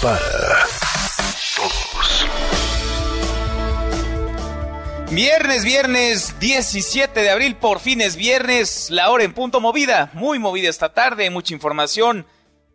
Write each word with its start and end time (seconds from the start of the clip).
Para 0.00 0.64
Todos. 1.56 2.26
Viernes, 5.10 5.64
viernes 5.64 6.38
17 6.38 7.20
de 7.20 7.30
abril, 7.30 7.56
por 7.56 7.80
fin 7.80 8.00
es 8.00 8.14
viernes, 8.14 8.88
la 8.90 9.10
hora 9.10 9.24
en 9.24 9.34
punto 9.34 9.60
movida, 9.60 10.10
muy 10.12 10.38
movida 10.38 10.68
esta 10.68 10.94
tarde, 10.94 11.30
mucha 11.30 11.52
información. 11.52 12.26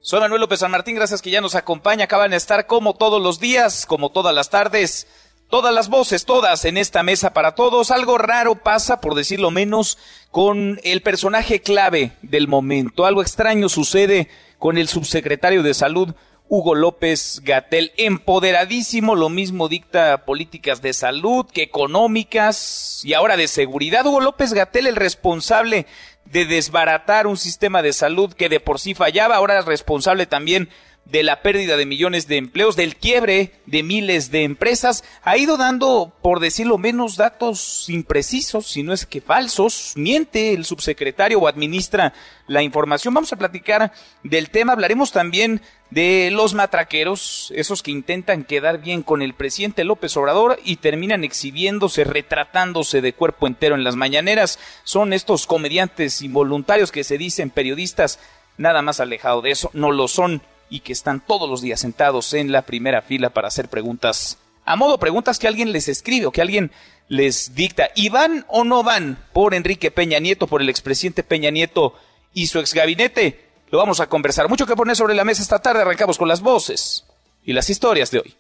Soy 0.02 0.19
Manuel 0.19 0.41
López 0.41 0.59
San 0.59 0.71
Martín, 0.71 0.95
gracias 0.95 1.21
que 1.21 1.31
ya 1.31 1.39
nos 1.39 1.55
acompaña, 1.55 2.03
acaban 2.03 2.31
de 2.31 2.38
estar 2.38 2.67
como 2.67 2.93
todos 2.95 3.21
los 3.21 3.39
días, 3.39 3.85
como 3.85 4.09
todas 4.09 4.35
las 4.35 4.49
tardes, 4.49 5.07
todas 5.49 5.73
las 5.73 5.88
voces, 5.88 6.25
todas 6.25 6.66
en 6.66 6.75
esta 6.75 7.03
mesa 7.03 7.31
para 7.31 7.55
todos. 7.55 7.89
Algo 7.89 8.17
raro 8.17 8.55
pasa, 8.55 8.99
por 8.99 9.16
decirlo 9.16 9.49
menos, 9.49 9.97
con 10.30 10.77
el 10.83 11.03
personaje 11.03 11.61
clave 11.61 12.11
del 12.21 12.49
momento. 12.49 13.05
Algo 13.05 13.21
extraño 13.21 13.69
sucede 13.69 14.27
con 14.61 14.77
el 14.77 14.88
subsecretario 14.88 15.63
de 15.63 15.73
Salud, 15.73 16.13
Hugo 16.47 16.75
López 16.75 17.41
Gatel, 17.43 17.93
empoderadísimo, 17.97 19.15
lo 19.15 19.27
mismo 19.27 19.67
dicta 19.67 20.23
políticas 20.23 20.83
de 20.83 20.94
salud 20.94 21.47
que 21.52 21.63
económicas 21.63 23.02
y 23.03 23.16
ahora 23.16 23.38
de 23.38 23.47
seguridad. 23.47 24.05
Hugo 24.05 24.19
López 24.19 24.53
Gatel, 24.53 24.86
el 24.86 24.95
responsable 24.95 25.88
de 26.25 26.45
desbaratar 26.45 27.25
un 27.25 27.38
sistema 27.38 27.81
de 27.81 27.91
salud 27.91 28.33
que 28.33 28.49
de 28.49 28.59
por 28.59 28.80
sí 28.80 28.94
fallaba, 28.94 29.38
ahora 29.38 29.58
es 29.58 29.66
responsable 29.66 30.27
también 30.27 30.69
la 31.11 31.41
pérdida 31.41 31.75
de 31.77 31.85
millones 31.85 32.27
de 32.27 32.38
empleos, 32.38 32.75
del 32.75 32.95
quiebre 32.95 33.52
de 33.66 33.83
miles 33.83 34.31
de 34.31 34.44
empresas, 34.44 35.03
ha 35.23 35.38
ido 35.38 35.58
dando, 35.58 36.13
por 36.21 36.39
decirlo 36.39 36.77
menos, 36.77 37.17
datos 37.17 37.89
imprecisos, 37.89 38.67
si 38.67 38.81
no 38.81 38.93
es 38.93 39.05
que 39.05 39.19
falsos, 39.19 39.93
miente 39.95 40.53
el 40.53 40.63
subsecretario 40.66 41.39
o 41.39 41.47
administra 41.47 42.13
la 42.47 42.63
información. 42.63 43.13
Vamos 43.13 43.33
a 43.33 43.38
platicar 43.38 43.91
del 44.23 44.49
tema, 44.49 44.73
hablaremos 44.73 45.11
también 45.11 45.61
de 45.89 46.30
los 46.31 46.53
matraqueros, 46.53 47.52
esos 47.55 47.83
que 47.83 47.91
intentan 47.91 48.45
quedar 48.45 48.80
bien 48.80 49.03
con 49.03 49.21
el 49.21 49.33
presidente 49.33 49.83
López 49.83 50.15
Obrador 50.15 50.59
y 50.63 50.77
terminan 50.77 51.25
exhibiéndose, 51.25 52.05
retratándose 52.05 53.02
de 53.02 53.13
cuerpo 53.13 53.47
entero 53.47 53.75
en 53.75 53.83
las 53.83 53.97
mañaneras. 53.97 54.59
Son 54.86 55.11
estos 55.11 55.45
comediantes 55.45 56.21
involuntarios 56.21 56.91
que 56.91 57.03
se 57.03 57.17
dicen 57.17 57.49
periodistas, 57.49 58.19
nada 58.58 58.81
más 58.81 59.02
alejado 59.02 59.41
de 59.41 59.52
eso, 59.52 59.69
no 59.73 59.91
lo 59.91 60.08
son 60.08 60.41
y 60.72 60.80
que 60.80 60.94
están 60.94 61.19
todos 61.19 61.47
los 61.47 61.61
días 61.61 61.81
sentados 61.81 62.33
en 62.33 62.52
la 62.52 62.64
primera 62.64 63.03
fila 63.03 63.30
para 63.30 63.50
hacer 63.50 63.67
preguntas. 63.69 64.39
A 64.66 64.75
modo 64.75 64.97
preguntas 64.97 65.38
que 65.38 65.47
alguien 65.47 65.73
les 65.73 65.89
escribe 65.89 66.25
o 66.25 66.31
que 66.31 66.41
alguien 66.41 66.72
les 67.09 67.53
dicta. 67.53 67.89
¿Y 67.94 68.09
van 68.09 68.45
o 68.47 68.64
no 68.64 68.81
van 68.81 69.19
por 69.33 69.53
Enrique 69.53 69.92
Peña 69.92 70.19
Nieto, 70.19 70.47
por 70.47 70.61
el 70.61 70.69
expresidente 70.69 71.23
Peña 71.23 71.52
Nieto 71.52 71.94
y 72.33 72.47
su 72.47 72.59
exgabinete? 72.59 73.49
Lo 73.69 73.77
vamos 73.77 73.99
a 73.99 74.08
conversar. 74.08 74.47
Mucho 74.47 74.66
que 74.66 74.75
poner 74.75 74.95
sobre 74.95 75.14
la 75.14 75.25
mesa 75.25 75.42
esta 75.42 75.59
tarde. 75.59 75.81
Arrancamos 75.81 76.17
con 76.17 76.30
las 76.30 76.42
voces 76.42 77.05
y 77.44 77.52
las 77.52 77.69
historias 77.69 78.09
de 78.09 78.19
hoy. 78.19 78.36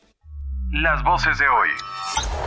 Las 0.71 1.03
voces 1.03 1.37
de 1.37 1.47
hoy. 1.49 1.69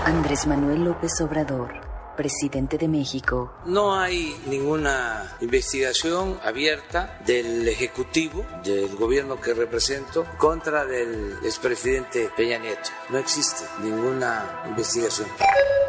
Andrés 0.07 0.47
Manuel 0.47 0.85
López 0.85 1.13
Obrador 1.21 1.84
presidente 2.17 2.79
de 2.79 2.89
México. 2.89 3.53
No 3.67 3.95
hay 3.95 4.37
ninguna 4.47 5.37
investigación 5.41 6.39
abierta 6.43 7.19
del 7.27 7.67
Ejecutivo, 7.69 8.45
del 8.65 8.95
gobierno 8.97 9.41
que 9.41 9.55
represento, 9.55 10.27
contra 10.39 10.85
del 10.85 11.39
expresidente 11.45 12.31
Peña 12.37 12.59
Nieto. 12.59 12.91
No 13.11 13.19
existe 13.19 13.65
ninguna 13.83 14.63
investigación. 14.69 15.29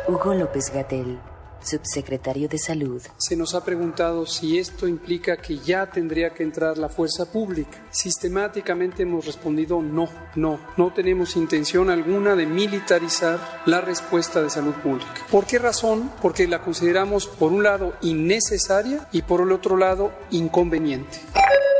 Hugo 0.07 0.33
López 0.33 0.71
Gatel 0.73 1.19
subsecretario 1.65 2.47
de 2.47 2.57
Salud. 2.57 3.01
Se 3.17 3.35
nos 3.35 3.55
ha 3.55 3.65
preguntado 3.65 4.25
si 4.25 4.59
esto 4.59 4.87
implica 4.87 5.37
que 5.37 5.57
ya 5.57 5.85
tendría 5.87 6.29
que 6.31 6.43
entrar 6.43 6.77
la 6.77 6.89
fuerza 6.89 7.31
pública. 7.31 7.77
Sistemáticamente 7.89 9.03
hemos 9.03 9.25
respondido 9.25 9.81
no, 9.81 10.07
no, 10.35 10.59
no 10.77 10.93
tenemos 10.93 11.35
intención 11.35 11.89
alguna 11.89 12.35
de 12.35 12.45
militarizar 12.45 13.39
la 13.65 13.81
respuesta 13.81 14.41
de 14.41 14.49
salud 14.49 14.73
pública. 14.75 15.13
¿Por 15.31 15.45
qué 15.45 15.59
razón? 15.59 16.11
Porque 16.21 16.47
la 16.47 16.61
consideramos 16.61 17.27
por 17.27 17.51
un 17.51 17.63
lado 17.63 17.93
innecesaria 18.01 19.07
y 19.11 19.23
por 19.23 19.41
el 19.41 19.51
otro 19.51 19.77
lado 19.77 20.11
inconveniente. 20.31 21.19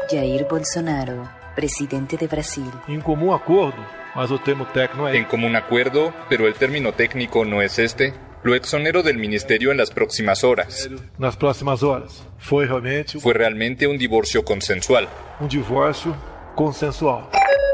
Jair 0.09 0.45
Bolsonaro, 0.49 1.29
presidente 1.55 2.17
de 2.17 2.27
Brasil. 2.27 2.69
En 2.87 3.01
común 3.01 3.33
acuerdo, 3.33 3.77
mas 4.15 4.31
o 4.31 4.39
termo 4.39 4.65
técnico 4.67 5.09
En 5.09 5.25
común 5.25 5.55
acuerdo, 5.55 6.13
pero 6.29 6.47
el 6.47 6.53
término 6.53 6.93
técnico 6.93 7.43
no 7.43 7.61
es 7.61 7.79
este. 7.79 8.13
Lo 8.45 8.53
exonero 8.53 9.01
del 9.01 9.17
ministerio 9.17 9.71
en 9.71 9.77
las 9.77 9.89
próximas 9.89 10.43
horas. 10.43 10.87
Nas 11.17 11.35
próximas 11.35 11.81
horas. 11.81 12.21
Fue 12.37 12.67
realmente 12.67 13.19
Fue 13.19 13.33
realmente 13.33 13.87
un 13.87 13.97
divorcio 13.97 14.45
consensual. 14.45 15.09
un 15.39 15.49
divorcio 15.49 16.15
consensual. 16.53 17.27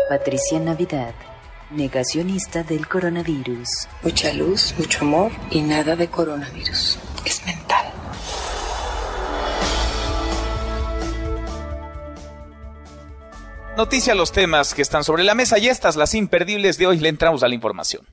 Patricia 0.07 0.61
Navidad, 0.61 1.13
negacionista 1.71 2.63
del 2.63 2.87
coronavirus. 2.87 3.67
Mucha 4.01 4.31
luz, 4.31 4.73
mucho 4.77 4.99
amor 5.01 5.31
y 5.49 5.61
nada 5.61 5.97
de 5.97 6.07
coronavirus. 6.07 6.97
Es 7.25 7.45
mental. 7.45 7.91
Noticia 13.75 14.15
los 14.15 14.31
temas 14.31 14.73
que 14.73 14.81
están 14.81 15.03
sobre 15.03 15.23
la 15.25 15.35
mesa 15.35 15.59
y 15.59 15.67
estas 15.67 15.97
las 15.97 16.13
imperdibles 16.15 16.77
de 16.77 16.87
hoy. 16.87 16.97
Le 16.99 17.09
entramos 17.09 17.43
a 17.43 17.49
la 17.49 17.55
información. 17.55 18.05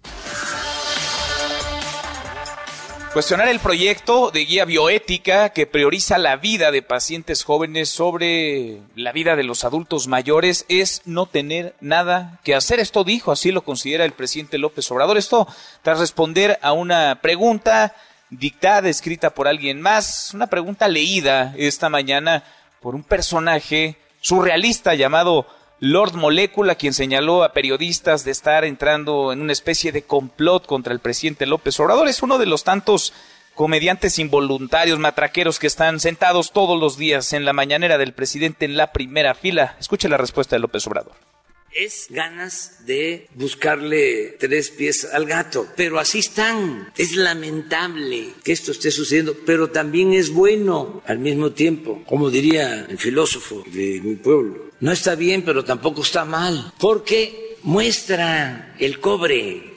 Cuestionar 3.18 3.48
el 3.48 3.58
proyecto 3.58 4.30
de 4.30 4.44
guía 4.44 4.64
bioética 4.64 5.48
que 5.48 5.66
prioriza 5.66 6.18
la 6.18 6.36
vida 6.36 6.70
de 6.70 6.82
pacientes 6.82 7.42
jóvenes 7.42 7.88
sobre 7.88 8.78
la 8.94 9.10
vida 9.10 9.34
de 9.34 9.42
los 9.42 9.64
adultos 9.64 10.06
mayores 10.06 10.64
es 10.68 11.02
no 11.04 11.26
tener 11.26 11.74
nada 11.80 12.38
que 12.44 12.54
hacer. 12.54 12.78
Esto 12.78 13.02
dijo, 13.02 13.32
así 13.32 13.50
lo 13.50 13.64
considera 13.64 14.04
el 14.04 14.12
presidente 14.12 14.56
López 14.56 14.88
Obrador. 14.92 15.18
Esto 15.18 15.48
tras 15.82 15.98
responder 15.98 16.60
a 16.62 16.70
una 16.70 17.18
pregunta 17.20 17.92
dictada, 18.30 18.88
escrita 18.88 19.30
por 19.30 19.48
alguien 19.48 19.80
más, 19.80 20.32
una 20.32 20.46
pregunta 20.46 20.86
leída 20.86 21.56
esta 21.58 21.88
mañana 21.88 22.44
por 22.80 22.94
un 22.94 23.02
personaje 23.02 23.96
surrealista 24.20 24.94
llamado 24.94 25.44
Lord 25.80 26.14
Molécula, 26.14 26.74
quien 26.74 26.92
señaló 26.92 27.44
a 27.44 27.52
periodistas 27.52 28.24
de 28.24 28.32
estar 28.32 28.64
entrando 28.64 29.32
en 29.32 29.40
una 29.40 29.52
especie 29.52 29.92
de 29.92 30.02
complot 30.02 30.66
contra 30.66 30.92
el 30.92 30.98
presidente 30.98 31.46
López 31.46 31.78
Obrador, 31.78 32.08
es 32.08 32.20
uno 32.20 32.38
de 32.38 32.46
los 32.46 32.64
tantos 32.64 33.12
comediantes 33.54 34.18
involuntarios, 34.18 34.98
matraqueros 34.98 35.60
que 35.60 35.68
están 35.68 36.00
sentados 36.00 36.50
todos 36.50 36.80
los 36.80 36.96
días 36.96 37.32
en 37.32 37.44
la 37.44 37.52
mañanera 37.52 37.96
del 37.96 38.12
presidente 38.12 38.64
en 38.64 38.76
la 38.76 38.92
primera 38.92 39.34
fila. 39.34 39.76
Escuche 39.78 40.08
la 40.08 40.16
respuesta 40.16 40.56
de 40.56 40.60
López 40.60 40.84
Obrador. 40.88 41.27
Es 41.74 42.06
ganas 42.08 42.86
de 42.86 43.28
buscarle 43.34 44.36
tres 44.40 44.70
pies 44.70 45.06
al 45.12 45.26
gato, 45.26 45.66
pero 45.76 45.98
así 45.98 46.20
están. 46.20 46.90
Es 46.96 47.14
lamentable 47.14 48.32
que 48.42 48.52
esto 48.52 48.72
esté 48.72 48.90
sucediendo, 48.90 49.36
pero 49.44 49.70
también 49.70 50.14
es 50.14 50.32
bueno 50.32 51.02
al 51.06 51.18
mismo 51.18 51.50
tiempo, 51.52 52.02
como 52.06 52.30
diría 52.30 52.86
el 52.88 52.98
filósofo 52.98 53.62
de 53.66 54.00
mi 54.02 54.16
pueblo. 54.16 54.70
No 54.80 54.92
está 54.92 55.14
bien, 55.14 55.42
pero 55.42 55.64
tampoco 55.64 56.02
está 56.02 56.24
mal, 56.24 56.72
porque 56.78 57.58
muestra 57.62 58.74
el 58.78 58.98
cobre. 58.98 59.76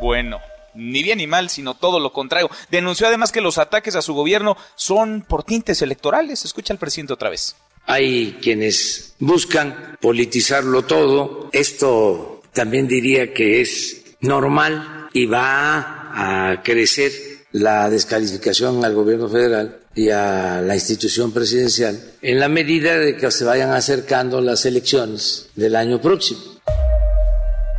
Bueno, 0.00 0.40
ni 0.74 1.02
bien 1.02 1.18
ni 1.18 1.26
mal, 1.26 1.50
sino 1.50 1.74
todo 1.74 1.98
lo 1.98 2.12
contrario. 2.12 2.50
Denunció 2.70 3.08
además 3.08 3.32
que 3.32 3.40
los 3.40 3.58
ataques 3.58 3.96
a 3.96 4.02
su 4.02 4.14
gobierno 4.14 4.56
son 4.76 5.22
por 5.22 5.42
tintes 5.42 5.82
electorales. 5.82 6.44
Escucha 6.44 6.72
al 6.72 6.78
presidente 6.78 7.12
otra 7.14 7.30
vez. 7.30 7.56
Hay 7.86 8.38
quienes 8.42 9.14
buscan 9.18 9.96
politizarlo 10.00 10.82
todo. 10.82 11.48
Esto 11.52 12.42
también 12.52 12.88
diría 12.88 13.32
que 13.32 13.60
es 13.60 14.02
normal 14.20 15.08
y 15.12 15.26
va 15.26 16.50
a 16.50 16.62
crecer 16.62 17.12
la 17.52 17.88
descalificación 17.88 18.84
al 18.84 18.94
gobierno 18.94 19.28
federal 19.28 19.78
y 19.94 20.10
a 20.10 20.60
la 20.60 20.74
institución 20.74 21.32
presidencial 21.32 21.98
en 22.20 22.38
la 22.38 22.48
medida 22.48 22.98
de 22.98 23.16
que 23.16 23.30
se 23.30 23.44
vayan 23.44 23.70
acercando 23.70 24.40
las 24.40 24.66
elecciones 24.66 25.48
del 25.54 25.74
año 25.76 26.00
próximo. 26.00 26.40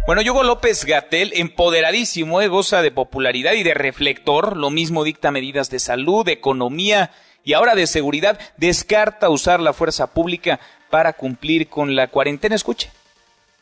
Bueno, 0.07 0.21
Hugo 0.21 0.43
López 0.43 0.85
Gatel, 0.85 1.33
empoderadísimo, 1.35 2.41
eh, 2.41 2.47
goza 2.47 2.81
de 2.81 2.91
popularidad 2.91 3.53
y 3.53 3.63
de 3.63 3.73
reflector, 3.73 4.55
lo 4.55 4.69
mismo 4.69 5.03
dicta 5.03 5.31
medidas 5.31 5.69
de 5.69 5.79
salud, 5.79 6.27
economía 6.29 7.11
y 7.47 7.53
ahora 7.53 7.75
de 7.75 7.87
seguridad, 7.87 8.37
descarta 8.57 9.29
usar 9.29 9.61
la 9.61 9.71
fuerza 9.71 10.05
pública 10.05 10.59
para 10.89 11.13
cumplir 11.13 11.69
con 11.69 11.95
la 11.95 12.09
cuarentena. 12.09 12.55
Escuche. 12.55 12.89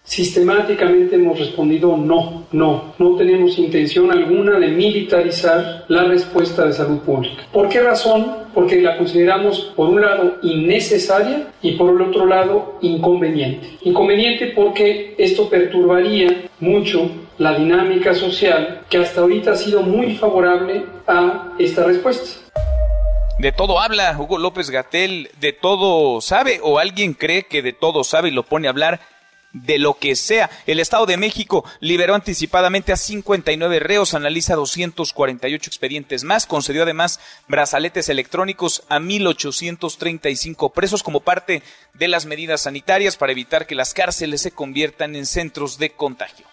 Sistemáticamente 0.03 1.17
hemos 1.17 1.37
respondido 1.37 1.95
no, 1.95 2.47
no, 2.51 2.95
no 2.97 3.15
tenemos 3.15 3.59
intención 3.59 4.11
alguna 4.11 4.57
de 4.57 4.69
militarizar 4.69 5.85
la 5.87 6.05
respuesta 6.05 6.65
de 6.65 6.73
salud 6.73 6.97
pública. 7.01 7.43
¿Por 7.53 7.69
qué 7.69 7.81
razón? 7.81 8.47
Porque 8.55 8.81
la 8.81 8.97
consideramos 8.97 9.71
por 9.75 9.89
un 9.89 10.01
lado 10.01 10.37
innecesaria 10.41 11.49
y 11.61 11.73
por 11.73 11.93
el 11.93 12.01
otro 12.01 12.25
lado 12.25 12.79
inconveniente. 12.81 13.77
Inconveniente 13.83 14.47
porque 14.55 15.13
esto 15.19 15.47
perturbaría 15.47 16.45
mucho 16.59 17.07
la 17.37 17.55
dinámica 17.55 18.15
social 18.15 18.81
que 18.89 18.97
hasta 18.97 19.21
ahorita 19.21 19.51
ha 19.51 19.55
sido 19.55 19.83
muy 19.83 20.15
favorable 20.15 20.85
a 21.05 21.53
esta 21.59 21.83
respuesta. 21.83 22.44
De 23.37 23.51
todo 23.51 23.81
habla 23.81 24.15
Hugo 24.17 24.37
López 24.37 24.69
Gatel, 24.69 25.29
de 25.39 25.51
todo 25.51 26.21
sabe 26.21 26.61
o 26.63 26.79
alguien 26.79 27.13
cree 27.13 27.43
que 27.43 27.61
de 27.61 27.73
todo 27.73 28.05
sabe 28.05 28.29
y 28.29 28.31
lo 28.31 28.43
pone 28.43 28.67
a 28.67 28.71
hablar 28.71 29.01
de 29.51 29.77
lo 29.77 29.95
que 29.95 30.15
sea. 30.15 30.49
El 30.65 30.79
Estado 30.79 31.05
de 31.05 31.17
México 31.17 31.65
liberó 31.81 32.15
anticipadamente 32.15 32.93
a 32.93 32.97
59 32.97 33.79
reos, 33.79 34.13
analiza 34.13 34.55
248 34.55 35.69
expedientes 35.69 36.23
más, 36.23 36.45
concedió 36.45 36.83
además 36.83 37.19
brazaletes 37.47 38.07
electrónicos 38.07 38.83
a 38.87 38.99
1.835 38.99 40.71
presos 40.71 41.03
como 41.03 41.19
parte 41.19 41.61
de 41.93 42.07
las 42.07 42.25
medidas 42.25 42.61
sanitarias 42.61 43.17
para 43.17 43.33
evitar 43.33 43.67
que 43.67 43.75
las 43.75 43.93
cárceles 43.93 44.41
se 44.41 44.51
conviertan 44.51 45.15
en 45.15 45.25
centros 45.25 45.77
de 45.77 45.89
contagio. 45.89 46.45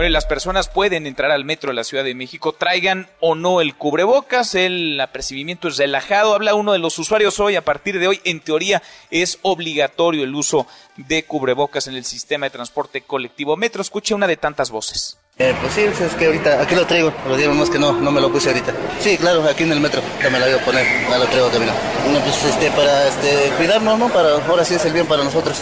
Bueno, 0.00 0.14
las 0.14 0.24
personas 0.24 0.70
pueden 0.70 1.06
entrar 1.06 1.30
al 1.30 1.44
metro 1.44 1.68
de 1.68 1.74
la 1.74 1.84
Ciudad 1.84 2.04
de 2.04 2.14
México, 2.14 2.54
traigan 2.54 3.10
o 3.20 3.34
no 3.34 3.60
el 3.60 3.74
cubrebocas, 3.74 4.54
el 4.54 4.98
apercibimiento 4.98 5.68
es 5.68 5.76
relajado. 5.76 6.32
Habla 6.32 6.54
uno 6.54 6.72
de 6.72 6.78
los 6.78 6.98
usuarios 6.98 7.38
hoy, 7.38 7.56
a 7.56 7.66
partir 7.66 7.98
de 7.98 8.08
hoy, 8.08 8.18
en 8.24 8.40
teoría 8.40 8.82
es 9.10 9.38
obligatorio 9.42 10.24
el 10.24 10.34
uso 10.34 10.66
de 10.96 11.24
cubrebocas 11.24 11.86
en 11.86 11.96
el 11.96 12.06
sistema 12.06 12.46
de 12.46 12.50
transporte 12.50 13.02
colectivo 13.02 13.58
metro. 13.58 13.82
Escuche 13.82 14.14
una 14.14 14.26
de 14.26 14.38
tantas 14.38 14.70
voces. 14.70 15.18
Eh, 15.36 15.54
pues 15.60 15.74
sí, 15.74 15.82
es 15.82 16.14
que 16.14 16.24
ahorita, 16.24 16.62
aquí 16.62 16.74
lo 16.74 16.86
traigo, 16.86 17.12
pero 17.22 17.36
digamos 17.36 17.68
que 17.68 17.78
no, 17.78 17.92
no 17.92 18.10
me 18.10 18.22
lo 18.22 18.32
puse 18.32 18.48
ahorita. 18.48 18.72
Sí, 19.00 19.18
claro, 19.18 19.44
aquí 19.44 19.64
en 19.64 19.72
el 19.72 19.80
metro, 19.80 20.00
ya 20.22 20.30
me 20.30 20.38
la 20.38 20.46
voy 20.46 20.54
a 20.54 20.64
poner, 20.64 20.86
ya 21.10 21.18
lo 21.18 21.26
traigo 21.26 21.50
camino. 21.50 21.72
No, 22.10 22.20
pues 22.20 22.42
este, 22.42 22.70
para 22.70 23.06
este, 23.06 23.52
cuidarnos, 23.58 23.98
¿no? 23.98 24.08
Para, 24.08 24.42
ahora 24.46 24.64
sí 24.64 24.76
es 24.76 24.84
el 24.86 24.94
bien 24.94 25.04
para 25.04 25.24
nosotros. 25.24 25.60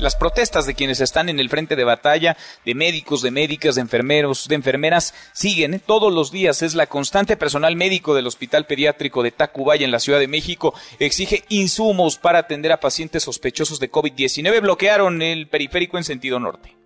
Las 0.00 0.16
protestas 0.16 0.64
de 0.64 0.74
quienes 0.74 1.02
están 1.02 1.28
en 1.28 1.38
el 1.40 1.50
frente 1.50 1.76
de 1.76 1.84
batalla, 1.84 2.34
de 2.64 2.74
médicos, 2.74 3.20
de 3.20 3.30
médicas, 3.30 3.74
de 3.74 3.82
enfermeros, 3.82 4.48
de 4.48 4.54
enfermeras, 4.54 5.12
siguen 5.34 5.74
¿eh? 5.74 5.80
todos 5.84 6.10
los 6.10 6.32
días. 6.32 6.62
Es 6.62 6.74
la 6.74 6.86
constante 6.86 7.36
personal 7.36 7.76
médico 7.76 8.14
del 8.14 8.26
Hospital 8.26 8.64
Pediátrico 8.64 9.22
de 9.22 9.30
Tacubaya 9.30 9.84
en 9.84 9.90
la 9.90 10.00
Ciudad 10.00 10.18
de 10.18 10.26
México. 10.26 10.72
Exige 10.98 11.44
insumos 11.50 12.16
para 12.16 12.38
atender 12.38 12.72
a 12.72 12.80
pacientes 12.80 13.24
sospechosos 13.24 13.78
de 13.78 13.92
COVID-19. 13.92 14.62
Bloquearon 14.62 15.20
el 15.20 15.48
periférico 15.48 15.98
en 15.98 16.04
sentido 16.04 16.40
norte 16.40 16.79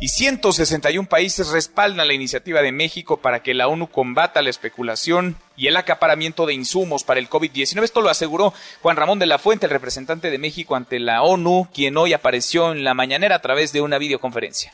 y 0.00 0.08
161 0.08 1.08
países 1.08 1.48
respaldan 1.48 2.06
la 2.06 2.14
iniciativa 2.14 2.62
de 2.62 2.70
México 2.70 3.16
para 3.16 3.42
que 3.42 3.54
la 3.54 3.66
ONU 3.66 3.88
combata 3.88 4.42
la 4.42 4.50
especulación 4.50 5.36
y 5.56 5.66
el 5.66 5.76
acaparamiento 5.76 6.46
de 6.46 6.54
insumos 6.54 7.02
para 7.02 7.18
el 7.18 7.28
COVID-19. 7.28 7.82
Esto 7.82 8.00
lo 8.00 8.08
aseguró 8.08 8.54
Juan 8.80 8.96
Ramón 8.96 9.18
de 9.18 9.26
la 9.26 9.38
Fuente, 9.38 9.66
el 9.66 9.72
representante 9.72 10.30
de 10.30 10.38
México 10.38 10.76
ante 10.76 11.00
la 11.00 11.22
ONU, 11.22 11.68
quien 11.74 11.96
hoy 11.96 12.12
apareció 12.12 12.72
en 12.72 12.84
la 12.84 12.94
mañanera 12.94 13.36
a 13.36 13.42
través 13.42 13.72
de 13.72 13.80
una 13.80 13.98
videoconferencia. 13.98 14.72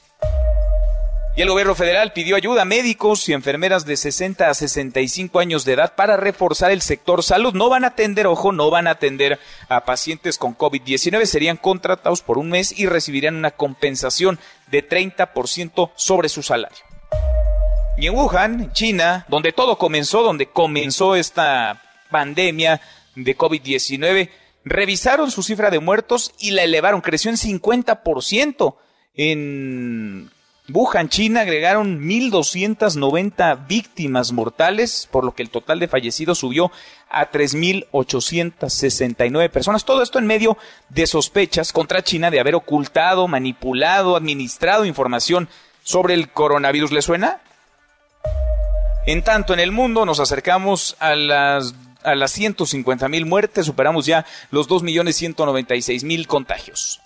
Y 1.36 1.42
el 1.42 1.48
gobierno 1.48 1.74
federal 1.74 2.12
pidió 2.12 2.36
ayuda 2.36 2.62
a 2.62 2.64
médicos 2.64 3.28
y 3.28 3.32
enfermeras 3.32 3.84
de 3.84 3.96
60 3.96 4.48
a 4.48 4.54
65 4.54 5.40
años 5.40 5.64
de 5.64 5.72
edad 5.72 5.96
para 5.96 6.16
reforzar 6.16 6.70
el 6.70 6.80
sector 6.80 7.24
salud. 7.24 7.54
No 7.54 7.68
van 7.68 7.82
a 7.82 7.88
atender, 7.88 8.28
ojo, 8.28 8.52
no 8.52 8.70
van 8.70 8.86
a 8.86 8.92
atender 8.92 9.40
a 9.68 9.84
pacientes 9.84 10.38
con 10.38 10.56
COVID-19. 10.56 11.24
Serían 11.24 11.56
contratados 11.56 12.22
por 12.22 12.38
un 12.38 12.50
mes 12.50 12.78
y 12.78 12.86
recibirían 12.86 13.34
una 13.34 13.50
compensación 13.50 14.38
de 14.68 14.88
30% 14.88 15.90
sobre 15.96 16.28
su 16.28 16.44
salario. 16.44 16.84
Y 17.96 18.06
en 18.06 18.14
Wuhan, 18.14 18.72
China, 18.72 19.26
donde 19.28 19.52
todo 19.52 19.76
comenzó, 19.76 20.22
donde 20.22 20.46
comenzó 20.46 21.16
esta 21.16 21.82
pandemia 22.12 22.80
de 23.16 23.36
COVID-19, 23.36 24.30
revisaron 24.64 25.32
su 25.32 25.42
cifra 25.42 25.70
de 25.70 25.80
muertos 25.80 26.32
y 26.38 26.52
la 26.52 26.62
elevaron, 26.62 27.00
creció 27.00 27.32
en 27.32 27.36
50% 27.36 28.76
en 29.16 30.30
Wuhan, 30.72 31.10
China, 31.10 31.42
agregaron 31.42 32.00
1.290 32.00 33.66
víctimas 33.66 34.32
mortales, 34.32 35.06
por 35.10 35.22
lo 35.22 35.34
que 35.34 35.42
el 35.42 35.50
total 35.50 35.78
de 35.78 35.88
fallecidos 35.88 36.38
subió 36.38 36.72
a 37.10 37.30
3.869 37.30 39.50
personas. 39.50 39.84
Todo 39.84 40.02
esto 40.02 40.18
en 40.18 40.26
medio 40.26 40.56
de 40.88 41.06
sospechas 41.06 41.70
contra 41.70 42.02
China 42.02 42.30
de 42.30 42.40
haber 42.40 42.54
ocultado, 42.54 43.28
manipulado, 43.28 44.16
administrado 44.16 44.86
información 44.86 45.50
sobre 45.82 46.14
el 46.14 46.30
coronavirus. 46.30 46.92
¿Le 46.92 47.02
suena? 47.02 47.42
En 49.06 49.22
tanto, 49.22 49.52
en 49.52 49.60
el 49.60 49.70
mundo 49.70 50.06
nos 50.06 50.18
acercamos 50.18 50.96
a 50.98 51.14
las 51.14 51.74
a 52.02 52.14
las 52.14 52.30
150 52.32 53.06
mil 53.08 53.26
muertes, 53.26 53.66
superamos 53.66 54.06
ya 54.06 54.24
los 54.50 54.66
2.196.000 54.68 56.26
contagios. 56.26 57.03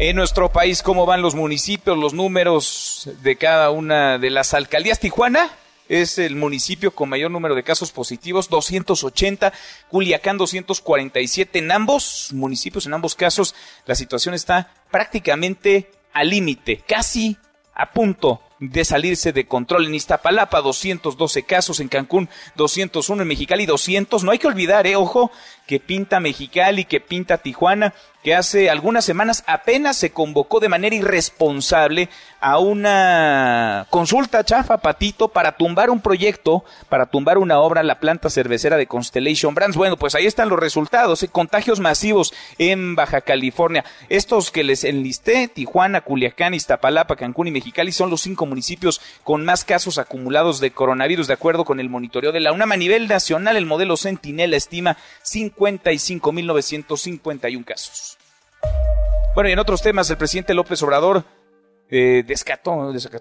En 0.00 0.14
nuestro 0.14 0.52
país, 0.52 0.84
¿cómo 0.84 1.06
van 1.06 1.22
los 1.22 1.34
municipios, 1.34 1.98
los 1.98 2.14
números 2.14 3.10
de 3.20 3.34
cada 3.34 3.70
una 3.70 4.16
de 4.18 4.30
las 4.30 4.54
alcaldías? 4.54 5.00
Tijuana 5.00 5.50
es 5.88 6.18
el 6.18 6.36
municipio 6.36 6.92
con 6.92 7.08
mayor 7.08 7.32
número 7.32 7.56
de 7.56 7.64
casos 7.64 7.90
positivos, 7.90 8.48
280, 8.48 9.52
Culiacán 9.88 10.38
247. 10.38 11.58
En 11.58 11.72
ambos 11.72 12.28
municipios, 12.32 12.86
en 12.86 12.94
ambos 12.94 13.16
casos, 13.16 13.56
la 13.86 13.96
situación 13.96 14.36
está 14.36 14.72
prácticamente 14.92 15.90
al 16.12 16.30
límite, 16.30 16.80
casi 16.86 17.36
a 17.74 17.90
punto 17.90 18.40
de 18.60 18.84
salirse 18.84 19.32
de 19.32 19.46
control. 19.46 19.86
En 19.86 19.94
Iztapalapa, 19.94 20.60
212 20.60 21.42
casos, 21.42 21.80
en 21.80 21.88
Cancún, 21.88 22.28
201, 22.56 23.22
en 23.22 23.28
Mexicali, 23.28 23.66
200. 23.66 24.24
No 24.24 24.30
hay 24.30 24.38
que 24.38 24.46
olvidar, 24.46 24.86
eh, 24.86 24.96
ojo, 24.96 25.30
que 25.68 25.80
pinta 25.80 26.18
Mexicali, 26.18 26.86
que 26.86 26.98
pinta 26.98 27.36
Tijuana, 27.36 27.92
que 28.24 28.34
hace 28.34 28.68
algunas 28.70 29.04
semanas 29.04 29.44
apenas 29.46 29.96
se 29.96 30.10
convocó 30.10 30.60
de 30.60 30.70
manera 30.70 30.96
irresponsable 30.96 32.08
a 32.40 32.58
una 32.58 33.86
consulta 33.90 34.44
chafa, 34.44 34.78
patito, 34.78 35.28
para 35.28 35.56
tumbar 35.56 35.90
un 35.90 36.00
proyecto, 36.00 36.64
para 36.88 37.06
tumbar 37.06 37.36
una 37.36 37.60
obra, 37.60 37.82
la 37.82 38.00
planta 38.00 38.30
cervecera 38.30 38.76
de 38.76 38.86
Constellation 38.86 39.54
Brands. 39.54 39.76
Bueno, 39.76 39.96
pues 39.96 40.14
ahí 40.14 40.26
están 40.26 40.48
los 40.48 40.58
resultados, 40.58 41.22
¿eh? 41.22 41.28
contagios 41.28 41.80
masivos 41.80 42.32
en 42.58 42.96
Baja 42.96 43.20
California. 43.20 43.84
Estos 44.08 44.50
que 44.50 44.64
les 44.64 44.84
enlisté, 44.84 45.48
Tijuana, 45.48 46.00
Culiacán, 46.00 46.54
Iztapalapa, 46.54 47.16
Cancún 47.16 47.48
y 47.48 47.52
Mexicali, 47.52 47.92
son 47.92 48.08
los 48.08 48.22
cinco 48.22 48.46
municipios 48.46 49.00
con 49.22 49.44
más 49.44 49.64
casos 49.64 49.98
acumulados 49.98 50.60
de 50.60 50.70
coronavirus, 50.70 51.26
de 51.26 51.34
acuerdo 51.34 51.64
con 51.64 51.78
el 51.78 51.90
monitoreo 51.90 52.32
de 52.32 52.40
la 52.40 52.52
UNAM. 52.52 52.72
A 52.72 52.76
nivel 52.76 53.06
nacional, 53.06 53.56
el 53.56 53.66
modelo 53.66 53.96
Centinela 53.96 54.56
estima 54.56 54.96
55.951 55.58 57.64
casos. 57.64 58.16
Bueno, 59.34 59.50
y 59.50 59.52
en 59.52 59.58
otros 59.58 59.82
temas, 59.82 60.08
el 60.10 60.16
presidente 60.16 60.54
López 60.54 60.82
Obrador 60.82 61.24
eh, 61.90 62.22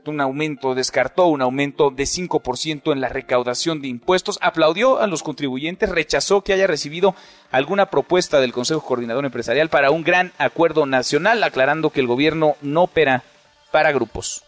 un 0.05 0.21
aumento, 0.21 0.75
descartó 0.75 1.27
un 1.27 1.41
aumento 1.41 1.89
de 1.89 2.03
5% 2.03 2.91
en 2.91 2.99
la 2.99 3.07
recaudación 3.07 3.81
de 3.81 3.87
impuestos, 3.87 4.37
aplaudió 4.41 4.99
a 4.99 5.07
los 5.07 5.23
contribuyentes, 5.23 5.89
rechazó 5.89 6.41
que 6.41 6.53
haya 6.53 6.67
recibido 6.67 7.15
alguna 7.49 7.89
propuesta 7.89 8.41
del 8.41 8.51
Consejo 8.51 8.81
Coordinador 8.81 9.23
Empresarial 9.23 9.69
para 9.69 9.91
un 9.91 10.03
gran 10.03 10.33
acuerdo 10.37 10.85
nacional, 10.85 11.43
aclarando 11.43 11.91
que 11.91 12.01
el 12.01 12.07
gobierno 12.07 12.57
no 12.61 12.83
opera 12.83 13.23
para 13.71 13.93
grupos. 13.93 14.43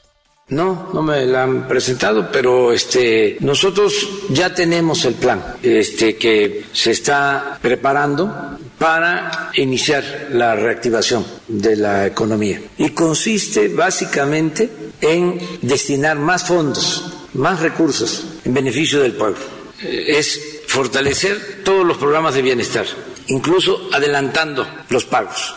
No, 0.49 0.89
no 0.93 1.03
me 1.03 1.25
la 1.25 1.43
han 1.43 1.67
presentado, 1.67 2.31
pero 2.31 2.73
este 2.73 3.37
nosotros 3.41 3.93
ya 4.29 4.53
tenemos 4.53 5.05
el 5.05 5.13
plan 5.13 5.57
este 5.61 6.15
que 6.15 6.65
se 6.73 6.91
está 6.91 7.59
preparando 7.61 8.57
para 8.79 9.51
iniciar 9.55 10.29
la 10.31 10.55
reactivación 10.55 11.23
de 11.47 11.75
la 11.75 12.07
economía 12.07 12.61
y 12.77 12.89
consiste 12.91 13.67
básicamente 13.67 14.69
en 15.01 15.39
destinar 15.61 16.17
más 16.17 16.45
fondos, 16.45 17.13
más 17.33 17.59
recursos 17.59 18.25
en 18.43 18.53
beneficio 18.53 19.01
del 19.01 19.13
pueblo. 19.13 19.39
Es 19.83 20.61
fortalecer 20.67 21.61
todos 21.63 21.85
los 21.85 21.97
programas 21.97 22.33
de 22.33 22.41
bienestar, 22.41 22.85
incluso 23.27 23.89
adelantando 23.93 24.67
los 24.89 25.05
pagos. 25.05 25.53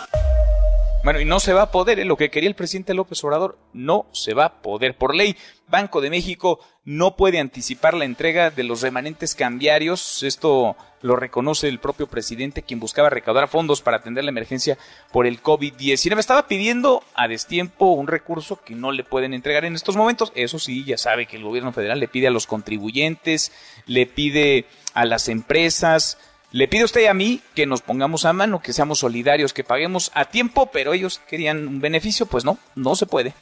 Bueno, 1.04 1.20
y 1.20 1.24
no 1.24 1.40
se 1.40 1.52
va 1.52 1.62
a 1.62 1.70
poder, 1.72 1.98
¿eh? 1.98 2.04
lo 2.04 2.16
que 2.16 2.30
quería 2.30 2.48
el 2.48 2.54
presidente 2.54 2.94
López 2.94 3.24
Obrador, 3.24 3.58
no 3.72 4.06
se 4.12 4.34
va 4.34 4.44
a 4.44 4.62
poder. 4.62 4.96
Por 4.96 5.16
ley, 5.16 5.36
Banco 5.66 6.00
de 6.00 6.10
México 6.10 6.60
no 6.84 7.16
puede 7.16 7.40
anticipar 7.40 7.94
la 7.94 8.04
entrega 8.04 8.50
de 8.50 8.62
los 8.62 8.82
remanentes 8.82 9.34
cambiarios. 9.34 10.22
Esto 10.22 10.76
lo 11.00 11.16
reconoce 11.16 11.66
el 11.66 11.80
propio 11.80 12.06
presidente, 12.06 12.62
quien 12.62 12.78
buscaba 12.78 13.10
recaudar 13.10 13.48
fondos 13.48 13.82
para 13.82 13.96
atender 13.96 14.22
la 14.22 14.30
emergencia 14.30 14.78
por 15.10 15.26
el 15.26 15.42
COVID-19. 15.42 16.20
Estaba 16.20 16.46
pidiendo 16.46 17.02
a 17.16 17.26
destiempo 17.26 17.86
un 17.86 18.06
recurso 18.06 18.60
que 18.64 18.76
no 18.76 18.92
le 18.92 19.02
pueden 19.02 19.34
entregar 19.34 19.64
en 19.64 19.74
estos 19.74 19.96
momentos. 19.96 20.30
Eso 20.36 20.60
sí, 20.60 20.84
ya 20.84 20.98
sabe 20.98 21.26
que 21.26 21.36
el 21.36 21.42
gobierno 21.42 21.72
federal 21.72 21.98
le 21.98 22.06
pide 22.06 22.28
a 22.28 22.30
los 22.30 22.46
contribuyentes, 22.46 23.50
le 23.86 24.06
pide 24.06 24.66
a 24.94 25.04
las 25.04 25.28
empresas, 25.28 26.16
Le 26.52 26.68
pide 26.68 26.84
usted 26.84 27.06
a 27.06 27.14
mí 27.14 27.40
que 27.54 27.64
nos 27.64 27.80
pongamos 27.80 28.26
a 28.26 28.34
mano, 28.34 28.60
que 28.60 28.74
seamos 28.74 28.98
solidarios, 28.98 29.54
que 29.54 29.64
paguemos 29.64 30.10
a 30.14 30.26
tiempo, 30.26 30.70
pero 30.70 30.92
ellos 30.92 31.20
querían 31.26 31.66
un 31.66 31.80
beneficio, 31.80 32.26
pues 32.26 32.44
no, 32.44 32.58
no 32.74 32.94
se 32.94 33.06
puede. 33.06 33.32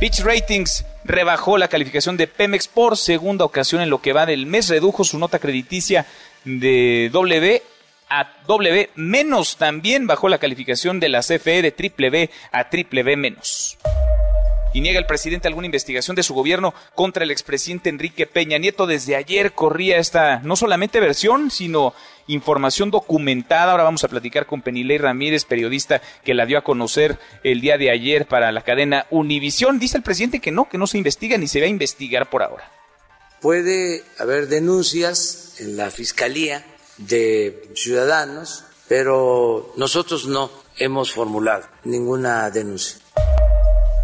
Pitch 0.00 0.20
Ratings 0.20 0.84
rebajó 1.04 1.56
la 1.58 1.68
calificación 1.68 2.16
de 2.16 2.26
Pemex 2.26 2.66
por 2.66 2.96
segunda 2.96 3.44
ocasión 3.44 3.80
en 3.80 3.90
lo 3.90 4.02
que 4.02 4.12
va 4.12 4.26
del 4.26 4.46
mes, 4.46 4.68
redujo 4.68 5.04
su 5.04 5.20
nota 5.20 5.38
crediticia 5.38 6.04
de 6.44 7.08
W 7.12 7.62
a 8.08 8.28
W 8.48 8.90
menos, 8.96 9.56
también 9.56 10.08
bajó 10.08 10.28
la 10.28 10.38
calificación 10.38 10.98
de 10.98 11.08
la 11.10 11.20
CFE 11.20 11.62
de 11.62 11.70
triple 11.70 12.10
B 12.10 12.30
a 12.50 12.68
triple 12.68 13.04
B 13.04 13.16
menos 13.16 13.78
y 14.72 14.80
niega 14.80 14.98
el 14.98 15.06
presidente 15.06 15.48
alguna 15.48 15.66
investigación 15.66 16.16
de 16.16 16.22
su 16.22 16.34
gobierno 16.34 16.74
contra 16.94 17.24
el 17.24 17.30
expresidente 17.30 17.88
Enrique 17.88 18.26
Peña 18.26 18.58
Nieto. 18.58 18.86
Desde 18.86 19.16
ayer 19.16 19.52
corría 19.52 19.98
esta 19.98 20.40
no 20.40 20.56
solamente 20.56 21.00
versión, 21.00 21.50
sino 21.50 21.94
información 22.26 22.90
documentada. 22.90 23.72
Ahora 23.72 23.84
vamos 23.84 24.04
a 24.04 24.08
platicar 24.08 24.46
con 24.46 24.62
Penilei 24.62 24.98
Ramírez, 24.98 25.44
periodista 25.44 26.00
que 26.24 26.34
la 26.34 26.46
dio 26.46 26.58
a 26.58 26.64
conocer 26.64 27.18
el 27.44 27.60
día 27.60 27.78
de 27.78 27.90
ayer 27.90 28.26
para 28.26 28.52
la 28.52 28.62
cadena 28.62 29.06
Univisión. 29.10 29.78
Dice 29.78 29.96
el 29.96 30.02
presidente 30.02 30.40
que 30.40 30.52
no, 30.52 30.68
que 30.68 30.78
no 30.78 30.86
se 30.86 30.98
investiga 30.98 31.38
ni 31.38 31.48
se 31.48 31.60
va 31.60 31.66
a 31.66 31.70
investigar 31.70 32.30
por 32.30 32.42
ahora. 32.42 32.70
Puede 33.40 34.04
haber 34.18 34.48
denuncias 34.48 35.56
en 35.58 35.76
la 35.76 35.90
fiscalía 35.90 36.64
de 36.96 37.70
ciudadanos, 37.74 38.64
pero 38.88 39.72
nosotros 39.76 40.26
no 40.26 40.50
hemos 40.78 41.12
formulado 41.12 41.66
ninguna 41.84 42.50
denuncia. 42.50 43.01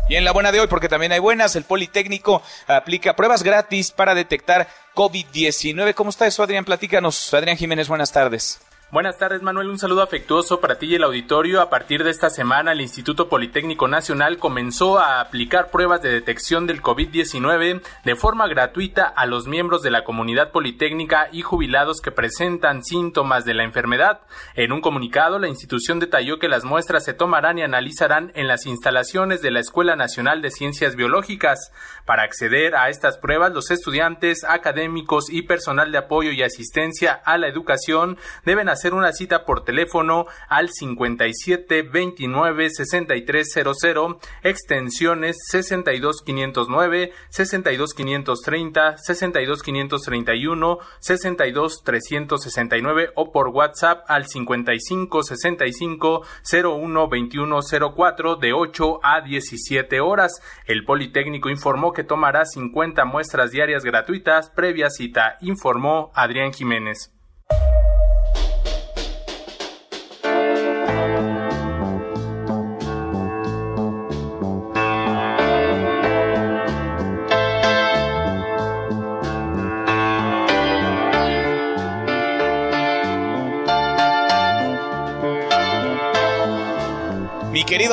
Y 0.09 0.17
en 0.17 0.25
la 0.25 0.33
buena 0.33 0.53
de 0.53 0.61
hoy, 0.61 0.67
porque 0.69 0.89
también 0.89 1.13
hay 1.13 1.19
buenas, 1.19 1.55
el 1.55 1.65
Politécnico 1.65 2.43
aplica 2.67 3.15
pruebas 3.15 3.43
gratis 3.43 3.91
para 3.91 4.15
detectar 4.15 4.67
COVID-19. 4.95 5.93
¿Cómo 5.95 6.11
está 6.11 6.27
eso, 6.27 6.43
Adrián? 6.43 6.65
Platícanos. 6.65 7.35
Adrián 7.35 7.59
Jiménez, 7.59 7.89
buenas 7.89 8.11
tardes. 8.11 8.59
Buenas 8.91 9.19
tardes, 9.19 9.43
Manuel. 9.43 9.69
Un 9.69 9.79
saludo 9.79 10.01
afectuoso 10.01 10.63
para 10.63 10.79
ti 10.79 10.87
y 10.87 10.95
el 10.95 11.05
auditorio. 11.05 11.61
A 11.61 11.69
partir 11.69 12.05
de 12.05 12.11
esta 12.11 12.31
semana, 12.31 12.73
el 12.73 12.81
Instituto 12.81 13.29
Politécnico 13.29 13.87
Nacional 13.87 14.39
comenzó 14.39 14.99
a 14.99 15.21
aplicar 15.21 15.71
pruebas 15.71 16.01
de 16.01 16.11
detección 16.11 16.67
del 16.67 16.81
COVID-19 16.81 17.83
de 18.07 18.17
forma 18.17 18.49
gratuita 18.49 19.05
a 19.05 19.27
los 19.27 19.47
miembros 19.47 19.83
de 19.83 19.91
la 19.91 20.05
comunidad 20.05 20.53
politécnica 20.53 21.29
y 21.31 21.43
jubilados 21.43 22.01
que 22.01 22.13
presentan 22.13 22.83
síntomas 22.83 23.45
de 23.45 23.53
la 23.53 23.65
enfermedad. 23.65 24.23
En 24.55 24.73
un 24.73 24.81
comunicado, 24.81 25.39
la 25.39 25.49
institución 25.49 26.01
detalló 26.01 26.39
que 26.39 26.49
las 26.49 26.65
muestras 26.65 27.05
se 27.05 27.13
tomarán 27.13 27.59
y 27.59 27.63
analizarán 27.65 28.33
en 28.37 28.49
las 28.49 28.65
instalaciones 28.65 29.43
de 29.43 29.51
la 29.51 29.61
Escuela 29.61 29.97
Nacional 29.97 30.41
de 30.41 30.51
Ciencias 30.51 30.97
Biológicas. 30.97 31.73
Para 32.07 32.23
acceder 32.23 32.75
a 32.75 32.89
estas 32.89 33.19
pruebas, 33.19 33.53
los 33.53 33.71
estudiantes, 33.71 34.45
académicos 34.45 35.29
y 35.29 35.43
personal 35.43 35.93
de 35.93 35.99
apoyo 35.99 36.31
y 36.31 36.43
asistencia 36.43 37.13
a 37.13 37.37
la 37.37 37.49
educación 37.49 38.17
deben 38.47 38.71
hacer 38.71 38.78
una 38.95 39.13
cita 39.13 39.45
por 39.45 39.65
teléfono 39.65 40.27
al 40.49 40.71
57 40.71 41.83
29 41.83 42.71
6300, 42.71 44.17
extensiones 44.43 45.37
62 45.49 46.23
509, 46.23 47.13
62 47.29 47.95
530, 47.95 48.97
62 48.99 49.63
531, 49.63 50.79
62 51.01 51.83
369 51.85 53.11
o 53.15 53.33
por 53.33 53.49
WhatsApp 53.49 54.05
al 54.09 54.27
55 54.27 55.23
65 55.23 56.23
01 56.53 57.09
21 57.09 57.61
04 57.95 58.37
de 58.37 58.53
8 58.53 59.01
a 59.03 59.21
17 59.21 60.01
horas. 60.01 60.33
El 60.67 60.85
Politécnico 60.85 61.51
informó 61.51 61.93
que 61.93 62.05
tomará 62.05 62.45
50 62.45 63.05
muestras 63.05 63.51
diarias 63.51 63.85
gratuitas 63.85 64.51
previa 64.51 64.91
cita, 64.91 65.37
informó 65.41 66.11
Adrián 66.15 66.53
Jiménez. 66.53 67.18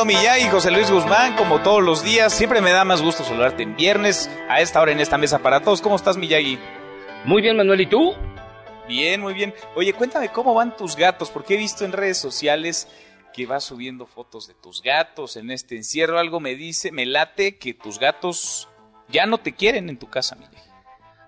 Querido 0.03 0.51
José 0.51 0.71
Luis 0.71 0.91
Guzmán, 0.91 1.37
como 1.37 1.61
todos 1.61 1.81
los 1.81 2.03
días, 2.03 2.33
siempre 2.33 2.59
me 2.59 2.71
da 2.71 2.83
más 2.83 3.01
gusto 3.01 3.23
saludarte 3.23 3.63
en 3.63 3.77
viernes, 3.77 4.29
a 4.49 4.59
esta 4.59 4.81
hora 4.81 4.91
en 4.91 4.99
esta 4.99 5.17
mesa 5.17 5.39
para 5.39 5.61
todos. 5.61 5.81
¿Cómo 5.81 5.95
estás, 5.95 6.17
Miyagi? 6.17 6.59
Muy 7.23 7.41
bien, 7.41 7.55
Manuel, 7.55 7.79
¿y 7.79 7.85
tú? 7.85 8.13
Bien, 8.89 9.21
muy 9.21 9.33
bien. 9.33 9.53
Oye, 9.73 9.93
cuéntame 9.93 10.29
cómo 10.29 10.53
van 10.53 10.75
tus 10.75 10.97
gatos, 10.97 11.29
porque 11.31 11.53
he 11.53 11.57
visto 11.57 11.85
en 11.85 11.93
redes 11.93 12.17
sociales 12.17 12.89
que 13.33 13.45
vas 13.45 13.63
subiendo 13.63 14.05
fotos 14.05 14.47
de 14.47 14.53
tus 14.55 14.81
gatos 14.81 15.37
en 15.37 15.49
este 15.49 15.77
encierro. 15.77 16.19
Algo 16.19 16.41
me 16.41 16.55
dice, 16.55 16.91
me 16.91 17.05
late 17.05 17.57
que 17.57 17.73
tus 17.73 17.97
gatos 17.97 18.67
ya 19.07 19.25
no 19.25 19.37
te 19.37 19.53
quieren 19.53 19.89
en 19.89 19.97
tu 19.97 20.09
casa, 20.09 20.35
Miyagi. 20.35 20.57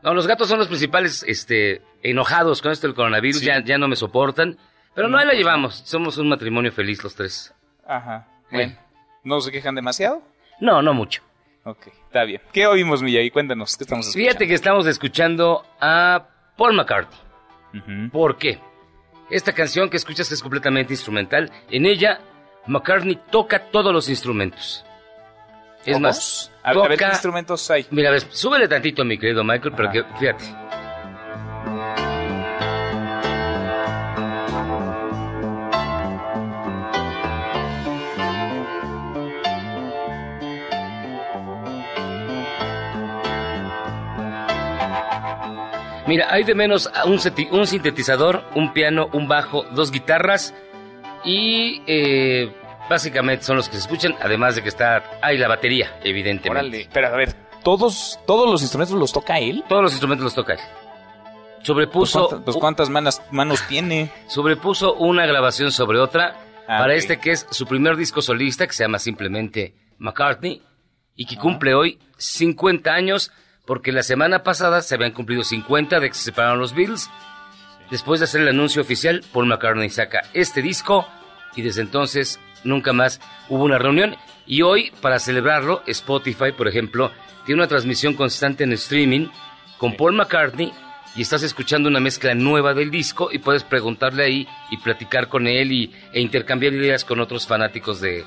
No, 0.03 0.13
los 0.13 0.27
gatos 0.27 0.49
son 0.49 0.59
los 0.59 0.67
principales, 0.67 1.23
este, 1.25 1.81
enojados 2.03 2.61
con 2.61 2.73
esto 2.73 2.85
del 2.85 2.95
coronavirus, 2.95 3.41
ya, 3.41 3.63
ya 3.63 3.77
no 3.77 3.87
me 3.87 3.95
soportan. 3.95 4.57
Pero 4.93 5.07
no, 5.07 5.17
ahí 5.17 5.25
la 5.25 5.33
llevamos. 5.33 5.83
Somos 5.85 6.17
un 6.17 6.27
matrimonio 6.27 6.71
feliz 6.73 7.01
los 7.01 7.15
tres. 7.15 7.53
Ajá. 7.87 8.27
Bueno, 8.51 8.75
¿no 9.23 9.41
se 9.41 9.51
quejan 9.51 9.75
demasiado? 9.75 10.21
No, 10.59 10.81
no 10.81 10.93
mucho. 10.93 11.21
Ok, 11.63 11.87
está 11.87 12.23
bien. 12.23 12.41
¿Qué 12.53 12.65
oímos, 12.65 13.03
Miyagi? 13.03 13.29
Cuéntanos, 13.29 13.75
¿qué 13.75 13.83
estamos 13.83 14.07
escuchando? 14.07 14.29
Fíjate 14.29 14.47
que 14.47 14.53
estamos 14.53 14.87
escuchando 14.87 15.65
a 15.79 16.27
Paul 16.55 16.73
McCartney. 16.73 18.09
¿Por 18.09 18.37
qué? 18.37 18.59
Esta 19.29 19.51
canción 19.51 19.89
que 19.89 19.97
escuchas 19.97 20.29
que 20.29 20.35
es 20.35 20.41
completamente 20.41 20.93
instrumental, 20.93 21.51
en 21.69 21.85
ella 21.85 22.21
McCartney 22.67 23.19
toca 23.29 23.69
todos 23.69 23.93
los 23.93 24.07
instrumentos. 24.09 24.85
Es 25.85 25.99
más, 25.99 26.51
a, 26.63 26.73
ver 26.73 26.97
qué 26.97 27.05
instrumentos 27.05 27.69
hay. 27.71 27.85
Mira, 27.91 28.11
ves, 28.11 28.27
súbele 28.29 28.67
tantito, 28.67 29.05
mi 29.05 29.17
querido 29.17 29.43
Michael, 29.43 29.73
pero 29.75 29.91
que, 29.91 30.03
fíjate. 30.19 30.43
Mira, 46.07 46.27
hay 46.31 46.45
de 46.45 46.55
menos 46.55 46.89
un, 47.05 47.19
un 47.51 47.67
sintetizador, 47.67 48.43
un 48.55 48.71
piano, 48.71 49.09
un 49.11 49.27
bajo, 49.27 49.63
dos 49.71 49.91
guitarras 49.91 50.53
y 51.25 51.81
eh, 51.85 52.49
básicamente 52.89 53.43
son 53.43 53.57
los 53.57 53.67
que 53.67 53.73
se 53.73 53.81
escuchan, 53.81 54.15
además 54.21 54.55
de 54.55 54.63
que 54.63 54.69
está 54.69 55.03
ahí 55.21 55.37
la 55.37 55.49
batería, 55.49 55.99
evidentemente. 56.03 56.77
Órale, 56.77 56.89
pero 56.93 57.07
a 57.07 57.11
ver, 57.11 57.33
¿todos, 57.61 58.19
¿todos 58.25 58.49
los 58.49 58.61
instrumentos 58.61 58.97
los 58.97 59.11
toca 59.11 59.37
él? 59.37 59.65
Todos 59.67 59.83
los 59.83 59.91
instrumentos 59.91 60.23
los 60.23 60.33
toca 60.33 60.53
él. 60.53 60.59
Sobrepuso... 61.63 62.29
Pues, 62.29 62.41
pues 62.45 62.57
¿cuántas, 62.57 62.89
manos, 62.89 63.21
manos 63.31 63.61
tiene? 63.67 64.09
Sobrepuso 64.27 64.93
una 64.93 65.25
grabación 65.25 65.73
sobre 65.73 65.99
otra 65.99 66.37
ah, 66.69 66.77
para 66.79 66.95
este 66.95 67.19
que 67.19 67.31
es 67.31 67.45
su 67.49 67.65
primer 67.65 67.97
disco 67.97 68.21
solista, 68.21 68.65
que 68.65 68.73
se 68.73 68.85
llama 68.85 68.99
simplemente 68.99 69.75
McCartney, 69.97 70.61
y 71.17 71.25
que 71.25 71.35
cumple 71.35 71.73
hoy 71.73 71.99
50 72.15 72.93
años 72.93 73.33
porque 73.67 73.91
la 73.91 74.01
semana 74.01 74.41
pasada 74.41 74.81
se 74.81 74.95
habían 74.95 75.11
cumplido 75.11 75.43
50 75.43 75.99
de 75.99 76.07
que 76.07 76.15
se 76.15 76.23
separaron 76.23 76.57
los 76.57 76.73
Beatles. 76.73 77.11
Después 77.91 78.19
de 78.19 78.23
hacer 78.23 78.41
el 78.41 78.47
anuncio 78.47 78.81
oficial, 78.81 79.23
Paul 79.33 79.45
McCartney 79.45 79.89
saca 79.89 80.21
este 80.33 80.61
disco 80.61 81.05
y 81.55 81.61
desde 81.61 81.81
entonces 81.81 82.39
nunca 82.63 82.93
más 82.93 83.19
hubo 83.49 83.65
una 83.65 83.77
reunión. 83.77 84.15
Y 84.45 84.61
hoy, 84.61 84.91
para 85.01 85.19
celebrarlo, 85.19 85.83
Spotify, 85.85 86.53
por 86.57 86.69
ejemplo, 86.69 87.11
tiene 87.45 87.61
una 87.61 87.67
transmisión 87.67 88.13
constante 88.13 88.63
en 88.63 88.71
streaming 88.71 89.27
con 89.77 89.95
Paul 89.97 90.13
McCartney 90.13 90.71
y 91.15 91.21
estás 91.21 91.43
escuchando 91.43 91.89
una 91.89 91.99
mezcla 91.99 92.33
nueva 92.35 92.73
del 92.73 92.89
disco 92.89 93.29
y 93.31 93.39
puedes 93.39 93.63
preguntarle 93.63 94.23
ahí 94.23 94.47
y 94.71 94.77
platicar 94.77 95.27
con 95.27 95.45
él 95.45 95.73
y, 95.73 95.93
e 96.13 96.21
intercambiar 96.21 96.73
ideas 96.73 97.03
con 97.03 97.19
otros 97.19 97.45
fanáticos 97.45 97.99
de, 97.99 98.23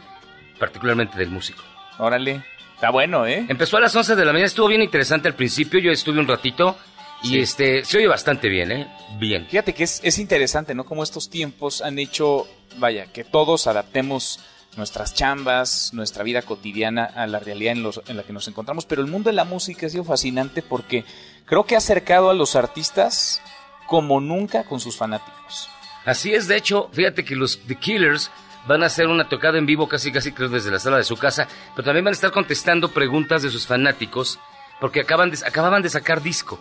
particularmente 0.58 1.18
del 1.18 1.30
músico. 1.30 1.62
Órale. 1.98 2.44
Está 2.80 2.88
bueno, 2.88 3.26
¿eh? 3.26 3.44
Empezó 3.46 3.76
a 3.76 3.80
las 3.80 3.94
11 3.94 4.16
de 4.16 4.24
la 4.24 4.32
mañana, 4.32 4.46
estuvo 4.46 4.66
bien 4.66 4.80
interesante 4.80 5.28
al 5.28 5.34
principio, 5.34 5.78
yo 5.80 5.92
estuve 5.92 6.18
un 6.18 6.26
ratito 6.26 6.78
y 7.22 7.38
este 7.38 7.84
se 7.84 7.98
oye 7.98 8.06
bastante 8.06 8.48
bien, 8.48 8.72
¿eh? 8.72 8.88
Bien. 9.18 9.46
Fíjate 9.50 9.74
que 9.74 9.84
es, 9.84 10.00
es 10.02 10.18
interesante, 10.18 10.74
¿no? 10.74 10.84
Como 10.86 11.02
estos 11.02 11.28
tiempos 11.28 11.82
han 11.82 11.98
hecho, 11.98 12.48
vaya, 12.78 13.12
que 13.12 13.22
todos 13.22 13.66
adaptemos 13.66 14.40
nuestras 14.78 15.12
chambas, 15.12 15.92
nuestra 15.92 16.24
vida 16.24 16.40
cotidiana 16.40 17.04
a 17.04 17.26
la 17.26 17.38
realidad 17.38 17.72
en, 17.72 17.82
los, 17.82 18.00
en 18.08 18.16
la 18.16 18.22
que 18.22 18.32
nos 18.32 18.48
encontramos, 18.48 18.86
pero 18.86 19.02
el 19.02 19.08
mundo 19.08 19.28
de 19.28 19.36
la 19.36 19.44
música 19.44 19.84
ha 19.84 19.90
sido 19.90 20.04
fascinante 20.04 20.62
porque 20.62 21.04
creo 21.44 21.64
que 21.64 21.74
ha 21.74 21.78
acercado 21.78 22.30
a 22.30 22.34
los 22.34 22.56
artistas 22.56 23.42
como 23.88 24.22
nunca 24.22 24.64
con 24.64 24.80
sus 24.80 24.96
fanáticos. 24.96 25.68
Así 26.06 26.32
es, 26.32 26.48
de 26.48 26.56
hecho, 26.56 26.88
fíjate 26.94 27.26
que 27.26 27.36
los 27.36 27.58
The 27.58 27.76
Killers 27.76 28.30
van 28.66 28.82
a 28.82 28.86
hacer 28.86 29.06
una 29.06 29.28
tocada 29.28 29.58
en 29.58 29.66
vivo 29.66 29.88
casi 29.88 30.12
casi 30.12 30.32
creo 30.32 30.48
desde 30.48 30.70
la 30.70 30.78
sala 30.78 30.96
de 30.96 31.04
su 31.04 31.16
casa, 31.16 31.48
pero 31.74 31.84
también 31.84 32.04
van 32.04 32.12
a 32.12 32.14
estar 32.14 32.30
contestando 32.30 32.88
preguntas 32.88 33.42
de 33.42 33.50
sus 33.50 33.66
fanáticos 33.66 34.38
porque 34.80 35.00
acaban 35.00 35.30
de, 35.30 35.38
acababan 35.46 35.82
de 35.82 35.90
sacar 35.90 36.22
disco. 36.22 36.60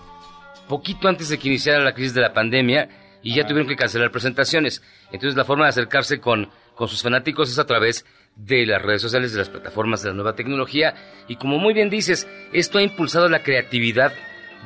Poquito 0.67 1.07
antes 1.07 1.29
de 1.29 1.39
que 1.39 1.47
iniciara 1.47 1.83
la 1.83 1.93
crisis 1.93 2.13
de 2.13 2.21
la 2.21 2.33
pandemia, 2.33 2.89
y 3.21 3.35
ya 3.35 3.45
tuvieron 3.45 3.67
que 3.67 3.75
cancelar 3.75 4.11
presentaciones. 4.11 4.81
Entonces 5.11 5.35
la 5.35 5.45
forma 5.45 5.65
de 5.65 5.69
acercarse 5.69 6.19
con, 6.19 6.49
con 6.75 6.87
sus 6.87 7.01
fanáticos 7.01 7.51
es 7.51 7.59
a 7.59 7.65
través 7.65 8.05
de 8.35 8.65
las 8.65 8.81
redes 8.81 9.01
sociales, 9.01 9.33
de 9.33 9.39
las 9.39 9.49
plataformas 9.49 10.01
de 10.01 10.09
la 10.09 10.15
nueva 10.15 10.35
tecnología. 10.35 10.95
Y 11.27 11.35
como 11.35 11.57
muy 11.57 11.73
bien 11.73 11.89
dices, 11.89 12.27
esto 12.53 12.77
ha 12.77 12.83
impulsado 12.83 13.27
la 13.27 13.43
creatividad 13.43 14.13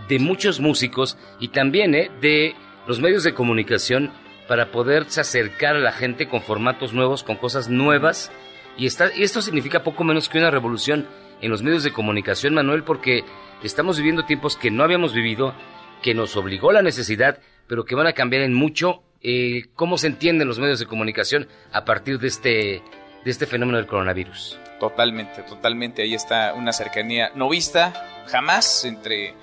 de 0.08 0.20
muchos 0.20 0.60
músicos 0.60 1.18
y 1.40 1.50
también 1.50 1.96
¿eh? 1.96 2.12
de 2.22 2.56
los 2.88 3.00
medios 3.00 3.24
de 3.24 3.34
comunicación 3.34 4.12
para 4.54 4.70
poderse 4.70 5.20
acercar 5.20 5.76
a 5.76 5.80
la 5.80 5.92
gente 5.92 6.28
con 6.28 6.40
formatos 6.40 6.94
nuevos, 6.94 7.24
con 7.24 7.38
cosas 7.38 7.70
nuevas. 7.70 8.32
Y, 8.78 8.86
está, 8.86 9.10
y 9.12 9.24
esto 9.24 9.42
significa 9.42 9.82
poco 9.82 10.04
menos 10.04 10.30
que 10.30 10.38
una 10.38 10.52
revolución 10.52 11.08
en 11.42 11.50
los 11.50 11.64
medios 11.64 11.82
de 11.82 11.92
comunicación, 11.92 12.54
Manuel, 12.54 12.84
porque 12.84 13.24
estamos 13.64 13.98
viviendo 13.98 14.26
tiempos 14.26 14.56
que 14.56 14.70
no 14.70 14.84
habíamos 14.84 15.12
vivido, 15.12 15.56
que 16.04 16.14
nos 16.14 16.38
obligó 16.38 16.72
la 16.72 16.84
necesidad, 16.84 17.40
pero 17.66 17.84
que 17.84 17.96
van 17.96 18.06
a 18.06 18.14
cambiar 18.14 18.44
en 18.44 18.54
mucho 18.54 19.02
eh, 19.22 19.64
cómo 19.74 19.98
se 19.98 20.06
entienden 20.06 20.48
los 20.48 20.60
medios 20.60 20.78
de 20.78 20.86
comunicación 20.86 21.48
a 21.72 21.84
partir 21.84 22.20
de 22.20 22.28
este, 22.28 22.84
de 23.26 23.32
este 23.32 23.48
fenómeno 23.48 23.80
del 23.80 23.88
coronavirus. 23.88 24.60
Totalmente, 24.80 25.42
totalmente. 25.42 26.04
Ahí 26.04 26.14
está 26.14 26.54
una 26.54 26.74
cercanía 26.74 27.32
no 27.34 27.50
vista 27.50 28.24
jamás 28.28 28.86
entre 28.86 29.34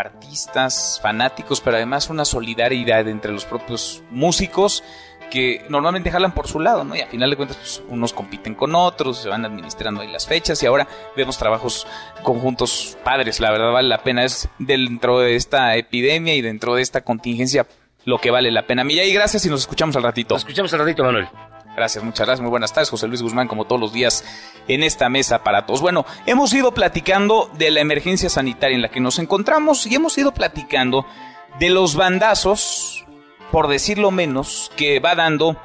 artistas, 0.00 0.98
fanáticos, 1.02 1.60
pero 1.60 1.76
además 1.76 2.10
una 2.10 2.24
solidaridad 2.24 3.06
entre 3.08 3.32
los 3.32 3.44
propios 3.44 4.02
músicos 4.10 4.82
que 5.30 5.64
normalmente 5.68 6.10
jalan 6.10 6.32
por 6.32 6.48
su 6.48 6.60
lado, 6.60 6.84
¿no? 6.84 6.96
Y 6.96 7.00
a 7.00 7.06
final 7.06 7.30
de 7.30 7.36
cuentas, 7.36 7.56
pues, 7.56 7.82
unos 7.88 8.12
compiten 8.12 8.54
con 8.54 8.74
otros, 8.74 9.18
se 9.18 9.28
van 9.28 9.44
administrando 9.44 10.02
ahí 10.02 10.08
las 10.08 10.26
fechas 10.26 10.62
y 10.62 10.66
ahora 10.66 10.88
vemos 11.16 11.38
trabajos 11.38 11.86
conjuntos 12.22 12.98
padres, 13.04 13.40
la 13.40 13.50
verdad 13.50 13.72
vale 13.72 13.88
la 13.88 14.02
pena, 14.02 14.24
es 14.24 14.48
dentro 14.58 15.20
de 15.20 15.36
esta 15.36 15.76
epidemia 15.76 16.34
y 16.34 16.42
dentro 16.42 16.74
de 16.74 16.82
esta 16.82 17.02
contingencia 17.02 17.66
lo 18.04 18.18
que 18.18 18.30
vale 18.30 18.50
la 18.50 18.66
pena. 18.66 18.84
Milla, 18.84 19.04
y 19.04 19.12
gracias 19.12 19.46
y 19.46 19.50
nos 19.50 19.60
escuchamos 19.60 19.94
al 19.96 20.02
ratito. 20.02 20.34
Nos 20.34 20.42
escuchamos 20.42 20.72
al 20.74 20.80
ratito, 20.80 21.04
Manuel. 21.04 21.28
Gracias, 21.76 22.02
muchas 22.02 22.26
gracias, 22.26 22.40
muy 22.40 22.50
buenas 22.50 22.72
tardes, 22.72 22.90
José 22.90 23.06
Luis 23.06 23.22
Guzmán, 23.22 23.48
como 23.48 23.64
todos 23.64 23.80
los 23.80 23.92
días 23.92 24.24
en 24.68 24.82
esta 24.82 25.08
mesa 25.08 25.42
para 25.42 25.66
todos. 25.66 25.80
Bueno, 25.80 26.04
hemos 26.26 26.52
ido 26.52 26.72
platicando 26.72 27.50
de 27.54 27.70
la 27.70 27.80
emergencia 27.80 28.28
sanitaria 28.28 28.74
en 28.74 28.82
la 28.82 28.90
que 28.90 29.00
nos 29.00 29.18
encontramos 29.18 29.86
y 29.86 29.94
hemos 29.94 30.18
ido 30.18 30.32
platicando 30.32 31.06
de 31.58 31.70
los 31.70 31.94
bandazos, 31.94 33.04
por 33.50 33.68
decirlo 33.68 34.10
menos, 34.10 34.70
que 34.76 35.00
va 35.00 35.14
dando 35.14 35.56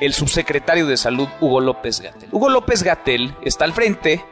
el 0.00 0.12
subsecretario 0.12 0.86
de 0.86 0.96
Salud, 0.96 1.28
Hugo 1.40 1.60
López 1.60 2.00
Gatel. 2.00 2.28
Hugo 2.30 2.50
López 2.50 2.82
Gatel 2.82 3.34
está 3.42 3.64
al 3.64 3.72
frente, 3.72 4.24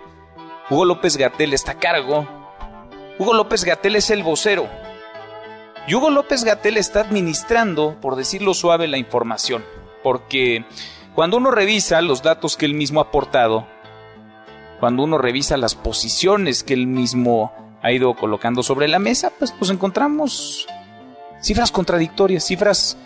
Hugo 0.71 0.85
López 0.85 1.17
Gatel 1.17 1.55
está 1.55 1.73
a 1.73 1.79
cargo, 1.79 2.27
Hugo 3.19 3.35
López 3.35 3.65
Gatel 3.65 3.97
es 3.97 4.11
el 4.11 4.23
vocero. 4.23 4.69
Y 5.87 5.95
Hugo 5.95 6.11
López 6.11 6.45
Gatel 6.45 6.77
está 6.77 7.01
administrando, 7.01 7.97
por 8.01 8.17
decirlo 8.17 8.55
suave, 8.55 8.87
la 8.87 8.99
información, 8.99 9.65
porque 10.03 10.65
cuando 11.15 11.37
uno 11.37 11.51
revisa 11.51 12.01
los 12.01 12.23
datos 12.23 12.57
que 12.57 12.67
él 12.67 12.75
mismo 12.75 13.01
ha 13.01 13.05
aportado, 13.05 13.67
cuando 14.81 15.03
uno 15.05 15.19
revisa 15.19 15.57
las 15.57 15.75
posiciones 15.75 16.65
que 16.65 16.75
él 16.75 16.87
mismo 16.87 17.53
ha 17.83 17.93
ido 17.93 18.15
colocando 18.15 18.63
sobre 18.63 18.89
la 18.89 18.99
mesa, 18.99 19.31
pues, 19.39 19.53
encontramos 19.71 20.67
cifras 21.41 21.71
contradictorias, 21.71 22.45
cifras 22.45 22.97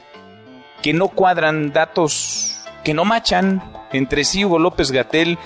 que 0.83 0.93
no 0.93 1.09
cuadran, 1.09 1.73
datos 1.73 2.65
que 2.85 2.95
no 2.95 3.05
machan 3.05 3.63
entre 3.93 4.25
sí. 4.25 4.45
Hugo 4.45 4.59
López 4.59 4.91
Gatel, 4.93 5.39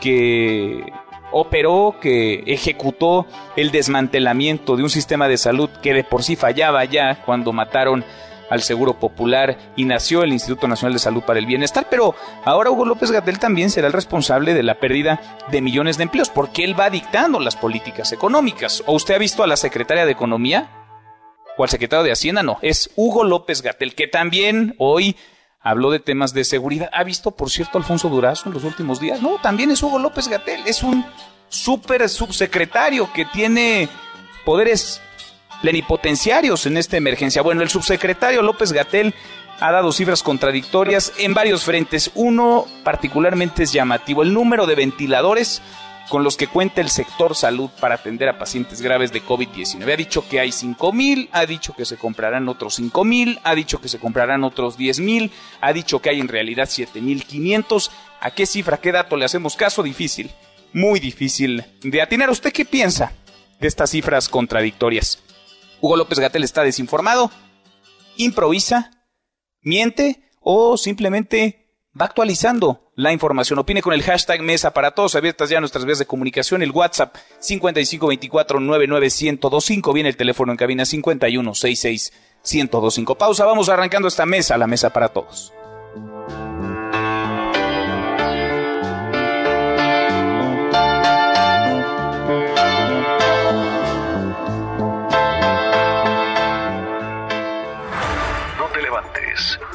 que 0.00 0.92
operó, 1.30 1.96
que 2.00 2.42
ejecutó 2.46 3.26
el 3.56 3.70
desmantelamiento 3.70 4.76
de 4.76 4.82
un 4.82 4.90
sistema 4.90 5.28
de 5.28 5.36
salud 5.36 5.70
que 5.82 5.92
de 5.92 6.04
por 6.04 6.22
sí 6.22 6.36
fallaba 6.36 6.84
ya 6.84 7.22
cuando 7.24 7.52
mataron 7.52 8.04
al 8.50 8.62
Seguro 8.62 8.98
Popular 8.98 9.72
y 9.76 9.84
nació 9.84 10.22
el 10.22 10.32
Instituto 10.32 10.68
Nacional 10.68 10.92
de 10.92 10.98
Salud 10.98 11.22
para 11.22 11.38
el 11.38 11.46
Bienestar, 11.46 11.86
pero 11.90 12.14
ahora 12.44 12.70
Hugo 12.70 12.84
López 12.84 13.10
Gatel 13.10 13.38
también 13.38 13.70
será 13.70 13.86
el 13.86 13.92
responsable 13.92 14.54
de 14.54 14.62
la 14.62 14.80
pérdida 14.80 15.20
de 15.50 15.60
millones 15.60 15.96
de 15.96 16.04
empleos, 16.04 16.30
porque 16.30 16.64
él 16.64 16.78
va 16.78 16.90
dictando 16.90 17.40
las 17.40 17.56
políticas 17.56 18.12
económicas. 18.12 18.82
¿O 18.86 18.94
usted 18.94 19.14
ha 19.14 19.18
visto 19.18 19.42
a 19.42 19.46
la 19.46 19.56
secretaria 19.56 20.06
de 20.06 20.12
Economía? 20.12 20.70
¿O 21.56 21.62
al 21.62 21.70
secretario 21.70 22.04
de 22.04 22.12
Hacienda? 22.12 22.42
No, 22.42 22.58
es 22.62 22.90
Hugo 22.96 23.24
López 23.24 23.62
Gatel, 23.62 23.94
que 23.94 24.06
también 24.06 24.74
hoy 24.78 25.16
habló 25.60 25.90
de 25.90 26.00
temas 26.00 26.32
de 26.32 26.44
seguridad. 26.44 26.88
¿Ha 26.92 27.04
visto, 27.04 27.32
por 27.32 27.50
cierto, 27.50 27.78
Alfonso 27.78 28.08
Durazo 28.08 28.48
en 28.48 28.54
los 28.54 28.64
últimos 28.64 29.00
días? 29.00 29.20
No, 29.20 29.38
también 29.40 29.70
es 29.70 29.82
Hugo 29.82 29.98
López 29.98 30.28
Gatel, 30.28 30.62
es 30.66 30.82
un 30.82 31.04
súper 31.48 32.08
subsecretario 32.08 33.10
que 33.12 33.24
tiene 33.24 33.88
poderes 34.44 35.00
plenipotenciarios 35.62 36.66
en 36.66 36.76
esta 36.76 36.96
emergencia. 36.96 37.42
Bueno, 37.42 37.62
el 37.62 37.68
subsecretario 37.68 38.42
López 38.42 38.72
Gatel 38.72 39.14
ha 39.60 39.72
dado 39.72 39.92
cifras 39.92 40.22
contradictorias 40.22 41.12
en 41.18 41.34
varios 41.34 41.64
frentes. 41.64 42.10
Uno 42.14 42.66
particularmente 42.84 43.64
es 43.64 43.72
llamativo, 43.72 44.22
el 44.22 44.32
número 44.32 44.66
de 44.66 44.76
ventiladores 44.76 45.62
con 46.08 46.24
los 46.24 46.36
que 46.36 46.46
cuenta 46.46 46.80
el 46.80 46.88
sector 46.88 47.36
salud 47.36 47.70
para 47.80 47.96
atender 47.96 48.28
a 48.28 48.38
pacientes 48.38 48.80
graves 48.80 49.12
de 49.12 49.22
COVID-19. 49.22 49.92
Ha 49.92 49.96
dicho 49.96 50.26
que 50.26 50.40
hay 50.40 50.52
5 50.52 50.92
mil, 50.92 51.28
ha 51.32 51.44
dicho 51.44 51.74
que 51.74 51.84
se 51.84 51.96
comprarán 51.96 52.48
otros 52.48 52.76
5 52.76 53.04
mil, 53.04 53.38
ha 53.44 53.54
dicho 53.54 53.80
que 53.80 53.88
se 53.88 53.98
comprarán 53.98 54.42
otros 54.44 54.76
10 54.76 55.00
mil, 55.00 55.30
ha 55.60 55.72
dicho 55.72 56.00
que 56.00 56.10
hay 56.10 56.20
en 56.20 56.28
realidad 56.28 56.68
7 56.70 57.00
mil 57.00 57.24
500. 57.24 57.90
¿A 58.20 58.30
qué 58.30 58.46
cifra, 58.46 58.78
qué 58.78 58.90
dato 58.90 59.16
le 59.16 59.26
hacemos 59.26 59.54
caso? 59.54 59.82
Difícil, 59.82 60.30
muy 60.72 60.98
difícil 60.98 61.64
de 61.82 62.02
atinar. 62.02 62.30
¿Usted 62.30 62.52
qué 62.52 62.64
piensa 62.64 63.12
de 63.60 63.68
estas 63.68 63.90
cifras 63.90 64.28
contradictorias? 64.28 65.22
Hugo 65.80 65.96
López 65.96 66.18
Gatel 66.18 66.44
está 66.44 66.62
desinformado, 66.62 67.30
improvisa, 68.16 68.90
miente 69.62 70.28
o 70.40 70.76
simplemente 70.76 71.68
va 71.98 72.04
actualizando 72.06 72.92
la 72.94 73.12
información. 73.12 73.58
Opine 73.58 73.82
con 73.82 73.92
el 73.92 74.02
hashtag 74.02 74.40
Mesa 74.42 74.72
para 74.72 74.92
Todos, 74.92 75.14
abiertas 75.14 75.50
ya 75.50 75.60
nuestras 75.60 75.84
vías 75.84 75.98
de 75.98 76.06
comunicación, 76.06 76.62
el 76.62 76.70
WhatsApp 76.70 77.14
5524-99125, 77.40 79.94
viene 79.94 80.08
el 80.08 80.16
teléfono 80.16 80.52
en 80.52 80.58
cabina 80.58 80.84
5166-1025. 80.84 83.16
Pausa, 83.16 83.44
vamos 83.44 83.68
arrancando 83.68 84.08
esta 84.08 84.26
mesa, 84.26 84.58
la 84.58 84.66
Mesa 84.66 84.90
para 84.90 85.08
Todos. 85.08 85.52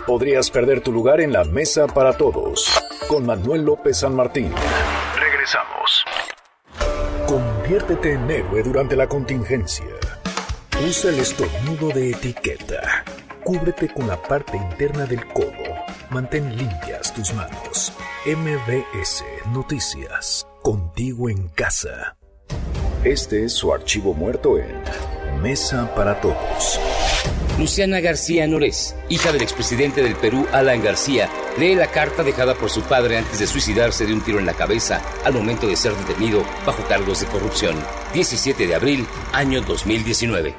Podrías 0.06 0.52
perder 0.52 0.82
tu 0.82 0.92
lugar 0.92 1.22
en 1.22 1.32
la 1.32 1.46
mesa 1.46 1.88
para 1.88 2.18
todos. 2.18 2.78
Con 3.08 3.26
Manuel 3.26 3.64
López 3.64 4.00
San 4.00 4.14
Martín. 4.14 4.52
Regresamos. 5.18 6.04
Conviértete 7.26 8.14
en 8.14 8.30
héroe 8.30 8.64
durante 8.64 8.98
la 8.98 9.08
contingencia. 9.08 9.86
Usa 10.86 11.10
el 11.10 11.20
estornudo 11.20 11.88
de 11.90 12.12
etiqueta. 12.12 13.06
Cúbrete 13.46 13.94
con 13.94 14.06
la 14.08 14.22
parte 14.22 14.58
interna 14.58 15.06
del 15.06 15.26
codo. 15.28 15.48
Mantén 16.10 16.58
limpias 16.58 17.14
tus 17.14 17.34
manos. 17.34 17.94
MBS 18.26 19.24
Noticias. 19.54 20.46
Contigo 20.62 21.30
en 21.30 21.48
casa. 21.48 22.18
Este 23.06 23.46
es 23.46 23.54
su 23.54 23.74
archivo 23.74 24.14
muerto 24.14 24.58
en 24.58 24.84
Mesa 25.42 25.94
para 25.96 26.20
Todos. 26.22 26.80
Luciana 27.60 28.00
García 28.00 28.48
Nores, 28.48 28.96
hija 29.10 29.32
del 29.32 29.44
expresidente 29.44 30.02
del 30.02 30.16
Perú, 30.16 30.48
Alan 30.52 30.82
García, 30.82 31.30
lee 31.60 31.76
la 31.76 31.92
carta 31.92 32.24
dejada 32.24 32.56
por 32.56 32.72
su 32.72 32.82
padre 32.82 33.20
antes 33.20 33.38
de 33.38 33.46
suicidarse 33.46 34.08
de 34.08 34.14
un 34.14 34.22
tiro 34.22 34.40
en 34.40 34.48
la 34.48 34.56
cabeza 34.56 35.02
al 35.24 35.34
momento 35.34 35.68
de 35.68 35.76
ser 35.76 35.96
detenido 35.96 36.44
bajo 36.66 36.84
cargos 36.88 37.20
de 37.20 37.28
corrupción. 37.28 37.76
17 38.14 38.66
de 38.66 38.74
abril, 38.74 39.08
año 39.34 39.62
2019. 39.62 40.56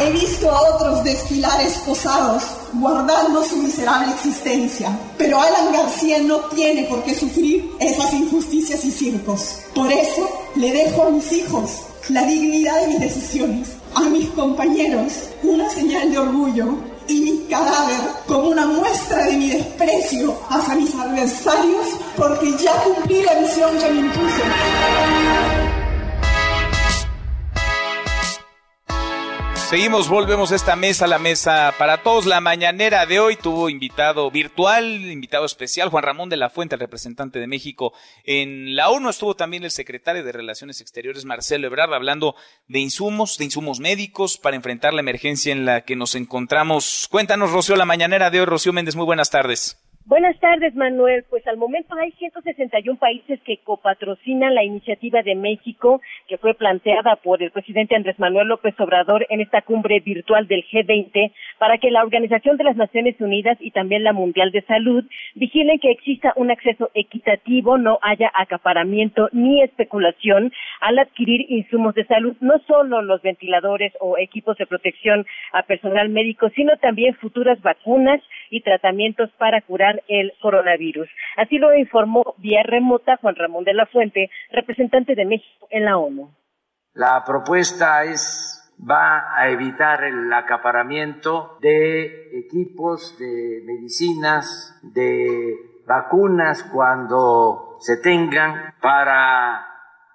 He 0.00 0.10
visto 0.10 0.50
a 0.50 0.74
otros 0.74 1.04
desfilar 1.04 1.60
esposados, 1.60 2.42
guardando 2.72 3.44
su 3.44 3.58
miserable 3.58 4.12
existencia, 4.12 4.90
pero 5.16 5.40
Alan 5.40 5.72
García 5.72 6.18
no 6.20 6.40
tiene 6.46 6.84
por 6.84 7.04
qué 7.04 7.14
sufrir 7.14 7.70
esas 7.78 8.12
injusticias 8.12 8.84
y 8.84 8.90
circos. 8.90 9.60
Por 9.72 9.90
eso 9.92 10.28
le 10.56 10.72
dejo 10.72 11.04
a 11.04 11.10
mis 11.10 11.30
hijos 11.30 11.70
la 12.08 12.24
dignidad 12.24 12.80
de 12.80 12.88
mis 12.88 13.00
decisiones 13.00 13.68
a 13.94 14.00
mis 14.08 14.28
compañeros 14.30 15.12
una 15.42 15.68
señal 15.70 16.10
de 16.10 16.18
orgullo 16.18 16.76
y 17.06 17.20
mi 17.20 17.38
cadáver 17.48 18.00
como 18.26 18.48
una 18.48 18.66
muestra 18.66 19.24
de 19.26 19.36
mi 19.36 19.50
desprecio 19.50 20.34
hacia 20.48 20.74
mis 20.74 20.94
adversarios 20.94 21.86
porque 22.16 22.52
ya 22.58 22.72
cumplí 22.82 23.22
la 23.22 23.40
misión 23.40 23.70
que 23.78 23.90
me 23.90 24.00
impuso. 24.00 25.63
Seguimos, 29.74 30.08
volvemos 30.08 30.52
a 30.52 30.54
esta 30.54 30.76
mesa, 30.76 31.08
la 31.08 31.18
mesa 31.18 31.74
para 31.76 32.00
todos. 32.00 32.26
La 32.26 32.40
mañanera 32.40 33.06
de 33.06 33.18
hoy 33.18 33.34
tuvo 33.34 33.68
invitado 33.68 34.30
virtual, 34.30 34.86
invitado 34.86 35.44
especial, 35.44 35.88
Juan 35.88 36.04
Ramón 36.04 36.28
de 36.28 36.36
la 36.36 36.48
Fuente, 36.48 36.76
el 36.76 36.80
representante 36.80 37.40
de 37.40 37.48
México 37.48 37.92
en 38.22 38.76
la 38.76 38.90
ONU. 38.90 39.10
Estuvo 39.10 39.34
también 39.34 39.64
el 39.64 39.72
secretario 39.72 40.22
de 40.22 40.30
Relaciones 40.30 40.80
Exteriores, 40.80 41.24
Marcelo 41.24 41.66
Ebrard, 41.66 41.92
hablando 41.92 42.36
de 42.68 42.78
insumos, 42.78 43.36
de 43.36 43.46
insumos 43.46 43.80
médicos 43.80 44.38
para 44.38 44.54
enfrentar 44.54 44.94
la 44.94 45.00
emergencia 45.00 45.50
en 45.50 45.64
la 45.64 45.80
que 45.80 45.96
nos 45.96 46.14
encontramos. 46.14 47.08
Cuéntanos, 47.10 47.50
Rocío, 47.50 47.74
la 47.74 47.84
mañanera 47.84 48.30
de 48.30 48.38
hoy. 48.38 48.46
Rocío 48.46 48.72
Méndez, 48.72 48.94
muy 48.94 49.06
buenas 49.06 49.30
tardes. 49.30 49.83
Buenas 50.06 50.38
tardes, 50.38 50.74
Manuel. 50.74 51.24
Pues 51.30 51.46
al 51.46 51.56
momento 51.56 51.94
hay 51.94 52.12
161 52.12 52.98
países 52.98 53.40
que 53.40 53.56
copatrocinan 53.64 54.54
la 54.54 54.62
iniciativa 54.62 55.22
de 55.22 55.34
México 55.34 56.02
que 56.28 56.36
fue 56.36 56.52
planteada 56.52 57.16
por 57.16 57.42
el 57.42 57.50
presidente 57.50 57.96
Andrés 57.96 58.18
Manuel 58.18 58.48
López 58.48 58.78
Obrador 58.78 59.24
en 59.30 59.40
esta 59.40 59.62
cumbre 59.62 60.00
virtual 60.00 60.46
del 60.46 60.62
G20 60.66 61.32
para 61.58 61.78
que 61.78 61.90
la 61.90 62.02
Organización 62.02 62.58
de 62.58 62.64
las 62.64 62.76
Naciones 62.76 63.18
Unidas 63.18 63.56
y 63.60 63.70
también 63.70 64.04
la 64.04 64.12
Mundial 64.12 64.50
de 64.50 64.60
Salud 64.66 65.06
vigilen 65.36 65.78
que 65.78 65.92
exista 65.92 66.34
un 66.36 66.50
acceso 66.50 66.90
equitativo, 66.92 67.78
no 67.78 67.98
haya 68.02 68.30
acaparamiento 68.34 69.30
ni 69.32 69.62
especulación 69.62 70.52
al 70.82 70.98
adquirir 70.98 71.50
insumos 71.50 71.94
de 71.94 72.04
salud, 72.04 72.36
no 72.40 72.58
solo 72.66 73.00
los 73.00 73.22
ventiladores 73.22 73.94
o 74.00 74.18
equipos 74.18 74.58
de 74.58 74.66
protección 74.66 75.24
a 75.54 75.62
personal 75.62 76.10
médico, 76.10 76.50
sino 76.50 76.76
también 76.76 77.14
futuras 77.14 77.58
vacunas 77.62 78.20
y 78.50 78.60
tratamientos 78.60 79.30
para 79.38 79.62
curar 79.62 79.93
el 80.08 80.32
coronavirus. 80.40 81.08
Así 81.36 81.58
lo 81.58 81.74
informó 81.74 82.34
vía 82.38 82.62
remota 82.62 83.16
Juan 83.18 83.36
Ramón 83.36 83.64
de 83.64 83.74
la 83.74 83.86
Fuente, 83.86 84.30
representante 84.50 85.14
de 85.14 85.24
México 85.24 85.66
en 85.70 85.84
la 85.84 85.98
ONU. 85.98 86.30
La 86.94 87.24
propuesta 87.24 88.04
es 88.04 88.54
va 88.78 89.36
a 89.36 89.48
evitar 89.50 90.04
el 90.04 90.32
acaparamiento 90.32 91.58
de 91.60 92.38
equipos, 92.38 93.16
de 93.18 93.62
medicinas, 93.64 94.78
de 94.82 95.54
vacunas 95.86 96.62
cuando 96.64 97.76
se 97.80 97.98
tengan 97.98 98.74
para 98.80 99.66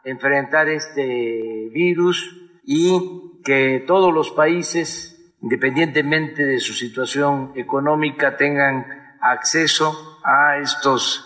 enfrentar 0.03 0.67
este 0.69 1.69
virus 1.71 2.35
y 2.63 3.41
que 3.43 3.83
todos 3.85 4.13
los 4.13 4.31
países, 4.31 5.35
independientemente 5.41 6.43
de 6.43 6.59
su 6.59 6.73
situación 6.73 7.53
económica, 7.55 8.37
tengan 8.37 8.98
acceso 9.21 10.19
a 10.23 10.57
estos 10.57 11.25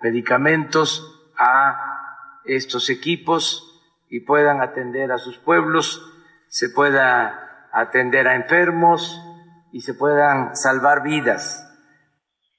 medicamentos, 0.00 1.32
a 1.36 2.40
estos 2.44 2.90
equipos 2.90 3.82
y 4.08 4.20
puedan 4.20 4.60
atender 4.60 5.12
a 5.12 5.18
sus 5.18 5.38
pueblos, 5.38 6.02
se 6.48 6.68
pueda 6.70 7.68
atender 7.72 8.28
a 8.28 8.36
enfermos 8.36 9.20
y 9.72 9.80
se 9.80 9.94
puedan 9.94 10.54
salvar 10.54 11.02
vidas. 11.02 11.60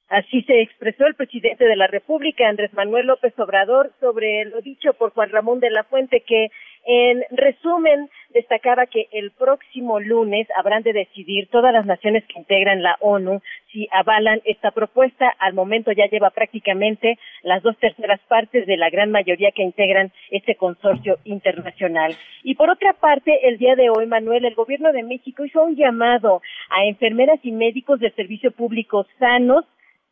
Así 0.10 0.44
se 0.44 0.62
expresó 0.62 1.08
el 1.08 1.16
presidente 1.16 1.66
de 1.66 1.76
la 1.76 1.88
República, 1.88 2.48
Andrés 2.48 2.74
Manuel 2.74 3.08
López 3.08 3.34
Obrador, 3.40 3.92
sobre 4.00 4.46
lo 4.46 4.62
dicho 4.62 4.94
por 4.94 5.12
Juan 5.12 5.30
Ramón 5.30 5.60
de 5.60 5.72
la 5.72 5.84
Fuente, 5.84 6.24
que 6.28 6.50
en 6.86 7.24
resumen, 7.32 8.10
destacaba 8.36 8.86
que 8.86 9.08
el 9.14 9.32
próximo 9.32 10.02
lunes 10.02 10.46
habrán 10.58 10.84
de 10.84 10.92
decidir 10.92 11.48
todas 11.48 11.74
las 11.74 11.86
naciones 11.86 12.26
que 12.26 12.38
integran 12.38 12.84
la 12.84 12.98
ONU 13.00 13.42
si 13.72 13.88
avalan 13.92 14.42
esta 14.44 14.72
propuesta. 14.72 15.34
Al 15.40 15.54
momento 15.54 15.94
ya 15.94 16.08
lleva 16.08 16.32
prácticamente 16.32 17.18
las 17.44 17.64
dos 17.64 17.78
terceras 17.78 18.20
partes 18.28 18.68
de 18.68 18.76
la 18.76 18.90
gran 18.90 19.10
mayoría 19.10 19.52
que 19.52 19.64
integran 19.64 20.12
este 20.32 20.56
consorcio 20.56 21.18
internacional. 21.24 22.14
Y 22.44 22.56
por 22.56 22.70
otra 22.70 22.92
parte, 22.92 23.48
el 23.48 23.58
día 23.58 23.76
de 23.76 23.90
hoy, 23.90 24.06
Manuel, 24.06 24.44
el 24.44 24.54
gobierno 24.54 24.92
de 24.92 25.04
México 25.04 25.46
hizo 25.46 25.64
un 25.64 25.78
llamado 25.78 26.42
a 26.70 26.86
enfermeras 26.86 27.40
y 27.42 27.54
médicos 27.54 28.02
de 28.02 28.12
servicio 28.12 28.52
público 28.52 29.08
sanos 29.18 29.64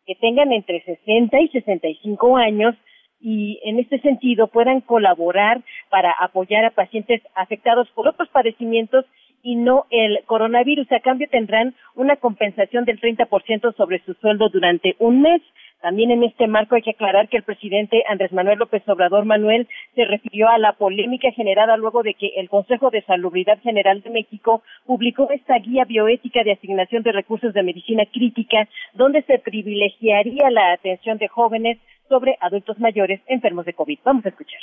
que 0.05 0.15
tengan 0.15 0.53
entre 0.53 0.81
60 0.81 1.41
y 1.41 1.47
65 1.49 2.37
años 2.37 2.75
y 3.23 3.61
en 3.63 3.79
este 3.79 3.99
sentido 4.01 4.47
puedan 4.47 4.81
colaborar 4.81 5.63
para 5.93 6.11
apoyar 6.11 6.65
a 6.65 6.71
pacientes 6.71 7.21
afectados 7.35 7.87
por 7.91 8.07
otros 8.07 8.27
padecimientos 8.29 9.05
y 9.43 9.55
no 9.55 9.85
el 9.91 10.23
coronavirus. 10.25 10.91
A 10.91 11.01
cambio 11.01 11.27
tendrán 11.29 11.75
una 11.93 12.15
compensación 12.15 12.83
del 12.83 12.99
30% 12.99 13.75
sobre 13.75 14.03
su 14.03 14.15
sueldo 14.15 14.49
durante 14.49 14.95
un 14.97 15.21
mes. 15.21 15.43
También 15.83 16.09
en 16.09 16.23
este 16.23 16.47
marco 16.47 16.73
hay 16.73 16.81
que 16.81 16.95
aclarar 16.97 17.29
que 17.29 17.37
el 17.37 17.43
presidente 17.43 18.03
Andrés 18.09 18.33
Manuel 18.33 18.57
López 18.57 18.81
Obrador 18.89 19.25
Manuel 19.25 19.67
se 19.93 20.05
refirió 20.05 20.49
a 20.49 20.57
la 20.57 20.73
polémica 20.73 21.29
generada 21.31 21.77
luego 21.77 22.01
de 22.01 22.15
que 22.15 22.31
el 22.37 22.49
Consejo 22.49 22.89
de 22.89 23.03
Salubridad 23.03 23.61
General 23.61 24.01
de 24.01 24.09
México 24.09 24.63
publicó 24.87 25.29
esta 25.29 25.59
guía 25.59 25.85
bioética 25.85 26.43
de 26.43 26.53
asignación 26.53 27.03
de 27.03 27.11
recursos 27.11 27.53
de 27.53 27.61
medicina 27.61 28.07
crítica 28.11 28.67
donde 28.95 29.21
se 29.21 29.37
privilegiaría 29.37 30.49
la 30.49 30.71
atención 30.71 31.19
de 31.19 31.27
jóvenes 31.27 31.77
sobre 32.09 32.35
adultos 32.41 32.79
mayores 32.79 33.21
enfermos 33.27 33.65
de 33.65 33.73
COVID. 33.73 33.99
Vamos 34.03 34.25
a 34.25 34.29
escuchar. 34.29 34.59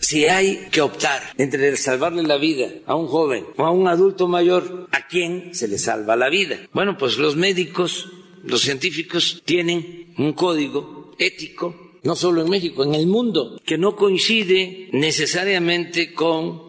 Si 0.00 0.24
hay 0.24 0.68
que 0.70 0.80
optar 0.80 1.22
entre 1.36 1.76
salvarle 1.76 2.22
la 2.22 2.38
vida 2.38 2.68
a 2.86 2.94
un 2.94 3.06
joven 3.06 3.44
o 3.58 3.64
a 3.64 3.70
un 3.70 3.86
adulto 3.86 4.28
mayor, 4.28 4.88
¿a 4.92 5.06
quién 5.06 5.54
se 5.54 5.68
le 5.68 5.78
salva 5.78 6.16
la 6.16 6.30
vida? 6.30 6.58
Bueno, 6.72 6.96
pues 6.96 7.18
los 7.18 7.36
médicos, 7.36 8.10
los 8.42 8.62
científicos 8.62 9.42
tienen 9.44 10.14
un 10.16 10.32
código 10.32 11.12
ético, 11.18 11.98
no 12.02 12.16
solo 12.16 12.42
en 12.42 12.48
México, 12.48 12.82
en 12.82 12.94
el 12.94 13.06
mundo, 13.06 13.60
que 13.64 13.76
no 13.76 13.94
coincide 13.94 14.88
necesariamente 14.92 16.14
con 16.14 16.62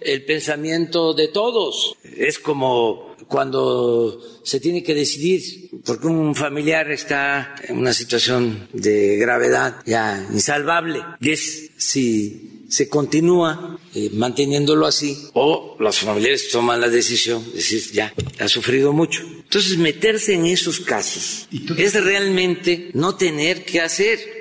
el 0.00 0.24
pensamiento 0.24 1.12
de 1.12 1.28
todos. 1.28 1.96
Es 2.16 2.38
como 2.38 3.16
cuando 3.26 4.20
se 4.44 4.60
tiene 4.60 4.84
que 4.84 4.94
decidir 4.94 5.70
porque 5.84 6.06
un 6.06 6.36
familiar 6.36 6.90
está 6.92 7.56
en 7.66 7.78
una 7.78 7.92
situación 7.92 8.68
de 8.72 9.16
gravedad 9.16 9.82
ya 9.84 10.24
insalvable 10.32 11.02
y 11.20 11.30
es 11.32 11.72
si 11.76 12.55
se 12.68 12.88
continúa 12.88 13.78
eh, 13.94 14.10
manteniéndolo 14.12 14.86
así 14.86 15.16
o 15.34 15.76
los 15.78 15.98
familiares 15.98 16.50
toman 16.50 16.80
la 16.80 16.88
decisión 16.88 17.44
de 17.44 17.56
decir 17.56 17.92
ya 17.92 18.12
ha 18.38 18.48
sufrido 18.48 18.92
mucho. 18.92 19.22
Entonces 19.22 19.78
meterse 19.78 20.34
en 20.34 20.46
esos 20.46 20.80
casos 20.80 21.48
es 21.76 22.04
realmente 22.04 22.90
no 22.94 23.16
tener 23.16 23.64
que 23.64 23.80
hacer 23.80 24.35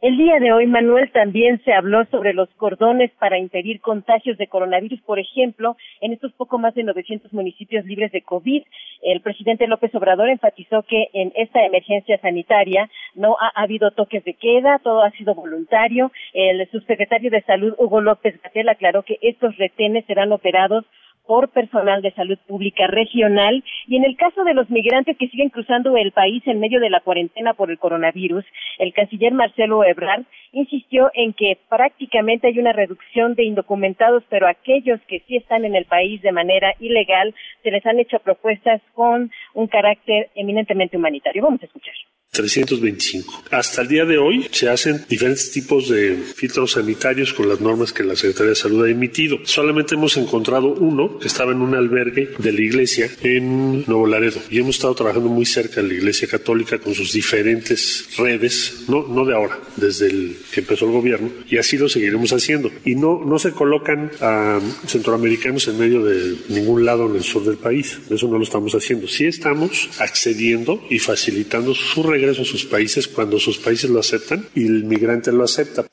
el 0.00 0.16
día 0.16 0.38
de 0.38 0.52
hoy, 0.52 0.66
Manuel, 0.68 1.10
también 1.10 1.60
se 1.64 1.72
habló 1.72 2.04
sobre 2.06 2.32
los 2.32 2.48
cordones 2.50 3.10
para 3.18 3.36
impedir 3.36 3.80
contagios 3.80 4.38
de 4.38 4.46
coronavirus, 4.46 5.00
por 5.02 5.18
ejemplo, 5.18 5.76
en 6.00 6.12
estos 6.12 6.32
poco 6.34 6.56
más 6.56 6.74
de 6.74 6.84
900 6.84 7.32
municipios 7.32 7.84
libres 7.84 8.12
de 8.12 8.22
COVID. 8.22 8.62
El 9.02 9.20
presidente 9.22 9.66
López 9.66 9.92
Obrador 9.96 10.28
enfatizó 10.28 10.84
que 10.84 11.08
en 11.12 11.32
esta 11.34 11.64
emergencia 11.64 12.16
sanitaria 12.20 12.88
no 13.16 13.36
ha 13.40 13.50
habido 13.60 13.90
toques 13.90 14.22
de 14.22 14.34
queda, 14.34 14.78
todo 14.78 15.02
ha 15.02 15.10
sido 15.10 15.34
voluntario. 15.34 16.12
El 16.32 16.68
subsecretario 16.70 17.30
de 17.30 17.42
Salud, 17.42 17.74
Hugo 17.76 18.00
López 18.00 18.40
Gatel, 18.40 18.68
aclaró 18.68 19.02
que 19.02 19.18
estos 19.20 19.56
retenes 19.56 20.04
serán 20.06 20.30
operados 20.30 20.84
por 21.28 21.50
personal 21.50 22.00
de 22.00 22.10
salud 22.12 22.38
pública 22.46 22.86
regional. 22.86 23.62
Y 23.86 23.96
en 23.96 24.04
el 24.04 24.16
caso 24.16 24.44
de 24.44 24.54
los 24.54 24.70
migrantes 24.70 25.14
que 25.18 25.28
siguen 25.28 25.50
cruzando 25.50 25.94
el 25.98 26.10
país 26.10 26.42
en 26.46 26.58
medio 26.58 26.80
de 26.80 26.88
la 26.88 27.00
cuarentena 27.00 27.52
por 27.52 27.70
el 27.70 27.78
coronavirus, 27.78 28.46
el 28.78 28.94
canciller 28.94 29.34
Marcelo 29.34 29.84
Ebrard 29.84 30.22
insistió 30.52 31.10
en 31.12 31.34
que 31.34 31.58
prácticamente 31.68 32.46
hay 32.46 32.58
una 32.58 32.72
reducción 32.72 33.34
de 33.34 33.44
indocumentados, 33.44 34.24
pero 34.30 34.48
aquellos 34.48 35.00
que 35.02 35.20
sí 35.28 35.36
están 35.36 35.66
en 35.66 35.76
el 35.76 35.84
país 35.84 36.22
de 36.22 36.32
manera 36.32 36.72
ilegal 36.80 37.34
se 37.62 37.70
les 37.70 37.84
han 37.84 37.98
hecho 37.98 38.20
propuestas 38.20 38.80
con 38.94 39.30
un 39.58 39.66
carácter 39.66 40.30
eminentemente 40.36 40.96
humanitario. 40.96 41.42
Vamos 41.42 41.60
a 41.62 41.66
escuchar. 41.66 41.94
325. 42.30 43.44
Hasta 43.50 43.82
el 43.82 43.88
día 43.88 44.04
de 44.04 44.18
hoy 44.18 44.46
se 44.52 44.68
hacen 44.68 45.04
diferentes 45.08 45.50
tipos 45.50 45.88
de 45.88 46.14
filtros 46.14 46.72
sanitarios 46.72 47.32
con 47.32 47.48
las 47.48 47.60
normas 47.60 47.92
que 47.92 48.04
la 48.04 48.14
Secretaría 48.14 48.50
de 48.50 48.54
Salud 48.54 48.84
ha 48.84 48.90
emitido. 48.90 49.38
Solamente 49.44 49.94
hemos 49.94 50.16
encontrado 50.16 50.68
uno 50.74 51.18
que 51.18 51.26
estaba 51.26 51.52
en 51.52 51.62
un 51.62 51.74
albergue 51.74 52.30
de 52.38 52.52
la 52.52 52.60
iglesia 52.60 53.08
en 53.22 53.84
Nuevo 53.86 54.06
Laredo 54.06 54.40
y 54.50 54.58
hemos 54.58 54.76
estado 54.76 54.94
trabajando 54.94 55.28
muy 55.28 55.46
cerca 55.46 55.82
de 55.82 55.88
la 55.88 55.94
Iglesia 55.94 56.28
Católica 56.28 56.78
con 56.78 56.94
sus 56.94 57.12
diferentes 57.12 58.08
redes, 58.18 58.84
no, 58.88 59.08
no 59.08 59.24
de 59.24 59.34
ahora, 59.34 59.58
desde 59.76 60.06
el 60.06 60.36
que 60.52 60.60
empezó 60.60 60.84
el 60.84 60.92
gobierno 60.92 61.30
y 61.48 61.56
así 61.56 61.76
lo 61.78 61.88
seguiremos 61.88 62.32
haciendo. 62.32 62.70
Y 62.84 62.94
no, 62.94 63.24
no 63.24 63.38
se 63.38 63.52
colocan 63.52 64.12
a 64.20 64.60
centroamericanos 64.86 65.66
en 65.66 65.78
medio 65.78 66.04
de 66.04 66.36
ningún 66.50 66.84
lado 66.84 67.08
en 67.08 67.16
el 67.16 67.22
sur 67.22 67.42
del 67.42 67.56
país. 67.56 68.00
Eso 68.10 68.28
no 68.28 68.36
lo 68.36 68.44
estamos 68.44 68.72
haciendo. 68.74 69.08
Sí 69.08 69.26
estamos 69.48 70.00
accediendo 70.00 70.80
y 70.90 70.98
facilitando 70.98 71.74
su 71.74 72.02
regreso 72.02 72.42
a 72.42 72.44
sus 72.44 72.66
países 72.66 73.08
cuando 73.08 73.38
sus 73.38 73.58
países 73.58 73.88
lo 73.88 73.98
aceptan 73.98 74.44
y 74.54 74.66
el 74.66 74.84
migrante 74.84 75.32
lo 75.32 75.44
acepta. 75.44 75.84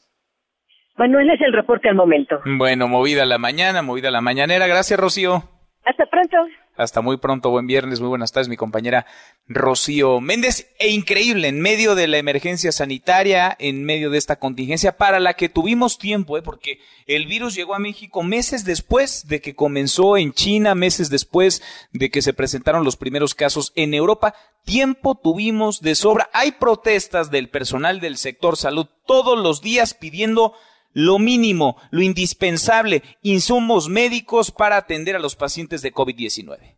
Manuel 0.97 1.29
es 1.29 1.41
el 1.41 1.53
reporte 1.53 1.89
al 1.89 1.95
momento. 1.95 2.41
Bueno, 2.45 2.87
movida 2.87 3.25
la 3.25 3.37
mañana, 3.37 3.81
movida 3.81 4.11
la 4.11 4.21
mañanera. 4.21 4.67
Gracias, 4.67 4.99
Rocío. 4.99 5.43
Hasta 5.85 6.05
pronto. 6.05 6.37
Hasta 6.77 6.99
muy 6.99 7.15
pronto, 7.17 7.51
buen 7.51 7.67
viernes, 7.67 8.01
muy 8.01 8.09
buenas 8.09 8.33
tardes, 8.33 8.49
mi 8.49 8.57
compañera 8.57 9.05
Rocío 9.47 10.19
Méndez. 10.19 10.67
E 10.77 10.89
increíble, 10.89 11.47
en 11.47 11.61
medio 11.61 11.95
de 11.95 12.07
la 12.07 12.17
emergencia 12.17 12.73
sanitaria, 12.73 13.55
en 13.59 13.85
medio 13.85 14.09
de 14.09 14.17
esta 14.17 14.35
contingencia 14.35 14.97
para 14.97 15.21
la 15.21 15.35
que 15.35 15.47
tuvimos 15.47 15.97
tiempo, 15.97 16.37
¿eh? 16.37 16.41
porque 16.41 16.79
el 17.07 17.27
virus 17.27 17.55
llegó 17.55 17.75
a 17.75 17.79
México 17.79 18.23
meses 18.23 18.65
después 18.65 19.27
de 19.29 19.39
que 19.39 19.55
comenzó 19.55 20.17
en 20.17 20.33
China, 20.33 20.75
meses 20.75 21.09
después 21.09 21.61
de 21.93 22.09
que 22.09 22.21
se 22.21 22.33
presentaron 22.33 22.83
los 22.83 22.97
primeros 22.97 23.35
casos 23.35 23.71
en 23.75 23.93
Europa. 23.93 24.35
Tiempo 24.65 25.15
tuvimos 25.15 25.79
de 25.79 25.95
sobra. 25.95 26.29
Hay 26.33 26.53
protestas 26.53 27.31
del 27.31 27.47
personal 27.47 28.01
del 28.01 28.17
sector 28.17 28.57
salud 28.57 28.87
todos 29.05 29.39
los 29.39 29.61
días 29.61 29.93
pidiendo 29.93 30.53
lo 30.95 31.19
mínimo, 31.19 31.75
lo 31.91 32.01
indispensable, 32.01 33.03
insumos 33.21 33.89
médicos 33.89 34.49
para 34.51 34.77
atender 34.77 35.15
a 35.15 35.19
los 35.19 35.35
pacientes 35.35 35.81
de 35.81 35.93
COVID-19. 35.93 36.74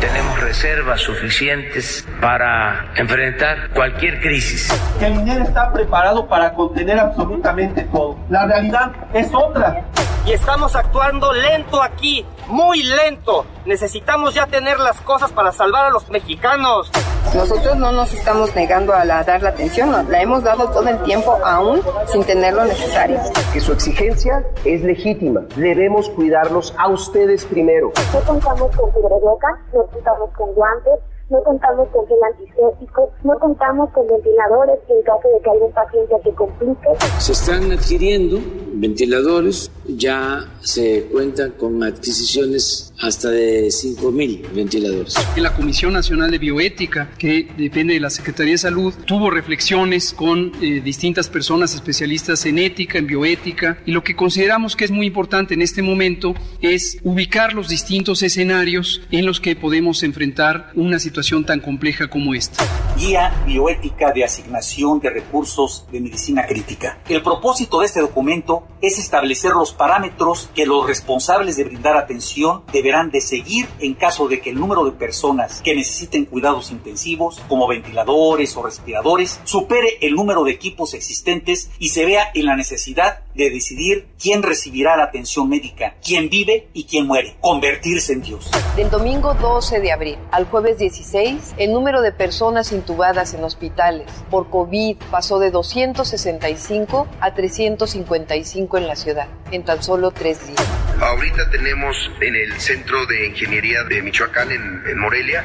Tenemos 0.00 0.40
reservas 0.40 1.00
suficientes 1.00 2.06
para 2.20 2.92
enfrentar 2.94 3.70
cualquier 3.74 4.20
crisis. 4.20 4.68
El 5.00 5.14
INER 5.14 5.42
está 5.42 5.72
preparado 5.72 6.28
para 6.28 6.54
contener 6.54 7.00
absolutamente 7.00 7.82
todo. 7.90 8.16
La 8.28 8.46
realidad 8.46 8.92
es 9.12 9.28
otra. 9.34 9.84
Y 10.24 10.32
estamos 10.32 10.76
actuando 10.76 11.32
lento 11.32 11.82
aquí, 11.82 12.24
muy 12.48 12.82
lento. 12.82 13.46
Necesitamos 13.64 14.34
ya 14.34 14.46
tener 14.46 14.78
las 14.78 15.00
cosas 15.00 15.32
para 15.32 15.52
salvar 15.52 15.86
a 15.86 15.90
los 15.90 16.08
mexicanos. 16.10 16.90
Nosotros 17.34 17.76
no 17.76 17.92
nos 17.92 18.12
estamos 18.12 18.54
negando 18.54 18.94
a 18.94 19.04
la, 19.04 19.22
dar 19.22 19.42
la 19.42 19.50
atención, 19.50 19.90
la 20.10 20.22
hemos 20.22 20.42
dado 20.42 20.68
todo 20.70 20.88
el 20.88 21.02
tiempo 21.02 21.38
aún 21.44 21.82
sin 22.06 22.24
tener 22.24 22.54
lo 22.54 22.64
necesario. 22.64 23.18
Que 23.52 23.60
su 23.60 23.72
exigencia 23.72 24.44
es 24.64 24.82
legítima. 24.82 25.42
Debemos 25.56 26.08
cuidarlos 26.10 26.74
a 26.78 26.88
ustedes 26.88 27.44
primero. 27.44 27.92
No 28.12 28.20
contamos 28.20 28.74
con 28.76 28.90
cubrebocas, 28.90 29.58
no 29.72 29.86
contamos 29.90 30.30
con 30.34 30.54
guantes 30.54 31.00
no 31.30 31.42
contamos 31.42 31.88
con 31.88 32.06
gel 32.06 32.16
antiséptico, 32.24 33.10
no 33.22 33.38
contamos 33.38 33.90
con 33.90 34.06
ventiladores 34.06 34.78
en 34.88 35.02
caso 35.02 35.28
de 35.28 35.42
que 35.42 35.50
haya 35.50 35.64
un 35.64 35.72
paciente 35.72 36.14
que 36.24 36.32
complique. 36.32 36.88
Se 37.18 37.32
están 37.32 37.70
adquiriendo 37.70 38.40
ventiladores, 38.72 39.70
ya 39.86 40.46
se 40.60 41.06
cuentan 41.12 41.52
con 41.52 41.82
adquisiciones 41.82 42.94
hasta 43.00 43.30
de 43.30 43.66
5.000 43.66 44.52
ventiladores. 44.54 45.14
La 45.36 45.54
Comisión 45.54 45.92
Nacional 45.92 46.30
de 46.30 46.38
Bioética, 46.38 47.10
que 47.18 47.48
depende 47.56 47.94
de 47.94 48.00
la 48.00 48.10
Secretaría 48.10 48.52
de 48.52 48.58
Salud, 48.58 48.94
tuvo 49.04 49.30
reflexiones 49.30 50.12
con 50.12 50.52
eh, 50.62 50.80
distintas 50.80 51.28
personas 51.28 51.74
especialistas 51.74 52.44
en 52.46 52.58
ética, 52.58 52.98
en 52.98 53.06
bioética, 53.06 53.78
y 53.84 53.92
lo 53.92 54.02
que 54.02 54.16
consideramos 54.16 54.76
que 54.76 54.84
es 54.84 54.90
muy 54.90 55.06
importante 55.06 55.54
en 55.54 55.62
este 55.62 55.82
momento 55.82 56.34
es 56.60 56.98
ubicar 57.02 57.52
los 57.52 57.68
distintos 57.68 58.22
escenarios 58.22 59.02
en 59.10 59.26
los 59.26 59.40
que 59.40 59.56
podemos 59.56 60.02
enfrentar 60.02 60.70
una 60.74 60.98
situación 60.98 61.17
tan 61.44 61.60
compleja 61.60 62.08
como 62.08 62.32
esta. 62.32 62.64
Guía 62.96 63.32
bioética 63.44 64.12
de 64.12 64.24
asignación 64.24 65.00
de 65.00 65.10
recursos 65.10 65.86
de 65.90 66.00
medicina 66.00 66.46
crítica. 66.46 66.98
El 67.08 67.22
propósito 67.22 67.80
de 67.80 67.86
este 67.86 68.00
documento 68.00 68.66
es 68.80 68.98
establecer 68.98 69.52
los 69.52 69.72
parámetros 69.72 70.48
que 70.54 70.64
los 70.64 70.86
responsables 70.86 71.56
de 71.56 71.64
brindar 71.64 71.96
atención 71.96 72.62
deberán 72.72 73.10
de 73.10 73.20
seguir 73.20 73.66
en 73.80 73.94
caso 73.94 74.28
de 74.28 74.40
que 74.40 74.50
el 74.50 74.60
número 74.60 74.84
de 74.84 74.92
personas 74.92 75.60
que 75.62 75.74
necesiten 75.74 76.24
cuidados 76.24 76.70
intensivos, 76.70 77.40
como 77.48 77.66
ventiladores 77.66 78.56
o 78.56 78.62
respiradores, 78.62 79.40
supere 79.44 79.98
el 80.00 80.14
número 80.14 80.44
de 80.44 80.52
equipos 80.52 80.94
existentes 80.94 81.70
y 81.78 81.88
se 81.88 82.06
vea 82.06 82.30
en 82.34 82.46
la 82.46 82.56
necesidad 82.56 83.22
de 83.38 83.50
decidir 83.50 84.08
quién 84.20 84.42
recibirá 84.42 84.96
la 84.96 85.04
atención 85.04 85.48
médica, 85.48 85.94
quién 86.04 86.28
vive 86.28 86.68
y 86.72 86.84
quién 86.84 87.06
muere, 87.06 87.36
convertirse 87.40 88.12
en 88.12 88.22
Dios. 88.22 88.50
Del 88.76 88.90
domingo 88.90 89.34
12 89.34 89.78
de 89.80 89.92
abril 89.92 90.18
al 90.32 90.44
jueves 90.46 90.78
16 90.78 91.54
el 91.56 91.72
número 91.72 92.02
de 92.02 92.10
personas 92.10 92.72
intubadas 92.72 93.34
en 93.34 93.44
hospitales 93.44 94.10
por 94.28 94.50
COVID 94.50 94.96
pasó 95.10 95.38
de 95.38 95.52
265 95.52 97.06
a 97.20 97.34
355 97.34 98.76
en 98.76 98.86
la 98.88 98.96
ciudad 98.96 99.28
en 99.52 99.64
tan 99.64 99.82
solo 99.82 100.10
tres 100.10 100.46
días. 100.46 100.68
Ahorita 101.00 101.48
tenemos 101.50 102.10
en 102.20 102.34
el 102.34 102.52
Centro 102.60 103.06
de 103.06 103.26
Ingeniería 103.26 103.84
de 103.84 104.02
Michoacán, 104.02 104.50
en, 104.50 104.98
Morelia, 104.98 105.44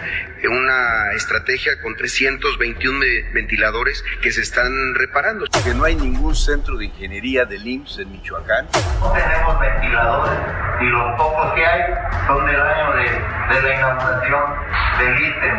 una 0.50 1.14
estrategia 1.16 1.80
con 1.82 1.96
321 1.96 3.00
ventiladores 3.34 4.04
que 4.22 4.32
se 4.32 4.42
están 4.42 4.96
reparando. 4.96 5.46
Que 5.64 5.74
no 5.76 5.84
hay 5.84 5.96
ningún 5.96 6.36
centro 6.36 6.76
de 6.78 6.86
ingeniería 6.86 7.46
del 7.46 7.68
En 7.84 8.12
Michoacán. 8.14 8.66
No 9.02 9.12
tenemos 9.12 9.60
ventiladores 9.60 10.40
y 10.82 10.86
los 10.86 11.18
pocos 11.18 11.54
que 11.54 11.66
hay 11.66 11.82
son 12.28 12.46
del 12.48 12.62
año 12.62 12.96
de, 12.96 13.04
de 13.04 13.62
la 13.62 13.76
inauguración 13.76 14.44
del 15.00 15.22
ITE 15.22 15.52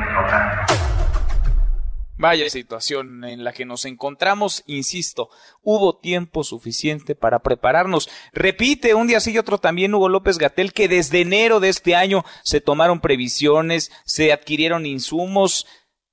Vaya 2.16 2.48
situación 2.48 3.24
en 3.24 3.44
la 3.44 3.52
que 3.52 3.66
nos 3.66 3.84
encontramos, 3.84 4.62
insisto, 4.66 5.28
hubo 5.60 5.98
tiempo 5.98 6.44
suficiente 6.44 7.14
para 7.14 7.40
prepararnos. 7.40 8.08
Repite 8.32 8.94
un 8.94 9.06
día 9.06 9.20
sí 9.20 9.32
y 9.32 9.38
otro 9.38 9.58
también 9.58 9.94
Hugo 9.94 10.08
López 10.08 10.38
Gatel 10.38 10.72
que 10.72 10.88
desde 10.88 11.20
enero 11.20 11.60
de 11.60 11.68
este 11.68 11.94
año 11.94 12.24
se 12.42 12.62
tomaron 12.62 13.00
previsiones, 13.00 13.92
se 14.06 14.32
adquirieron 14.32 14.87
insumos. 14.87 15.66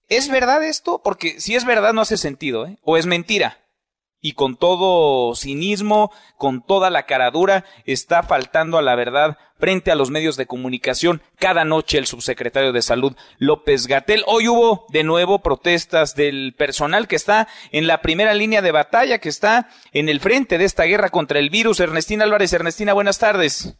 ¿Es 0.10 0.30
verdad 0.30 0.62
esto? 0.62 1.02
Porque 1.02 1.40
si 1.40 1.56
es 1.56 1.64
verdad 1.64 1.94
no 1.94 2.02
hace 2.02 2.18
sentido, 2.18 2.68
¿eh? 2.68 2.78
¿O 2.82 2.98
es 2.98 3.06
mentira? 3.06 3.61
Y 4.22 4.34
con 4.34 4.56
todo 4.56 5.36
cinismo, 5.36 6.12
con 6.38 6.66
toda 6.66 6.90
la 6.90 7.06
caradura, 7.06 7.66
está 7.86 8.24
faltando 8.24 8.78
a 8.78 8.82
la 8.82 8.96
verdad 8.96 9.38
frente 9.60 9.92
a 9.92 9.96
los 9.96 10.10
medios 10.10 10.38
de 10.38 10.48
comunicación 10.48 11.22
cada 11.38 11.66
noche 11.66 11.98
el 11.98 12.08
subsecretario 12.08 12.72
de 12.72 12.82
Salud 12.82 13.16
López 13.38 13.88
Gatel. 13.88 14.24
Hoy 14.26 14.48
hubo 14.48 14.86
de 14.90 15.04
nuevo 15.04 15.40
protestas 15.40 16.16
del 16.16 16.56
personal 16.58 17.08
que 17.08 17.16
está 17.16 17.48
en 17.72 17.88
la 17.88 18.02
primera 18.02 18.34
línea 18.34 18.62
de 18.62 18.72
batalla, 18.72 19.20
que 19.20 19.30
está 19.30 19.70
en 19.94 20.10
el 20.10 20.20
frente 20.20 20.58
de 20.58 20.66
esta 20.66 20.84
guerra 20.84 21.10
contra 21.10 21.40
el 21.40 21.50
virus. 21.50 21.80
Ernestina 21.80 22.24
Álvarez, 22.24 22.54
Ernestina, 22.54 22.94
buenas 22.94 23.20
tardes. 23.20 23.76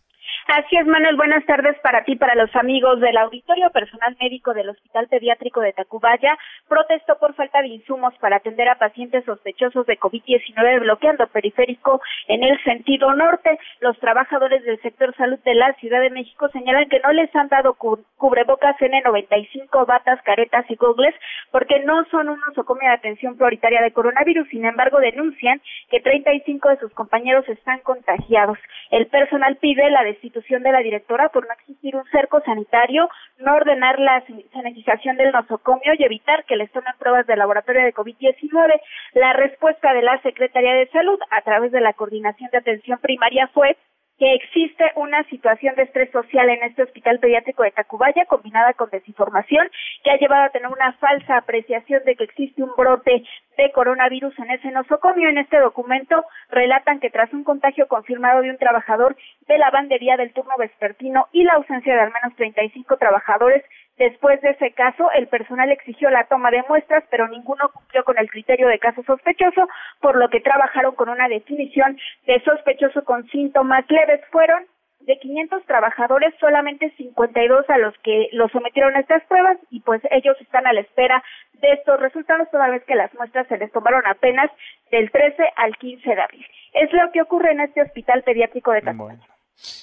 Así 0.54 0.76
es, 0.76 0.86
Manuel. 0.86 1.16
Buenas 1.16 1.46
tardes 1.46 1.80
para 1.80 2.04
ti, 2.04 2.18
para 2.18 2.36
los 2.36 2.54
amigos 2.58 3.00
del 3.00 3.16
auditorio 3.16 3.70
personal 3.70 4.18
médico 4.20 4.54
del 4.54 4.68
Hospital 4.68 5.08
Pediátrico 5.08 5.62
de 5.62 5.72
Tacubaya. 5.72 6.38
Protestó 6.68 7.18
por 7.20 7.34
falta 7.36 7.62
de 7.62 7.70
insumos 7.70 8.14
para 8.20 8.36
atender 8.36 8.68
a 8.68 8.76
pacientes 8.76 9.24
sospechosos 9.24 9.86
de 9.86 9.98
COVID-19 9.98 10.82
bloqueando 10.82 11.26
periférico 11.28 12.02
en 12.28 12.44
el 12.44 12.62
sentido 12.66 13.14
norte. 13.14 13.58
Los 13.80 13.98
trabajadores 14.00 14.62
del 14.66 14.82
sector 14.82 15.16
salud 15.16 15.40
de 15.40 15.56
la 15.56 15.72
Ciudad 15.76 16.02
de 16.02 16.10
México 16.10 16.50
señalan 16.50 16.90
que 16.90 17.00
no 17.00 17.14
les 17.14 17.34
han 17.34 17.48
dado 17.48 17.76
cubrebocas 18.18 18.76
N95, 18.76 19.86
batas, 19.86 20.22
caretas 20.24 20.66
y 20.68 20.76
gogles 20.76 21.16
porque 21.52 21.80
no 21.80 22.04
son 22.12 22.28
un 22.28 22.42
nosocomio 22.46 22.90
de 22.90 22.96
atención 22.96 23.38
prioritaria 23.38 23.82
de 23.82 23.94
coronavirus. 23.94 24.50
Sin 24.50 24.66
embargo, 24.66 25.00
denuncian 25.00 25.62
que 25.90 26.02
35 26.02 26.68
de 26.68 26.80
sus 26.80 26.92
compañeros 26.92 27.48
están 27.48 27.80
contagiados. 27.80 28.58
El 28.90 29.08
personal 29.08 29.56
pide 29.56 29.90
la 29.90 30.04
destitución 30.04 30.41
de 30.50 30.72
la 30.72 30.80
directora 30.80 31.30
por 31.30 31.48
no 31.48 31.54
exigir 31.54 31.96
un 31.96 32.06
cerco 32.12 32.42
sanitario, 32.42 33.10
no 33.38 33.56
ordenar 33.56 34.00
la 34.00 34.24
sanitización 34.52 35.18
del 35.18 35.32
nosocomio 35.32 35.94
y 35.98 36.04
evitar 36.04 36.46
que 36.46 36.56
les 36.56 36.72
tomen 36.72 36.94
pruebas 37.00 37.28
de 37.28 37.36
laboratorio 37.36 37.84
de 37.84 37.94
COVID-19. 37.94 38.82
La 39.14 39.34
respuesta 39.34 39.94
de 39.94 40.02
la 40.02 40.22
Secretaría 40.22 40.74
de 40.74 40.88
Salud 40.88 41.20
a 41.30 41.42
través 41.42 41.72
de 41.72 41.82
la 41.82 41.94
Coordinación 41.94 42.50
de 42.52 42.58
Atención 42.58 43.00
Primaria 43.00 43.48
fue 43.54 43.78
que 44.22 44.36
existe 44.36 44.86
una 44.98 45.24
situación 45.30 45.74
de 45.74 45.82
estrés 45.82 46.12
social 46.12 46.48
en 46.48 46.62
este 46.62 46.84
hospital 46.84 47.18
pediátrico 47.18 47.64
de 47.64 47.72
Tacubaya 47.72 48.26
combinada 48.26 48.74
con 48.74 48.88
desinformación 48.92 49.68
que 50.04 50.12
ha 50.12 50.20
llevado 50.20 50.44
a 50.44 50.50
tener 50.50 50.68
una 50.68 50.94
falsa 51.00 51.38
apreciación 51.38 52.04
de 52.06 52.16
que 52.16 52.26
existe 52.26 52.62
un 52.62 52.70
brote 52.78 53.24
de 53.58 53.72
coronavirus 53.72 54.38
en 54.38 54.52
ese 54.52 54.70
nosocomio. 54.70 55.28
En 55.28 55.40
este 55.40 55.58
documento 55.58 56.24
relatan 56.52 57.00
que 57.00 57.10
tras 57.10 57.34
un 57.34 57.44
contagio 57.44 57.88
confirmado 57.88 58.44
de 58.44 58.52
un 58.52 58.60
trabajador 58.60 59.18
de 59.48 59.58
la 59.58 59.72
bandería 59.72 60.18
del 60.18 60.34
turno 60.34 60.54
vespertino 60.56 61.28
y 61.32 61.44
la 61.44 61.54
ausencia 61.54 61.96
de 61.96 62.02
al 62.02 62.14
menos 62.14 62.36
35 62.36 62.98
trabajadores 62.98 63.64
Después 63.98 64.42
de 64.42 64.52
ese 64.52 64.72
caso, 64.72 65.12
el 65.12 65.28
personal 65.28 65.72
exigió 65.72 66.10
la 66.10 66.26
toma 66.26 66.50
de 66.50 66.64
muestras, 66.68 67.04
pero 67.12 67.28
ninguno 67.28 67.70
cumplió 67.70 68.04
con 68.04 68.18
el 68.18 68.30
criterio 68.30 68.68
de 68.68 68.80
caso 68.80 69.04
sospechoso, 69.04 69.68
por 70.00 70.18
lo 70.18 70.30
que 70.30 70.42
trabajaron 70.42 70.96
con 70.96 71.10
una 71.10 71.28
definición 71.28 72.00
de 72.26 72.42
sospechoso 72.44 73.04
con 73.04 73.28
síntomas 73.30 73.86
leves. 73.90 74.22
Fueron 74.32 74.66
de 75.06 75.18
500 75.20 75.66
trabajadores, 75.66 76.34
solamente 76.40 76.94
52 76.98 77.70
a 77.70 77.78
los 77.78 77.98
que 78.00 78.30
los 78.34 78.52
sometieron 78.52 78.96
a 78.96 79.00
estas 79.00 79.24
pruebas 79.26 79.58
y 79.70 79.82
pues 79.82 80.02
ellos 80.12 80.36
están 80.40 80.68
a 80.68 80.74
la 80.74 80.82
espera 80.82 81.24
de 81.54 81.74
estos 81.74 82.00
resultados 82.00 82.50
toda 82.52 82.70
vez 82.70 82.84
que 82.86 82.96
las 82.96 83.14
muestras 83.16 83.48
se 83.48 83.58
les 83.58 83.72
tomaron 83.72 84.06
apenas 84.06 84.50
del 84.92 85.12
13 85.12 85.44
al 85.56 85.76
15 85.78 86.08
de 86.08 86.22
abril. 86.22 86.46
Es 86.74 86.92
lo 86.94 87.12
que 87.12 87.22
ocurre 87.22 87.52
en 87.52 87.62
este 87.62 87.82
hospital 87.82 88.24
pediátrico 88.24 88.72
de 88.72 88.82
Tacubaya. 88.82 89.20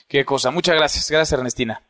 Qué 0.08 0.24
cosa. 0.24 0.50
Muchas 0.50 0.76
gracias. 0.76 1.10
Gracias, 1.10 1.38
Ernestina. 1.38 1.82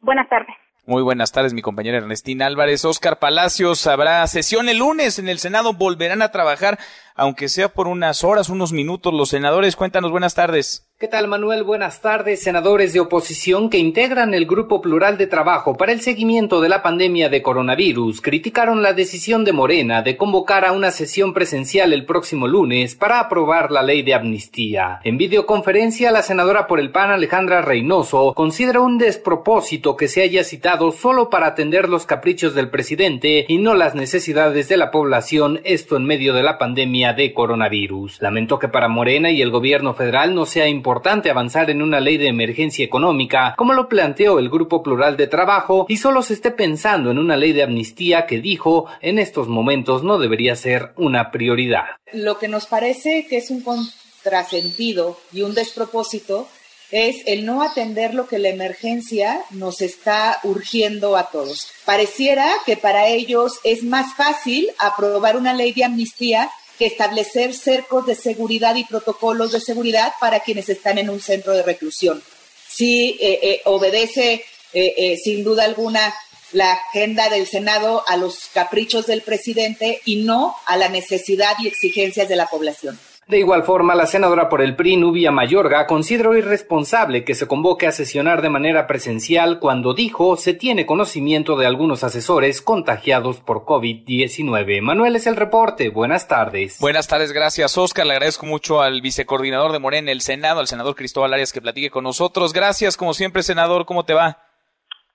Buenas 0.00 0.28
tardes. 0.28 0.54
Muy 0.88 1.02
buenas 1.02 1.32
tardes, 1.32 1.52
mi 1.52 1.62
compañera 1.62 1.98
Ernestina 1.98 2.46
Álvarez. 2.46 2.84
Oscar 2.84 3.18
Palacios, 3.18 3.88
habrá 3.88 4.24
sesión 4.28 4.68
el 4.68 4.78
lunes 4.78 5.18
en 5.18 5.28
el 5.28 5.40
Senado, 5.40 5.72
volverán 5.72 6.22
a 6.22 6.30
trabajar, 6.30 6.78
aunque 7.16 7.48
sea 7.48 7.68
por 7.68 7.88
unas 7.88 8.22
horas, 8.22 8.50
unos 8.50 8.72
minutos. 8.72 9.12
Los 9.12 9.30
senadores, 9.30 9.74
cuéntanos, 9.74 10.12
buenas 10.12 10.36
tardes. 10.36 10.85
¿Qué 10.98 11.08
tal, 11.08 11.28
Manuel? 11.28 11.62
Buenas 11.62 12.00
tardes. 12.00 12.42
Senadores 12.42 12.94
de 12.94 13.00
oposición 13.00 13.68
que 13.68 13.76
integran 13.76 14.32
el 14.32 14.46
Grupo 14.46 14.80
Plural 14.80 15.18
de 15.18 15.26
Trabajo 15.26 15.76
para 15.76 15.92
el 15.92 16.00
seguimiento 16.00 16.62
de 16.62 16.70
la 16.70 16.82
pandemia 16.82 17.28
de 17.28 17.42
coronavirus 17.42 18.22
criticaron 18.22 18.82
la 18.82 18.94
decisión 18.94 19.44
de 19.44 19.52
Morena 19.52 20.00
de 20.00 20.16
convocar 20.16 20.64
a 20.64 20.72
una 20.72 20.90
sesión 20.90 21.34
presencial 21.34 21.92
el 21.92 22.06
próximo 22.06 22.48
lunes 22.48 22.94
para 22.94 23.20
aprobar 23.20 23.70
la 23.70 23.82
ley 23.82 24.00
de 24.00 24.14
amnistía. 24.14 25.00
En 25.04 25.18
videoconferencia, 25.18 26.10
la 26.10 26.22
senadora 26.22 26.66
por 26.66 26.80
el 26.80 26.90
PAN, 26.90 27.10
Alejandra 27.10 27.60
Reynoso, 27.60 28.32
considera 28.32 28.80
un 28.80 28.96
despropósito 28.96 29.98
que 29.98 30.08
se 30.08 30.22
haya 30.22 30.44
citado 30.44 30.92
solo 30.92 31.28
para 31.28 31.48
atender 31.48 31.90
los 31.90 32.06
caprichos 32.06 32.54
del 32.54 32.70
presidente 32.70 33.44
y 33.48 33.58
no 33.58 33.74
las 33.74 33.94
necesidades 33.94 34.70
de 34.70 34.78
la 34.78 34.90
población, 34.90 35.60
esto 35.64 35.98
en 35.98 36.06
medio 36.06 36.32
de 36.32 36.42
la 36.42 36.56
pandemia 36.56 37.12
de 37.12 37.34
coronavirus. 37.34 38.16
Lamentó 38.22 38.58
que 38.58 38.68
para 38.68 38.88
Morena 38.88 39.30
y 39.30 39.42
el 39.42 39.50
gobierno 39.50 39.92
federal 39.92 40.34
no 40.34 40.46
sea 40.46 40.66
importante 40.86 41.30
avanzar 41.30 41.68
en 41.68 41.82
una 41.82 41.98
ley 41.98 42.16
de 42.16 42.28
emergencia 42.28 42.84
económica, 42.84 43.56
como 43.56 43.72
lo 43.72 43.88
planteó 43.88 44.38
el 44.38 44.48
Grupo 44.48 44.84
Plural 44.84 45.16
de 45.16 45.26
Trabajo, 45.26 45.84
y 45.88 45.96
solo 45.96 46.22
se 46.22 46.34
esté 46.34 46.52
pensando 46.52 47.10
en 47.10 47.18
una 47.18 47.36
ley 47.36 47.52
de 47.52 47.64
amnistía 47.64 48.24
que 48.24 48.40
dijo 48.40 48.86
en 49.00 49.18
estos 49.18 49.48
momentos 49.48 50.04
no 50.04 50.16
debería 50.20 50.54
ser 50.54 50.92
una 50.94 51.32
prioridad. 51.32 51.86
Lo 52.12 52.38
que 52.38 52.46
nos 52.46 52.66
parece 52.66 53.26
que 53.28 53.38
es 53.38 53.50
un 53.50 53.62
contrasentido 53.62 55.18
y 55.32 55.42
un 55.42 55.54
despropósito 55.54 56.46
es 56.92 57.16
el 57.26 57.44
no 57.44 57.64
atender 57.64 58.14
lo 58.14 58.28
que 58.28 58.38
la 58.38 58.50
emergencia 58.50 59.40
nos 59.50 59.80
está 59.80 60.38
urgiendo 60.44 61.16
a 61.16 61.24
todos. 61.30 61.66
Pareciera 61.84 62.48
que 62.64 62.76
para 62.76 63.08
ellos 63.08 63.58
es 63.64 63.82
más 63.82 64.14
fácil 64.14 64.68
aprobar 64.78 65.36
una 65.36 65.52
ley 65.52 65.72
de 65.72 65.82
amnistía 65.82 66.48
que 66.78 66.86
establecer 66.86 67.54
cercos 67.54 68.06
de 68.06 68.14
seguridad 68.14 68.74
y 68.76 68.84
protocolos 68.84 69.52
de 69.52 69.60
seguridad 69.60 70.12
para 70.20 70.40
quienes 70.40 70.68
están 70.68 70.98
en 70.98 71.10
un 71.10 71.20
centro 71.20 71.52
de 71.52 71.62
reclusión. 71.62 72.22
Sí, 72.68 73.16
eh, 73.20 73.38
eh, 73.42 73.60
obedece 73.64 74.44
eh, 74.72 75.16
sin 75.22 75.42
duda 75.42 75.64
alguna 75.64 76.14
la 76.52 76.72
agenda 76.72 77.28
del 77.28 77.46
Senado 77.46 78.04
a 78.06 78.16
los 78.16 78.46
caprichos 78.52 79.06
del 79.06 79.22
presidente 79.22 80.00
y 80.04 80.16
no 80.16 80.54
a 80.66 80.76
la 80.76 80.88
necesidad 80.88 81.54
y 81.60 81.68
exigencias 81.68 82.28
de 82.28 82.36
la 82.36 82.46
población. 82.46 82.98
De 83.28 83.40
igual 83.40 83.64
forma, 83.64 83.96
la 83.96 84.06
senadora 84.06 84.48
por 84.48 84.60
el 84.60 84.76
PRI, 84.76 84.98
Nubia 84.98 85.32
Mayorga, 85.32 85.88
consideró 85.88 86.36
irresponsable 86.36 87.24
que 87.24 87.34
se 87.34 87.48
convoque 87.48 87.88
a 87.88 87.90
sesionar 87.90 88.40
de 88.40 88.50
manera 88.50 88.86
presencial 88.86 89.58
cuando 89.58 89.94
dijo 89.94 90.36
se 90.36 90.54
tiene 90.54 90.86
conocimiento 90.86 91.56
de 91.56 91.66
algunos 91.66 92.04
asesores 92.04 92.62
contagiados 92.62 93.40
por 93.40 93.64
COVID-19. 93.64 94.80
Manuel 94.80 95.16
es 95.16 95.26
el 95.26 95.34
reporte. 95.34 95.90
Buenas 95.90 96.28
tardes. 96.28 96.78
Buenas 96.80 97.08
tardes, 97.08 97.32
gracias 97.32 97.76
Oscar. 97.76 98.06
Le 98.06 98.12
agradezco 98.12 98.46
mucho 98.46 98.80
al 98.80 99.00
vicecoordinador 99.00 99.72
de 99.72 99.80
Morena, 99.80 100.12
el 100.12 100.20
Senado, 100.20 100.60
al 100.60 100.68
senador 100.68 100.94
Cristóbal 100.94 101.34
Arias, 101.34 101.52
que 101.52 101.60
platique 101.60 101.90
con 101.90 102.04
nosotros. 102.04 102.52
Gracias, 102.52 102.96
como 102.96 103.12
siempre, 103.12 103.42
senador. 103.42 103.86
¿Cómo 103.86 104.04
te 104.04 104.14
va? 104.14 104.38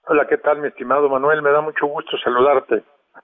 Hola, 0.07 0.27
¿qué 0.27 0.35
tal, 0.35 0.59
mi 0.59 0.67
estimado 0.67 1.07
Manuel? 1.07 1.41
Me 1.41 1.51
da 1.51 1.61
mucho 1.61 1.87
gusto 1.87 2.17
saludarte. 2.21 2.83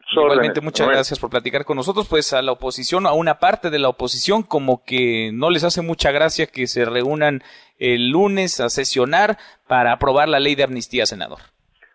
Igualmente, 0.10 0.62
muchas 0.62 0.88
gracias 0.88 1.20
por 1.20 1.30
platicar 1.30 1.66
con 1.66 1.76
nosotros. 1.76 2.08
Pues 2.10 2.32
a 2.34 2.42
la 2.42 2.54
oposición, 2.54 3.06
a 3.06 3.14
una 3.14 3.40
parte 3.40 3.70
de 3.70 3.80
la 3.80 3.90
oposición, 3.90 4.44
como 4.44 4.84
que 4.86 5.32
no 5.34 5.50
les 5.50 5.64
hace 5.64 5.82
mucha 5.82 6.12
gracia 6.12 6.48
que 6.48 6.68
se 6.68 6.86
reúnan 6.86 7.42
el 7.78 8.10
lunes 8.10 8.60
a 8.60 8.70
sesionar 8.70 9.38
para 9.68 9.92
aprobar 9.92 10.30
la 10.30 10.40
ley 10.40 10.56
de 10.56 10.64
amnistía, 10.64 11.06
senador. 11.06 11.40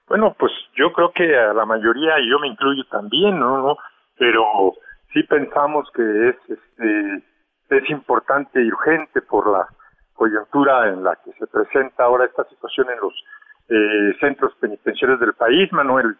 Bueno, 0.09 0.37
pues 0.38 0.53
yo 0.77 0.92
creo 0.92 1.12
que 1.12 1.25
a 1.37 1.55
la 1.55 1.64
mayoría, 1.64 2.20
y 2.20 2.31
yo 2.31 2.38
me 2.38 2.48
incluyo 2.48 2.85
también, 2.90 3.38
¿no? 3.38 3.79
Pero 4.18 4.75
sí 5.12 5.22
pensamos 5.22 5.88
que 5.94 6.29
es, 6.29 6.37
este, 6.48 7.25
es 7.70 7.90
importante 7.90 8.62
y 8.62 8.68
urgente 8.68 9.22
por 9.22 9.51
la 9.51 9.66
coyuntura 10.14 10.88
en 10.88 11.03
la 11.03 11.16
que 11.25 11.33
se 11.33 11.46
presenta 11.46 12.05
ahora 12.05 12.27
esta 12.27 12.44
situación 12.44 12.88
en 12.90 13.01
los 13.01 13.14
eh, 13.68 14.16
centros 14.20 14.55
penitenciarios 14.57 15.20
del 15.20 15.35
país, 15.35 15.72
Manuel. 15.72 16.16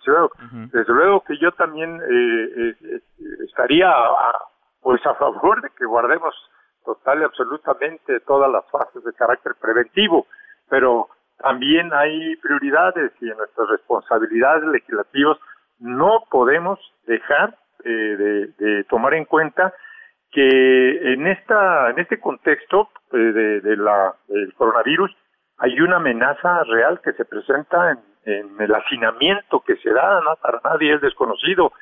Desde 0.73 0.93
luego 0.93 1.23
que 1.25 1.37
yo 1.39 1.53
también 1.53 2.01
eh, 2.01 2.75
eh, 2.81 3.01
estaría 3.47 3.91
a, 3.91 4.39
pues 4.81 5.05
a 5.05 5.15
favor 5.15 5.61
de 5.61 5.69
que 5.77 5.85
guardemos 5.85 6.35
total 6.85 7.21
y 7.21 7.25
absolutamente 7.25 8.21
todas 8.21 8.51
las 8.51 8.65
fases 8.71 9.05
de 9.05 9.13
carácter 9.13 9.53
preventivo, 9.61 10.27
pero 10.69 11.09
también 11.39 11.93
hay 11.93 12.37
prioridades 12.37 13.13
y 13.21 13.29
en 13.29 13.37
nuestras 13.37 13.69
responsabilidades 13.69 14.65
legislativas 14.65 15.37
no 15.79 16.25
podemos 16.31 16.79
dejar 17.07 17.57
de, 17.85 18.47
de, 18.59 18.85
tomar 18.85 19.15
en 19.15 19.25
cuenta 19.25 19.75
que 20.31 21.13
en 21.13 21.27
esta 21.27 21.91
en 21.91 21.99
este 21.99 22.21
contexto 22.21 22.89
de, 23.11 23.61
de 23.61 23.77
la 23.77 24.15
del 24.29 24.55
coronavirus 24.55 25.11
hay 25.63 25.81
una 25.81 25.97
amenaza 25.97 26.65
real 26.65 27.01
que 27.03 27.13
se 27.13 27.25
presenta 27.25 27.93
en, 28.25 28.61
el 28.61 28.75
hacinamiento 28.75 29.61
que 29.61 29.77
se 29.77 29.91
da, 29.91 30.21
¿no? 30.21 30.37
para 30.37 30.61
nadie 30.65 30.95
es 30.95 31.01
desconocido, 31.01 31.73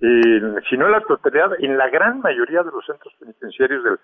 eh, 0.00 0.40
si 0.68 0.76
no 0.76 0.86
en 0.86 0.92
la 0.92 1.00
totalidad, 1.00 1.50
en 1.58 1.76
la 1.76 1.88
gran 1.88 2.20
mayoría 2.20 2.62
de 2.62 2.70
los 2.70 2.84
centros 2.86 3.12
penitenciarios 3.18 3.82
del, 3.82 3.98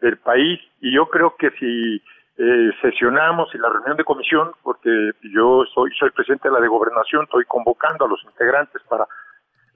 del 0.00 0.18
país, 0.18 0.60
y 0.80 0.94
yo 0.94 1.08
creo 1.08 1.36
que 1.36 1.50
si 1.52 2.02
eh, 2.38 2.70
sesionamos 2.80 3.52
y 3.54 3.58
la 3.58 3.70
reunión 3.70 3.96
de 3.96 4.04
comisión, 4.04 4.52
porque 4.62 5.12
yo 5.22 5.64
soy, 5.74 5.90
soy 5.98 6.10
presidente 6.10 6.48
de 6.48 6.54
la 6.54 6.60
de 6.60 6.68
gobernación, 6.68 7.24
estoy 7.24 7.44
convocando 7.46 8.04
a 8.04 8.08
los 8.08 8.22
integrantes 8.24 8.82
para 8.88 9.06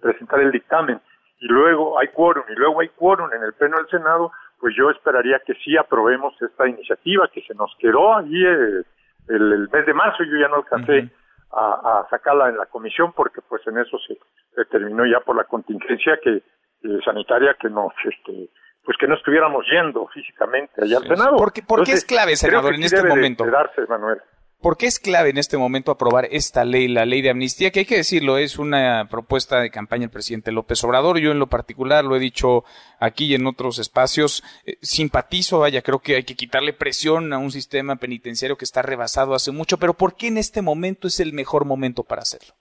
presentar 0.01 0.41
el 0.41 0.53
dictamen, 0.53 1.01
y 1.41 1.47
luego 1.47 1.99
hay 1.99 2.09
quórum, 2.09 2.45
y 2.49 2.55
luego 2.55 2.81
hay 2.81 2.89
quórum 2.89 3.33
en 3.33 3.43
el 3.43 3.53
pleno 3.55 3.77
del 3.77 3.89
Senado, 3.89 4.33
pues 4.59 4.75
yo 4.77 4.91
esperaría 4.91 5.41
que 5.47 5.55
sí 5.55 5.77
aprobemos 5.77 6.35
esta 6.41 6.69
iniciativa 6.69 7.29
que 7.29 7.43
se 7.43 7.55
nos 7.55 7.75
quedó 7.79 8.17
allí 8.17 8.45
eh, 8.45 8.83
el, 9.29 9.69
mes 9.71 9.87
de 9.87 9.95
marzo, 9.95 10.23
yo 10.25 10.39
ya 10.39 10.49
no 10.49 10.57
alcancé 10.57 11.11
a, 11.53 12.07
sacarla 12.11 12.49
en 12.49 12.57
la 12.57 12.67
comisión 12.67 13.13
porque 13.13 13.41
pues 13.49 13.65
en 13.67 13.79
eso 13.79 13.97
se 14.07 14.19
determinó 14.57 15.07
ya 15.07 15.21
por 15.21 15.37
la 15.37 15.45
contingencia 15.45 16.19
que 16.23 16.37
eh, 16.37 17.01
sanitaria 17.05 17.55
que 17.61 17.71
nos 17.71 17.93
este 18.05 18.51
pues 18.85 18.99
que 18.99 19.07
no 19.07 19.15
estuviéramos 19.15 19.65
yendo 19.71 20.07
físicamente 20.09 20.83
allá 20.83 20.99
al 20.99 21.05
Senado. 21.05 21.37
¿Por 21.37 21.53
qué, 21.53 21.93
es 21.93 22.05
clave, 22.05 22.37
senador, 22.37 22.75
en 22.75 22.83
este 22.83 23.03
momento? 23.03 23.45
Manuel. 23.89 24.21
¿Por 24.65 24.79
qué 24.79 24.87
es 24.87 24.99
clave 24.99 25.29
en 25.29 25.37
este 25.37 25.59
momento 25.59 25.93
aprobar 25.93 26.25
esta 26.31 26.65
ley, 26.65 26.89
la 26.89 27.05
ley 27.05 27.21
de 27.21 27.29
amnistía? 27.29 27.71
Que 27.71 27.81
hay 27.81 27.85
que 27.85 27.99
decirlo, 27.99 28.39
es 28.39 28.59
una 28.59 29.09
propuesta 29.11 29.61
de 29.61 29.69
campaña 29.69 30.05
del 30.05 30.11
presidente 30.11 30.53
López 30.53 30.83
Obrador. 30.85 31.19
Yo 31.19 31.33
en 31.33 31.39
lo 31.39 31.49
particular 31.49 32.03
lo 32.03 32.17
he 32.17 32.19
dicho 32.19 32.65
aquí 32.99 33.27
y 33.27 33.35
en 33.35 33.47
otros 33.47 33.79
espacios. 33.79 34.43
Eh, 34.65 34.77
simpatizo, 34.81 35.61
vaya, 35.61 35.83
creo 35.83 35.99
que 35.99 36.17
hay 36.17 36.23
que 36.23 36.35
quitarle 36.35 36.73
presión 36.73 37.35
a 37.35 37.37
un 37.37 37.51
sistema 37.51 37.97
penitenciario 37.97 38.57
que 38.57 38.65
está 38.65 38.81
rebasado 38.81 39.35
hace 39.35 39.53
mucho. 39.53 39.77
Pero 39.77 39.93
¿por 39.93 40.17
qué 40.17 40.29
en 40.29 40.39
este 40.39 40.63
momento 40.63 41.09
es 41.09 41.21
el 41.21 41.35
mejor 41.35 41.67
momento 41.67 42.03
para 42.03 42.23
hacerlo? 42.23 42.55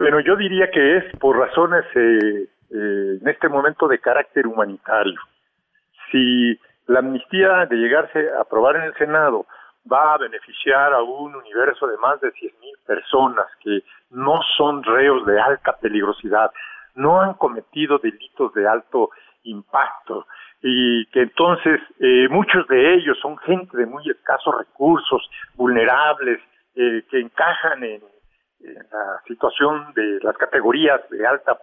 Bueno, 0.00 0.18
yo 0.18 0.34
diría 0.34 0.68
que 0.72 0.96
es 0.96 1.04
por 1.20 1.38
razones 1.38 1.84
eh, 1.94 2.48
eh, 2.74 3.18
en 3.22 3.28
este 3.28 3.48
momento 3.48 3.86
de 3.86 4.00
carácter 4.00 4.48
humanitario. 4.48 5.20
Si 6.10 6.58
la 6.88 6.98
amnistía 6.98 7.66
de 7.70 7.76
llegarse 7.76 8.30
a 8.36 8.40
aprobar 8.40 8.74
en 8.74 8.82
el 8.82 8.94
Senado 8.94 9.46
va 9.90 10.14
a 10.14 10.18
beneficiar 10.18 10.92
a 10.92 11.02
un 11.02 11.34
universo 11.34 11.86
de 11.86 11.96
más 11.98 12.20
de 12.20 12.32
100.000 12.32 12.52
personas 12.86 13.46
que 13.60 13.82
no 14.10 14.40
son 14.56 14.82
reos 14.82 15.24
de 15.26 15.40
alta 15.40 15.76
peligrosidad, 15.76 16.50
no 16.94 17.20
han 17.20 17.34
cometido 17.34 17.98
delitos 17.98 18.52
de 18.54 18.66
alto 18.66 19.10
impacto 19.44 20.26
y 20.62 21.06
que 21.06 21.22
entonces 21.22 21.80
eh, 22.00 22.28
muchos 22.28 22.66
de 22.68 22.94
ellos 22.94 23.18
son 23.20 23.36
gente 23.38 23.76
de 23.76 23.86
muy 23.86 24.08
escasos 24.10 24.54
recursos, 24.58 25.30
vulnerables, 25.54 26.40
eh, 26.74 27.04
que 27.10 27.20
encajan 27.20 27.82
en, 27.84 28.02
la 28.58 29.22
situación 29.28 29.92
de 29.94 30.18
las 30.22 30.36
categorías 30.36 31.00
de 31.10 31.24
alta 31.26 31.56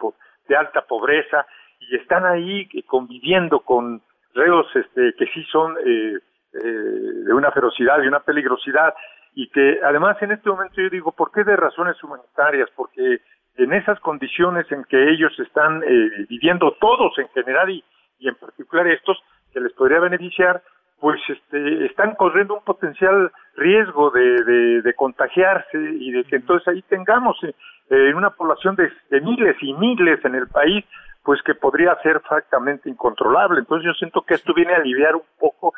de 0.48 0.56
alta 0.56 0.82
pobreza 0.82 1.46
y 1.80 1.96
están 1.96 2.26
ahí 2.26 2.70
eh, 2.74 2.84
conviviendo 2.84 3.60
con 3.60 4.02
reos 4.34 4.68
este, 4.76 5.14
que 5.18 5.26
sí 5.34 5.44
son 5.52 5.76
eh, 5.86 6.20
eh, 6.54 7.24
de 7.26 7.34
una 7.34 7.52
ferocidad 7.52 8.02
y 8.02 8.08
una 8.08 8.20
peligrosidad 8.20 8.94
y 9.36 9.50
que 9.50 9.80
además 9.84 10.18
en 10.22 10.32
este 10.32 10.50
momento 10.50 10.76
yo 10.78 10.90
digo, 10.90 11.12
¿por 11.12 11.32
qué 11.32 11.44
de 11.44 11.56
razones 11.56 12.02
humanitarias? 12.04 12.70
Porque 12.76 13.22
en 13.56 13.74
esas 13.74 14.00
condiciones 14.00 14.72
en 14.72 14.84
que 14.86 15.10
ellos 15.10 15.38
están 15.40 15.84
eh, 15.84 16.26
viviendo 16.30 16.76
todos 16.80 17.18
en 17.18 17.28
general 17.30 17.70
y, 17.70 17.84
y 18.20 18.28
en 18.28 18.36
particular 18.36 18.88
estos 18.88 19.18
que 19.52 19.60
les 19.60 19.74
podría 19.74 20.00
beneficiar, 20.00 20.62
pues 21.00 21.20
este, 21.28 21.86
están 21.86 22.16
corriendo 22.16 22.56
un 22.56 22.64
potencial 22.64 23.32
riesgo 23.56 24.10
de, 24.12 24.82
de, 24.82 24.94
contagiarse 24.94 25.78
y 25.78 26.12
de 26.12 26.24
que 26.24 26.38
entonces 26.38 26.68
ahí 26.68 26.82
tengamos 26.84 27.38
eh, 27.44 28.14
una 28.14 28.30
población 28.30 28.76
de, 28.76 28.90
de, 29.10 29.22
miles 29.22 29.58
y 29.62 29.74
miles 29.74 30.24
en 30.24 30.36
el 30.36 30.48
país, 30.48 30.86
pues 31.24 31.42
que 31.44 31.56
podría 31.56 31.96
ser 32.02 32.22
francamente 32.22 32.90
incontrolable. 32.90 33.60
Entonces 33.60 33.86
yo 33.86 33.94
siento 33.96 34.22
que 34.22 34.36
esto 34.36 34.54
viene 34.54 34.74
a 34.74 34.78
aliviar 34.78 35.16
un 35.16 35.26
poco 35.38 35.74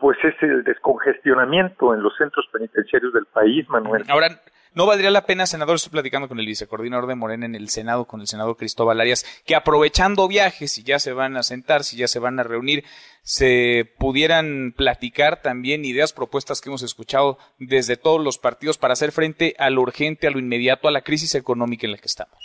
pues 0.00 0.18
es 0.24 0.34
el 0.42 0.64
descongestionamiento 0.64 1.94
en 1.94 2.02
los 2.02 2.16
centros 2.16 2.46
penitenciarios 2.52 3.12
del 3.12 3.26
país, 3.26 3.68
Manuel. 3.68 4.04
Ahora, 4.08 4.40
¿No 4.72 4.86
valdría 4.86 5.10
la 5.10 5.26
pena, 5.26 5.46
senador, 5.46 5.74
estoy 5.74 5.90
platicando 5.90 6.28
con 6.28 6.38
el 6.38 6.46
vicecoordinador 6.46 7.08
de 7.08 7.16
Morena 7.16 7.44
en 7.44 7.56
el 7.56 7.70
Senado, 7.70 8.04
con 8.04 8.20
el 8.20 8.28
senador 8.28 8.56
Cristóbal 8.56 9.00
Arias, 9.00 9.24
que 9.44 9.56
aprovechando 9.56 10.28
viajes, 10.28 10.72
si 10.72 10.84
ya 10.84 11.00
se 11.00 11.12
van 11.12 11.36
a 11.36 11.42
sentar, 11.42 11.82
si 11.82 11.96
ya 11.96 12.06
se 12.06 12.20
van 12.20 12.38
a 12.38 12.44
reunir, 12.44 12.84
se 13.22 13.92
pudieran 13.98 14.72
platicar 14.76 15.42
también 15.42 15.84
ideas, 15.84 16.12
propuestas 16.12 16.60
que 16.60 16.68
hemos 16.68 16.84
escuchado 16.84 17.36
desde 17.58 17.96
todos 17.96 18.22
los 18.22 18.38
partidos 18.38 18.78
para 18.78 18.92
hacer 18.92 19.10
frente 19.10 19.56
a 19.58 19.70
lo 19.70 19.80
urgente, 19.80 20.28
a 20.28 20.30
lo 20.30 20.38
inmediato, 20.38 20.86
a 20.86 20.92
la 20.92 21.02
crisis 21.02 21.34
económica 21.34 21.88
en 21.88 21.92
la 21.92 21.98
que 21.98 22.06
estamos? 22.06 22.38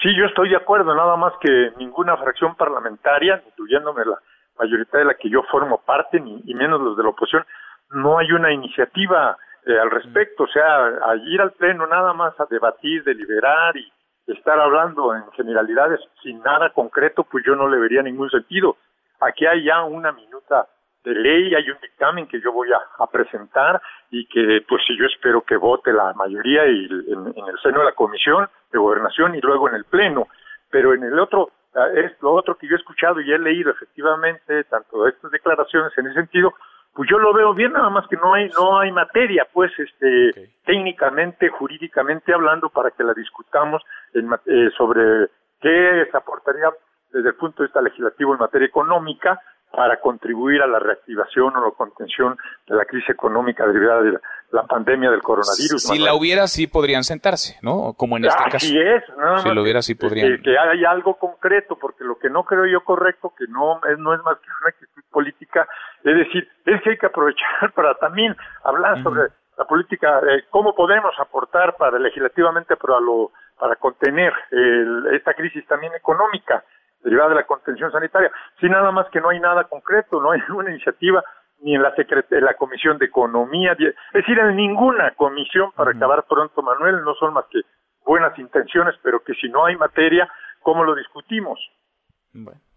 Sí, 0.00 0.08
yo 0.16 0.24
estoy 0.24 0.48
de 0.48 0.56
acuerdo, 0.56 0.94
nada 0.94 1.16
más 1.16 1.34
que 1.42 1.72
ninguna 1.76 2.16
fracción 2.16 2.56
parlamentaria, 2.56 3.42
incluyéndome 3.46 4.02
la 4.06 4.18
mayoría 4.60 4.86
de 4.92 5.04
la 5.04 5.14
que 5.14 5.30
yo 5.30 5.42
formo 5.50 5.78
parte, 5.84 6.20
ni 6.20 6.42
y 6.44 6.54
menos 6.54 6.80
los 6.80 6.96
de 6.96 7.02
la 7.02 7.10
oposición, 7.10 7.44
no 7.90 8.18
hay 8.18 8.30
una 8.32 8.52
iniciativa 8.52 9.36
eh, 9.66 9.78
al 9.78 9.90
respecto, 9.90 10.44
o 10.44 10.48
sea, 10.48 10.86
a 10.86 11.16
ir 11.16 11.40
al 11.40 11.52
pleno 11.52 11.86
nada 11.86 12.12
más 12.12 12.38
a 12.40 12.46
debatir, 12.48 13.04
deliberar 13.04 13.76
y 13.76 13.92
estar 14.26 14.58
hablando 14.58 15.14
en 15.14 15.30
generalidades 15.32 16.00
sin 16.22 16.40
nada 16.42 16.70
concreto, 16.70 17.24
pues 17.24 17.44
yo 17.44 17.54
no 17.56 17.68
le 17.68 17.78
vería 17.78 18.02
ningún 18.02 18.30
sentido. 18.30 18.76
Aquí 19.20 19.44
hay 19.46 19.64
ya 19.64 19.82
una 19.82 20.12
minuta 20.12 20.66
de 21.04 21.14
ley, 21.14 21.54
hay 21.54 21.68
un 21.70 21.78
dictamen 21.80 22.26
que 22.26 22.40
yo 22.40 22.52
voy 22.52 22.68
a, 22.72 23.06
presentar 23.06 23.80
y 24.10 24.26
que 24.26 24.64
pues 24.68 24.82
si 24.86 24.96
yo 24.96 25.06
espero 25.06 25.42
que 25.42 25.56
vote 25.56 25.92
la 25.92 26.12
mayoría 26.14 26.66
y 26.66 26.86
en, 27.08 27.34
el 27.48 27.58
seno 27.62 27.80
de 27.80 27.86
la 27.86 27.92
comisión 27.92 28.48
de 28.70 28.78
gobernación 28.78 29.34
y 29.34 29.40
luego 29.40 29.68
en 29.68 29.74
el 29.74 29.84
pleno, 29.84 30.28
pero 30.70 30.94
en 30.94 31.02
el 31.02 31.18
otro 31.18 31.50
es 31.94 32.12
lo 32.20 32.32
otro 32.32 32.56
que 32.56 32.66
yo 32.66 32.74
he 32.74 32.78
escuchado 32.78 33.20
y 33.20 33.32
he 33.32 33.38
leído 33.38 33.70
efectivamente 33.70 34.64
tanto 34.64 35.06
estas 35.06 35.30
declaraciones 35.30 35.96
en 35.96 36.06
ese 36.06 36.14
sentido 36.14 36.52
pues 36.94 37.08
yo 37.08 37.18
lo 37.18 37.32
veo 37.32 37.54
bien, 37.54 37.72
nada 37.72 37.88
más 37.88 38.06
que 38.08 38.16
no 38.16 38.34
hay 38.34 38.48
no 38.50 38.80
hay 38.80 38.90
materia, 38.90 39.46
pues 39.52 39.72
este 39.78 40.50
técnicamente, 40.64 41.48
jurídicamente 41.48 42.34
hablando, 42.34 42.68
para 42.68 42.90
que 42.90 43.04
la 43.04 43.14
discutamos 43.14 43.82
eh, 44.14 44.70
sobre 44.76 45.28
qué 45.60 46.08
se 46.10 46.16
aportaría 46.16 46.70
desde 47.12 47.28
el 47.28 47.34
punto 47.36 47.62
de 47.62 47.68
vista 47.68 47.80
legislativo 47.80 48.32
en 48.32 48.40
materia 48.40 48.66
económica 48.66 49.40
para 49.70 50.00
contribuir 50.00 50.62
a 50.62 50.66
la 50.66 50.78
reactivación 50.78 51.56
o 51.56 51.64
la 51.64 51.70
contención 51.70 52.36
de 52.66 52.76
la 52.76 52.84
crisis 52.84 53.10
económica 53.10 53.66
derivada 53.66 54.02
de 54.02 54.18
la, 54.50 54.62
pandemia 54.64 55.10
del 55.10 55.22
coronavirus. 55.22 55.82
Si 55.82 55.98
la 55.98 56.14
hubiera, 56.14 56.48
sí 56.48 56.66
podrían 56.66 57.04
sentarse, 57.04 57.56
¿no? 57.62 57.94
Como 57.96 58.16
en 58.16 58.24
este 58.24 58.42
Así 58.44 58.76
es, 58.76 59.04
si 59.42 59.48
lo 59.48 59.62
hubiera, 59.62 59.80
sí 59.80 59.94
podrían. 59.94 60.42
Que, 60.42 60.58
hay 60.58 60.84
algo 60.84 61.14
concreto, 61.14 61.76
porque 61.80 62.02
lo 62.02 62.18
que 62.18 62.28
no 62.28 62.42
creo 62.44 62.66
yo 62.66 62.82
correcto, 62.82 63.32
que 63.36 63.44
no 63.48 63.80
es, 63.88 63.98
no 63.98 64.12
es 64.12 64.20
más 64.24 64.38
que 64.38 64.48
una 64.60 64.70
actitud 64.70 65.02
política, 65.10 65.68
es 66.02 66.16
decir, 66.16 66.48
es 66.66 66.82
que 66.82 66.90
hay 66.90 66.98
que 66.98 67.06
aprovechar 67.06 67.72
para 67.74 67.94
también 67.94 68.36
hablar 68.64 69.02
sobre 69.04 69.28
la 69.56 69.64
política, 69.66 70.20
eh, 70.20 70.44
cómo 70.50 70.74
podemos 70.74 71.12
aportar 71.20 71.76
para 71.76 71.98
legislativamente 71.98 72.76
para, 72.76 72.98
lo, 72.98 73.30
para 73.58 73.76
contener 73.76 74.32
esta 75.12 75.34
crisis 75.34 75.66
también 75.66 75.92
económica 75.94 76.64
derivada 77.02 77.30
de 77.30 77.34
la 77.36 77.46
contención 77.46 77.90
sanitaria. 77.90 78.30
Sí, 78.60 78.68
nada 78.68 78.90
más 78.90 79.08
que 79.10 79.20
no 79.20 79.30
hay 79.30 79.40
nada 79.40 79.64
concreto, 79.64 80.20
no 80.20 80.32
hay 80.32 80.40
ninguna 80.48 80.70
iniciativa 80.70 81.22
ni 81.62 81.74
en 81.74 81.82
la, 81.82 81.92
en 81.96 82.44
la 82.44 82.54
Comisión 82.54 82.98
de 82.98 83.06
Economía, 83.06 83.72
es 83.72 83.94
decir, 84.14 84.38
en 84.38 84.56
ninguna 84.56 85.10
comisión 85.10 85.70
para 85.72 85.90
acabar 85.90 86.24
pronto, 86.26 86.62
Manuel, 86.62 87.02
no 87.04 87.14
son 87.14 87.34
más 87.34 87.44
que 87.50 87.60
buenas 88.04 88.38
intenciones, 88.38 88.94
pero 89.02 89.22
que 89.22 89.34
si 89.34 89.48
no 89.50 89.66
hay 89.66 89.76
materia, 89.76 90.26
¿cómo 90.60 90.84
lo 90.84 90.94
discutimos? 90.94 91.60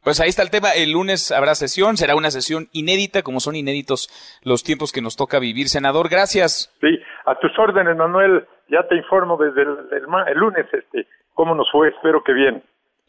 Pues 0.04 0.20
ahí 0.20 0.28
está 0.28 0.42
el 0.42 0.52
tema. 0.52 0.74
El 0.76 0.92
lunes 0.92 1.32
habrá 1.32 1.56
sesión, 1.56 1.96
será 1.96 2.16
una 2.16 2.30
sesión 2.30 2.68
inédita, 2.74 3.22
como 3.22 3.40
son 3.40 3.56
inéditos 3.56 4.10
los 4.44 4.64
tiempos 4.64 4.92
que 4.92 5.02
nos 5.02 5.16
toca 5.16 5.40
vivir. 5.40 5.70
Senador, 5.70 6.10
gracias. 6.10 6.76
Sí, 6.82 7.00
a 7.26 7.36
tus 7.36 7.58
órdenes, 7.58 7.96
Manuel. 7.96 8.46
Ya 8.68 8.86
te 8.88 8.96
informo 8.96 9.38
desde 9.38 9.62
el, 9.62 9.78
el 10.28 10.38
lunes 10.38 10.66
este, 10.74 11.08
cómo 11.34 11.56
nos 11.56 11.72
fue. 11.72 11.90
Espero 11.90 12.22
que 12.24 12.34
bien 12.34 12.64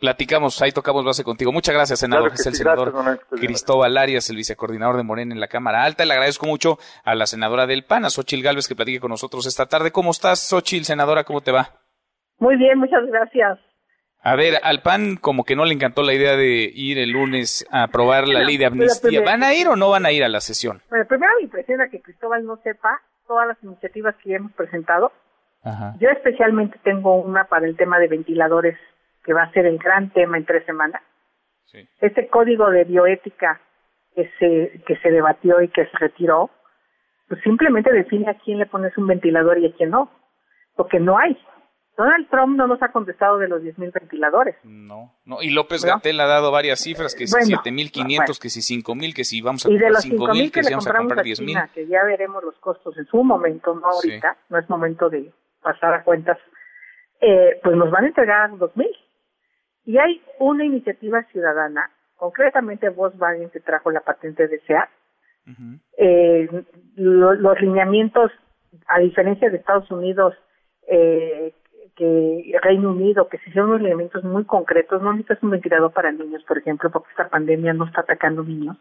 platicamos, 0.04 0.60
ahí 0.60 0.70
tocamos 0.70 1.02
base 1.02 1.24
contigo. 1.24 1.50
Muchas 1.50 1.74
gracias, 1.74 2.00
senador. 2.00 2.32
es 2.34 2.46
el 2.46 2.52
senador 2.52 2.92
Cristóbal 3.30 3.96
Arias, 3.96 4.28
el 4.28 4.36
vicecoordinador 4.36 4.98
de 4.98 5.02
Morena 5.02 5.32
en 5.32 5.40
la 5.40 5.48
Cámara 5.48 5.82
Alta. 5.82 6.04
Le 6.04 6.12
agradezco 6.12 6.44
mucho 6.44 6.76
a 7.04 7.14
la 7.14 7.24
senadora 7.24 7.66
del 7.66 7.84
PAN, 7.84 8.04
a 8.04 8.10
Xochil 8.10 8.42
Gálvez, 8.42 8.68
que 8.68 8.76
platique 8.76 9.00
con 9.00 9.08
nosotros 9.08 9.46
esta 9.46 9.64
tarde. 9.64 9.92
¿Cómo 9.92 10.10
estás, 10.10 10.40
Xochil, 10.40 10.84
senadora? 10.84 11.24
¿Cómo 11.24 11.40
te 11.40 11.52
va? 11.52 11.70
Muy 12.38 12.56
bien, 12.56 12.78
muchas 12.78 13.06
gracias. 13.06 13.58
A 14.22 14.36
ver, 14.36 14.60
al 14.62 14.82
PAN 14.82 15.16
como 15.16 15.44
que 15.44 15.56
no 15.56 15.64
le 15.64 15.72
encantó 15.72 16.02
la 16.02 16.12
idea 16.12 16.36
de 16.36 16.70
ir 16.74 16.98
el 16.98 17.08
lunes 17.08 17.66
a 17.70 17.84
aprobar 17.84 18.28
la 18.28 18.40
ley 18.40 18.58
de 18.58 18.66
amnistía. 18.66 19.22
¿Van 19.24 19.42
a 19.42 19.54
ir 19.54 19.68
o 19.68 19.76
no 19.76 19.88
van 19.88 20.04
a 20.04 20.12
ir 20.12 20.22
a 20.22 20.28
la 20.28 20.40
sesión? 20.40 20.82
Bueno, 20.90 21.06
primero 21.06 21.32
me 21.38 21.44
impresiona 21.44 21.88
que 21.88 22.02
Cristóbal 22.02 22.44
no 22.44 22.58
sepa 22.62 23.00
todas 23.26 23.48
las 23.48 23.56
iniciativas 23.62 24.14
que 24.22 24.34
hemos 24.34 24.52
presentado. 24.52 25.12
Yo 25.98 26.10
especialmente 26.10 26.78
tengo 26.84 27.16
una 27.22 27.44
para 27.44 27.64
el 27.66 27.74
tema 27.74 27.98
de 27.98 28.08
ventiladores 28.08 28.76
que 29.24 29.32
va 29.32 29.42
a 29.42 29.52
ser 29.52 29.66
el 29.66 29.78
gran 29.78 30.10
tema 30.10 30.36
en 30.36 30.44
tres 30.44 30.64
semanas. 30.66 31.02
Sí. 31.66 31.88
Este 32.00 32.28
código 32.28 32.70
de 32.70 32.84
bioética 32.84 33.60
que 34.14 34.30
se, 34.38 34.82
que 34.86 34.96
se 34.96 35.10
debatió 35.10 35.60
y 35.60 35.68
que 35.68 35.86
se 35.86 35.98
retiró, 35.98 36.50
pues 37.28 37.40
simplemente 37.42 37.92
define 37.92 38.30
a 38.30 38.34
quién 38.34 38.58
le 38.58 38.66
pones 38.66 38.96
un 38.96 39.06
ventilador 39.06 39.58
y 39.58 39.66
a 39.66 39.72
quién 39.74 39.90
no, 39.90 40.10
porque 40.76 41.00
no 41.00 41.18
hay. 41.18 41.36
Donald 41.96 42.28
Trump 42.28 42.56
no 42.56 42.66
nos 42.66 42.82
ha 42.82 42.90
contestado 42.90 43.38
de 43.38 43.46
los 43.46 43.62
10.000 43.62 43.92
ventiladores. 43.92 44.56
No, 44.64 45.14
no, 45.24 45.40
y 45.40 45.50
López 45.50 45.84
Gatel 45.84 46.18
ha 46.18 46.26
dado 46.26 46.50
varias 46.50 46.80
cifras, 46.80 47.14
que 47.14 47.28
si 47.28 47.36
7.500, 47.36 48.40
que 48.40 48.48
si 48.48 48.82
5.000, 48.82 49.14
que 49.14 49.24
si 49.24 49.40
vamos 49.40 49.64
a 49.64 49.68
comprar 49.68 49.92
5.000, 49.92 50.50
que, 50.50 50.64
si 50.64 50.72
vamos 50.72 50.86
a 50.88 50.94
comprar 50.94 51.24
10.000. 51.24 51.70
Que 51.72 51.86
ya 51.86 52.02
veremos 52.02 52.42
los 52.42 52.56
costos 52.56 52.96
en 52.98 53.06
su 53.06 53.22
momento, 53.22 53.74
no 53.76 53.86
ahorita, 53.86 54.36
no 54.48 54.58
es 54.58 54.68
momento 54.68 55.08
de 55.08 55.32
pasar 55.62 55.94
a 55.94 56.02
cuentas, 56.02 56.36
eh, 57.20 57.60
pues 57.62 57.76
nos 57.76 57.90
van 57.92 58.04
a 58.04 58.08
entregar 58.08 58.50
2.000. 58.50 58.86
Y 59.84 59.98
hay 59.98 60.22
una 60.38 60.64
iniciativa 60.64 61.22
ciudadana, 61.24 61.90
concretamente 62.16 62.88
Volkswagen 62.88 63.50
que 63.50 63.60
trajo 63.60 63.90
la 63.90 64.00
patente 64.00 64.48
de 64.48 64.60
SEAT, 64.60 64.88
eh, 65.98 66.48
los 66.96 67.60
lineamientos, 67.60 68.32
a 68.88 68.98
diferencia 68.98 69.50
de 69.50 69.58
Estados 69.58 69.90
Unidos, 69.90 70.34
eh, 70.88 71.52
que 71.96 72.58
Reino 72.62 72.90
Unido, 72.90 73.28
que 73.28 73.38
se 73.38 73.50
hicieron 73.50 73.70
unos 73.70 73.82
lineamientos 73.82 74.24
muy 74.24 74.44
concretos, 74.44 75.02
no 75.02 75.12
necesitas 75.12 75.42
un 75.42 75.50
ventilador 75.50 75.92
para 75.92 76.10
niños, 76.10 76.42
por 76.44 76.58
ejemplo, 76.58 76.90
porque 76.90 77.10
esta 77.10 77.28
pandemia 77.28 77.72
no 77.74 77.84
está 77.84 78.00
atacando 78.00 78.42
niños. 78.42 78.76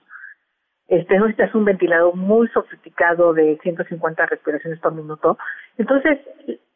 Este, 0.88 1.18
no 1.18 1.28
necesitas 1.28 1.54
un 1.54 1.66
ventilador 1.66 2.16
muy 2.16 2.48
sofisticado 2.50 3.34
de 3.34 3.60
150 3.62 4.26
respiraciones 4.26 4.80
por 4.80 4.94
minuto. 4.94 5.38
Entonces, 5.78 6.20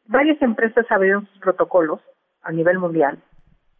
varias 0.06 0.42
empresas 0.42 0.86
abrieron 0.90 1.28
sus 1.28 1.40
protocolos 1.40 2.02
a 2.42 2.52
nivel 2.52 2.78
mundial 2.78 3.18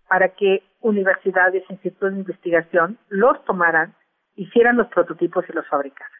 para 0.08 0.30
que 0.30 0.64
universidades, 0.82 1.64
institutos 1.70 2.14
de 2.14 2.20
investigación 2.20 2.98
los 3.10 3.44
tomaran, 3.46 3.96
hicieran 4.36 4.78
los 4.78 4.88
prototipos 4.88 5.46
y 5.50 5.54
los 5.54 5.68
fabricaran. 5.68 6.12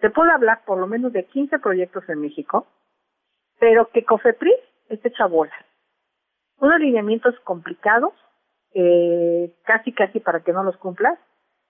Se 0.00 0.10
puede 0.10 0.30
hablar 0.30 0.62
por 0.64 0.78
lo 0.78 0.86
menos 0.86 1.12
de 1.12 1.24
15 1.24 1.58
proyectos 1.58 2.08
en 2.08 2.20
México, 2.20 2.66
pero 3.58 3.88
que 3.90 4.04
COFEPRIS 4.04 4.56
esté 4.88 5.08
hecha 5.08 5.26
bola. 5.26 5.54
Unos 6.58 6.80
lineamientos 6.80 7.34
complicados, 7.40 8.12
eh, 8.74 9.54
casi 9.64 9.92
casi 9.92 10.20
para 10.20 10.40
que 10.40 10.52
no 10.52 10.62
los 10.62 10.76
cumplas, 10.76 11.18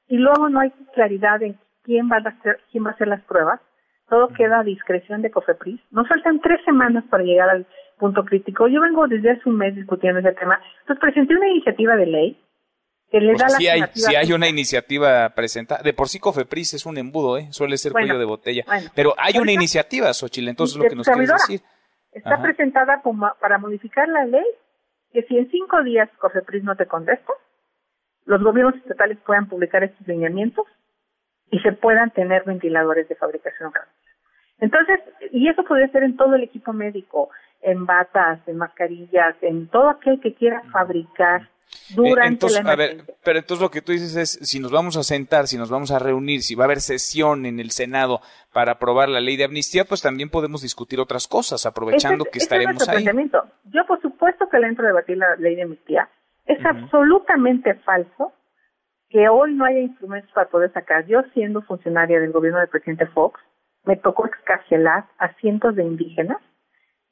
y 0.09 0.19
luego 0.19 0.49
no 0.49 0.61
hay 0.61 0.71
claridad 0.95 1.43
en 1.43 1.59
quién 1.83 2.11
va 2.11 2.17
a 2.17 2.29
hacer, 2.29 2.61
quién 2.71 2.85
va 2.85 2.91
a 2.91 2.93
hacer 2.95 3.09
las 3.09 3.23
pruebas. 3.23 3.61
Todo 4.09 4.29
queda 4.29 4.61
a 4.61 4.65
discreción 4.65 5.23
de 5.23 5.31
COFEPRIS. 5.31 5.81
Nos 5.91 6.09
faltan 6.09 6.41
tres 6.41 6.61
semanas 6.65 7.05
para 7.11 7.25
llegar 7.25 7.51
al 7.51 7.67
punto 7.99 8.25
crítico. 8.25 8.69
Yo 8.69 8.81
vengo 8.81 9.09
desde 9.09 9.33
hace 9.33 9.49
un 9.49 9.57
mes 9.57 9.75
discutiendo 9.75 10.21
ese 10.21 10.33
tema. 10.33 10.61
Entonces 10.81 11.01
presenté 11.01 11.35
una 11.35 11.49
iniciativa 11.49 11.97
de 11.97 12.07
ley 12.07 12.43
que 13.11 13.21
le 13.21 13.35
da 13.35 13.49
la 13.49 13.57
si 13.57 13.69
hay, 13.69 13.83
si 13.95 14.15
hay 14.15 14.33
una 14.33 14.49
iniciativa 14.49 15.29
presentada, 15.31 15.83
de 15.83 15.93
por 15.93 16.09
sí 16.09 16.19
Cofepris 16.19 16.75
es 16.75 16.87
un 16.87 16.99
embudo, 16.99 17.39
¿eh? 17.39 17.49
suele 17.51 17.77
ser 17.77 17.93
cuello 17.93 18.19
de 18.19 18.25
botella, 18.25 18.65
pero 18.95 19.15
hay 19.17 19.39
una 19.39 19.53
iniciativa, 19.53 20.13
Xochitl, 20.13 20.49
entonces 20.49 20.77
lo 20.77 20.89
que 20.89 20.97
nos 20.97 21.07
quieres 21.07 21.31
decir. 21.31 21.61
Está 22.13 22.43
presentada 22.43 23.03
como 23.03 23.31
para 23.41 23.59
modificar 23.59 24.09
la 24.09 24.25
ley, 24.25 24.47
que 25.13 25.23
si 25.23 25.39
en 25.39 25.49
cinco 25.51 25.83
días 25.85 26.09
Cofepris 26.19 26.65
no 26.65 26.75
te 26.75 26.87
contesta, 26.87 27.33
los 28.25 28.43
gobiernos 28.43 28.75
estatales 28.77 29.19
puedan 29.25 29.49
publicar 29.49 29.85
estos 29.85 30.07
lineamientos 30.07 30.67
y 31.51 31.59
se 31.61 31.73
puedan 31.73 32.11
tener 32.11 32.45
ventiladores 32.45 33.09
de 33.09 33.15
fabricación 33.15 33.73
Entonces, 34.61 35.01
y 35.33 35.49
eso 35.49 35.65
puede 35.65 35.89
ser 35.91 36.03
en 36.03 36.17
todo 36.17 36.35
el 36.35 36.43
equipo 36.43 36.73
médico, 36.73 37.31
en 37.63 37.87
batas, 37.87 38.41
en 38.47 38.57
mascarillas, 38.57 39.37
en 39.43 39.69
todo 39.69 39.91
aquel 39.91 40.21
que 40.21 40.35
quiera 40.35 40.63
fabricar 40.73 41.43
eh, 41.43 41.95
durante 41.95 42.29
entonces, 42.35 42.65
la 42.65 42.73
a 42.73 42.77
ver, 42.77 43.05
pero 43.25 43.39
entonces 43.39 43.63
lo 43.63 43.71
que 43.71 43.83
tú 43.83 43.93
dices 43.93 44.17
es, 44.17 44.49
si 44.49 44.61
nos 44.61 44.71
vamos 44.71 44.97
a 44.97 45.03
sentar, 45.03 45.47
si 45.47 45.59
nos 45.59 45.71
vamos 45.71 45.91
a 45.91 45.99
reunir, 45.99 46.43
si 46.43 46.55
va 46.55 46.65
a 46.65 46.67
haber 46.67 46.81
sesión 46.81 47.45
en 47.45 47.59
el 47.59 47.71
Senado 47.71 48.21
para 48.53 48.73
aprobar 48.73 49.09
la 49.09 49.21
ley 49.21 49.37
de 49.37 49.45
amnistía, 49.45 49.85
pues 49.85 50.03
también 50.03 50.31
podemos 50.31 50.63
discutir 50.63 51.01
otras 51.01 51.27
cosas, 51.27 51.67
aprovechando 51.67 52.25
que 52.25 52.39
estaremos 52.39 52.83
es 52.83 52.89
ahí. 52.89 53.05
Yo, 53.05 53.87
por 53.87 54.01
supuesto 54.01 54.49
que 54.49 54.59
le 54.59 54.69
entro 54.69 54.85
a 54.85 54.89
debatir 54.89 55.17
la 55.17 55.37
ley 55.37 55.57
de 55.57 55.63
amnistía. 55.63 56.09
Es 56.47 56.65
absolutamente 56.65 57.75
falso 57.75 58.33
que 59.09 59.29
hoy 59.29 59.55
no 59.55 59.65
haya 59.65 59.81
instrumentos 59.81 60.31
para 60.33 60.49
poder 60.49 60.73
sacar. 60.73 61.07
Yo, 61.07 61.23
siendo 61.35 61.63
funcionaria 61.63 62.21
del 62.21 62.33
gobierno 62.33 62.59
del 62.59 62.69
presidente 62.69 63.07
Fox, 63.07 63.41
me 63.85 63.97
tocó 63.97 64.27
excarcelar 64.27 65.07
a 65.19 65.33
cientos 65.35 65.77
de 65.77 65.85
indígenas 65.85 66.39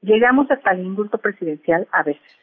Llegamos 0.04 0.50
hasta 0.50 0.72
el 0.72 0.80
indulto 0.80 1.16
presidencial 1.16 1.88
a 1.90 2.02
veces. 2.02 2.38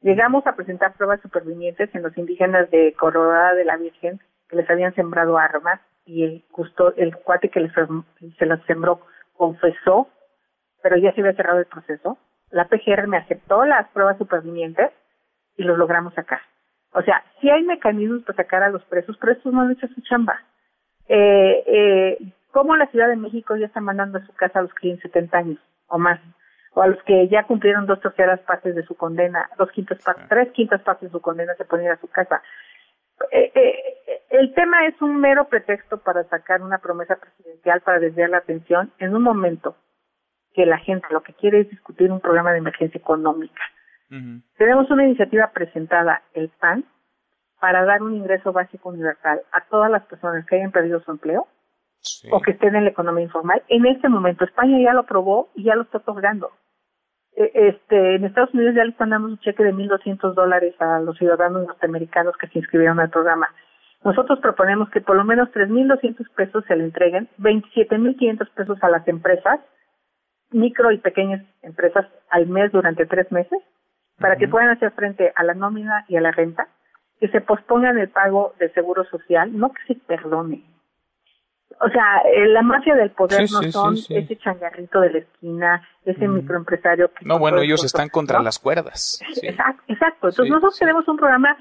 Llegamos 0.00 0.46
a 0.46 0.56
presentar 0.56 0.94
pruebas 0.94 1.20
supervivientes 1.20 1.94
en 1.94 2.02
los 2.02 2.16
indígenas 2.16 2.70
de 2.70 2.94
Coronada 2.98 3.52
de 3.52 3.66
la 3.66 3.76
Virgen 3.76 4.18
que 4.48 4.56
les 4.56 4.70
habían 4.70 4.94
sembrado 4.94 5.36
armas 5.36 5.82
y 6.06 6.24
el, 6.24 6.44
custo, 6.50 6.94
el 6.96 7.14
cuate 7.14 7.50
que 7.50 7.60
les, 7.60 7.72
se 8.38 8.46
las 8.46 8.64
sembró 8.64 9.02
confesó, 9.34 10.08
pero 10.82 10.96
ya 10.96 11.12
se 11.12 11.20
había 11.20 11.34
cerrado 11.34 11.58
el 11.58 11.66
proceso. 11.66 12.16
La 12.48 12.68
PGR 12.68 13.06
me 13.06 13.18
aceptó 13.18 13.66
las 13.66 13.86
pruebas 13.90 14.16
supervivientes 14.16 14.90
y 15.58 15.64
los 15.64 15.76
logramos 15.76 16.14
sacar. 16.14 16.40
O 16.92 17.02
sea, 17.02 17.22
sí 17.40 17.50
hay 17.50 17.62
mecanismos 17.64 18.22
para 18.24 18.36
sacar 18.36 18.62
a 18.62 18.70
los 18.70 18.82
presos, 18.84 19.16
pero 19.20 19.32
estos 19.32 19.52
no 19.52 19.62
han 19.62 19.72
hecho 19.72 19.86
su 19.88 20.00
chamba. 20.02 20.40
Eh, 21.08 21.64
eh, 21.66 22.18
¿Cómo 22.50 22.76
la 22.76 22.86
Ciudad 22.86 23.08
de 23.08 23.16
México 23.16 23.56
ya 23.56 23.66
está 23.66 23.80
mandando 23.80 24.18
a 24.18 24.26
su 24.26 24.32
casa 24.34 24.58
a 24.58 24.62
los 24.62 24.72
que 24.74 24.80
tienen 24.80 25.00
70 25.02 25.38
años 25.38 25.58
o 25.86 25.98
más? 25.98 26.20
o 26.74 26.82
a 26.82 26.86
los 26.86 27.02
que 27.02 27.28
ya 27.28 27.42
cumplieron 27.44 27.86
dos 27.86 28.00
terceras 28.00 28.40
partes 28.40 28.74
de 28.74 28.84
su 28.84 28.94
condena, 28.94 29.50
dos 29.58 29.70
quintas 29.72 29.98
partes, 30.04 30.28
tres 30.28 30.52
quintas 30.52 30.80
partes 30.82 31.08
de 31.08 31.12
su 31.12 31.20
condena 31.20 31.54
se 31.54 31.64
ponen 31.64 31.90
a 31.90 31.96
su 31.98 32.06
casa. 32.08 32.40
Eh, 33.32 33.50
eh, 33.52 34.22
el 34.30 34.54
tema 34.54 34.86
es 34.86 35.00
un 35.02 35.20
mero 35.20 35.48
pretexto 35.48 35.98
para 35.98 36.22
sacar 36.24 36.62
una 36.62 36.78
promesa 36.78 37.16
presidencial 37.16 37.80
para 37.80 37.98
desviar 37.98 38.30
la 38.30 38.38
atención 38.38 38.92
en 38.98 39.16
un 39.16 39.22
momento 39.22 39.76
que 40.54 40.66
la 40.66 40.78
gente 40.78 41.06
lo 41.10 41.22
que 41.22 41.34
quiere 41.34 41.60
es 41.60 41.70
discutir 41.70 42.12
un 42.12 42.20
programa 42.20 42.52
de 42.52 42.58
emergencia 42.58 42.98
económica. 42.98 43.62
Tenemos 44.56 44.90
una 44.90 45.04
iniciativa 45.04 45.50
presentada, 45.52 46.22
el 46.34 46.48
PAN, 46.60 46.84
para 47.60 47.84
dar 47.84 48.02
un 48.02 48.14
ingreso 48.14 48.52
básico 48.52 48.88
universal 48.88 49.42
a 49.52 49.60
todas 49.62 49.90
las 49.90 50.04
personas 50.06 50.46
que 50.46 50.56
hayan 50.56 50.72
perdido 50.72 51.00
su 51.00 51.10
empleo 51.10 51.46
o 52.30 52.40
que 52.40 52.52
estén 52.52 52.76
en 52.76 52.84
la 52.84 52.90
economía 52.90 53.24
informal. 53.24 53.62
En 53.68 53.84
este 53.86 54.08
momento 54.08 54.44
España 54.44 54.78
ya 54.80 54.92
lo 54.92 55.00
aprobó 55.00 55.50
y 55.54 55.64
ya 55.64 55.74
lo 55.74 55.82
está 55.82 55.98
otorgando. 55.98 56.50
E, 57.36 57.50
este, 57.54 58.16
en 58.16 58.24
Estados 58.24 58.54
Unidos 58.54 58.74
ya 58.74 58.84
le 58.84 58.90
están 58.90 59.10
dando 59.10 59.28
un 59.28 59.38
cheque 59.38 59.62
de 59.62 59.74
1.200 59.74 60.34
dólares 60.34 60.74
a 60.80 61.00
los 61.00 61.18
ciudadanos 61.18 61.66
norteamericanos 61.66 62.36
que 62.36 62.48
se 62.48 62.58
inscribieron 62.58 63.00
al 63.00 63.10
programa. 63.10 63.48
Nosotros 64.04 64.38
proponemos 64.40 64.90
que 64.90 65.00
por 65.00 65.16
lo 65.16 65.24
menos 65.24 65.48
3.200 65.50 66.30
pesos 66.34 66.64
se 66.66 66.76
le 66.76 66.84
entreguen, 66.84 67.28
27.500 67.38 68.50
pesos 68.50 68.78
a 68.82 68.88
las 68.88 69.06
empresas, 69.08 69.60
micro 70.50 70.92
y 70.92 70.98
pequeñas 70.98 71.44
empresas 71.62 72.06
al 72.30 72.46
mes 72.46 72.70
durante 72.72 73.06
tres 73.06 73.30
meses, 73.32 73.58
para 74.18 74.36
que 74.36 74.48
puedan 74.48 74.70
hacer 74.70 74.90
frente 74.92 75.32
a 75.34 75.44
la 75.44 75.54
nómina 75.54 76.04
y 76.08 76.16
a 76.16 76.20
la 76.20 76.30
renta, 76.30 76.68
que 77.20 77.28
se 77.28 77.40
pospongan 77.40 77.98
el 77.98 78.08
pago 78.08 78.54
de 78.58 78.72
seguro 78.72 79.04
social, 79.04 79.56
no 79.56 79.72
que 79.72 79.82
se 79.86 79.94
perdone, 79.94 80.64
o 81.80 81.88
sea, 81.90 82.22
eh, 82.34 82.48
la 82.48 82.62
mafia 82.62 82.94
del 82.96 83.10
poder 83.10 83.42
no 83.42 83.62
son 83.70 83.94
ese 83.94 84.36
changarrito 84.36 85.00
de 85.00 85.10
la 85.10 85.18
esquina, 85.18 85.88
ese 86.04 86.26
microempresario 86.26 87.12
que... 87.12 87.24
No, 87.24 87.38
bueno, 87.38 87.60
ellos 87.60 87.84
están 87.84 88.08
contra 88.08 88.42
las 88.42 88.58
cuerdas. 88.58 89.20
Exacto, 89.42 89.82
exacto. 89.86 90.28
Entonces 90.28 90.50
nosotros 90.50 90.78
tenemos 90.78 91.06
un 91.06 91.16
programa 91.16 91.56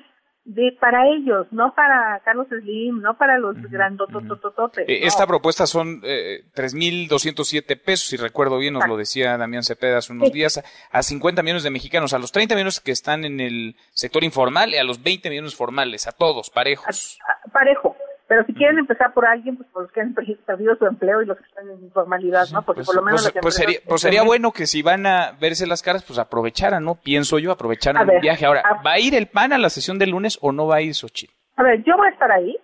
de 0.48 0.72
para 0.80 1.06
ellos, 1.10 1.46
no 1.52 1.76
para 1.76 2.22
Carlos 2.24 2.48
Slim, 2.48 3.02
no 3.02 3.18
para 3.18 3.38
los 3.38 3.58
grandototototes. 3.70 4.88
Eh, 4.88 5.06
esta 5.06 5.28
propuesta 5.28 5.68
son 5.68 6.00
eh, 6.06 6.46
3.207 6.56 7.78
pesos, 7.84 8.08
si 8.08 8.16
recuerdo 8.16 8.58
bien, 8.58 8.74
nos 8.74 8.88
lo 8.88 8.96
decía 8.96 9.38
Damián 9.38 9.64
Cepeda 9.64 9.98
hace 9.98 10.14
unos 10.14 10.32
días, 10.32 10.64
a, 10.90 11.04
50 11.04 11.44
millones 11.44 11.64
de 11.64 11.70
mexicanos, 11.70 12.14
a 12.14 12.18
los 12.18 12.32
30 12.32 12.56
millones 12.56 12.80
que 12.80 12.92
están 12.94 13.26
en 13.26 13.42
el 13.42 13.76
sector 13.92 14.24
informal 14.24 14.70
y 14.70 14.78
a 14.78 14.86
los 14.86 15.04
20 15.04 15.30
millones 15.30 15.54
formales, 15.54 16.08
a 16.08 16.14
todos, 16.14 16.50
parejos. 16.50 17.20
parejo. 17.52 17.97
Pero 18.28 18.46
si 18.46 18.54
quieren 18.54 18.78
empezar 18.78 19.14
por 19.14 19.26
alguien, 19.26 19.56
pues 19.56 19.70
por 19.70 19.84
los 19.84 19.92
que 19.92 20.02
han 20.02 20.14
perdido 20.14 20.76
su 20.76 20.86
empleo 20.86 21.22
y 21.22 21.26
los 21.26 21.38
que 21.38 21.46
están 21.46 21.70
en 21.70 21.82
informalidad, 21.82 22.46
¿no? 22.52 22.62
Porque 22.62 22.80
pues, 22.80 22.88
por 22.88 22.96
lo 22.98 23.02
menos... 23.02 23.22
Pues, 23.22 23.42
pues 23.42 23.56
sería, 23.56 23.80
pues 23.88 24.02
sería 24.02 24.24
bueno 24.24 24.52
que 24.52 24.68
si 24.68 24.82
van 24.82 25.06
a 25.06 25.32
verse 25.40 25.66
las 25.66 25.82
caras, 25.82 26.04
pues 26.04 26.20
aprovecharan, 26.20 26.84
¿no? 26.84 26.96
Pienso 26.96 27.40
yo, 27.40 27.54
aprovecharan 27.54 28.10
el 28.10 28.20
viaje. 28.20 28.46
Ahora, 28.46 28.64
¿va 28.86 28.94
a 28.94 29.00
ir 29.00 29.16
el 29.16 29.28
PAN 29.28 29.54
a 29.54 29.58
la 29.58 29.70
sesión 29.70 29.98
del 29.98 30.10
lunes 30.10 30.38
o 30.42 30.52
no 30.52 30.68
va 30.68 30.78
a 30.78 30.82
ir 30.82 30.94
Xochitl? 30.94 31.34
A 31.56 31.64
ver, 31.64 31.84
yo 31.84 31.96
voy 31.96 32.08
a 32.08 32.12
estar 32.12 32.32
ahí. 32.32 32.58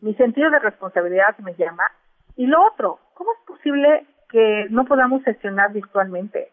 Mi 0.00 0.14
sentido 0.14 0.50
de 0.50 0.58
responsabilidad 0.58 1.36
me 1.38 1.54
llama. 1.56 1.84
Y 2.36 2.46
lo 2.46 2.64
otro, 2.66 2.98
¿cómo 3.12 3.32
es 3.32 3.46
posible 3.46 4.06
que 4.30 4.66
no 4.70 4.86
podamos 4.86 5.22
sesionar 5.24 5.74
virtualmente? 5.74 6.52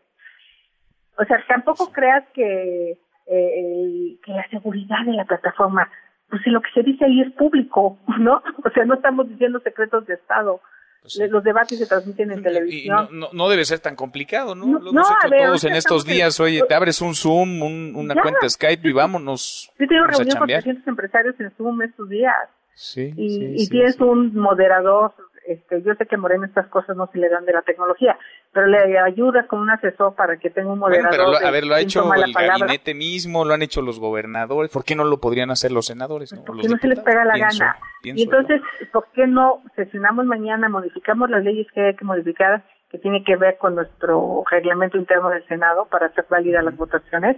O 1.17 1.23
sea, 1.23 1.38
tampoco 1.47 1.93
creas 1.93 2.25
que, 2.34 2.99
eh, 3.25 4.19
que 4.21 4.32
la 4.34 4.47
seguridad 4.49 5.05
de 5.05 5.13
la 5.13 5.23
plataforma 5.23 5.89
pues 6.30 6.41
si 6.43 6.49
lo 6.49 6.61
que 6.61 6.69
se 6.73 6.84
dice 6.84 7.05
ahí 7.05 7.21
es 7.21 7.32
público, 7.34 7.97
¿no? 8.19 8.41
O 8.63 8.69
sea, 8.71 8.86
no 8.86 8.95
estamos 8.95 9.30
diciendo 9.30 9.59
secretos 9.59 10.05
de 10.05 10.15
Estado. 10.15 10.61
Pues 11.01 11.32
los 11.32 11.41
debates 11.41 11.78
se 11.78 11.86
transmiten 11.86 12.32
en 12.32 12.43
televisión. 12.43 13.07
no, 13.11 13.30
no, 13.32 13.47
debe 13.47 13.63
ser 13.63 13.80
tan 13.80 13.95
complicado, 13.95 14.55
¿no? 14.55 14.65
Lo 14.65 14.89
hemos 14.89 15.09
hecho 15.09 15.45
todos 15.45 15.63
en 15.63 15.75
estos 15.75 16.05
días. 16.05 16.38
Oye, 16.41 16.61
te 16.67 16.73
abres 16.73 17.01
un 17.01 17.15
Zoom, 17.15 17.61
una 17.95 18.13
cuenta 18.21 18.49
Skype 18.49 18.89
y 18.89 18.91
vámonos. 18.91 19.71
Yo 19.80 19.88
tengo 19.88 20.05
reunión 20.05 20.38
con 20.38 20.47
300 20.47 20.86
empresarios 20.86 21.39
en 21.39 21.51
Zoom 21.51 21.82
estos 21.84 22.09
días. 22.09 22.34
Sí, 22.73 23.13
y, 23.15 23.63
y 23.63 23.67
tienes 23.69 23.99
un 24.01 24.36
moderador 24.36 25.13
este, 25.47 25.82
yo 25.82 25.95
sé 25.95 26.05
que 26.05 26.17
Moreno 26.17 26.45
estas 26.45 26.67
cosas 26.67 26.97
no 26.97 27.07
se 27.07 27.17
le 27.17 27.30
dan 27.30 27.45
de 27.45 27.53
la 27.53 27.61
tecnología, 27.61 28.19
pero 28.58 28.66
le 28.66 28.97
ayudas 28.97 29.45
con 29.45 29.60
un 29.60 29.70
asesor 29.70 30.16
para 30.16 30.38
que 30.38 30.49
tenga 30.49 30.72
un 30.72 30.80
moderador. 30.80 31.16
Bueno, 31.16 31.32
pero 31.36 31.47
a 31.47 31.51
ver, 31.51 31.64
lo 31.64 31.76
ha 31.76 31.80
hecho 31.80 32.12
el 32.12 32.34
gabinete 32.34 32.95
mismo, 32.95 33.45
lo 33.45 33.53
han 33.53 33.62
hecho 33.62 33.84
los 33.84 33.99
gobernadores, 33.99 34.72
¿por 34.72 34.84
qué 34.84 34.95
no 34.95 35.03
lo 35.03 35.20
podrían 35.20 35.51
hacer 35.51 35.72
los 35.72 35.86
senadores? 35.86 36.34
¿no? 36.34 36.43
Porque 36.43 36.68
no 36.68 36.76
se 36.78 36.88
les 36.88 36.99
pega 37.01 37.24
la 37.24 37.38
gana. 37.38 37.78
y 38.01 38.24
entonces, 38.24 38.60
¿por 38.91 39.10
qué 39.14 39.28
no 39.28 39.62
sesionamos 39.76 40.26
mañana, 40.26 40.70
modificamos 40.70 41.30
las 41.30 41.43
leyes 41.43 41.68
que 41.72 41.86
hay 41.86 41.95
que 41.95 42.03
modificar, 42.03 42.64
que 42.89 42.97
tiene 42.97 43.24
que 43.24 43.36
ver 43.36 43.60
con 43.60 43.76
nuestro 43.76 44.43
reglamento 44.49 44.97
interno 44.97 45.30
del 45.30 45.45
Senado 45.47 45.86
para 45.86 46.08
hacer 46.08 46.26
válidas 46.28 46.64
las 46.64 46.76
votaciones? 46.76 47.38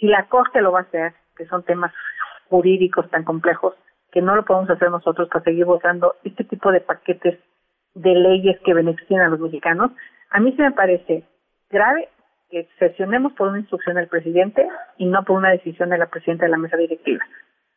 Si 0.00 0.08
la 0.08 0.26
Corte 0.26 0.60
lo 0.60 0.72
va 0.72 0.80
a 0.80 0.82
hacer, 0.82 1.14
que 1.36 1.46
son 1.46 1.62
temas 1.62 1.92
jurídicos 2.48 3.08
tan 3.10 3.22
complejos, 3.22 3.76
que 4.10 4.22
no 4.22 4.34
lo 4.34 4.44
podemos 4.44 4.70
hacer 4.70 4.90
nosotros 4.90 5.28
para 5.28 5.44
seguir 5.44 5.66
votando 5.66 6.16
este 6.24 6.42
tipo 6.42 6.72
de 6.72 6.80
paquetes 6.80 7.38
de 7.94 8.14
leyes 8.16 8.58
que 8.64 8.74
benefician 8.74 9.20
a 9.20 9.28
los 9.28 9.38
mexicanos, 9.38 9.92
a 10.30 10.40
mí 10.40 10.52
se 10.52 10.62
me 10.62 10.72
parece 10.72 11.24
grave 11.70 12.08
que 12.50 12.68
sesionemos 12.78 13.32
por 13.34 13.48
una 13.48 13.58
instrucción 13.58 13.96
del 13.96 14.08
presidente 14.08 14.66
y 14.96 15.06
no 15.06 15.22
por 15.24 15.36
una 15.36 15.50
decisión 15.50 15.90
de 15.90 15.98
la 15.98 16.06
presidenta 16.06 16.46
de 16.46 16.50
la 16.50 16.56
mesa 16.56 16.76
directiva. 16.76 17.24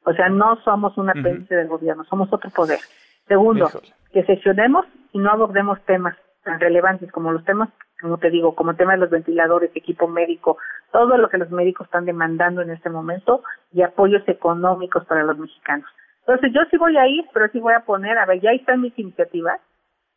O 0.04 0.14
sea, 0.14 0.30
no 0.30 0.56
somos 0.64 0.98
un 0.98 1.10
apéndice 1.10 1.56
del 1.56 1.68
gobierno, 1.68 2.04
somos 2.06 2.32
otro 2.32 2.50
poder. 2.50 2.80
Segundo, 3.28 3.70
que 4.12 4.24
sesionemos 4.24 4.86
y 5.12 5.20
no 5.20 5.30
abordemos 5.30 5.80
temas 5.86 6.16
tan 6.44 6.60
relevantes 6.60 7.12
como 7.12 7.32
los 7.32 7.44
temas, 7.46 7.70
como 8.02 8.18
te 8.18 8.32
digo, 8.32 8.56
como 8.56 8.72
el 8.72 8.78
tema 8.78 8.94
de 8.94 9.00
los 9.00 9.10
ventiladores, 9.10 9.72
equipo 9.76 10.08
médico, 10.08 10.58
todo 10.92 11.18
lo 11.18 11.30
que 11.30 11.38
los 11.38 11.52
médicos 11.52 11.86
están 11.86 12.06
demandando 12.06 12.62
en 12.62 12.72
este 12.72 12.90
momento 12.90 13.44
y 13.72 13.84
apoyos 13.84 14.28
económicos 14.28 15.06
para 15.06 15.24
los 15.24 15.38
mexicanos. 15.38 15.88
Entonces 16.22 16.52
yo 16.54 16.62
sí 16.70 16.78
voy 16.78 16.98
a 16.98 17.08
ir, 17.08 17.26
pero 17.34 17.48
sí 17.50 17.60
voy 17.60 17.74
a 17.74 17.82
poner, 17.82 18.18
a 18.18 18.26
ver, 18.26 18.42
ya 18.42 18.52
están 18.52 18.82
mis 18.82 18.98
iniciativas, 18.98 19.60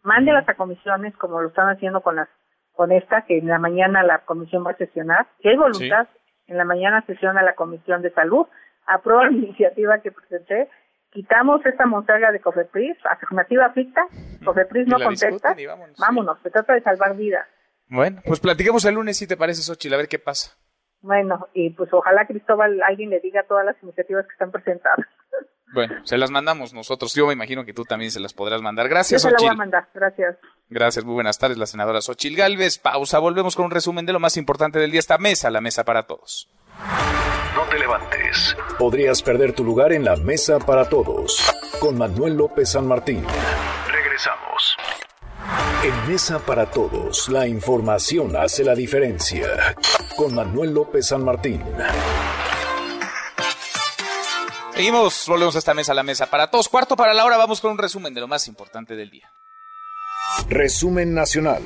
mándelas 0.05 0.49
a 0.49 0.55
comisiones 0.55 1.17
como 1.17 1.41
lo 1.41 1.49
están 1.49 1.69
haciendo 1.69 2.03
con 2.03 2.17
las 2.17 2.29
con 2.75 2.91
esta, 2.91 3.23
que 3.23 3.39
en 3.39 3.47
la 3.47 3.59
mañana 3.59 4.03
la 4.03 4.25
comisión 4.25 4.67
va 4.67 4.73
a 4.73 4.77
sesionar, 4.77 5.29
que 5.41 5.51
hay 5.51 5.57
voluntad, 5.57 6.09
en 6.49 6.59
la 6.59 6.65
mañana 6.65 7.05
sesiona 7.07 7.41
la 7.43 7.55
comisión 7.55 8.03
de 8.03 8.11
salud, 8.13 8.47
aprueba 8.87 9.27
la 9.31 9.33
iniciativa 9.33 9.99
que 9.99 10.11
presenté, 10.11 10.69
quitamos 11.11 11.65
esta 11.65 11.87
montaña 11.87 12.33
de 12.33 12.41
COFEPRIS, 12.41 12.97
afirmativa 13.09 13.71
ficta, 13.71 14.07
COFEPRIS 14.45 14.89
no 14.89 14.99
contesta, 14.99 15.55
vámonos, 15.99 16.39
se 16.43 16.51
trata 16.51 16.75
de 16.75 16.83
salvar 16.83 17.17
vidas. 17.17 17.47
Bueno, 17.89 18.21
pues 18.27 18.41
platiquemos 18.41 18.85
el 18.87 18.97
lunes 18.97 19.17
si 19.17 19.29
te 19.29 19.37
parece, 19.37 19.63
Xochitl, 19.63 19.95
a 19.95 19.99
ver 19.99 20.09
qué 20.09 20.19
pasa. 20.19 20.57
Bueno, 21.01 21.49
y 21.53 21.71
pues 21.71 21.93
ojalá 21.93 22.27
Cristóbal 22.27 22.83
alguien 22.83 23.11
le 23.11 23.21
diga 23.21 23.43
todas 23.43 23.65
las 23.65 23.81
iniciativas 23.83 24.27
que 24.27 24.33
están 24.33 24.51
presentadas. 24.51 25.07
Bueno, 25.75 25.95
se 26.05 26.17
las 26.17 26.31
mandamos 26.31 26.73
nosotros. 26.73 27.15
Yo 27.15 27.27
me 27.27 27.33
imagino 27.33 27.65
que 27.65 27.75
tú 27.75 27.85
también 27.85 28.11
se 28.11 28.21
las 28.21 28.33
podrás 28.33 28.63
mandar. 28.63 28.89
Gracias, 28.89 29.23
Yo 29.23 29.31
se 29.31 29.37
voy 29.37 29.49
a 29.49 29.55
mandar, 29.55 29.89
gracias. 29.93 30.37
Gracias, 30.71 31.05
muy 31.05 31.15
buenas 31.15 31.39
tardes, 31.39 31.59
la 31.59 31.67
senadora 31.67 32.01
Xochil 32.01 32.37
Galvez. 32.37 32.79
Pausa, 32.79 33.19
volvemos 33.19 33.57
con 33.57 33.67
un 33.67 33.71
resumen 33.71 34.07
de 34.07 34.13
lo 34.13 34.21
más 34.21 34.37
importante 34.37 34.79
del 34.79 34.91
día. 34.91 35.01
Esta 35.01 35.19
mesa, 35.19 35.51
la 35.51 35.61
mesa 35.61 35.85
para 35.85 36.05
todos. 36.05 36.49
No 37.55 37.63
te 37.71 37.79
levantes. 37.79 38.57
Podrías 38.79 39.23
perder 39.23 39.53
tu 39.53 39.65
lugar 39.65 39.93
en 39.93 40.05
la 40.05 40.17
mesa 40.17 40.59
para 40.59 40.89
todos. 40.89 41.53
Con 41.81 41.99
Manuel 41.99 42.35
López 42.35 42.71
San 42.71 42.87
Martín. 42.87 43.25
Regresamos. 43.91 44.77
En 45.85 46.11
Mesa 46.11 46.39
para 46.39 46.71
Todos, 46.71 47.29
la 47.29 47.47
información 47.47 48.35
hace 48.37 48.65
la 48.65 48.75
diferencia. 48.75 49.47
Con 50.17 50.35
Manuel 50.35 50.73
López 50.73 51.09
San 51.09 51.23
Martín. 51.23 51.63
Seguimos, 54.75 55.27
volvemos 55.29 55.55
a 55.55 55.61
esta 55.61 55.73
mesa, 55.73 55.95
la 55.95 56.03
mesa 56.03 56.27
para 56.27 56.51
todos. 56.51 56.69
Cuarto 56.69 56.97
para 56.97 57.15
la 57.15 57.25
hora, 57.25 57.37
vamos 57.37 57.61
con 57.61 57.71
un 57.71 57.79
resumen 57.79 58.13
de 58.13 58.21
lo 58.21 58.27
más 58.27 58.49
importante 58.49 58.97
del 58.97 59.09
día. 59.09 59.31
Resumen 60.49 61.15
nacional. 61.15 61.63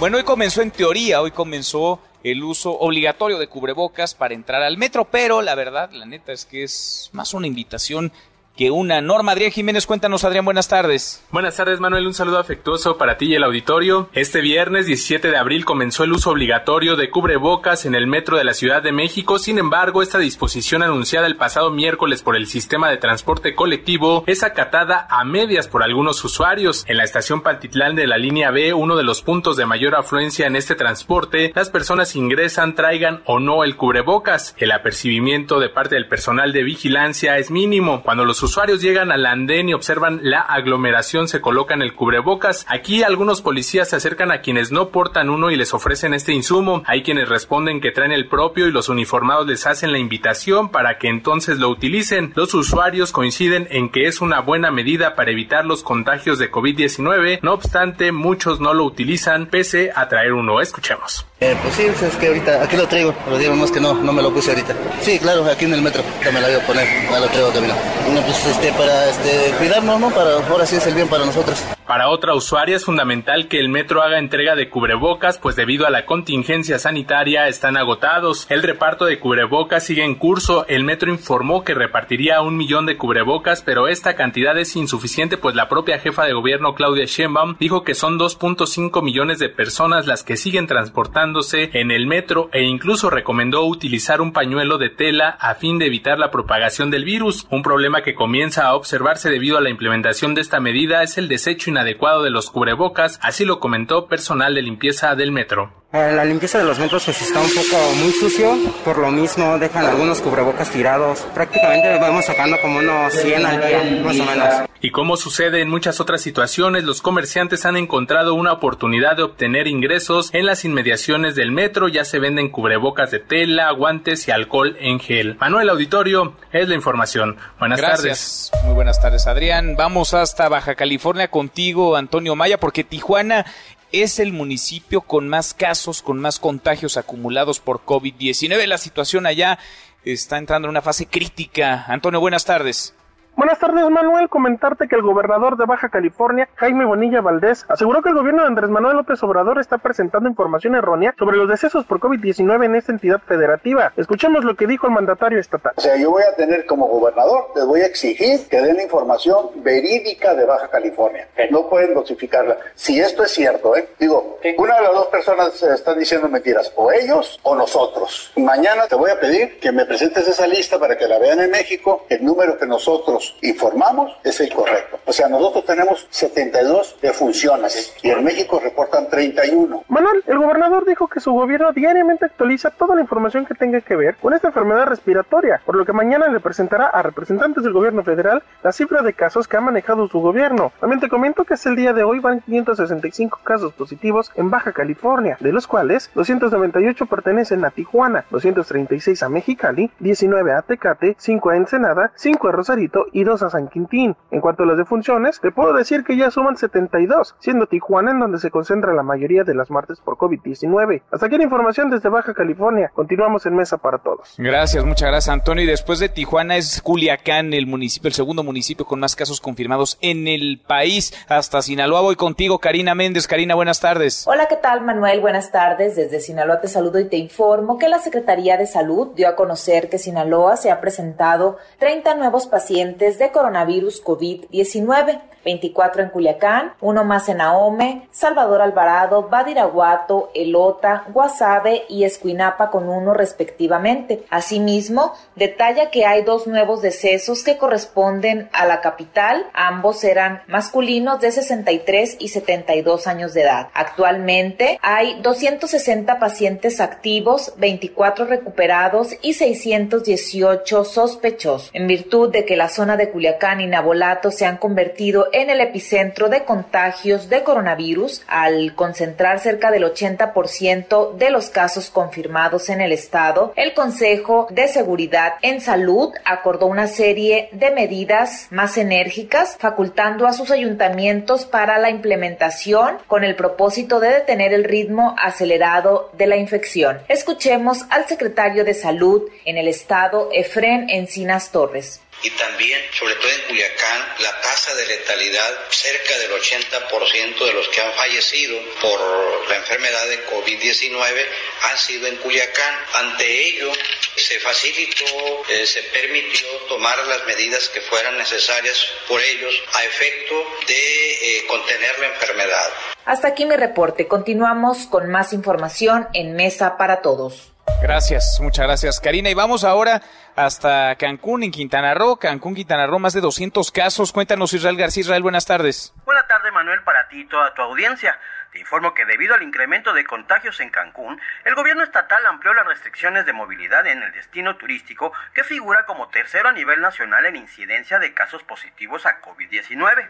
Bueno, 0.00 0.16
hoy 0.16 0.24
comenzó 0.24 0.62
en 0.62 0.72
teoría, 0.72 1.22
hoy 1.22 1.30
comenzó 1.30 2.00
el 2.24 2.42
uso 2.42 2.72
obligatorio 2.72 3.38
de 3.38 3.46
cubrebocas 3.46 4.16
para 4.16 4.34
entrar 4.34 4.62
al 4.62 4.78
metro, 4.78 5.04
pero 5.04 5.42
la 5.42 5.54
verdad, 5.54 5.90
la 5.92 6.06
neta 6.06 6.32
es 6.32 6.44
que 6.44 6.64
es 6.64 7.10
más 7.12 7.34
una 7.34 7.46
invitación 7.46 8.10
que 8.56 8.70
una. 8.70 9.00
Norma 9.00 9.32
Adrián 9.32 9.50
Jiménez, 9.50 9.86
cuéntanos 9.86 10.24
Adrián, 10.24 10.44
buenas 10.44 10.68
tardes. 10.68 11.24
Buenas 11.30 11.56
tardes 11.56 11.80
Manuel, 11.80 12.06
un 12.06 12.14
saludo 12.14 12.38
afectuoso 12.38 12.96
para 12.96 13.18
ti 13.18 13.26
y 13.26 13.34
el 13.34 13.42
auditorio. 13.42 14.08
Este 14.12 14.40
viernes 14.40 14.86
17 14.86 15.30
de 15.30 15.36
abril 15.36 15.64
comenzó 15.64 16.04
el 16.04 16.12
uso 16.12 16.30
obligatorio 16.30 16.94
de 16.96 17.10
cubrebocas 17.10 17.84
en 17.84 17.94
el 17.94 18.06
metro 18.06 18.36
de 18.36 18.44
la 18.44 18.54
Ciudad 18.54 18.82
de 18.82 18.92
México, 18.92 19.38
sin 19.38 19.58
embargo 19.58 20.02
esta 20.02 20.18
disposición 20.18 20.82
anunciada 20.82 21.26
el 21.26 21.36
pasado 21.36 21.70
miércoles 21.70 22.22
por 22.22 22.36
el 22.36 22.46
sistema 22.46 22.88
de 22.90 22.96
transporte 22.96 23.54
colectivo 23.54 24.22
es 24.26 24.44
acatada 24.44 25.06
a 25.10 25.24
medias 25.24 25.66
por 25.66 25.82
algunos 25.82 26.22
usuarios. 26.24 26.84
En 26.86 26.96
la 26.96 27.04
estación 27.04 27.42
Pantitlán 27.42 27.96
de 27.96 28.06
la 28.06 28.18
línea 28.18 28.50
B, 28.50 28.72
uno 28.72 28.96
de 28.96 29.02
los 29.02 29.22
puntos 29.22 29.56
de 29.56 29.66
mayor 29.66 29.96
afluencia 29.96 30.46
en 30.46 30.54
este 30.54 30.76
transporte, 30.76 31.52
las 31.54 31.70
personas 31.70 32.14
ingresan, 32.14 32.74
traigan 32.74 33.22
o 33.24 33.40
no 33.40 33.64
el 33.64 33.76
cubrebocas. 33.76 34.54
El 34.58 34.70
apercibimiento 34.70 35.58
de 35.58 35.70
parte 35.70 35.96
del 35.96 36.06
personal 36.06 36.52
de 36.52 36.62
vigilancia 36.62 37.36
es 37.38 37.50
mínimo. 37.50 38.02
Cuando 38.02 38.24
los 38.24 38.43
usuarios 38.44 38.80
llegan 38.80 39.10
al 39.10 39.26
andén 39.26 39.68
y 39.68 39.74
observan 39.74 40.20
la 40.22 40.40
aglomeración 40.40 41.26
se 41.26 41.40
colocan 41.40 41.82
el 41.82 41.94
cubrebocas. 41.94 42.64
Aquí 42.68 43.02
algunos 43.02 43.42
policías 43.42 43.90
se 43.90 43.96
acercan 43.96 44.30
a 44.30 44.40
quienes 44.40 44.70
no 44.70 44.90
portan 44.90 45.30
uno 45.30 45.50
y 45.50 45.56
les 45.56 45.74
ofrecen 45.74 46.14
este 46.14 46.32
insumo. 46.32 46.84
Hay 46.86 47.02
quienes 47.02 47.28
responden 47.28 47.80
que 47.80 47.90
traen 47.90 48.12
el 48.12 48.28
propio 48.28 48.68
y 48.68 48.72
los 48.72 48.88
uniformados 48.88 49.46
les 49.46 49.66
hacen 49.66 49.90
la 49.90 49.98
invitación 49.98 50.68
para 50.68 50.98
que 50.98 51.08
entonces 51.08 51.58
lo 51.58 51.68
utilicen. 51.70 52.32
Los 52.36 52.54
usuarios 52.54 53.10
coinciden 53.10 53.66
en 53.70 53.88
que 53.88 54.06
es 54.06 54.20
una 54.20 54.40
buena 54.40 54.70
medida 54.70 55.16
para 55.16 55.32
evitar 55.32 55.64
los 55.64 55.82
contagios 55.82 56.38
de 56.38 56.52
COVID-19. 56.52 57.40
No 57.42 57.54
obstante, 57.54 58.12
muchos 58.12 58.60
no 58.60 58.74
lo 58.74 58.84
utilizan 58.84 59.46
pese 59.46 59.90
a 59.94 60.08
traer 60.08 60.34
uno. 60.34 60.60
Escuchemos. 60.60 61.26
Eh, 61.40 61.56
pues 61.62 61.74
sí, 61.74 61.82
es 61.82 62.16
que 62.16 62.28
ahorita 62.28 62.62
aquí 62.62 62.76
lo 62.76 62.86
traigo, 62.86 63.14
pero 63.24 63.36
digamos 63.36 63.70
que 63.70 63.80
no, 63.80 63.92
no 63.92 64.12
me 64.12 64.22
lo 64.22 64.32
puse 64.32 64.50
ahorita. 64.50 64.74
Sí, 65.02 65.18
claro, 65.18 65.44
aquí 65.44 65.64
en 65.64 65.74
el 65.74 65.82
metro, 65.82 66.02
ya 66.24 66.30
me 66.30 66.40
lo 66.40 66.46
voy 66.46 66.56
a 66.56 66.66
poner, 66.66 66.88
me 67.10 67.20
lo 67.20 67.26
traigo 67.26 67.52
camino. 67.52 67.74
No, 68.14 68.20
pues 68.22 68.33
este, 68.46 68.72
para 68.72 69.08
este, 69.08 69.54
cuidarnos, 69.58 70.00
¿no? 70.00 70.10
Para, 70.10 70.46
ahora 70.46 70.66
sí 70.66 70.76
es 70.76 70.86
el 70.86 70.94
bien 70.94 71.08
para 71.08 71.24
nosotros. 71.24 71.58
Para 71.86 72.08
otra 72.08 72.34
usuaria 72.34 72.76
es 72.76 72.86
fundamental 72.86 73.46
que 73.46 73.60
el 73.60 73.68
metro 73.68 74.02
haga 74.02 74.18
entrega 74.18 74.56
de 74.56 74.70
cubrebocas, 74.70 75.36
pues 75.36 75.54
debido 75.54 75.86
a 75.86 75.90
la 75.90 76.06
contingencia 76.06 76.78
sanitaria 76.78 77.46
están 77.46 77.76
agotados. 77.76 78.46
El 78.48 78.62
reparto 78.62 79.04
de 79.04 79.18
cubrebocas 79.18 79.84
sigue 79.84 80.02
en 80.02 80.14
curso. 80.14 80.64
El 80.66 80.82
metro 80.82 81.10
informó 81.10 81.62
que 81.62 81.74
repartiría 81.74 82.40
un 82.40 82.56
millón 82.56 82.86
de 82.86 82.96
cubrebocas, 82.96 83.60
pero 83.60 83.86
esta 83.86 84.16
cantidad 84.16 84.56
es 84.56 84.74
insuficiente, 84.76 85.36
pues 85.36 85.54
la 85.56 85.68
propia 85.68 85.98
jefa 85.98 86.24
de 86.24 86.32
gobierno 86.32 86.74
Claudia 86.74 87.04
Sheinbaum 87.04 87.56
dijo 87.60 87.84
que 87.84 87.94
son 87.94 88.18
2.5 88.18 89.02
millones 89.02 89.38
de 89.38 89.50
personas 89.50 90.06
las 90.06 90.22
que 90.22 90.38
siguen 90.38 90.66
transportándose 90.66 91.68
en 91.74 91.90
el 91.90 92.06
metro 92.06 92.48
e 92.54 92.62
incluso 92.62 93.10
recomendó 93.10 93.62
utilizar 93.66 94.22
un 94.22 94.32
pañuelo 94.32 94.78
de 94.78 94.88
tela 94.88 95.36
a 95.38 95.54
fin 95.54 95.78
de 95.78 95.86
evitar 95.86 96.18
la 96.18 96.30
propagación 96.30 96.90
del 96.90 97.04
virus. 97.04 97.46
Un 97.50 97.62
problema 97.62 98.00
que 98.00 98.14
comienza 98.14 98.68
a 98.68 98.74
observarse 98.74 99.28
debido 99.28 99.58
a 99.58 99.60
la 99.60 99.68
implementación 99.68 100.34
de 100.34 100.40
esta 100.40 100.60
medida 100.60 101.02
es 101.02 101.18
el 101.18 101.28
desecho 101.28 101.73
inadecuado 101.74 102.22
de 102.22 102.30
los 102.30 102.50
cubrebocas, 102.50 103.18
así 103.22 103.44
lo 103.44 103.60
comentó 103.60 104.06
personal 104.06 104.54
de 104.54 104.62
limpieza 104.62 105.14
del 105.14 105.32
metro. 105.32 105.84
Eh, 105.92 106.12
la 106.12 106.24
limpieza 106.24 106.58
de 106.58 106.64
los 106.64 106.78
metros 106.80 107.04
pues 107.04 107.22
está 107.22 107.40
un 107.40 107.48
poco 107.48 107.94
muy 108.02 108.12
sucio, 108.12 108.56
por 108.84 108.98
lo 108.98 109.12
mismo 109.12 109.58
dejan 109.58 109.86
algunos 109.86 110.20
cubrebocas 110.20 110.68
tirados. 110.70 111.20
Prácticamente 111.34 111.98
vamos 112.00 112.24
sacando 112.24 112.60
como 112.60 112.78
unos 112.80 113.12
100 113.12 113.46
al 113.46 113.60
día, 113.60 114.02
más 114.02 114.18
o 114.18 114.24
menos. 114.24 114.54
Y 114.80 114.90
como 114.90 115.16
sucede 115.16 115.62
en 115.62 115.70
muchas 115.70 116.00
otras 116.00 116.20
situaciones, 116.20 116.82
los 116.84 117.00
comerciantes 117.00 117.64
han 117.64 117.76
encontrado 117.76 118.34
una 118.34 118.52
oportunidad 118.52 119.16
de 119.16 119.22
obtener 119.22 119.68
ingresos 119.68 120.30
en 120.34 120.46
las 120.46 120.64
inmediaciones 120.64 121.36
del 121.36 121.52
metro, 121.52 121.88
ya 121.88 122.04
se 122.04 122.18
venden 122.18 122.50
cubrebocas 122.50 123.12
de 123.12 123.20
tela, 123.20 123.70
guantes 123.70 124.26
y 124.26 124.32
alcohol 124.32 124.76
en 124.80 124.98
gel. 124.98 125.36
Manuel 125.38 125.70
Auditorio, 125.70 126.34
es 126.52 126.68
la 126.68 126.74
información. 126.74 127.36
Buenas 127.58 127.80
Gracias. 127.80 128.50
tardes. 128.50 128.64
Muy 128.66 128.74
buenas 128.74 129.00
tardes, 129.00 129.26
Adrián. 129.26 129.76
Vamos 129.76 130.12
hasta 130.12 130.48
Baja 130.48 130.74
California 130.74 131.28
contigo, 131.28 131.63
Antonio 131.96 132.36
Maya, 132.36 132.58
porque 132.58 132.84
Tijuana 132.84 133.46
es 133.92 134.18
el 134.18 134.32
municipio 134.32 135.02
con 135.02 135.28
más 135.28 135.54
casos, 135.54 136.02
con 136.02 136.18
más 136.18 136.38
contagios 136.40 136.96
acumulados 136.96 137.60
por 137.60 137.84
COVID-19. 137.84 138.66
La 138.66 138.78
situación 138.78 139.26
allá 139.26 139.58
está 140.04 140.38
entrando 140.38 140.66
en 140.66 140.70
una 140.70 140.82
fase 140.82 141.06
crítica. 141.06 141.84
Antonio, 141.86 142.20
buenas 142.20 142.44
tardes. 142.44 142.94
Buenas 143.36 143.58
tardes, 143.58 143.90
Manuel. 143.90 144.28
Comentarte 144.28 144.86
que 144.86 144.94
el 144.94 145.02
gobernador 145.02 145.56
de 145.56 145.64
Baja 145.64 145.88
California, 145.88 146.48
Jaime 146.54 146.84
Bonilla 146.84 147.20
Valdés, 147.20 147.66
aseguró 147.68 148.00
que 148.00 148.10
el 148.10 148.14
gobierno 148.14 148.42
de 148.42 148.48
Andrés 148.48 148.70
Manuel 148.70 148.96
López 148.96 149.20
Obrador 149.24 149.58
está 149.58 149.78
presentando 149.78 150.28
información 150.28 150.76
errónea 150.76 151.16
sobre 151.18 151.36
los 151.36 151.48
decesos 151.48 151.84
por 151.84 151.98
COVID-19 151.98 152.64
en 152.64 152.76
esta 152.76 152.92
entidad 152.92 153.20
federativa. 153.26 153.92
Escuchemos 153.96 154.44
lo 154.44 154.54
que 154.54 154.68
dijo 154.68 154.86
el 154.86 154.92
mandatario 154.92 155.40
estatal. 155.40 155.72
O 155.74 155.80
sea, 155.80 155.96
yo 155.96 156.10
voy 156.10 156.22
a 156.22 156.36
tener 156.36 156.64
como 156.66 156.86
gobernador, 156.86 157.48
les 157.56 157.66
voy 157.66 157.80
a 157.80 157.86
exigir 157.86 158.46
que 158.48 158.60
den 158.60 158.80
información 158.80 159.50
verídica 159.64 160.34
de 160.34 160.44
Baja 160.44 160.68
California. 160.68 161.26
No 161.50 161.68
pueden 161.68 161.92
dosificarla. 161.92 162.56
Si 162.76 163.00
esto 163.00 163.24
es 163.24 163.32
cierto, 163.32 163.74
¿eh? 163.76 163.88
Digo, 163.98 164.38
una 164.58 164.76
de 164.76 164.82
las 164.82 164.92
dos 164.92 165.06
personas 165.08 165.60
están 165.60 165.98
diciendo 165.98 166.28
mentiras, 166.28 166.72
o 166.76 166.92
ellos 166.92 167.40
o 167.42 167.56
nosotros. 167.56 168.32
Mañana 168.36 168.86
te 168.86 168.94
voy 168.94 169.10
a 169.10 169.18
pedir 169.18 169.58
que 169.58 169.72
me 169.72 169.86
presentes 169.86 170.28
esa 170.28 170.46
lista 170.46 170.78
para 170.78 170.96
que 170.96 171.08
la 171.08 171.18
vean 171.18 171.40
en 171.40 171.50
México, 171.50 172.06
el 172.08 172.24
número 172.24 172.56
que 172.56 172.66
nosotros 172.66 173.23
informamos 173.42 174.12
es 174.24 174.40
el 174.40 174.52
correcto. 174.52 174.98
O 175.06 175.12
sea, 175.12 175.28
nosotros 175.28 175.64
tenemos 175.64 176.06
72 176.10 176.96
defunciones 177.00 177.94
y 178.02 178.10
en 178.10 178.24
México 178.24 178.60
reportan 178.62 179.08
31. 179.08 179.84
Manuel, 179.88 180.22
el 180.26 180.38
gobernador 180.38 180.86
dijo 180.86 181.08
que 181.08 181.20
su 181.20 181.32
gobierno 181.32 181.72
diariamente 181.72 182.24
actualiza 182.24 182.70
toda 182.70 182.94
la 182.94 183.00
información 183.00 183.46
que 183.46 183.54
tenga 183.54 183.80
que 183.80 183.96
ver 183.96 184.16
con 184.16 184.34
esta 184.34 184.48
enfermedad 184.48 184.86
respiratoria, 184.86 185.60
por 185.64 185.76
lo 185.76 185.84
que 185.84 185.92
mañana 185.92 186.28
le 186.28 186.40
presentará 186.40 186.86
a 186.86 187.02
representantes 187.02 187.64
del 187.64 187.72
gobierno 187.72 188.02
federal 188.02 188.42
la 188.62 188.72
cifra 188.72 189.02
de 189.02 189.12
casos 189.12 189.48
que 189.48 189.56
ha 189.56 189.60
manejado 189.60 190.08
su 190.08 190.20
gobierno. 190.20 190.72
También 190.80 191.00
te 191.00 191.08
comento 191.08 191.44
que 191.44 191.54
es 191.54 191.66
el 191.66 191.76
día 191.76 191.92
de 191.92 192.04
hoy 192.04 192.20
van 192.20 192.40
565 192.40 193.40
casos 193.44 193.72
positivos 193.72 194.32
en 194.34 194.50
Baja 194.50 194.72
California, 194.72 195.36
de 195.40 195.52
los 195.52 195.66
cuales 195.66 196.10
298 196.14 197.06
pertenecen 197.06 197.64
a 197.64 197.70
Tijuana, 197.70 198.24
236 198.30 199.22
a 199.22 199.28
Mexicali, 199.28 199.90
19 199.98 200.52
a 200.52 200.62
Tecate, 200.62 201.16
5 201.18 201.50
a 201.50 201.56
Ensenada, 201.56 202.12
5 202.14 202.48
a 202.48 202.52
Rosarito 202.52 203.06
y 203.14 203.24
dos 203.24 203.42
a 203.42 203.48
San 203.48 203.68
Quintín. 203.68 204.16
En 204.30 204.40
cuanto 204.40 204.64
a 204.64 204.66
las 204.66 204.76
defunciones, 204.76 205.40
te 205.40 205.52
puedo 205.52 205.72
decir 205.72 206.04
que 206.04 206.16
ya 206.16 206.30
suman 206.30 206.56
72, 206.56 207.36
siendo 207.38 207.66
Tijuana 207.66 208.10
en 208.10 208.20
donde 208.20 208.38
se 208.38 208.50
concentra 208.50 208.92
la 208.92 209.02
mayoría 209.02 209.44
de 209.44 209.54
las 209.54 209.70
muertes 209.70 210.00
por 210.00 210.16
COVID-19. 210.16 211.02
Hasta 211.10 211.26
aquí 211.26 211.38
la 211.38 211.44
información 211.44 211.90
desde 211.90 212.08
Baja 212.08 212.34
California. 212.34 212.90
Continuamos 212.92 213.46
en 213.46 213.54
Mesa 213.54 213.78
para 213.78 213.98
Todos. 213.98 214.34
Gracias, 214.36 214.84
muchas 214.84 215.08
gracias 215.08 215.32
Antonio. 215.32 215.64
Y 215.64 215.68
después 215.68 216.00
de 216.00 216.08
Tijuana 216.08 216.56
es 216.56 216.82
Culiacán, 216.82 217.54
el 217.54 217.66
municipio, 217.66 218.08
el 218.08 218.14
segundo 218.14 218.42
municipio 218.42 218.84
con 218.84 218.98
más 218.98 219.14
casos 219.14 219.40
confirmados 219.40 219.96
en 220.00 220.26
el 220.26 220.60
país. 220.66 221.14
Hasta 221.28 221.62
Sinaloa 221.62 222.00
voy 222.00 222.16
contigo, 222.16 222.58
Karina 222.58 222.96
Méndez. 222.96 223.28
Karina, 223.28 223.54
buenas 223.54 223.80
tardes. 223.80 224.26
Hola, 224.26 224.46
¿qué 224.48 224.56
tal 224.56 224.80
Manuel? 224.80 225.20
Buenas 225.20 225.52
tardes. 225.52 225.94
Desde 225.94 226.18
Sinaloa 226.18 226.60
te 226.60 226.66
saludo 226.66 226.98
y 226.98 227.08
te 227.08 227.16
informo 227.16 227.78
que 227.78 227.88
la 227.88 228.00
Secretaría 228.00 228.56
de 228.56 228.66
Salud 228.66 229.14
dio 229.14 229.28
a 229.28 229.36
conocer 229.36 229.88
que 229.88 229.98
Sinaloa 229.98 230.56
se 230.56 230.72
ha 230.72 230.80
presentado 230.80 231.58
30 231.78 232.16
nuevos 232.16 232.48
pacientes 232.48 233.03
de 233.18 233.30
coronavirus 233.30 234.00
COVID-19. 234.02 235.33
24 235.44 236.02
en 236.02 236.08
Culiacán, 236.10 236.72
uno 236.80 237.04
más 237.04 237.28
en 237.28 237.40
Ahome, 237.40 238.08
Salvador 238.10 238.62
Alvarado, 238.62 239.28
Badiraguato, 239.28 240.30
Elota, 240.34 241.04
Guasave 241.12 241.84
y 241.88 242.04
Escuinapa 242.04 242.70
con 242.70 242.88
uno 242.88 243.14
respectivamente. 243.14 244.24
Asimismo, 244.30 245.14
detalla 245.36 245.90
que 245.90 246.06
hay 246.06 246.22
dos 246.22 246.46
nuevos 246.46 246.82
decesos 246.82 247.42
que 247.44 247.58
corresponden 247.58 248.48
a 248.52 248.66
la 248.66 248.80
capital, 248.80 249.46
ambos 249.52 250.04
eran 250.04 250.42
masculinos 250.46 251.20
de 251.20 251.32
63 251.32 252.16
y 252.18 252.28
72 252.28 253.06
años 253.06 253.34
de 253.34 253.42
edad. 253.42 253.68
Actualmente 253.74 254.78
hay 254.82 255.20
260 255.20 256.18
pacientes 256.18 256.80
activos, 256.80 257.52
24 257.56 258.24
recuperados 258.26 259.14
y 259.22 259.34
618 259.34 260.84
sospechosos. 260.84 261.70
En 261.72 261.86
virtud 261.86 262.30
de 262.30 262.44
que 262.44 262.56
la 262.56 262.68
zona 262.68 262.96
de 262.96 263.10
Culiacán 263.10 263.60
y 263.60 263.66
Nabolato 263.66 264.30
se 264.30 264.46
han 264.46 264.56
convertido 264.56 265.28
en 265.34 265.50
el 265.50 265.60
epicentro 265.60 266.28
de 266.28 266.44
contagios 266.44 267.28
de 267.28 267.42
coronavirus 267.42 268.22
al 268.28 268.74
concentrar 268.74 269.40
cerca 269.40 269.70
del 269.70 269.84
80% 269.84 271.14
de 271.14 271.30
los 271.30 271.50
casos 271.50 271.90
confirmados 271.90 272.68
en 272.68 272.80
el 272.80 272.92
estado, 272.92 273.52
el 273.56 273.74
Consejo 273.74 274.46
de 274.50 274.68
Seguridad 274.68 275.34
en 275.42 275.60
Salud 275.60 276.12
acordó 276.24 276.66
una 276.66 276.86
serie 276.86 277.48
de 277.52 277.70
medidas 277.72 278.46
más 278.50 278.78
enérgicas, 278.78 279.56
facultando 279.58 280.26
a 280.26 280.32
sus 280.32 280.50
ayuntamientos 280.50 281.44
para 281.46 281.78
la 281.78 281.90
implementación 281.90 282.98
con 283.08 283.24
el 283.24 283.34
propósito 283.34 284.00
de 284.00 284.10
detener 284.10 284.52
el 284.52 284.64
ritmo 284.64 285.16
acelerado 285.20 286.10
de 286.12 286.26
la 286.26 286.36
infección. 286.36 286.98
Escuchemos 287.08 287.84
al 287.90 288.06
secretario 288.06 288.64
de 288.64 288.74
Salud 288.74 289.22
en 289.44 289.58
el 289.58 289.68
estado, 289.68 290.28
Efren 290.32 290.88
Encinas 290.90 291.50
Torres. 291.50 292.00
Y 292.24 292.30
también, 292.30 292.82
sobre 292.92 293.14
todo 293.16 293.30
en 293.30 293.42
Culiacán, 293.42 294.14
la 294.20 294.40
tasa 294.40 294.74
de 294.74 294.86
letalidad, 294.86 295.70
cerca 295.70 296.18
del 296.18 296.32
80% 296.32 297.44
de 297.44 297.52
los 297.52 297.68
que 297.68 297.80
han 297.82 297.92
fallecido 297.92 298.58
por 298.80 299.48
la 299.48 299.56
enfermedad 299.56 300.08
de 300.08 300.26
COVID-19 300.26 301.26
han 301.62 301.78
sido 301.78 302.06
en 302.06 302.16
Culiacán. 302.16 302.74
Ante 302.94 303.48
ello, 303.48 303.70
se 304.16 304.40
facilitó, 304.40 305.04
eh, 305.50 305.66
se 305.66 305.82
permitió 305.84 306.48
tomar 306.68 306.96
las 307.06 307.26
medidas 307.26 307.68
que 307.68 307.82
fueran 307.82 308.16
necesarias 308.16 308.86
por 309.06 309.20
ellos 309.20 309.54
a 309.74 309.84
efecto 309.84 310.34
de 310.66 311.38
eh, 311.38 311.46
contener 311.46 311.98
la 311.98 312.06
enfermedad. 312.06 312.72
Hasta 313.04 313.28
aquí 313.28 313.44
mi 313.44 313.56
reporte. 313.56 314.08
Continuamos 314.08 314.86
con 314.86 315.10
más 315.10 315.34
información 315.34 316.08
en 316.14 316.34
Mesa 316.34 316.78
para 316.78 317.02
Todos. 317.02 317.53
Gracias, 317.84 318.40
muchas 318.40 318.66
gracias 318.66 318.98
Karina. 318.98 319.28
Y 319.28 319.34
vamos 319.34 319.62
ahora 319.62 320.00
hasta 320.36 320.96
Cancún, 320.96 321.42
en 321.42 321.50
Quintana 321.50 321.92
Roo. 321.92 322.16
Cancún, 322.16 322.54
Quintana 322.54 322.86
Roo, 322.86 322.98
más 322.98 323.12
de 323.12 323.20
200 323.20 323.70
casos. 323.72 324.10
Cuéntanos 324.10 324.54
Israel 324.54 324.78
García. 324.78 325.02
Israel, 325.02 325.22
buenas 325.22 325.44
tardes. 325.44 325.92
Buenas 326.06 326.26
tardes 326.26 326.50
Manuel 326.50 326.82
para 326.82 327.06
ti 327.08 327.20
y 327.20 327.24
toda 327.26 327.52
tu 327.52 327.60
audiencia. 327.60 328.18
Te 328.52 328.58
informo 328.58 328.94
que 328.94 329.04
debido 329.04 329.34
al 329.34 329.42
incremento 329.42 329.92
de 329.92 330.02
contagios 330.06 330.60
en 330.60 330.70
Cancún, 330.70 331.20
el 331.44 331.54
gobierno 331.54 331.82
estatal 331.82 332.24
amplió 332.24 332.54
las 332.54 332.66
restricciones 332.66 333.26
de 333.26 333.34
movilidad 333.34 333.86
en 333.86 334.02
el 334.02 334.12
destino 334.12 334.56
turístico 334.56 335.12
que 335.34 335.44
figura 335.44 335.84
como 335.84 336.08
tercero 336.08 336.48
a 336.48 336.52
nivel 336.52 336.80
nacional 336.80 337.26
en 337.26 337.36
incidencia 337.36 337.98
de 337.98 338.14
casos 338.14 338.42
positivos 338.44 339.04
a 339.04 339.20
COVID-19. 339.20 340.08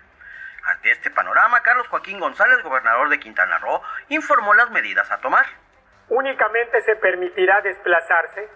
Ante 0.63 0.93
este 0.93 1.11
panorama, 1.11 1.61
Carlos 1.65 1.89
Joaquín 1.89 2.21
González, 2.21 2.63
gobernador 2.63 3.09
de 3.09 3.19
Quintana 3.19 3.59
Roo, 3.59 3.83
informó 4.11 4.55
las 4.55 4.71
medidas 4.71 5.11
a 5.11 5.19
tomar. 5.19 5.64
Únicamente 6.09 6.81
se 6.83 6.97
permitirá 6.97 7.61
desplazarse 7.63 8.49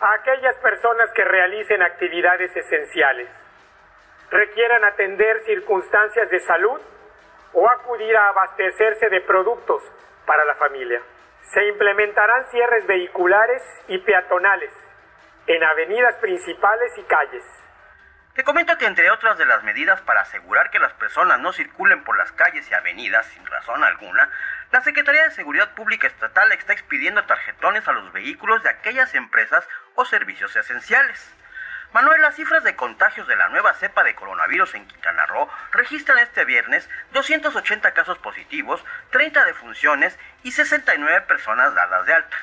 a 0.00 0.14
aquellas 0.14 0.56
personas 0.56 1.10
que 1.12 1.24
realicen 1.24 1.82
actividades 1.82 2.54
esenciales, 2.56 3.28
requieran 4.30 4.84
atender 4.84 5.40
circunstancias 5.44 6.30
de 6.30 6.40
salud 6.40 6.80
o 7.52 7.68
acudir 7.68 8.16
a 8.16 8.28
abastecerse 8.28 9.08
de 9.08 9.20
productos 9.22 9.82
para 10.26 10.44
la 10.44 10.54
familia. 10.54 11.00
Se 11.52 11.66
implementarán 11.66 12.44
cierres 12.50 12.86
vehiculares 12.86 13.62
y 13.88 13.98
peatonales 13.98 14.72
en 15.46 15.62
avenidas 15.64 16.16
principales 16.16 16.96
y 16.96 17.02
calles. 17.04 17.44
Te 18.34 18.44
comento 18.44 18.78
que 18.78 18.86
entre 18.86 19.10
otras 19.10 19.36
de 19.38 19.46
las 19.46 19.62
medidas 19.64 20.00
para 20.02 20.20
asegurar 20.20 20.70
que 20.70 20.78
las 20.78 20.92
personas 20.94 21.40
no 21.40 21.52
circulen 21.52 22.04
por 22.04 22.16
las 22.16 22.30
calles 22.32 22.70
y 22.70 22.74
avenidas 22.74 23.26
sin 23.26 23.44
razón 23.44 23.82
alguna, 23.82 24.30
la 24.72 24.80
Secretaría 24.82 25.24
de 25.24 25.30
Seguridad 25.32 25.74
Pública 25.74 26.06
Estatal 26.06 26.52
está 26.52 26.72
expidiendo 26.72 27.24
tarjetones 27.24 27.86
a 27.88 27.92
los 27.92 28.12
vehículos 28.12 28.62
de 28.62 28.70
aquellas 28.70 29.14
empresas 29.14 29.64
o 29.96 30.04
servicios 30.04 30.54
esenciales. 30.54 31.18
Manuel, 31.92 32.22
las 32.22 32.36
cifras 32.36 32.62
de 32.62 32.76
contagios 32.76 33.26
de 33.26 33.34
la 33.34 33.48
nueva 33.48 33.74
cepa 33.74 34.04
de 34.04 34.14
coronavirus 34.14 34.76
en 34.76 34.86
Quintana 34.86 35.26
Roo 35.26 35.48
registran 35.72 36.18
este 36.20 36.44
viernes 36.44 36.88
280 37.12 37.92
casos 37.92 38.18
positivos, 38.18 38.80
30 39.10 39.44
defunciones 39.44 40.16
y 40.44 40.52
69 40.52 41.22
personas 41.22 41.74
dadas 41.74 42.06
de 42.06 42.14
alta. 42.14 42.36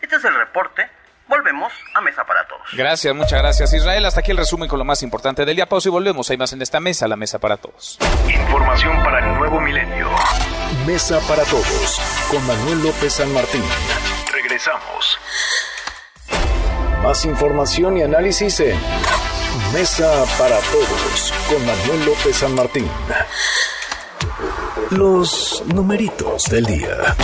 Este 0.00 0.16
es 0.16 0.24
el 0.24 0.34
reporte. 0.34 0.90
Volvemos 1.28 1.72
a 1.94 2.00
Mesa 2.00 2.24
para 2.24 2.48
Todos. 2.48 2.70
Gracias, 2.72 3.14
muchas 3.14 3.40
gracias 3.40 3.72
Israel. 3.72 4.04
Hasta 4.04 4.20
aquí 4.20 4.32
el 4.32 4.38
resumen 4.38 4.68
con 4.68 4.80
lo 4.80 4.84
más 4.84 5.02
importante 5.04 5.44
del 5.44 5.54
día. 5.54 5.66
Pausa 5.66 5.90
y 5.90 5.92
volvemos. 5.92 6.28
Hay 6.30 6.38
más 6.38 6.52
en 6.52 6.62
esta 6.62 6.80
mesa, 6.80 7.06
la 7.06 7.16
Mesa 7.16 7.38
para 7.38 7.56
Todos. 7.56 7.98
Información 8.26 9.04
para 9.04 9.20
el 9.20 9.38
nuevo 9.38 9.60
milenio. 9.60 10.08
Mesa 10.88 11.20
para 11.28 11.42
Todos 11.44 12.00
con 12.30 12.46
Manuel 12.46 12.82
López 12.82 13.12
San 13.12 13.30
Martín. 13.34 13.62
Regresamos. 14.32 15.18
Más 17.02 17.26
información 17.26 17.98
y 17.98 18.02
análisis 18.04 18.58
en 18.60 18.80
Mesa 19.74 20.24
para 20.38 20.58
Todos 20.58 21.34
con 21.46 21.66
Manuel 21.66 22.06
López 22.06 22.36
San 22.38 22.54
Martín. 22.54 22.90
Los 24.88 25.62
numeritos 25.66 26.44
del 26.44 26.64
día. 26.64 27.14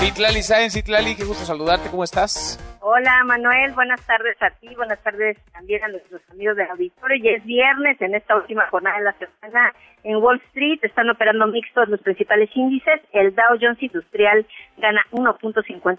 Citlali 0.00 0.42
Sáenz, 0.42 0.72
Citlali, 0.72 1.14
qué 1.14 1.24
gusto 1.24 1.44
saludarte, 1.44 1.90
¿cómo 1.90 2.04
estás? 2.04 2.58
Hola 2.80 3.22
Manuel, 3.24 3.74
buenas 3.74 4.00
tardes 4.06 4.40
a 4.40 4.48
ti, 4.48 4.74
buenas 4.74 4.98
tardes 5.02 5.36
también 5.52 5.84
a 5.84 5.88
nuestros 5.88 6.22
amigos 6.30 6.56
del 6.56 6.70
auditorio. 6.70 7.22
Ya 7.22 7.32
es 7.36 7.44
viernes, 7.44 8.00
en 8.00 8.14
esta 8.14 8.36
última 8.36 8.66
jornada 8.70 8.96
de 8.96 9.04
la 9.04 9.12
semana 9.12 9.74
en 10.02 10.16
Wall 10.16 10.40
Street 10.48 10.78
están 10.82 11.10
operando 11.10 11.46
mixtos 11.46 11.90
los 11.90 12.00
principales 12.00 12.48
índices. 12.54 13.02
El 13.12 13.34
Dow 13.34 13.58
Jones 13.60 13.82
Industrial 13.82 14.46
gana 14.78 15.04
1.50%, 15.12 15.98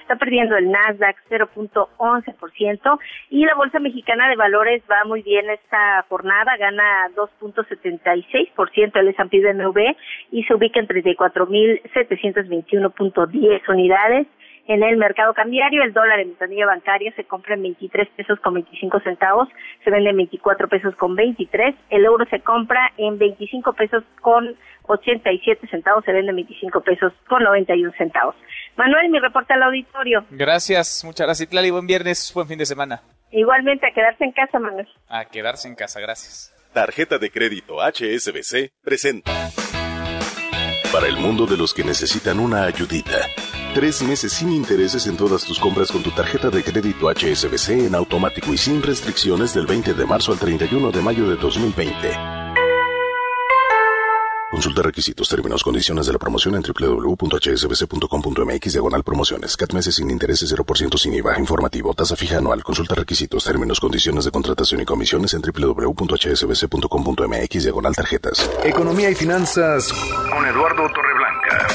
está 0.00 0.16
perdiendo 0.16 0.56
el 0.56 0.70
Nasdaq 0.70 1.16
0.11% 1.28 2.98
y 3.28 3.44
la 3.44 3.54
Bolsa 3.54 3.80
Mexicana 3.80 4.30
de 4.30 4.36
Valores 4.36 4.82
va 4.90 5.04
muy 5.04 5.20
bien 5.20 5.50
esta 5.50 6.06
jornada, 6.08 6.56
gana 6.56 7.10
2.76% 7.14 8.98
el 8.98 9.08
S&P 9.08 9.40
BMV 9.40 9.94
y 10.30 10.44
se 10.44 10.54
ubica 10.54 10.80
en 10.80 10.88
34.721.10 10.88 13.33
unidades. 13.68 14.26
En 14.66 14.82
el 14.82 14.96
mercado 14.96 15.34
cambiario, 15.34 15.82
el 15.82 15.92
dólar 15.92 16.20
en 16.20 16.28
ventanilla 16.28 16.64
bancaria 16.66 17.12
se 17.16 17.24
compra 17.24 17.54
en 17.54 17.62
23 17.62 18.08
pesos 18.16 18.40
con 18.40 18.54
25 18.54 18.98
centavos, 19.00 19.48
se 19.84 19.90
vende 19.90 20.08
en 20.08 20.16
24 20.16 20.68
pesos 20.68 20.96
con 20.96 21.14
23, 21.14 21.74
el 21.90 22.04
euro 22.06 22.24
se 22.30 22.40
compra 22.40 22.90
en 22.96 23.18
25 23.18 23.74
pesos 23.74 24.02
con 24.22 24.56
87 24.84 25.66
centavos, 25.68 26.02
se 26.06 26.12
vende 26.12 26.30
en 26.30 26.36
25 26.36 26.80
pesos 26.80 27.12
con 27.28 27.42
91 27.42 27.92
centavos. 27.98 28.34
Manuel, 28.76 29.10
mi 29.10 29.18
reporte 29.18 29.52
al 29.52 29.64
auditorio. 29.64 30.24
Gracias, 30.30 31.04
muchas 31.04 31.26
gracias, 31.26 31.50
Tlali. 31.50 31.70
Buen 31.70 31.86
viernes, 31.86 32.32
buen 32.34 32.48
fin 32.48 32.58
de 32.58 32.64
semana. 32.64 33.02
Igualmente, 33.32 33.86
a 33.86 33.92
quedarse 33.92 34.24
en 34.24 34.32
casa, 34.32 34.58
Manuel. 34.58 34.88
A 35.08 35.26
quedarse 35.26 35.68
en 35.68 35.74
casa, 35.74 36.00
gracias. 36.00 36.54
Tarjeta 36.72 37.18
de 37.18 37.30
crédito 37.30 37.76
HSBC 37.80 38.72
presenta. 38.82 39.30
Para 40.94 41.08
el 41.08 41.16
mundo 41.16 41.44
de 41.44 41.56
los 41.56 41.74
que 41.74 41.82
necesitan 41.82 42.38
una 42.38 42.66
ayudita. 42.66 43.28
Tres 43.74 44.00
meses 44.04 44.32
sin 44.32 44.52
intereses 44.52 45.08
en 45.08 45.16
todas 45.16 45.42
tus 45.42 45.58
compras 45.58 45.90
con 45.90 46.04
tu 46.04 46.12
tarjeta 46.12 46.50
de 46.50 46.62
crédito 46.62 47.10
HSBC 47.10 47.70
en 47.88 47.96
automático 47.96 48.52
y 48.52 48.56
sin 48.56 48.80
restricciones 48.80 49.52
del 49.52 49.66
20 49.66 49.92
de 49.92 50.06
marzo 50.06 50.30
al 50.30 50.38
31 50.38 50.92
de 50.92 51.02
mayo 51.02 51.28
de 51.28 51.34
2020. 51.34 52.33
Consulta 54.54 54.82
requisitos, 54.82 55.28
términos, 55.28 55.64
condiciones 55.64 56.06
de 56.06 56.12
la 56.12 56.18
promoción 56.20 56.54
en 56.54 56.62
www.hsbc.com.mx 56.62 58.72
diagonal 58.72 59.02
promociones. 59.02 59.56
CAT 59.56 59.72
meses 59.72 59.96
sin 59.96 60.10
intereses 60.10 60.54
0% 60.54 60.96
sin 60.96 61.14
IVA. 61.14 61.40
Informativo. 61.40 61.92
Tasa 61.92 62.14
fija 62.14 62.38
anual. 62.38 62.62
Consulta 62.62 62.94
requisitos, 62.94 63.42
términos, 63.42 63.80
condiciones 63.80 64.26
de 64.26 64.30
contratación 64.30 64.80
y 64.80 64.84
comisiones 64.84 65.34
en 65.34 65.42
www.hsbc.com.mx 65.42 67.62
diagonal 67.64 67.96
tarjetas. 67.96 68.48
Economía 68.62 69.10
y 69.10 69.16
finanzas 69.16 69.92
con 70.30 70.46
Eduardo 70.46 70.88
Torreblanca. 70.94 71.66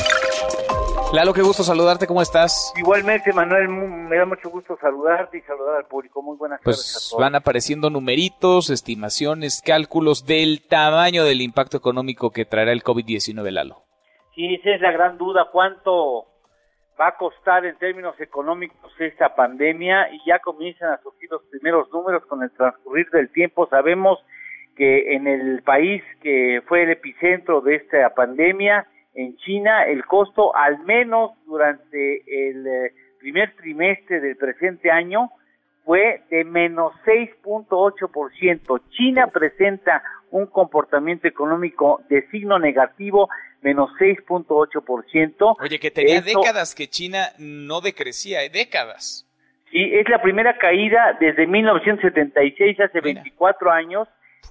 Lalo, 1.11 1.33
qué 1.33 1.41
gusto 1.41 1.63
saludarte, 1.63 2.05
¿cómo 2.05 2.21
estás? 2.21 2.71
Igualmente, 2.77 3.33
Manuel, 3.33 3.67
me 3.67 4.15
da 4.15 4.25
mucho 4.27 4.47
gusto 4.51 4.77
saludarte 4.79 5.39
y 5.39 5.41
saludar 5.41 5.77
al 5.77 5.85
público. 5.85 6.21
Muy 6.21 6.37
buenas 6.37 6.61
pues 6.63 6.77
tardes 6.77 7.09
todos. 7.09 7.21
van 7.21 7.33
apareciendo 7.33 7.89
numeritos, 7.89 8.69
estimaciones, 8.69 9.63
cálculos 9.65 10.27
del 10.27 10.61
tamaño 10.67 11.23
del 11.23 11.41
impacto 11.41 11.77
económico 11.77 12.29
que 12.29 12.45
traerá 12.45 12.73
el 12.73 12.83
COVID-19, 12.83 13.49
Lalo. 13.49 13.85
Sí, 14.35 14.53
esa 14.53 14.75
es 14.75 14.81
la 14.81 14.91
gran 14.91 15.17
duda, 15.17 15.49
cuánto 15.51 16.27
va 17.01 17.07
a 17.07 17.17
costar 17.17 17.65
en 17.65 17.75
términos 17.79 18.13
económicos 18.19 18.93
esta 18.99 19.33
pandemia 19.33 20.13
y 20.13 20.21
ya 20.27 20.37
comienzan 20.37 20.91
a 20.91 21.01
surgir 21.01 21.31
los 21.31 21.41
primeros 21.49 21.91
números 21.91 22.23
con 22.27 22.43
el 22.43 22.51
transcurrir 22.51 23.09
del 23.09 23.31
tiempo. 23.31 23.67
Sabemos 23.67 24.19
que 24.77 25.15
en 25.15 25.25
el 25.25 25.63
país 25.63 26.03
que 26.21 26.61
fue 26.67 26.83
el 26.83 26.91
epicentro 26.91 27.61
de 27.61 27.77
esta 27.77 28.13
pandemia, 28.13 28.85
en 29.19 29.35
China 29.37 29.83
el 29.85 30.05
costo 30.05 30.55
al 30.55 30.79
menos 30.85 31.31
durante 31.45 32.23
el 32.49 32.65
eh, 32.65 32.93
primer 33.19 33.53
trimestre 33.57 34.21
del 34.21 34.37
presente 34.37 34.89
año 34.91 35.29
fue 35.83 36.21
de 36.29 36.45
menos 36.45 36.93
6.8%. 37.05 38.81
China 38.91 39.27
presenta 39.27 40.01
un 40.31 40.45
comportamiento 40.45 41.27
económico 41.27 42.01
de 42.07 42.29
signo 42.29 42.59
negativo, 42.59 43.27
menos 43.61 43.89
6.8%. 43.99 45.57
Oye, 45.59 45.79
que 45.79 45.91
tenía 45.91 46.19
Esto, 46.19 46.39
décadas 46.39 46.73
que 46.73 46.87
China 46.87 47.29
no 47.39 47.81
decrecía, 47.81 48.43
¿eh? 48.45 48.49
décadas. 48.49 49.25
Sí, 49.69 49.83
es 49.83 50.07
la 50.07 50.21
primera 50.21 50.57
caída 50.57 51.17
desde 51.19 51.45
1976, 51.45 52.79
hace 52.79 53.01
Mira. 53.01 53.21
24 53.21 53.71
años, 53.71 54.07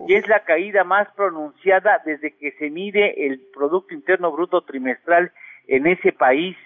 y 0.07 0.15
es 0.15 0.29
la 0.29 0.45
caída 0.45 0.85
más 0.85 1.09
pronunciada 1.17 2.01
desde 2.05 2.37
que 2.37 2.53
se 2.53 2.71
mide 2.71 3.27
el 3.27 3.41
Producto 3.53 3.95
Interno 3.95 4.31
Bruto 4.31 4.63
trimestral 4.63 5.33
en 5.67 5.87
ese 5.87 6.13
país. 6.13 6.57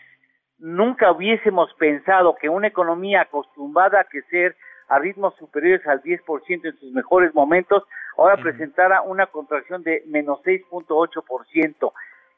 Nunca 0.58 1.10
hubiésemos 1.10 1.72
pensado 1.74 2.36
que 2.36 2.48
una 2.48 2.68
economía 2.68 3.22
acostumbrada 3.22 4.00
a 4.00 4.04
crecer 4.04 4.56
a 4.88 4.98
ritmos 4.98 5.34
superiores 5.36 5.86
al 5.86 6.02
10% 6.02 6.66
en 6.66 6.76
sus 6.78 6.92
mejores 6.92 7.34
momentos, 7.34 7.84
ahora 8.18 8.36
presentara 8.36 9.00
una 9.00 9.26
contracción 9.26 9.82
de 9.82 10.02
menos 10.06 10.42
6.8%. 10.42 11.92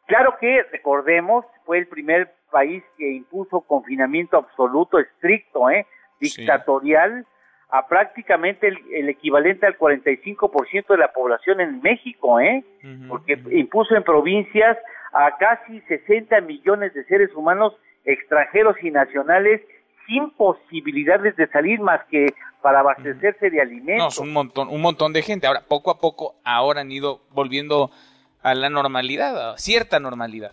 Claro 0.06 0.36
que, 0.38 0.62
recordemos, 0.70 1.44
fue 1.64 1.78
el 1.78 1.88
primer 1.88 2.32
país 2.52 2.84
que 2.96 3.10
impuso 3.10 3.62
confinamiento 3.62 4.36
absoluto, 4.36 5.00
estricto, 5.00 5.68
¿eh? 5.68 5.86
dictatorial, 6.20 7.24
sí 7.24 7.33
a 7.74 7.88
prácticamente 7.88 8.68
el, 8.68 9.08
equivalente 9.08 9.66
al 9.66 9.76
45% 9.76 10.86
de 10.86 10.96
la 10.96 11.12
población 11.12 11.60
en 11.60 11.82
México, 11.82 12.38
¿eh? 12.38 12.62
Porque 13.08 13.36
impuso 13.50 13.96
en 13.96 14.04
provincias 14.04 14.78
a 15.12 15.36
casi 15.38 15.80
60 15.80 16.40
millones 16.42 16.94
de 16.94 17.02
seres 17.06 17.34
humanos 17.34 17.72
extranjeros 18.04 18.76
y 18.80 18.92
nacionales 18.92 19.60
sin 20.06 20.30
posibilidades 20.30 21.34
de 21.34 21.48
salir 21.48 21.80
más 21.80 22.00
que 22.04 22.32
para 22.62 22.78
abastecerse 22.78 23.50
de 23.50 23.60
alimentos. 23.60 24.20
No, 24.20 24.24
un 24.24 24.32
montón, 24.32 24.68
un 24.68 24.80
montón 24.80 25.12
de 25.12 25.22
gente. 25.22 25.48
Ahora, 25.48 25.62
poco 25.66 25.90
a 25.90 25.98
poco, 25.98 26.36
ahora 26.44 26.82
han 26.82 26.92
ido 26.92 27.22
volviendo 27.32 27.90
a 28.44 28.54
la 28.54 28.70
normalidad, 28.70 29.50
a 29.50 29.58
cierta 29.58 29.98
normalidad. 29.98 30.52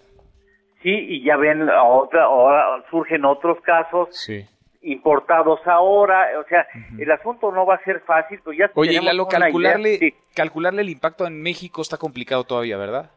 Sí, 0.81 0.89
y 0.89 1.23
ya 1.23 1.37
ven, 1.37 1.69
otra, 1.69 2.23
ahora 2.23 2.83
surgen 2.89 3.25
otros 3.25 3.61
casos 3.61 4.09
sí 4.11 4.47
importados 4.81 5.59
ahora, 5.65 6.39
o 6.39 6.43
sea, 6.47 6.67
el 6.97 7.11
asunto 7.11 7.51
no 7.51 7.65
va 7.65 7.75
a 7.75 7.83
ser 7.83 7.99
fácil, 8.01 8.39
pues 8.43 8.57
ya 8.57 8.71
Oye, 8.73 8.99
Lalo, 9.01 9.27
calcularle, 9.27 10.15
calcularle 10.35 10.81
el 10.81 10.89
impacto 10.89 11.27
en 11.27 11.41
México 11.41 11.81
está 11.81 11.97
complicado 11.97 12.43
todavía, 12.43 12.77
¿verdad? 12.77 13.11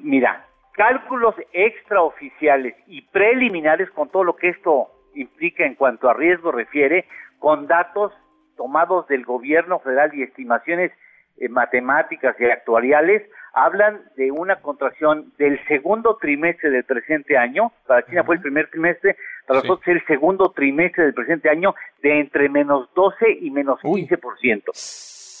mira, 0.00 0.46
cálculos 0.72 1.34
extraoficiales 1.52 2.74
y 2.86 3.02
preliminares 3.02 3.90
con 3.90 4.08
todo 4.08 4.24
lo 4.24 4.36
que 4.36 4.48
esto 4.48 4.88
implica 5.14 5.64
en 5.64 5.74
cuanto 5.74 6.08
a 6.08 6.14
riesgo 6.14 6.52
refiere, 6.52 7.06
con 7.38 7.66
datos 7.66 8.12
tomados 8.56 9.06
del 9.08 9.24
gobierno 9.24 9.78
federal 9.80 10.14
y 10.14 10.22
estimaciones 10.22 10.92
eh, 11.38 11.48
matemáticas 11.48 12.36
y 12.38 12.44
actuariales, 12.44 13.22
hablan 13.52 14.02
de 14.16 14.30
una 14.30 14.56
contracción 14.60 15.32
del 15.38 15.64
segundo 15.66 16.16
trimestre 16.20 16.70
del 16.70 16.84
presente 16.84 17.36
año, 17.36 17.72
para 17.86 18.04
China 18.06 18.24
fue 18.24 18.36
el 18.36 18.40
primer 18.42 18.68
trimestre, 18.70 19.16
para 19.46 19.60
nosotros 19.60 19.86
es 19.86 20.02
el 20.02 20.06
segundo 20.06 20.50
trimestre 20.50 21.04
del 21.04 21.14
presente 21.14 21.48
año 21.48 21.74
de 22.02 22.20
entre 22.20 22.48
menos 22.48 22.88
12 22.94 23.38
y 23.40 23.50
menos 23.50 23.80
15%. 23.80 25.32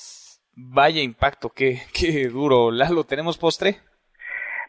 Vaya 0.56 1.02
impacto, 1.02 1.50
qué, 1.50 1.78
qué 1.92 2.28
duro. 2.28 2.70
Lalo, 2.70 3.04
¿tenemos 3.04 3.38
postre? 3.38 3.76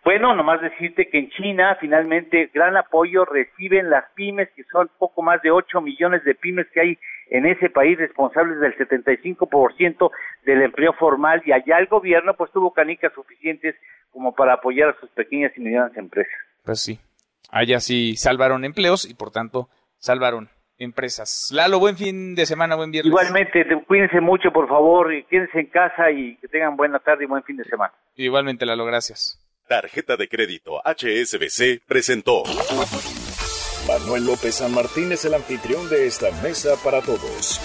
Bueno, 0.06 0.36
nomás 0.36 0.62
decirte 0.62 1.10
que 1.10 1.18
en 1.18 1.32
China 1.32 1.78
finalmente 1.82 2.52
gran 2.54 2.78
apoyo 2.78 3.26
reciben 3.26 3.90
las 3.90 4.06
pymes, 4.14 4.48
que 4.56 4.64
son 4.66 4.88
poco 5.00 5.24
más 5.24 5.42
de 5.42 5.50
8 5.50 5.82
millones 5.82 6.24
de 6.24 6.36
pymes 6.36 6.68
que 6.72 6.80
hay 6.80 6.98
en 7.32 7.48
ese 7.48 7.72
país 7.72 7.98
responsables 7.98 8.60
del 8.60 8.78
75% 8.78 10.12
del 10.46 10.62
empleo 10.62 10.94
formal 10.94 11.42
y 11.44 11.54
allá 11.54 11.80
el 11.80 11.88
gobierno 11.88 12.36
pues 12.36 12.52
tuvo 12.52 12.72
canicas 12.72 13.14
suficientes 13.14 13.76
como 14.12 14.36
para 14.36 14.54
apoyar 14.54 14.90
a 14.90 15.00
sus 15.00 15.10
pequeñas 15.10 15.52
y 15.58 15.62
medianas 15.62 15.98
empresas. 15.98 16.36
Pues 16.64 16.82
sí, 16.82 17.00
allá 17.50 17.80
sí 17.80 18.16
salvaron 18.16 18.66
empleos 18.66 19.06
y 19.06 19.14
por 19.14 19.32
tanto 19.32 19.70
salvaron 19.98 20.50
empresas. 20.78 21.50
Lalo, 21.52 21.80
buen 21.80 21.98
fin 21.98 22.36
de 22.36 22.46
semana, 22.46 22.76
buen 22.76 22.92
viernes. 22.92 23.10
Igualmente, 23.10 23.66
cuídense 23.88 24.20
mucho, 24.20 24.52
por 24.52 24.68
favor, 24.68 25.14
y 25.14 25.24
quédense 25.26 25.60
en 25.60 25.68
casa 25.68 26.12
y 26.12 26.38
que 26.38 26.48
tengan 26.48 26.76
buena 26.76 27.00
tarde 27.00 27.24
y 27.24 27.28
buen 27.28 27.44
fin 27.44 27.58
de 27.58 27.64
semana. 27.66 27.94
Igualmente, 28.16 28.66
Lalo, 28.66 28.86
gracias. 28.86 29.42
Tarjeta 29.68 30.16
de 30.16 30.28
crédito 30.28 30.82
HSBC 30.86 31.86
presentó. 31.88 32.44
Manuel 33.88 34.26
López 34.26 34.56
San 34.56 34.74
Martín 34.74 35.12
es 35.12 35.26
el 35.26 35.34
anfitrión 35.34 35.90
de 35.90 36.08
esta 36.08 36.30
mesa 36.44 36.76
para 36.84 37.02
todos. 37.02 37.62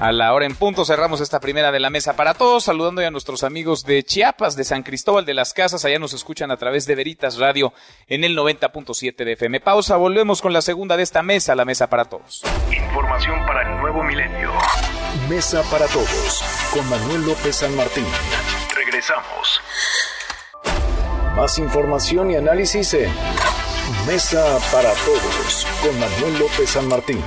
A 0.00 0.12
la 0.12 0.32
hora 0.32 0.46
en 0.46 0.56
punto 0.56 0.86
cerramos 0.86 1.20
esta 1.20 1.40
primera 1.40 1.70
de 1.70 1.78
la 1.78 1.90
mesa 1.90 2.16
para 2.16 2.32
todos, 2.32 2.64
saludando 2.64 3.02
ya 3.02 3.08
a 3.08 3.10
nuestros 3.10 3.44
amigos 3.44 3.84
de 3.84 4.02
Chiapas, 4.02 4.56
de 4.56 4.64
San 4.64 4.82
Cristóbal 4.82 5.26
de 5.26 5.34
las 5.34 5.52
Casas, 5.52 5.84
allá 5.84 5.98
nos 5.98 6.14
escuchan 6.14 6.50
a 6.50 6.56
través 6.56 6.86
de 6.86 6.94
Veritas 6.94 7.36
Radio 7.36 7.74
en 8.08 8.24
el 8.24 8.34
90.7 8.34 9.24
de 9.24 9.32
FM. 9.32 9.60
Pausa, 9.60 9.96
volvemos 9.96 10.40
con 10.40 10.54
la 10.54 10.62
segunda 10.62 10.96
de 10.96 11.02
esta 11.02 11.22
mesa, 11.22 11.54
la 11.54 11.66
mesa 11.66 11.90
para 11.90 12.06
todos. 12.06 12.42
Información 12.72 13.44
para 13.46 13.70
el 13.70 13.78
nuevo 13.78 14.02
milenio. 14.02 14.50
Mesa 15.28 15.62
para 15.70 15.86
todos, 15.88 16.44
con 16.72 16.88
Manuel 16.88 17.26
López 17.26 17.56
San 17.56 17.76
Martín. 17.76 18.06
Regresamos. 18.74 19.60
Más 21.36 21.58
información 21.58 22.30
y 22.30 22.36
análisis 22.36 22.94
en 22.94 23.12
Mesa 24.06 24.58
para 24.72 24.92
Todos 24.94 25.66
con 25.82 26.00
Manuel 26.00 26.38
López 26.38 26.70
San 26.70 26.88
Martín. 26.88 27.22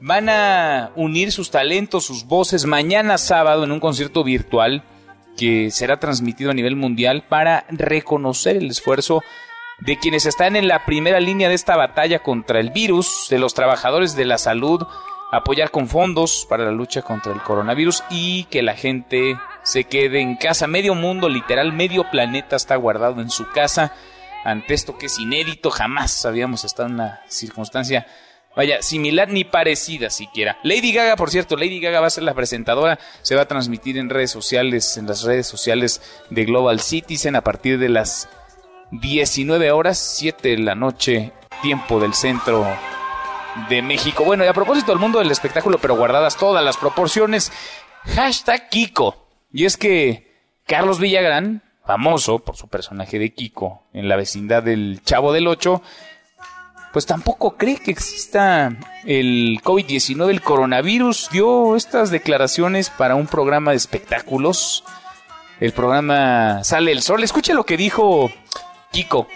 van 0.00 0.28
a 0.28 0.92
unir 0.94 1.32
sus 1.32 1.50
talentos, 1.50 2.04
sus 2.04 2.24
voces 2.24 2.66
mañana 2.66 3.18
sábado 3.18 3.64
en 3.64 3.72
un 3.72 3.80
concierto 3.80 4.22
virtual 4.22 4.84
que 5.36 5.70
será 5.70 5.98
transmitido 5.98 6.52
a 6.52 6.54
nivel 6.54 6.76
mundial 6.76 7.24
para 7.28 7.66
reconocer 7.68 8.56
el 8.56 8.70
esfuerzo 8.70 9.22
de 9.80 9.98
quienes 9.98 10.24
están 10.24 10.56
en 10.56 10.68
la 10.68 10.86
primera 10.86 11.20
línea 11.20 11.48
de 11.48 11.54
esta 11.54 11.76
batalla 11.76 12.20
contra 12.20 12.60
el 12.60 12.70
virus, 12.70 13.26
de 13.28 13.38
los 13.38 13.54
trabajadores 13.54 14.16
de 14.16 14.24
la 14.24 14.38
salud, 14.38 14.86
apoyar 15.30 15.70
con 15.70 15.88
fondos 15.88 16.46
para 16.48 16.64
la 16.64 16.70
lucha 16.70 17.02
contra 17.02 17.32
el 17.32 17.42
coronavirus 17.42 18.04
y 18.10 18.44
que 18.44 18.62
la 18.62 18.74
gente 18.74 19.38
se 19.62 19.84
quede 19.84 20.20
en 20.20 20.36
casa. 20.36 20.66
Medio 20.66 20.94
mundo, 20.94 21.28
literal, 21.28 21.72
medio 21.72 22.10
planeta 22.10 22.56
está 22.56 22.76
guardado 22.76 23.20
en 23.20 23.30
su 23.30 23.48
casa 23.50 23.92
ante 24.44 24.74
esto 24.74 24.96
que 24.96 25.06
es 25.06 25.18
inédito. 25.18 25.70
Jamás 25.70 26.24
habíamos 26.24 26.64
estado 26.64 26.88
en 26.88 26.94
una 26.94 27.20
circunstancia, 27.28 28.06
vaya, 28.54 28.80
similar 28.82 29.28
ni 29.28 29.44
parecida 29.44 30.10
siquiera. 30.10 30.58
Lady 30.62 30.92
Gaga, 30.92 31.16
por 31.16 31.30
cierto, 31.30 31.56
Lady 31.56 31.80
Gaga 31.80 32.00
va 32.00 32.06
a 32.06 32.10
ser 32.10 32.22
la 32.22 32.34
presentadora. 32.34 32.98
Se 33.22 33.34
va 33.34 33.42
a 33.42 33.48
transmitir 33.48 33.98
en 33.98 34.10
redes 34.10 34.30
sociales, 34.30 34.96
en 34.96 35.06
las 35.06 35.22
redes 35.22 35.46
sociales 35.46 36.00
de 36.30 36.44
Global 36.44 36.80
Citizen 36.80 37.34
a 37.34 37.42
partir 37.42 37.78
de 37.78 37.88
las 37.88 38.28
19 38.92 39.72
horas, 39.72 39.98
7 39.98 40.50
de 40.50 40.58
la 40.58 40.76
noche, 40.76 41.32
tiempo 41.60 41.98
del 41.98 42.14
centro 42.14 42.64
de 43.68 43.82
México. 43.82 44.24
Bueno, 44.24 44.44
y 44.44 44.48
a 44.48 44.52
propósito 44.52 44.92
del 44.92 45.00
mundo 45.00 45.18
del 45.18 45.30
espectáculo, 45.30 45.78
pero 45.78 45.96
guardadas 45.96 46.36
todas 46.36 46.64
las 46.64 46.76
proporciones, 46.76 47.52
hashtag 48.14 48.68
Kiko. 48.68 49.28
Y 49.52 49.64
es 49.64 49.76
que 49.76 50.34
Carlos 50.66 51.00
Villagrán, 51.00 51.62
famoso 51.84 52.40
por 52.40 52.56
su 52.56 52.68
personaje 52.68 53.18
de 53.18 53.32
Kiko 53.32 53.82
en 53.92 54.08
la 54.08 54.16
vecindad 54.16 54.62
del 54.62 55.00
Chavo 55.04 55.32
del 55.32 55.46
Ocho, 55.46 55.82
pues 56.92 57.06
tampoco 57.06 57.56
cree 57.56 57.76
que 57.76 57.90
exista 57.90 58.74
el 59.04 59.60
COVID-19, 59.62 60.30
el 60.30 60.40
coronavirus. 60.40 61.28
Dio 61.30 61.76
estas 61.76 62.10
declaraciones 62.10 62.90
para 62.90 63.16
un 63.16 63.26
programa 63.26 63.72
de 63.72 63.76
espectáculos. 63.76 64.82
El 65.60 65.72
programa 65.72 66.64
Sale 66.64 66.92
el 66.92 67.02
Sol. 67.02 67.22
Escuche 67.22 67.54
lo 67.54 67.64
que 67.64 67.76
dijo 67.76 68.30
Kiko 68.92 69.26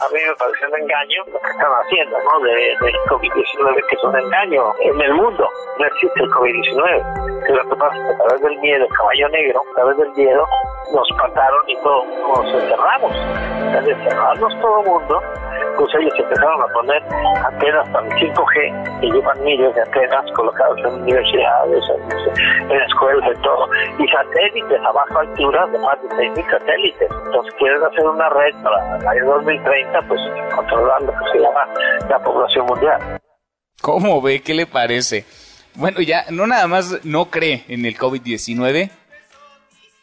a 0.00 0.08
mí 0.08 0.18
me 0.26 0.34
pareció 0.34 0.68
un 0.68 0.76
engaño 0.82 1.22
lo 1.32 1.38
que 1.38 1.50
están 1.50 1.70
haciendo, 1.70 2.16
¿no? 2.18 2.40
De, 2.40 2.54
del 2.80 2.96
COVID-19, 3.08 3.86
que 3.88 3.96
es 3.96 4.04
un 4.04 4.16
engaño 4.18 4.62
en 4.80 5.00
el 5.00 5.14
mundo. 5.14 5.48
No 5.78 5.86
existe 5.86 6.20
el 6.20 6.30
COVID-19. 6.30 7.46
Que 7.46 7.52
lo 7.52 7.68
que 7.68 7.76
pasa 7.76 7.96
es 7.96 8.02
que 8.02 8.14
a 8.14 8.18
través 8.18 8.42
del 8.42 8.58
miedo, 8.58 8.84
el 8.84 8.92
caballo 8.92 9.28
negro, 9.28 9.60
a 9.60 9.74
través 9.74 9.96
del 9.98 10.10
miedo, 10.12 10.46
nos 10.92 11.10
mataron 11.12 11.68
y 11.68 11.76
todos 11.76 12.06
nos 12.06 12.62
encerramos. 12.62 13.12
Al 13.74 13.88
encerrarnos 13.88 14.60
todo 14.60 14.80
el 14.80 14.86
mundo, 14.86 15.22
pues 15.76 15.94
ellos 15.94 16.14
empezaron 16.18 16.62
a 16.62 16.66
poner 16.68 17.02
antenas 17.44 17.88
para 17.90 18.06
el 18.06 18.12
5G 18.14 19.00
que 19.00 19.06
llevan 19.06 19.44
miles 19.44 19.74
de 19.74 19.82
antenas 19.82 20.24
colocadas 20.32 20.78
en 20.78 21.02
universidades, 21.02 21.84
en, 21.90 22.70
en 22.70 22.82
escuelas, 22.82 23.28
de 23.28 23.34
todo, 23.42 23.68
y 23.98 24.08
satélites 24.08 24.80
a 24.84 24.92
baja 24.92 25.20
altura 25.20 25.66
de 25.66 25.78
más 25.78 26.00
de 26.02 26.08
6.000 26.08 26.50
satélites. 26.50 27.08
Entonces 27.26 27.54
quieren 27.58 27.82
hacer 27.82 28.06
una 28.06 28.28
red 28.30 28.54
para 28.62 28.96
el 28.96 29.06
año 29.06 29.24
2030, 29.34 29.83
pues 30.08 30.20
controlar 30.54 31.02
lo 31.02 31.12
que 31.12 31.32
se 31.32 31.38
llama 31.38 31.66
la 32.08 32.18
población 32.22 32.66
mundial. 32.66 33.20
¿Cómo 33.80 34.20
ve? 34.22 34.40
¿Qué 34.40 34.54
le 34.54 34.66
parece? 34.66 35.24
Bueno, 35.74 36.00
ya 36.00 36.26
no 36.30 36.46
nada 36.46 36.66
más 36.66 37.04
no 37.04 37.30
cree 37.30 37.64
en 37.68 37.84
el 37.84 37.98
COVID-19, 37.98 38.90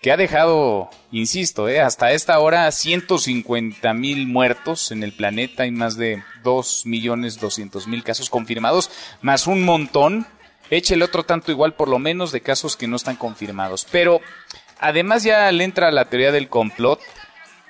que 0.01 0.11
ha 0.11 0.17
dejado, 0.17 0.89
insisto, 1.11 1.69
eh, 1.69 1.79
hasta 1.79 2.11
esta 2.11 2.39
hora 2.39 2.69
150 2.71 3.93
mil 3.93 4.27
muertos 4.27 4.91
en 4.91 5.03
el 5.03 5.13
planeta 5.13 5.65
y 5.65 5.71
más 5.71 5.95
de 5.95 6.23
2 6.43 6.85
millones 6.87 7.39
200 7.39 7.87
mil 7.87 8.03
casos 8.03 8.29
confirmados, 8.29 8.89
más 9.21 9.45
un 9.45 9.63
montón, 9.63 10.25
échele 10.71 11.05
otro 11.05 11.23
tanto 11.23 11.51
igual 11.51 11.73
por 11.73 11.87
lo 11.87 11.99
menos 11.99 12.31
de 12.31 12.41
casos 12.41 12.75
que 12.75 12.87
no 12.87 12.95
están 12.95 13.15
confirmados. 13.15 13.85
Pero 13.91 14.21
además 14.79 15.23
ya 15.23 15.51
le 15.51 15.63
entra 15.63 15.91
la 15.91 16.05
teoría 16.05 16.31
del 16.31 16.49
complot 16.49 16.99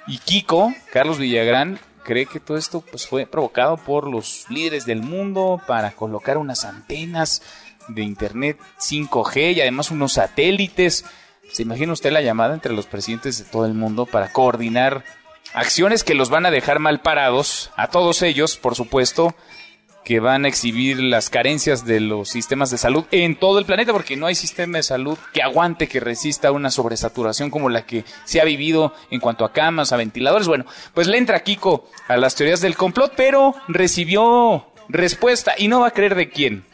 y 0.08 0.18
Kiko, 0.18 0.74
Carlos 0.92 1.20
Villagrán, 1.20 1.80
cree 2.04 2.26
que 2.26 2.40
todo 2.40 2.58
esto 2.58 2.82
pues, 2.82 3.08
fue 3.08 3.26
provocado 3.26 3.78
por 3.78 4.10
los 4.10 4.46
líderes 4.50 4.86
del 4.86 5.02
mundo 5.02 5.62
para 5.68 5.92
colocar 5.92 6.38
unas 6.38 6.66
antenas 6.66 7.42
de 7.88 8.04
internet 8.04 8.58
5G 8.80 9.56
y 9.56 9.62
además 9.62 9.92
unos 9.92 10.14
satélites. 10.14 11.06
¿Se 11.52 11.64
imagina 11.64 11.94
usted 11.94 12.12
la 12.12 12.22
llamada 12.22 12.54
entre 12.54 12.74
los 12.74 12.86
presidentes 12.86 13.38
de 13.38 13.46
todo 13.46 13.66
el 13.66 13.74
mundo 13.74 14.06
para 14.06 14.32
coordinar 14.32 15.04
acciones 15.54 16.04
que 16.04 16.16
los 16.16 16.30
van 16.30 16.46
a 16.46 16.52
dejar 16.52 16.80
mal 16.80 17.02
parados, 17.02 17.72
a 17.76 17.88
todos 17.88 18.22
ellos, 18.22 18.58
por 18.58 18.76
supuesto, 18.76 19.36
que 20.04 20.20
van 20.20 20.46
a 20.46 20.48
exhibir 20.48 21.00
las 21.02 21.30
carencias 21.30 21.86
de 21.86 22.00
los 22.00 22.30
sistemas 22.30 22.72
de 22.72 22.78
salud 22.78 23.06
en 23.12 23.36
todo 23.36 23.60
el 23.60 23.66
planeta, 23.66 23.94
porque 23.94 24.18
no 24.18 24.26
hay 24.26 24.36
sistema 24.36 24.78
de 24.78 24.84
salud 24.84 25.18
que 25.34 25.42
aguante, 25.42 25.88
que 25.88 26.00
resista 26.00 26.52
una 26.52 26.72
sobresaturación 26.72 27.50
como 27.50 27.70
la 27.70 27.86
que 27.86 28.04
se 28.26 28.42
ha 28.42 28.46
vivido 28.46 28.94
en 29.10 29.20
cuanto 29.20 29.46
a 29.46 29.54
camas, 29.54 29.92
a 29.92 29.98
ventiladores. 29.98 30.48
Bueno, 30.48 30.66
pues 30.94 31.08
le 31.08 31.18
entra 31.18 31.44
Kiko 31.44 31.88
a 32.08 32.18
las 32.18 32.36
teorías 32.36 32.62
del 32.62 32.76
complot, 32.76 33.14
pero 33.16 33.56
recibió 33.68 34.68
respuesta 34.90 35.54
y 35.58 35.68
no 35.68 35.82
va 35.82 35.88
a 35.88 35.94
creer 35.94 36.16
de 36.16 36.30
quién. 36.30 36.66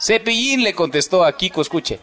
Cepillín 0.00 0.62
le 0.62 0.74
contestó 0.74 1.24
a 1.24 1.36
Kiko, 1.36 1.60
escuche. 1.60 2.00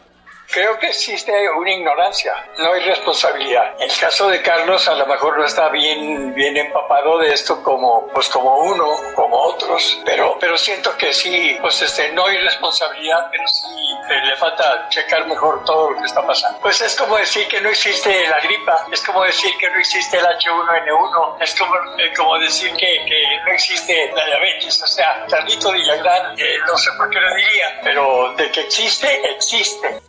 Creo 0.49 0.79
que 0.79 0.87
existe 0.87 1.31
una 1.49 1.71
ignorancia, 1.71 2.33
no 2.59 2.71
hay 2.71 2.81
responsabilidad. 2.85 3.75
El 3.79 3.91
caso 3.99 4.29
de 4.29 4.41
Carlos, 4.41 4.87
a 4.87 4.95
lo 4.95 5.05
mejor 5.05 5.37
no 5.37 5.45
está 5.45 5.67
bien, 5.69 6.33
bien 6.33 6.55
empapado 6.55 7.19
de 7.19 7.33
esto 7.33 7.61
como, 7.61 8.07
pues 8.07 8.29
como 8.29 8.55
uno, 8.59 8.95
como 9.13 9.37
otros, 9.37 9.99
pero, 10.05 10.37
pero 10.39 10.57
siento 10.57 10.95
que 10.97 11.13
sí, 11.13 11.57
pues 11.59 11.81
este, 11.81 12.13
no 12.13 12.25
hay 12.25 12.37
responsabilidad, 12.37 13.27
pero 13.29 13.45
sí 13.47 13.67
eh, 14.09 14.25
le 14.25 14.37
falta 14.37 14.87
checar 14.87 15.27
mejor 15.27 15.65
todo 15.65 15.91
lo 15.91 15.99
que 15.99 16.05
está 16.05 16.25
pasando. 16.25 16.59
Pues 16.61 16.79
es 16.79 16.95
como 16.95 17.17
decir 17.17 17.45
que 17.49 17.59
no 17.59 17.69
existe 17.69 18.27
la 18.29 18.39
gripa, 18.39 18.87
es 18.89 19.03
como 19.03 19.23
decir 19.23 19.51
que 19.59 19.69
no 19.69 19.77
existe 19.79 20.17
el 20.17 20.25
H1N1, 20.25 21.41
es 21.41 21.55
como, 21.55 21.75
eh, 21.75 22.13
como 22.15 22.39
decir 22.39 22.71
que, 22.77 23.05
que, 23.05 23.23
no 23.45 23.51
existe 23.51 24.11
la 24.15 24.25
diabetes. 24.25 24.81
O 24.81 24.87
sea, 24.87 25.25
Carlito 25.29 25.73
Villagrán, 25.73 26.39
eh, 26.39 26.57
no 26.65 26.77
sé 26.77 26.89
por 26.97 27.09
qué 27.09 27.19
lo 27.19 27.35
diría, 27.35 27.81
pero 27.83 28.33
de 28.37 28.49
que 28.49 28.61
existe, 28.61 29.29
existe. 29.29 30.01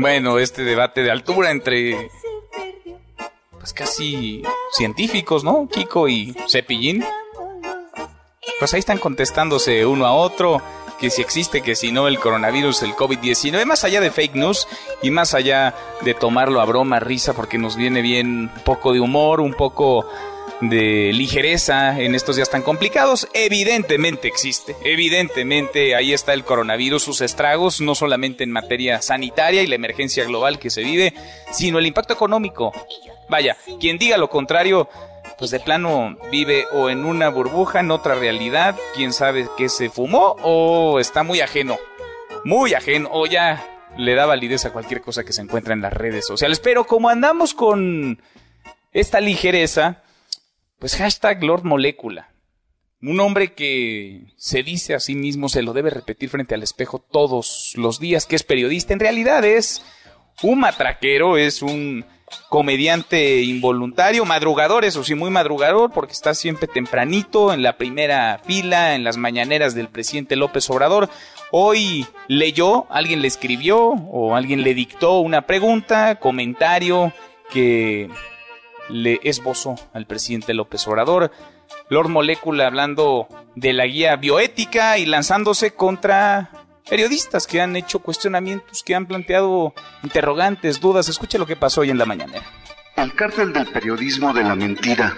Bueno, 0.00 0.38
este 0.38 0.62
debate 0.62 1.02
de 1.02 1.10
altura 1.10 1.50
entre 1.50 2.08
pues 3.58 3.72
casi 3.72 4.44
científicos, 4.70 5.42
¿no? 5.42 5.68
Kiko 5.68 6.08
y 6.08 6.36
Cepillín. 6.48 7.04
Pues 8.60 8.72
ahí 8.74 8.78
están 8.78 8.98
contestándose 8.98 9.84
uno 9.86 10.06
a 10.06 10.12
otro 10.12 10.62
que 11.00 11.10
si 11.10 11.20
existe, 11.20 11.62
que 11.62 11.74
si 11.74 11.90
no 11.90 12.06
el 12.06 12.20
coronavirus, 12.20 12.84
el 12.84 12.92
COVID-19, 12.92 13.64
más 13.64 13.82
allá 13.82 14.00
de 14.00 14.12
fake 14.12 14.36
news 14.36 14.68
y 15.02 15.10
más 15.10 15.34
allá 15.34 15.74
de 16.02 16.14
tomarlo 16.14 16.60
a 16.60 16.64
broma, 16.64 17.00
risa, 17.00 17.32
porque 17.32 17.58
nos 17.58 17.74
viene 17.74 18.00
bien 18.00 18.52
un 18.54 18.62
poco 18.64 18.92
de 18.92 19.00
humor, 19.00 19.40
un 19.40 19.54
poco 19.54 20.08
de 20.60 21.12
ligereza 21.12 22.00
en 22.00 22.14
estos 22.14 22.36
días 22.36 22.50
tan 22.50 22.62
complicados, 22.62 23.28
evidentemente 23.32 24.28
existe. 24.28 24.76
Evidentemente 24.84 25.94
ahí 25.94 26.12
está 26.12 26.32
el 26.34 26.44
coronavirus, 26.44 27.02
sus 27.02 27.20
estragos, 27.20 27.80
no 27.80 27.94
solamente 27.94 28.44
en 28.44 28.50
materia 28.50 29.00
sanitaria 29.00 29.62
y 29.62 29.66
la 29.66 29.76
emergencia 29.76 30.24
global 30.24 30.58
que 30.58 30.70
se 30.70 30.82
vive, 30.82 31.14
sino 31.52 31.78
el 31.78 31.86
impacto 31.86 32.12
económico. 32.12 32.72
Vaya, 33.28 33.56
quien 33.78 33.98
diga 33.98 34.16
lo 34.16 34.28
contrario, 34.30 34.88
pues 35.38 35.50
de 35.50 35.60
plano 35.60 36.16
vive 36.30 36.66
o 36.72 36.90
en 36.90 37.04
una 37.04 37.28
burbuja, 37.28 37.80
en 37.80 37.90
otra 37.90 38.14
realidad, 38.16 38.76
quién 38.94 39.12
sabe 39.12 39.48
qué 39.56 39.68
se 39.68 39.90
fumó 39.90 40.36
o 40.42 40.98
está 40.98 41.22
muy 41.22 41.40
ajeno. 41.40 41.78
Muy 42.44 42.74
ajeno, 42.74 43.08
o 43.12 43.26
ya 43.26 43.64
le 43.96 44.14
da 44.14 44.26
validez 44.26 44.64
a 44.64 44.72
cualquier 44.72 45.00
cosa 45.00 45.24
que 45.24 45.32
se 45.32 45.42
encuentra 45.42 45.74
en 45.74 45.82
las 45.82 45.92
redes 45.92 46.26
sociales. 46.26 46.60
Pero 46.60 46.84
como 46.84 47.08
andamos 47.08 47.54
con 47.54 48.20
esta 48.92 49.20
ligereza, 49.20 50.02
pues 50.78 50.96
hashtag 50.96 51.42
Lord 51.42 51.64
Molecula. 51.64 52.30
Un 53.00 53.20
hombre 53.20 53.52
que 53.54 54.32
se 54.36 54.62
dice 54.62 54.94
a 54.94 55.00
sí 55.00 55.14
mismo, 55.14 55.48
se 55.48 55.62
lo 55.62 55.72
debe 55.72 55.90
repetir 55.90 56.28
frente 56.30 56.54
al 56.54 56.64
espejo 56.64 56.98
todos 56.98 57.72
los 57.76 58.00
días, 58.00 58.26
que 58.26 58.34
es 58.34 58.42
periodista. 58.42 58.92
En 58.92 59.00
realidad 59.00 59.44
es 59.44 59.84
un 60.42 60.60
matraquero, 60.60 61.36
es 61.36 61.62
un 61.62 62.04
comediante 62.48 63.40
involuntario, 63.42 64.24
madrugador, 64.24 64.84
eso 64.84 65.04
sí, 65.04 65.14
muy 65.14 65.30
madrugador, 65.30 65.92
porque 65.92 66.12
está 66.12 66.34
siempre 66.34 66.68
tempranito 66.68 67.52
en 67.52 67.62
la 67.62 67.78
primera 67.78 68.40
fila, 68.44 68.94
en 68.94 69.04
las 69.04 69.16
mañaneras 69.16 69.74
del 69.74 69.88
presidente 69.88 70.36
López 70.36 70.68
Obrador. 70.68 71.08
Hoy 71.50 72.06
leyó, 72.26 72.86
alguien 72.90 73.22
le 73.22 73.28
escribió 73.28 73.78
o 73.80 74.34
alguien 74.34 74.62
le 74.62 74.74
dictó 74.74 75.20
una 75.20 75.46
pregunta, 75.46 76.16
comentario 76.16 77.12
que 77.50 78.10
le 78.88 79.20
esbozó 79.22 79.76
al 79.92 80.06
presidente 80.06 80.54
López 80.54 80.86
Obrador. 80.86 81.30
Lord 81.90 82.08
Molecula 82.08 82.66
hablando 82.66 83.28
de 83.54 83.72
la 83.72 83.86
guía 83.86 84.16
bioética 84.16 84.98
y 84.98 85.06
lanzándose 85.06 85.72
contra 85.72 86.50
periodistas 86.88 87.46
que 87.46 87.60
han 87.60 87.76
hecho 87.76 88.00
cuestionamientos, 88.00 88.82
que 88.82 88.94
han 88.94 89.06
planteado 89.06 89.74
interrogantes, 90.02 90.80
dudas. 90.80 91.08
Escuche 91.08 91.38
lo 91.38 91.46
que 91.46 91.56
pasó 91.56 91.82
hoy 91.82 91.90
en 91.90 91.98
la 91.98 92.06
mañana. 92.06 92.42
El 92.96 93.14
cártel 93.14 93.52
del 93.52 93.66
periodismo 93.66 94.32
de 94.32 94.42
la 94.42 94.54
mentira, 94.54 95.14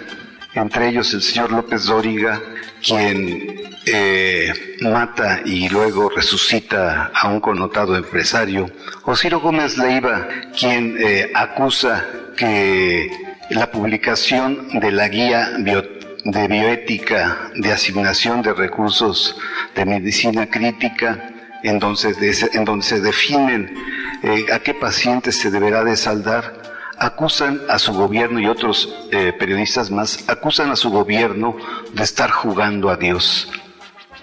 entre 0.53 0.89
ellos 0.89 1.13
el 1.13 1.21
señor 1.21 1.51
López 1.51 1.85
Dóriga, 1.85 2.39
quien 2.85 3.75
eh, 3.85 4.77
mata 4.81 5.41
y 5.45 5.67
luego 5.69 6.09
resucita 6.09 7.11
a 7.13 7.27
un 7.29 7.39
connotado 7.39 7.95
empresario, 7.95 8.69
o 9.03 9.15
Ciro 9.15 9.39
Gómez 9.39 9.77
Leiva, 9.77 10.27
quien 10.57 10.95
eh, 10.99 11.31
acusa 11.33 12.05
que 12.37 13.30
la 13.51 13.69
publicación 13.69 14.79
de 14.79 14.91
la 14.91 15.07
guía 15.09 15.51
de 15.57 16.47
bioética 16.47 17.51
de 17.55 17.71
asignación 17.71 18.41
de 18.41 18.53
recursos 18.53 19.35
de 19.75 19.85
medicina 19.85 20.49
crítica, 20.49 21.33
en 21.63 21.79
donde, 21.79 22.81
se 22.83 23.01
definen 23.01 23.75
eh, 24.23 24.45
a 24.51 24.59
qué 24.59 24.73
pacientes 24.73 25.37
se 25.37 25.51
deberá 25.51 25.83
de 25.83 25.97
saldar, 25.97 26.61
acusan 26.97 27.61
a 27.67 27.77
su 27.77 27.93
gobierno 27.93 28.39
y 28.39 28.47
otros 28.47 28.93
eh, 29.11 29.33
periodistas 29.37 29.91
más, 29.91 30.23
acusan 30.29 30.71
a 30.71 30.75
su 30.75 30.89
gobierno 30.89 31.57
de 31.93 32.03
estar 32.03 32.31
jugando 32.31 32.89
a 32.89 32.95
Dios. 32.95 33.49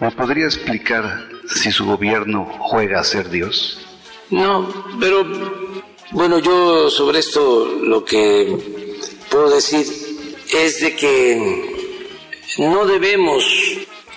¿Me 0.01 0.11
podría 0.11 0.47
explicar 0.47 1.29
si 1.47 1.71
su 1.71 1.85
gobierno 1.85 2.47
juega 2.61 3.01
a 3.01 3.05
ser 3.05 3.29
Dios? 3.29 3.85
No, 4.31 4.69
pero 5.01 5.27
bueno, 6.13 6.39
yo 6.39 6.89
sobre 6.89 7.19
esto 7.19 7.67
lo 7.83 8.05
que 8.05 8.88
puedo 9.31 9.51
decir 9.55 9.87
es 10.55 10.81
de 10.81 10.97
que 10.97 11.75
no 12.59 12.87
debemos 12.87 13.45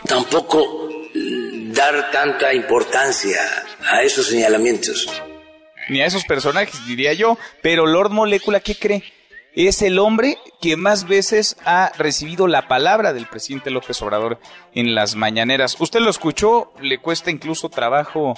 tampoco 0.05 0.89
dar 1.13 2.11
tanta 2.11 2.53
importancia 2.53 3.39
a 3.89 4.03
esos 4.03 4.27
señalamientos. 4.27 5.07
Ni 5.89 6.01
a 6.01 6.05
esos 6.05 6.23
personajes, 6.23 6.85
diría 6.85 7.13
yo. 7.13 7.37
Pero 7.61 7.85
Lord 7.85 8.11
Molecula, 8.11 8.59
¿qué 8.59 8.75
cree? 8.75 9.03
es 9.53 9.81
el 9.81 9.99
hombre 9.99 10.37
que 10.61 10.77
más 10.77 11.07
veces 11.07 11.57
ha 11.65 11.91
recibido 11.97 12.47
la 12.47 12.67
palabra 12.67 13.13
del 13.13 13.27
presidente 13.27 13.69
López 13.69 14.01
Obrador 14.01 14.39
en 14.73 14.95
las 14.95 15.15
mañaneras. 15.15 15.75
Usted 15.79 15.99
lo 15.99 16.09
escuchó, 16.09 16.73
le 16.81 16.99
cuesta 16.99 17.31
incluso 17.31 17.69
trabajo 17.69 18.35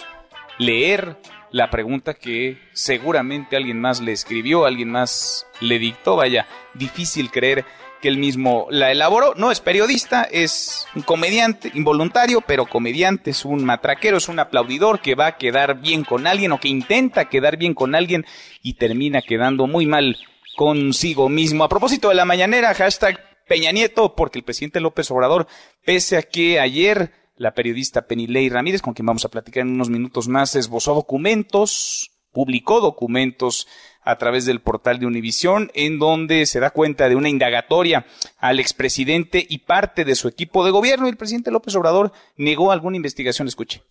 leer 0.57 1.17
la 1.53 1.69
pregunta 1.69 2.15
que 2.15 2.57
seguramente 2.73 3.55
alguien 3.55 3.79
más 3.79 4.01
le 4.01 4.11
escribió, 4.11 4.65
alguien 4.65 4.89
más 4.89 5.45
le 5.61 5.77
dictó. 5.77 6.15
Vaya, 6.15 6.47
difícil 6.73 7.29
creer 7.29 7.63
que 8.01 8.07
él 8.07 8.17
mismo 8.17 8.65
la 8.71 8.91
elaboró. 8.91 9.35
No 9.35 9.51
es 9.51 9.61
periodista, 9.61 10.23
es 10.23 10.87
un 10.95 11.03
comediante, 11.03 11.71
involuntario, 11.75 12.41
pero 12.41 12.65
comediante, 12.65 13.29
es 13.29 13.45
un 13.45 13.63
matraquero, 13.63 14.17
es 14.17 14.29
un 14.29 14.39
aplaudidor 14.39 14.99
que 14.99 15.13
va 15.13 15.27
a 15.27 15.37
quedar 15.37 15.79
bien 15.79 16.03
con 16.03 16.25
alguien 16.25 16.51
o 16.51 16.59
que 16.59 16.69
intenta 16.69 17.29
quedar 17.29 17.55
bien 17.55 17.75
con 17.75 17.93
alguien 17.93 18.25
y 18.63 18.73
termina 18.73 19.21
quedando 19.21 19.67
muy 19.67 19.85
mal 19.85 20.17
consigo 20.57 21.29
mismo. 21.29 21.63
A 21.63 21.69
propósito 21.69 22.09
de 22.09 22.15
la 22.15 22.25
mañanera, 22.25 22.73
hashtag 22.73 23.19
Peña 23.47 23.71
Nieto, 23.71 24.15
porque 24.15 24.39
el 24.39 24.43
presidente 24.43 24.79
López 24.79 25.11
Obrador, 25.11 25.45
pese 25.85 26.17
a 26.17 26.23
que 26.23 26.59
ayer 26.59 27.11
la 27.35 27.53
periodista 27.53 28.07
Penilei 28.07 28.49
Ramírez, 28.49 28.81
con 28.81 28.93
quien 28.93 29.05
vamos 29.05 29.25
a 29.25 29.29
platicar 29.29 29.61
en 29.61 29.73
unos 29.73 29.89
minutos 29.89 30.27
más, 30.27 30.55
esbozó 30.55 30.93
documentos, 30.93 32.11
publicó 32.31 32.79
documentos 32.81 33.67
a 34.01 34.17
través 34.17 34.45
del 34.45 34.61
portal 34.61 34.99
de 34.99 35.05
Univisión, 35.05 35.71
en 35.73 35.97
donde 35.97 36.45
se 36.45 36.59
da 36.59 36.71
cuenta 36.71 37.07
de 37.07 37.15
una 37.15 37.29
indagatoria 37.29 38.05
al 38.37 38.59
expresidente 38.59 39.45
y 39.47 39.59
parte 39.59 40.03
de 40.03 40.15
su 40.15 40.27
equipo 40.27 40.65
de 40.65 40.71
gobierno. 40.71 41.07
Y 41.07 41.11
el 41.11 41.17
presidente 41.17 41.51
López 41.51 41.75
Obrador 41.75 42.11
negó 42.35 42.71
alguna 42.71 42.97
investigación. 42.97 43.47
Escuche. 43.47 43.81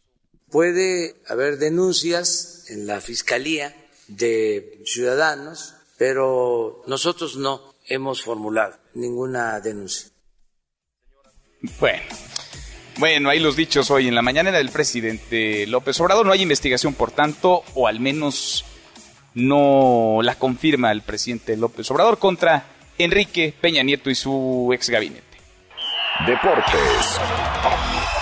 Puede 0.50 1.16
haber 1.28 1.56
denuncias 1.56 2.66
en 2.68 2.86
la 2.86 3.00
Fiscalía 3.00 3.74
de 4.08 4.82
ciudadanos, 4.84 5.74
pero 5.96 6.82
nosotros 6.86 7.36
no 7.36 7.74
hemos 7.88 8.22
formulado 8.22 8.76
ninguna 8.94 9.60
denuncia. 9.60 10.10
Bueno. 11.80 12.02
Bueno, 12.98 13.30
ahí 13.30 13.38
los 13.40 13.56
dichos 13.56 13.90
hoy 13.90 14.08
en 14.08 14.14
la 14.14 14.22
mañana 14.22 14.52
del 14.52 14.70
presidente 14.70 15.66
López 15.66 15.98
Obrador. 16.00 16.26
No 16.26 16.32
hay 16.32 16.42
investigación, 16.42 16.94
por 16.94 17.10
tanto, 17.10 17.62
o 17.74 17.88
al 17.88 18.00
menos 18.00 18.64
no 19.34 20.20
la 20.22 20.34
confirma 20.34 20.92
el 20.92 21.00
presidente 21.00 21.56
López 21.56 21.90
Obrador 21.90 22.18
contra 22.18 22.64
Enrique 22.98 23.54
Peña 23.58 23.82
Nieto 23.82 24.10
y 24.10 24.14
su 24.14 24.70
ex 24.74 24.90
gabinete. 24.90 25.22
Deportes 26.26 27.20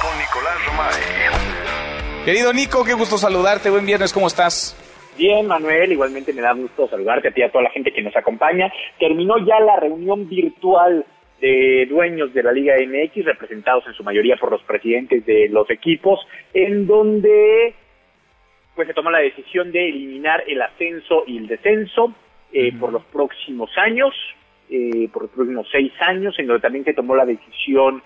con 0.00 0.18
Nicolás 0.18 0.66
Romay. 0.66 2.24
Querido 2.24 2.52
Nico, 2.52 2.84
qué 2.84 2.94
gusto 2.94 3.18
saludarte. 3.18 3.70
Buen 3.70 3.86
viernes, 3.86 4.12
¿cómo 4.12 4.28
estás? 4.28 4.76
Bien, 5.18 5.46
Manuel, 5.46 5.92
igualmente 5.92 6.32
me 6.32 6.42
da 6.42 6.52
gusto 6.52 6.88
saludarte 6.88 7.28
a 7.28 7.32
ti 7.32 7.40
y 7.40 7.44
a 7.44 7.50
toda 7.50 7.64
la 7.64 7.70
gente 7.70 7.92
que 7.92 8.02
nos 8.02 8.14
acompaña. 8.14 8.72
Terminó 8.98 9.36
ya 9.38 9.58
la 9.60 9.76
reunión 9.76 10.28
virtual 10.28 11.04
de 11.40 11.86
dueños 11.88 12.32
de 12.34 12.42
la 12.42 12.52
Liga 12.52 12.74
MX, 12.76 13.24
representados 13.24 13.86
en 13.86 13.94
su 13.94 14.04
mayoría 14.04 14.36
por 14.36 14.50
los 14.50 14.62
presidentes 14.62 15.24
de 15.24 15.48
los 15.48 15.68
equipos, 15.70 16.20
en 16.52 16.86
donde 16.86 17.74
pues 18.74 18.86
se 18.88 18.94
toma 18.94 19.10
la 19.10 19.18
decisión 19.18 19.72
de 19.72 19.88
eliminar 19.88 20.44
el 20.46 20.62
ascenso 20.62 21.24
y 21.26 21.38
el 21.38 21.46
descenso 21.46 22.14
eh, 22.52 22.72
por 22.78 22.92
los 22.92 23.04
próximos 23.04 23.70
años, 23.76 24.14
eh, 24.70 25.08
por 25.12 25.22
los 25.22 25.30
próximos 25.32 25.68
seis 25.70 25.92
años, 26.00 26.38
en 26.38 26.46
donde 26.46 26.62
también 26.62 26.84
se 26.84 26.94
tomó 26.94 27.16
la 27.16 27.26
decisión 27.26 28.02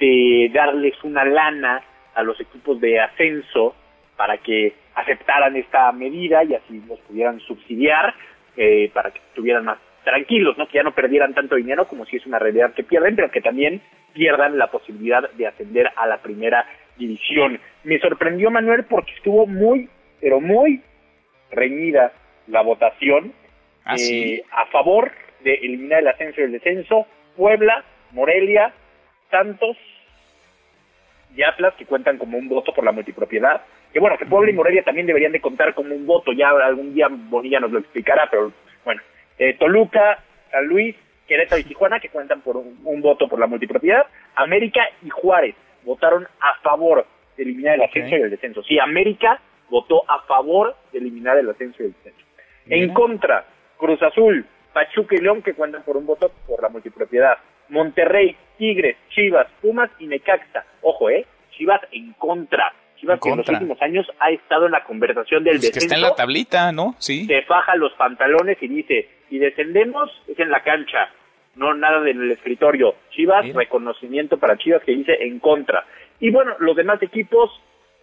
de 0.00 0.50
darles 0.52 0.94
una 1.02 1.24
lana 1.24 1.82
a 2.14 2.22
los 2.22 2.40
equipos 2.40 2.80
de 2.80 3.00
ascenso 3.00 3.74
para 4.16 4.38
que 4.38 4.74
aceptaran 4.94 5.56
esta 5.56 5.90
medida 5.92 6.42
y 6.44 6.54
así 6.54 6.82
los 6.88 6.98
pudieran 7.00 7.38
subsidiar 7.40 8.14
eh, 8.56 8.90
para 8.92 9.12
que 9.12 9.18
estuvieran 9.18 9.64
más 9.64 9.78
tranquilos, 10.08 10.56
¿no? 10.56 10.66
Que 10.66 10.78
ya 10.78 10.82
no 10.82 10.94
perdieran 10.94 11.34
tanto 11.34 11.56
dinero 11.56 11.86
como 11.86 12.06
si 12.06 12.16
es 12.16 12.24
una 12.24 12.38
realidad 12.38 12.72
que 12.72 12.82
pierden, 12.82 13.14
pero 13.14 13.30
que 13.30 13.42
también 13.42 13.82
pierdan 14.14 14.56
la 14.56 14.68
posibilidad 14.68 15.30
de 15.32 15.46
ascender 15.46 15.90
a 15.94 16.06
la 16.06 16.16
primera 16.22 16.64
división. 16.96 17.60
Me 17.84 17.98
sorprendió 17.98 18.50
Manuel 18.50 18.84
porque 18.84 19.12
estuvo 19.12 19.46
muy, 19.46 19.90
pero 20.18 20.40
muy 20.40 20.80
reñida 21.50 22.12
la 22.46 22.62
votación 22.62 23.34
¿Ah, 23.84 23.96
eh, 23.98 24.42
a 24.50 24.64
favor 24.66 25.12
de 25.44 25.54
eliminar 25.54 26.00
el 26.00 26.08
ascenso 26.08 26.40
y 26.40 26.44
el 26.44 26.52
descenso. 26.52 27.06
Puebla, 27.36 27.84
Morelia, 28.12 28.72
Santos 29.30 29.76
y 31.36 31.42
Atlas, 31.42 31.74
que 31.74 31.84
cuentan 31.84 32.16
como 32.16 32.38
un 32.38 32.48
voto 32.48 32.72
por 32.72 32.82
la 32.82 32.92
multipropiedad. 32.92 33.60
Que 33.92 34.00
bueno, 34.00 34.16
que 34.16 34.24
Puebla 34.24 34.50
y 34.50 34.54
Morelia 34.54 34.82
también 34.82 35.06
deberían 35.06 35.32
de 35.32 35.40
contar 35.40 35.74
como 35.74 35.94
un 35.94 36.06
voto, 36.06 36.32
ya 36.32 36.48
algún 36.48 36.94
día 36.94 37.08
Bonilla 37.10 37.60
nos 37.60 37.72
lo 37.72 37.78
explicará, 37.78 38.26
pero 38.30 38.52
bueno, 38.86 39.02
eh, 39.38 39.54
Toluca, 39.58 40.18
San 40.50 40.66
Luis, 40.66 40.96
Querétaro 41.26 41.60
y 41.60 41.64
Tijuana, 41.64 42.00
que 42.00 42.08
cuentan 42.08 42.40
por 42.40 42.56
un, 42.56 43.00
voto 43.00 43.28
por 43.28 43.38
la 43.38 43.46
multipropiedad, 43.46 44.06
América 44.34 44.80
y 45.02 45.10
Juárez 45.10 45.54
votaron 45.84 46.26
a 46.40 46.54
favor 46.62 47.06
de 47.36 47.42
eliminar 47.42 47.74
el 47.74 47.82
ascenso 47.82 48.16
y 48.16 48.20
el 48.22 48.30
descenso. 48.30 48.62
Sí, 48.64 48.78
América 48.78 49.40
votó 49.70 50.02
a 50.10 50.22
favor 50.22 50.74
de 50.92 50.98
eliminar 50.98 51.36
el 51.38 51.48
ascenso 51.50 51.82
y 51.82 51.86
el 51.86 51.92
descenso. 51.92 52.24
En 52.66 52.92
contra, 52.92 53.46
Cruz 53.76 54.02
Azul, 54.02 54.44
Pachuca 54.72 55.14
y 55.14 55.18
León, 55.18 55.42
que 55.42 55.54
cuentan 55.54 55.82
por 55.82 55.96
un 55.96 56.06
voto 56.06 56.30
por 56.46 56.62
la 56.62 56.68
multipropiedad. 56.68 57.38
Monterrey, 57.68 58.36
Tigres, 58.56 58.96
Chivas, 59.10 59.46
Pumas 59.60 59.90
y 59.98 60.06
Necaxa. 60.06 60.64
Ojo, 60.82 61.10
¿eh? 61.10 61.26
Chivas 61.50 61.80
en 61.92 62.12
contra. 62.14 62.72
Chivas 63.00 63.20
que 63.20 63.30
en 63.30 63.36
los 63.38 63.48
últimos 63.48 63.80
años 63.80 64.06
ha 64.18 64.30
estado 64.30 64.66
en 64.66 64.72
la 64.72 64.84
conversación 64.84 65.44
del 65.44 65.58
pues 65.58 65.70
que 65.70 65.78
está 65.78 65.94
en 65.94 66.02
la 66.02 66.14
tablita, 66.14 66.72
¿no? 66.72 66.94
Sí. 66.98 67.26
Se 67.26 67.42
faja 67.42 67.76
los 67.76 67.92
pantalones 67.94 68.58
y 68.60 68.68
dice, 68.68 69.08
si 69.28 69.38
descendemos 69.38 70.10
es 70.26 70.38
en 70.38 70.50
la 70.50 70.62
cancha, 70.62 71.10
no 71.54 71.74
nada 71.74 72.08
en 72.08 72.20
el 72.20 72.30
escritorio. 72.30 72.94
Chivas, 73.10 73.52
reconocimiento 73.52 74.38
para 74.38 74.56
Chivas 74.56 74.82
que 74.82 74.92
dice 74.92 75.16
en 75.20 75.38
contra. 75.38 75.84
Y 76.20 76.30
bueno, 76.30 76.54
los 76.58 76.74
demás 76.76 77.02
equipos, 77.02 77.50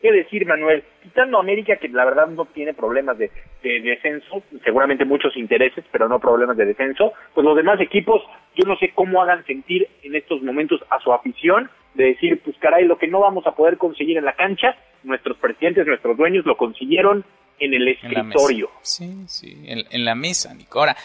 ¿qué 0.06 0.12
decir, 0.12 0.46
Manuel? 0.46 0.84
Quitando 1.02 1.38
a 1.38 1.40
América, 1.40 1.78
que 1.78 1.90
la 1.90 2.06
verdad 2.06 2.28
no 2.28 2.46
tiene 2.46 2.76
problemas 2.76 3.18
de, 3.18 3.32
de, 3.64 3.82
descenso, 3.82 4.44
seguramente 4.64 5.04
muchos 5.04 5.36
intereses, 5.36 5.84
pero 5.92 6.08
no 6.08 6.20
problemas 6.20 6.58
de 6.58 6.66
descenso, 6.66 7.14
pues 7.34 7.44
los 7.44 7.58
demás 7.58 7.82
equipos, 7.82 8.22
yo 8.56 8.68
no 8.68 8.78
sé 8.78 8.92
cómo 8.94 9.24
hagan 9.24 9.44
sentir 9.48 9.90
en 10.04 10.16
estos 10.16 10.44
momentos 10.44 10.80
a 10.92 11.00
su 11.00 11.12
afición, 11.12 11.72
de 11.96 12.04
decir, 12.04 12.40
pues 12.44 12.56
caray, 12.60 12.86
lo 12.86 13.00
que 13.00 13.08
no 13.08 13.20
vamos 13.20 13.48
a 13.48 13.56
poder 13.56 13.80
conseguir 13.80 14.18
en 14.18 14.26
la 14.26 14.36
cancha, 14.36 14.78
nuestros 15.04 15.38
presidentes, 15.38 15.88
nuestros 15.88 16.16
dueños 16.16 16.46
lo 16.46 16.56
consiguieron 16.56 17.26
en 17.58 17.74
el 17.74 17.88
escritorio. 17.88 18.70
sí, 18.84 19.24
sí, 19.28 19.64
en, 19.66 20.06
la 20.06 20.14
mesa, 20.14 20.54
Nico. 20.54 20.82
Ahora, 20.82 20.96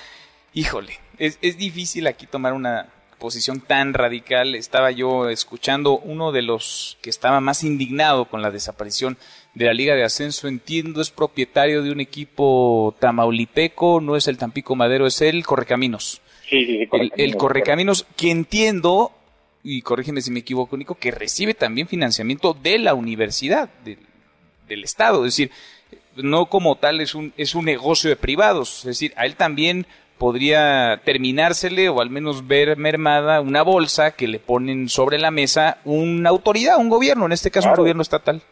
híjole, 0.52 0.92
es, 1.18 1.38
es 1.40 1.56
difícil 1.56 2.06
aquí 2.06 2.26
tomar 2.26 2.52
una 2.52 2.88
posición 3.20 3.60
tan 3.60 3.94
radical. 3.94 4.56
Estaba 4.56 4.90
yo 4.90 5.28
escuchando 5.28 5.98
uno 5.98 6.32
de 6.32 6.42
los 6.42 6.98
que 7.00 7.10
estaba 7.10 7.40
más 7.40 7.62
indignado 7.62 8.24
con 8.24 8.42
la 8.42 8.50
desaparición 8.50 9.16
de 9.54 9.66
la 9.66 9.74
Liga 9.74 9.94
de 9.94 10.02
Ascenso. 10.02 10.48
Entiendo, 10.48 11.00
es 11.00 11.10
propietario 11.10 11.82
de 11.82 11.92
un 11.92 12.00
equipo 12.00 12.96
tamaulipeco, 12.98 14.00
no 14.00 14.16
es 14.16 14.26
el 14.26 14.38
Tampico 14.38 14.74
Madero, 14.74 15.06
es 15.06 15.20
el 15.20 15.46
Correcaminos. 15.46 16.20
Sí, 16.48 16.66
sí, 16.66 16.88
el, 16.90 17.12
el 17.16 17.36
Correcaminos, 17.36 18.06
que 18.16 18.32
entiendo, 18.32 19.12
y 19.62 19.82
corrígeme 19.82 20.20
si 20.20 20.32
me 20.32 20.40
equivoco, 20.40 20.76
Nico, 20.76 20.96
que 20.96 21.12
recibe 21.12 21.54
también 21.54 21.86
financiamiento 21.86 22.54
de 22.60 22.80
la 22.80 22.94
universidad, 22.94 23.70
del 23.84 24.84
Estado. 24.84 25.24
Es 25.24 25.34
decir, 25.36 25.52
no 26.16 26.46
como 26.46 26.76
tal 26.76 27.00
es 27.00 27.14
un, 27.14 27.32
es 27.36 27.54
un 27.54 27.66
negocio 27.66 28.10
de 28.10 28.16
privados, 28.16 28.80
es 28.80 28.86
decir, 28.86 29.12
a 29.16 29.26
él 29.26 29.36
también 29.36 29.86
podría 30.20 31.00
terminársele 31.02 31.88
o 31.88 32.02
al 32.02 32.10
menos 32.10 32.46
ver 32.46 32.76
mermada 32.76 33.40
una 33.40 33.62
bolsa 33.62 34.14
que 34.14 34.28
le 34.28 34.38
ponen 34.38 34.88
sobre 34.88 35.18
la 35.18 35.30
mesa 35.30 35.78
una 35.86 36.28
autoridad, 36.28 36.78
un 36.78 36.90
gobierno, 36.90 37.24
en 37.24 37.32
este 37.32 37.50
caso 37.50 37.70
un 37.70 37.74
gobierno 37.74 38.02
estatal. 38.02 38.42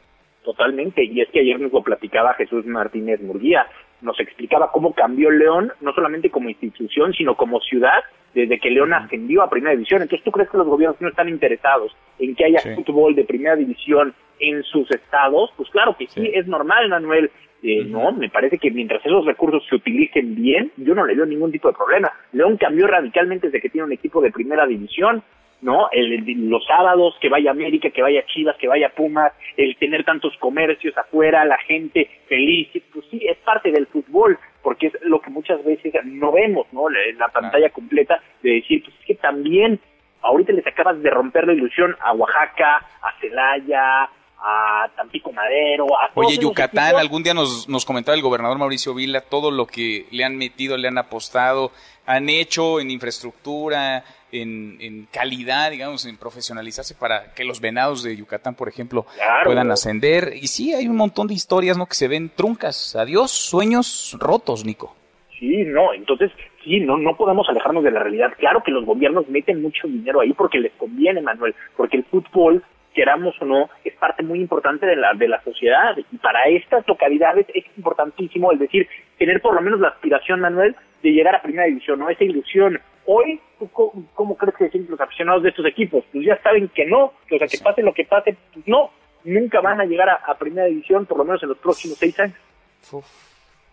Totalmente, 0.42 1.04
y 1.04 1.20
es 1.20 1.28
que 1.28 1.40
ayer 1.40 1.60
nos 1.60 1.70
lo 1.70 1.82
platicaba 1.82 2.32
Jesús 2.34 2.64
Martínez 2.64 3.20
Murguía, 3.20 3.66
nos 4.00 4.18
explicaba 4.18 4.72
cómo 4.72 4.94
cambió 4.94 5.30
León, 5.30 5.70
no 5.82 5.92
solamente 5.92 6.30
como 6.30 6.48
institución, 6.48 7.12
sino 7.12 7.36
como 7.36 7.60
ciudad, 7.60 8.02
desde 8.34 8.58
que 8.58 8.70
León 8.70 8.94
ascendió 8.94 9.42
a 9.42 9.50
Primera 9.50 9.72
División. 9.72 10.00
Entonces, 10.00 10.24
¿tú 10.24 10.30
crees 10.30 10.48
que 10.48 10.56
los 10.56 10.66
gobiernos 10.66 10.98
no 11.02 11.08
están 11.10 11.28
interesados 11.28 11.94
en 12.18 12.34
que 12.34 12.46
haya 12.46 12.60
fútbol 12.76 13.14
de 13.14 13.24
Primera 13.24 13.56
División 13.56 14.14
en 14.40 14.62
sus 14.64 14.90
estados? 14.90 15.52
Pues 15.56 15.68
claro 15.70 15.96
que 15.98 16.06
sí, 16.08 16.30
es 16.34 16.46
normal, 16.46 16.88
Manuel. 16.88 17.30
Eh, 17.62 17.84
No, 17.84 18.12
me 18.12 18.28
parece 18.28 18.58
que 18.58 18.70
mientras 18.70 19.04
esos 19.04 19.24
recursos 19.24 19.64
se 19.68 19.74
utilicen 19.74 20.36
bien, 20.36 20.70
yo 20.76 20.94
no 20.94 21.04
le 21.04 21.14
veo 21.16 21.26
ningún 21.26 21.50
tipo 21.50 21.68
de 21.68 21.74
problema. 21.74 22.12
León 22.32 22.56
cambió 22.56 22.86
radicalmente 22.86 23.48
desde 23.48 23.60
que 23.60 23.68
tiene 23.68 23.86
un 23.86 23.92
equipo 23.92 24.20
de 24.20 24.30
primera 24.30 24.64
división, 24.64 25.24
¿no? 25.60 25.88
El, 25.90 26.24
los 26.48 26.64
sábados, 26.66 27.16
que 27.20 27.28
vaya 27.28 27.50
América, 27.50 27.90
que 27.90 28.00
vaya 28.00 28.24
Chivas, 28.26 28.56
que 28.58 28.68
vaya 28.68 28.90
Pumas, 28.90 29.32
el 29.56 29.74
tener 29.76 30.04
tantos 30.04 30.36
comercios 30.38 30.96
afuera, 30.96 31.44
la 31.44 31.58
gente 31.58 32.08
feliz, 32.28 32.68
pues 32.92 33.04
sí, 33.10 33.20
es 33.26 33.36
parte 33.38 33.72
del 33.72 33.88
fútbol, 33.88 34.38
porque 34.62 34.86
es 34.86 34.92
lo 35.02 35.20
que 35.20 35.30
muchas 35.30 35.64
veces 35.64 35.92
no 36.04 36.30
vemos, 36.30 36.72
¿no? 36.72 36.88
La, 36.88 37.00
la 37.18 37.28
pantalla 37.28 37.70
completa 37.70 38.22
de 38.40 38.52
decir, 38.52 38.84
pues 38.84 38.94
es 39.00 39.04
que 39.04 39.14
también 39.16 39.80
ahorita 40.22 40.52
les 40.52 40.66
acabas 40.66 41.02
de 41.02 41.10
romper 41.10 41.46
la 41.46 41.54
ilusión 41.54 41.96
a 42.00 42.12
Oaxaca, 42.12 42.76
a 43.02 43.20
Celaya, 43.20 44.08
a 44.40 44.88
Tampico 44.96 45.32
Madero, 45.32 45.86
a 45.98 46.10
Oye, 46.14 46.38
Yucatán, 46.38 46.96
algún 46.96 47.22
día 47.22 47.34
nos, 47.34 47.68
nos 47.68 47.84
comentaba 47.84 48.16
el 48.16 48.22
gobernador 48.22 48.58
Mauricio 48.58 48.94
Vila 48.94 49.20
todo 49.20 49.50
lo 49.50 49.66
que 49.66 50.06
le 50.10 50.24
han 50.24 50.36
metido, 50.36 50.76
le 50.76 50.88
han 50.88 50.98
apostado 50.98 51.72
han 52.08 52.30
hecho 52.30 52.80
en 52.80 52.90
infraestructura, 52.90 54.02
en, 54.32 55.06
calidad, 55.12 55.70
digamos, 55.70 56.06
en 56.06 56.16
profesionalizarse 56.16 56.94
para 56.94 57.34
que 57.34 57.44
los 57.44 57.60
venados 57.60 58.02
de 58.02 58.16
Yucatán, 58.16 58.54
por 58.54 58.66
ejemplo, 58.66 59.04
puedan 59.44 59.70
ascender. 59.70 60.32
Y 60.34 60.46
sí, 60.46 60.72
hay 60.72 60.88
un 60.88 60.96
montón 60.96 61.26
de 61.26 61.34
historias, 61.34 61.76
¿no? 61.76 61.84
Que 61.84 61.94
se 61.94 62.08
ven 62.08 62.30
truncas. 62.34 62.96
Adiós, 62.96 63.30
sueños 63.30 64.16
rotos, 64.18 64.64
Nico. 64.64 64.96
Sí, 65.38 65.64
no, 65.66 65.92
entonces, 65.92 66.32
sí, 66.64 66.80
no, 66.80 66.96
no 66.96 67.14
podemos 67.14 67.46
alejarnos 67.50 67.84
de 67.84 67.90
la 67.90 68.00
realidad. 68.00 68.32
Claro 68.38 68.62
que 68.64 68.72
los 68.72 68.86
gobiernos 68.86 69.28
meten 69.28 69.60
mucho 69.60 69.86
dinero 69.86 70.20
ahí 70.20 70.32
porque 70.32 70.60
les 70.60 70.72
conviene, 70.72 71.20
Manuel, 71.20 71.54
porque 71.76 71.98
el 71.98 72.04
fútbol 72.04 72.64
queramos 72.94 73.34
o 73.40 73.44
no, 73.44 73.68
es 73.84 73.94
parte 73.94 74.22
muy 74.22 74.40
importante 74.40 74.86
de 74.86 74.96
la, 74.96 75.14
de 75.14 75.28
la 75.28 75.42
sociedad. 75.42 75.96
Y 75.96 76.16
para 76.18 76.46
estas 76.48 76.86
localidades 76.86 77.46
es 77.54 77.64
importantísimo, 77.76 78.52
el 78.52 78.58
decir, 78.58 78.88
tener 79.18 79.40
por 79.40 79.54
lo 79.54 79.60
menos 79.60 79.80
la 79.80 79.88
aspiración, 79.88 80.40
Manuel, 80.40 80.74
de 81.02 81.10
llegar 81.10 81.34
a 81.34 81.42
primera 81.42 81.66
división, 81.66 82.00
¿no? 82.00 82.08
Esa 82.08 82.24
ilusión. 82.24 82.80
Hoy, 83.06 83.40
¿cómo, 83.72 84.36
crees 84.36 84.56
que 84.56 84.64
decir 84.64 84.86
los 84.88 85.00
aficionados 85.00 85.42
de 85.42 85.50
estos 85.50 85.66
equipos? 85.66 86.04
Pues 86.12 86.26
ya 86.26 86.40
saben 86.42 86.68
que 86.68 86.84
no, 86.86 87.04
o 87.04 87.38
sea, 87.38 87.46
que 87.46 87.58
pase 87.58 87.82
lo 87.82 87.94
que 87.94 88.04
pase, 88.04 88.36
pues 88.52 88.66
no, 88.68 88.90
nunca 89.24 89.60
van 89.60 89.80
a 89.80 89.84
llegar 89.84 90.08
a, 90.10 90.34
primera 90.38 90.66
división, 90.66 91.06
por 91.06 91.18
lo 91.18 91.24
menos 91.24 91.42
en 91.42 91.48
los 91.50 91.58
próximos 91.58 91.96
seis 91.98 92.18
años. 92.20 92.36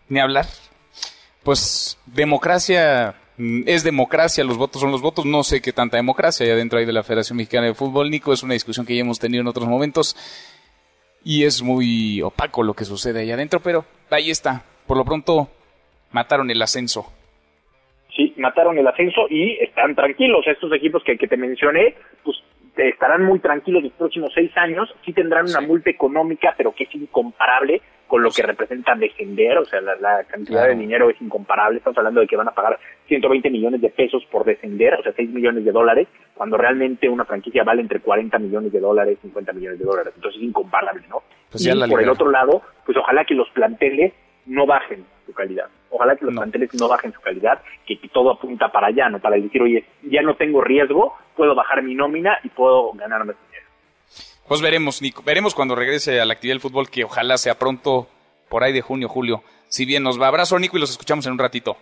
Ni 0.08 0.20
hablar. 0.20 0.46
Pues 1.42 1.98
democracia 2.06 3.14
es 3.38 3.84
democracia, 3.84 4.44
los 4.44 4.56
votos 4.56 4.80
son 4.80 4.90
los 4.90 5.02
votos, 5.02 5.26
no 5.26 5.42
sé 5.42 5.60
qué 5.60 5.72
tanta 5.72 5.96
democracia 5.96 6.46
hay 6.46 6.52
adentro 6.52 6.78
ahí 6.78 6.86
de 6.86 6.92
la 6.92 7.02
Federación 7.02 7.36
Mexicana 7.36 7.66
de 7.66 7.74
Fútbol, 7.74 8.10
Nico, 8.10 8.32
es 8.32 8.42
una 8.42 8.54
discusión 8.54 8.86
que 8.86 8.94
ya 8.94 9.02
hemos 9.02 9.18
tenido 9.18 9.42
en 9.42 9.48
otros 9.48 9.68
momentos 9.68 10.16
y 11.24 11.44
es 11.44 11.62
muy 11.62 12.22
opaco 12.22 12.62
lo 12.62 12.74
que 12.74 12.84
sucede 12.84 13.20
ahí 13.20 13.30
adentro, 13.30 13.60
pero 13.60 13.84
ahí 14.10 14.30
está, 14.30 14.64
por 14.86 14.96
lo 14.96 15.04
pronto 15.04 15.48
mataron 16.12 16.50
el 16.50 16.62
ascenso. 16.62 17.12
Sí, 18.14 18.32
mataron 18.38 18.78
el 18.78 18.86
ascenso 18.86 19.26
y 19.28 19.58
están 19.60 19.94
tranquilos. 19.94 20.46
Estos 20.46 20.72
equipos 20.72 21.02
que, 21.04 21.18
que 21.18 21.28
te 21.28 21.36
mencioné, 21.36 21.94
pues 22.24 22.38
estarán 22.76 23.24
muy 23.24 23.38
tranquilos 23.38 23.82
los 23.82 23.92
próximos 23.92 24.32
seis 24.34 24.50
años. 24.56 24.94
Sí 25.04 25.12
tendrán 25.12 25.46
una 25.48 25.60
multa 25.60 25.90
económica, 25.90 26.54
pero 26.56 26.72
que 26.72 26.84
es 26.84 26.94
incomparable 26.94 27.80
con 28.06 28.22
lo 28.22 28.30
que 28.30 28.42
representa 28.42 28.94
descender. 28.94 29.58
O 29.58 29.64
sea, 29.64 29.80
la, 29.80 30.24
cantidad 30.24 30.68
de 30.68 30.76
dinero 30.76 31.10
es 31.10 31.20
incomparable. 31.20 31.78
Estamos 31.78 31.98
hablando 31.98 32.20
de 32.20 32.26
que 32.26 32.36
van 32.36 32.48
a 32.48 32.54
pagar 32.54 32.78
120 33.08 33.50
millones 33.50 33.80
de 33.80 33.90
pesos 33.90 34.24
por 34.30 34.44
descender, 34.44 34.94
o 34.94 35.02
sea, 35.02 35.12
6 35.14 35.30
millones 35.30 35.64
de 35.64 35.72
dólares, 35.72 36.08
cuando 36.34 36.56
realmente 36.56 37.08
una 37.08 37.24
franquicia 37.24 37.64
vale 37.64 37.82
entre 37.82 38.00
40 38.00 38.38
millones 38.38 38.72
de 38.72 38.80
dólares, 38.80 39.18
50 39.22 39.52
millones 39.52 39.78
de 39.78 39.84
dólares. 39.84 40.12
Entonces 40.14 40.40
es 40.40 40.48
incomparable, 40.48 41.02
¿no? 41.08 41.22
Pues 41.50 41.66
y 41.66 41.90
por 41.90 42.02
el 42.02 42.08
otro 42.08 42.30
lado, 42.30 42.62
pues 42.84 42.96
ojalá 42.98 43.24
que 43.24 43.34
los 43.34 43.48
planteles 43.50 44.12
no 44.46 44.66
bajen 44.66 45.04
su 45.26 45.32
calidad. 45.32 45.68
Ojalá 45.90 46.16
que 46.16 46.24
los 46.24 46.34
planteles 46.34 46.74
no 46.74 46.88
bajen 46.88 47.12
su 47.12 47.20
calidad, 47.20 47.60
que, 47.86 47.96
todo 48.12 48.32
apunta 48.32 48.70
para 48.70 48.88
allá, 48.88 49.08
no 49.08 49.20
para 49.20 49.36
decir, 49.36 49.62
oye, 49.62 49.84
ya 50.02 50.22
no 50.22 50.36
tengo 50.36 50.60
riesgo, 50.62 51.14
puedo 51.36 51.54
bajar 51.54 51.82
mi 51.82 51.94
nómina 51.94 52.38
y 52.42 52.48
puedo 52.48 52.92
ganar 52.92 53.24
más 53.24 53.36
dinero. 53.46 53.66
Pues 54.48 54.62
veremos, 54.62 55.02
Nico, 55.02 55.22
veremos 55.24 55.54
cuando 55.54 55.74
regrese 55.74 56.20
a 56.20 56.24
la 56.24 56.34
actividad 56.34 56.54
del 56.54 56.60
fútbol, 56.60 56.88
que 56.90 57.04
ojalá 57.04 57.36
sea 57.36 57.58
pronto, 57.58 58.08
por 58.48 58.62
ahí 58.62 58.72
de 58.72 58.80
junio, 58.80 59.08
julio. 59.08 59.42
Si 59.68 59.84
bien 59.84 60.02
nos 60.02 60.20
va, 60.20 60.28
abrazo, 60.28 60.58
Nico, 60.58 60.76
y 60.76 60.80
los 60.80 60.90
escuchamos 60.90 61.26
en 61.26 61.32
un 61.32 61.38
ratito. 61.38 61.76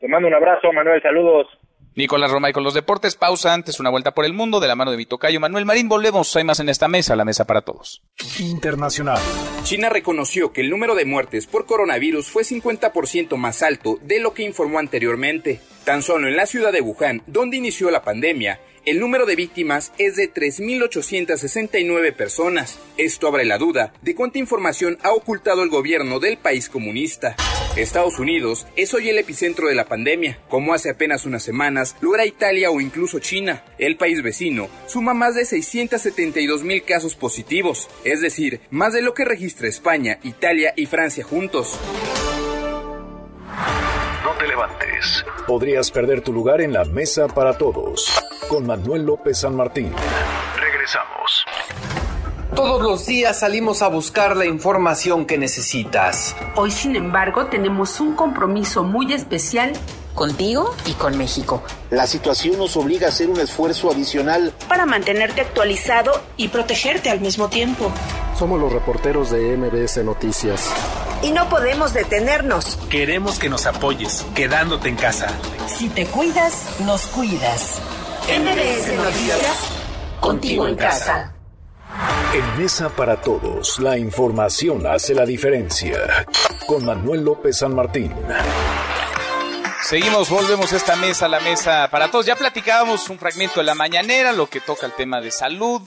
Te 0.00 0.08
mando 0.08 0.28
un 0.28 0.34
abrazo, 0.34 0.72
Manuel, 0.72 1.02
saludos. 1.02 1.57
Nicolás 1.98 2.30
Romay 2.30 2.52
con 2.52 2.62
los 2.62 2.74
deportes. 2.74 3.16
Pausa 3.16 3.52
antes, 3.52 3.80
una 3.80 3.90
vuelta 3.90 4.14
por 4.14 4.24
el 4.24 4.32
mundo 4.32 4.60
de 4.60 4.68
la 4.68 4.76
mano 4.76 4.92
de 4.92 4.96
mi 4.96 5.04
tocayo 5.04 5.40
Manuel 5.40 5.64
Marín. 5.64 5.88
Volvemos, 5.88 6.36
hay 6.36 6.44
más 6.44 6.60
en 6.60 6.68
esta 6.68 6.86
mesa, 6.86 7.16
la 7.16 7.24
mesa 7.24 7.44
para 7.44 7.62
todos. 7.62 8.02
Internacional. 8.38 9.18
China 9.64 9.88
reconoció 9.88 10.52
que 10.52 10.60
el 10.60 10.70
número 10.70 10.94
de 10.94 11.04
muertes 11.04 11.48
por 11.48 11.66
coronavirus 11.66 12.28
fue 12.28 12.44
50% 12.44 13.36
más 13.36 13.64
alto 13.64 13.98
de 14.00 14.20
lo 14.20 14.32
que 14.32 14.44
informó 14.44 14.78
anteriormente. 14.78 15.60
Tan 15.82 16.02
solo 16.02 16.28
en 16.28 16.36
la 16.36 16.46
ciudad 16.46 16.70
de 16.70 16.82
Wuhan, 16.82 17.22
donde 17.26 17.56
inició 17.56 17.90
la 17.90 18.04
pandemia, 18.04 18.60
el 18.88 19.00
número 19.00 19.26
de 19.26 19.36
víctimas 19.36 19.92
es 19.98 20.16
de 20.16 20.32
3.869 20.32 22.14
personas. 22.14 22.78
Esto 22.96 23.28
abre 23.28 23.44
la 23.44 23.58
duda 23.58 23.92
de 24.00 24.14
cuánta 24.14 24.38
información 24.38 24.96
ha 25.02 25.12
ocultado 25.12 25.62
el 25.62 25.68
gobierno 25.68 26.20
del 26.20 26.38
país 26.38 26.70
comunista. 26.70 27.36
Estados 27.76 28.18
Unidos 28.18 28.66
es 28.76 28.94
hoy 28.94 29.10
el 29.10 29.18
epicentro 29.18 29.68
de 29.68 29.74
la 29.74 29.84
pandemia, 29.84 30.38
como 30.48 30.72
hace 30.72 30.88
apenas 30.88 31.26
unas 31.26 31.42
semanas 31.42 31.96
lo 32.00 32.14
era 32.14 32.24
Italia 32.24 32.70
o 32.70 32.80
incluso 32.80 33.18
China. 33.18 33.62
El 33.78 33.98
país 33.98 34.22
vecino 34.22 34.68
suma 34.86 35.12
más 35.12 35.34
de 35.34 35.44
672 35.44 36.64
mil 36.64 36.82
casos 36.82 37.14
positivos, 37.14 37.90
es 38.04 38.22
decir, 38.22 38.62
más 38.70 38.94
de 38.94 39.02
lo 39.02 39.12
que 39.12 39.26
registra 39.26 39.68
España, 39.68 40.18
Italia 40.22 40.72
y 40.76 40.86
Francia 40.86 41.24
juntos. 41.24 41.78
Podrías 45.46 45.90
perder 45.90 46.20
tu 46.20 46.32
lugar 46.32 46.60
en 46.60 46.72
la 46.72 46.84
mesa 46.84 47.28
para 47.28 47.56
todos 47.56 48.12
con 48.48 48.66
Manuel 48.66 49.02
López 49.02 49.38
San 49.38 49.54
Martín. 49.54 49.92
Regresamos. 50.58 51.44
Todos 52.54 52.82
los 52.82 53.06
días 53.06 53.38
salimos 53.38 53.82
a 53.82 53.88
buscar 53.88 54.36
la 54.36 54.46
información 54.46 55.26
que 55.26 55.38
necesitas. 55.38 56.34
Hoy, 56.56 56.70
sin 56.70 56.96
embargo, 56.96 57.46
tenemos 57.46 58.00
un 58.00 58.14
compromiso 58.14 58.82
muy 58.82 59.12
especial 59.12 59.72
contigo 60.14 60.74
y 60.86 60.92
con 60.94 61.16
México. 61.16 61.62
La 61.90 62.06
situación 62.06 62.58
nos 62.58 62.76
obliga 62.76 63.06
a 63.06 63.10
hacer 63.10 63.30
un 63.30 63.38
esfuerzo 63.38 63.90
adicional 63.92 64.52
para 64.68 64.86
mantenerte 64.86 65.42
actualizado 65.42 66.10
y 66.36 66.48
protegerte 66.48 67.10
al 67.10 67.20
mismo 67.20 67.48
tiempo. 67.48 67.92
Somos 68.36 68.58
los 68.58 68.72
reporteros 68.72 69.30
de 69.30 69.56
MBS 69.56 70.04
Noticias. 70.04 70.72
Y 71.22 71.32
no 71.32 71.48
podemos 71.48 71.92
detenernos. 71.92 72.76
Queremos 72.88 73.38
que 73.38 73.48
nos 73.48 73.66
apoyes, 73.66 74.24
quedándote 74.34 74.88
en 74.88 74.96
casa. 74.96 75.28
Si 75.66 75.88
te 75.88 76.06
cuidas, 76.06 76.80
nos 76.80 77.06
cuidas. 77.08 77.80
MBS 78.28 78.94
Noticias, 78.96 79.70
contigo 80.20 80.68
en 80.68 80.76
casa. 80.76 81.34
En 82.32 82.62
Mesa 82.62 82.90
para 82.90 83.20
Todos, 83.20 83.80
la 83.80 83.98
información 83.98 84.86
hace 84.86 85.14
la 85.14 85.24
diferencia. 85.24 86.26
Con 86.66 86.84
Manuel 86.84 87.24
López 87.24 87.58
San 87.58 87.74
Martín. 87.74 88.14
Seguimos, 89.82 90.28
volvemos 90.28 90.72
a 90.72 90.76
esta 90.76 90.96
mesa, 90.96 91.28
la 91.28 91.40
mesa 91.40 91.88
para 91.90 92.10
todos. 92.10 92.26
Ya 92.26 92.36
platicábamos 92.36 93.08
un 93.08 93.18
fragmento 93.18 93.60
de 93.60 93.64
la 93.64 93.74
mañanera, 93.74 94.32
lo 94.32 94.46
que 94.46 94.60
toca 94.60 94.84
el 94.84 94.92
tema 94.92 95.20
de 95.22 95.30
salud, 95.30 95.80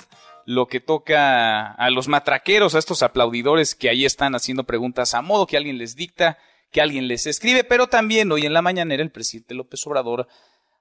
lo 0.45 0.68
que 0.68 0.80
toca 0.80 1.72
a 1.72 1.89
los 1.89 2.07
matraqueros, 2.07 2.76
a 2.76 2.80
estos 2.80 3.03
aplaudidores 3.03 3.76
que 3.76 3.89
ahí 3.89 4.05
están 4.05 4.35
haciendo 4.35 4.63
preguntas 4.63 5.13
a 5.13 5.22
modo, 5.22 5.47
que 5.47 5.57
alguien 5.57 5.77
les 5.77 5.95
dicta, 5.95 6.38
que 6.72 6.81
alguien 6.81 7.07
les 7.07 7.27
escribe, 7.27 7.63
pero 7.63 7.88
también 7.88 8.31
hoy 8.31 8.45
en 8.45 8.53
la 8.53 8.61
mañanera 8.61 9.03
el 9.03 9.11
presidente 9.11 9.53
López 9.53 9.85
Obrador 9.88 10.27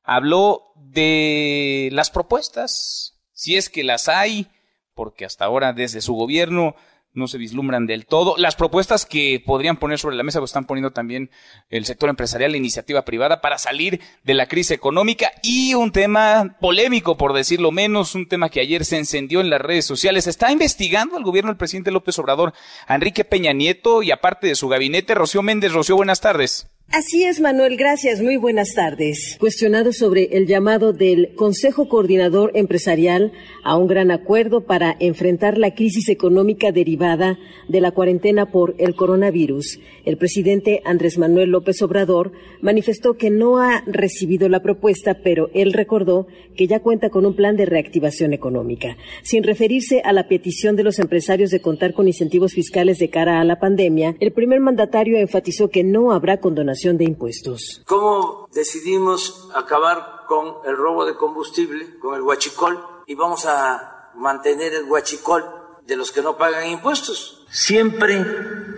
habló 0.02 0.72
de 0.76 1.88
las 1.92 2.10
propuestas, 2.10 3.20
si 3.32 3.56
es 3.56 3.68
que 3.68 3.84
las 3.84 4.08
hay, 4.08 4.48
porque 4.94 5.24
hasta 5.24 5.44
ahora 5.44 5.72
desde 5.72 6.00
su 6.00 6.14
gobierno 6.14 6.74
no 7.12 7.26
se 7.26 7.38
vislumbran 7.38 7.86
del 7.86 8.06
todo. 8.06 8.36
Las 8.36 8.56
propuestas 8.56 9.06
que 9.06 9.42
podrían 9.44 9.76
poner 9.76 9.98
sobre 9.98 10.16
la 10.16 10.22
mesa 10.22 10.38
lo 10.38 10.44
están 10.44 10.64
poniendo 10.64 10.92
también 10.92 11.30
el 11.68 11.84
sector 11.84 12.08
empresarial, 12.08 12.52
la 12.52 12.56
iniciativa 12.56 13.04
privada 13.04 13.40
para 13.40 13.58
salir 13.58 14.00
de 14.24 14.34
la 14.34 14.46
crisis 14.46 14.72
económica 14.72 15.32
y 15.42 15.74
un 15.74 15.92
tema 15.92 16.56
polémico, 16.60 17.16
por 17.16 17.32
decirlo 17.32 17.72
menos, 17.72 18.14
un 18.14 18.28
tema 18.28 18.48
que 18.48 18.60
ayer 18.60 18.84
se 18.84 18.98
encendió 18.98 19.40
en 19.40 19.50
las 19.50 19.60
redes 19.60 19.84
sociales. 19.84 20.26
Está 20.26 20.52
investigando 20.52 21.18
el 21.18 21.24
gobierno 21.24 21.50
del 21.50 21.58
presidente 21.58 21.90
López 21.90 22.18
Obrador, 22.18 22.52
Enrique 22.88 23.24
Peña 23.24 23.52
Nieto 23.52 24.02
y 24.02 24.10
aparte 24.10 24.46
de 24.46 24.54
su 24.54 24.68
gabinete, 24.68 25.14
Rocío 25.14 25.42
Méndez. 25.42 25.72
Rocío, 25.72 25.96
buenas 25.96 26.20
tardes. 26.20 26.68
Así 26.92 27.22
es, 27.22 27.40
Manuel, 27.40 27.76
gracias. 27.76 28.20
Muy 28.20 28.36
buenas 28.36 28.74
tardes. 28.74 29.36
Cuestionado 29.38 29.92
sobre 29.92 30.24
el 30.36 30.48
llamado 30.48 30.92
del 30.92 31.36
Consejo 31.36 31.88
Coordinador 31.88 32.50
Empresarial 32.54 33.30
a 33.62 33.76
un 33.76 33.86
gran 33.86 34.10
acuerdo 34.10 34.62
para 34.62 34.96
enfrentar 34.98 35.56
la 35.56 35.72
crisis 35.72 36.08
económica 36.08 36.72
derivada 36.72 37.38
de 37.68 37.80
la 37.80 37.92
cuarentena 37.92 38.50
por 38.50 38.74
el 38.78 38.96
coronavirus, 38.96 39.78
el 40.04 40.16
presidente 40.16 40.82
Andrés 40.84 41.16
Manuel 41.16 41.50
López 41.50 41.80
Obrador 41.82 42.32
manifestó 42.60 43.14
que 43.14 43.30
no 43.30 43.60
ha 43.60 43.84
recibido 43.86 44.48
la 44.48 44.60
propuesta, 44.60 45.18
pero 45.22 45.48
él 45.54 45.72
recordó 45.72 46.26
que 46.56 46.66
ya 46.66 46.80
cuenta 46.80 47.08
con 47.08 47.24
un 47.24 47.36
plan 47.36 47.56
de 47.56 47.66
reactivación 47.66 48.32
económica. 48.32 48.96
Sin 49.22 49.44
referirse 49.44 50.00
a 50.04 50.12
la 50.12 50.26
petición 50.26 50.74
de 50.74 50.82
los 50.82 50.98
empresarios 50.98 51.50
de 51.50 51.60
contar 51.60 51.92
con 51.92 52.08
incentivos 52.08 52.52
fiscales 52.52 52.98
de 52.98 53.10
cara 53.10 53.40
a 53.40 53.44
la 53.44 53.60
pandemia, 53.60 54.16
el 54.18 54.32
primer 54.32 54.58
mandatario 54.58 55.18
enfatizó 55.18 55.70
que 55.70 55.84
no 55.84 56.10
habrá 56.10 56.40
condonación 56.40 56.79
de 56.88 57.04
impuestos. 57.04 57.82
¿Cómo 57.86 58.48
decidimos 58.52 59.48
acabar 59.54 60.24
con 60.26 60.56
el 60.64 60.76
robo 60.76 61.04
de 61.04 61.14
combustible, 61.14 61.98
con 61.98 62.14
el 62.14 62.22
huachicol, 62.22 62.82
y 63.06 63.14
vamos 63.14 63.44
a 63.46 64.10
mantener 64.14 64.72
el 64.74 64.84
huachicol 64.84 65.44
de 65.86 65.96
los 65.96 66.10
que 66.10 66.22
no 66.22 66.38
pagan 66.38 66.68
impuestos? 66.68 67.44
Siempre 67.50 68.24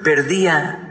perdía 0.03 0.89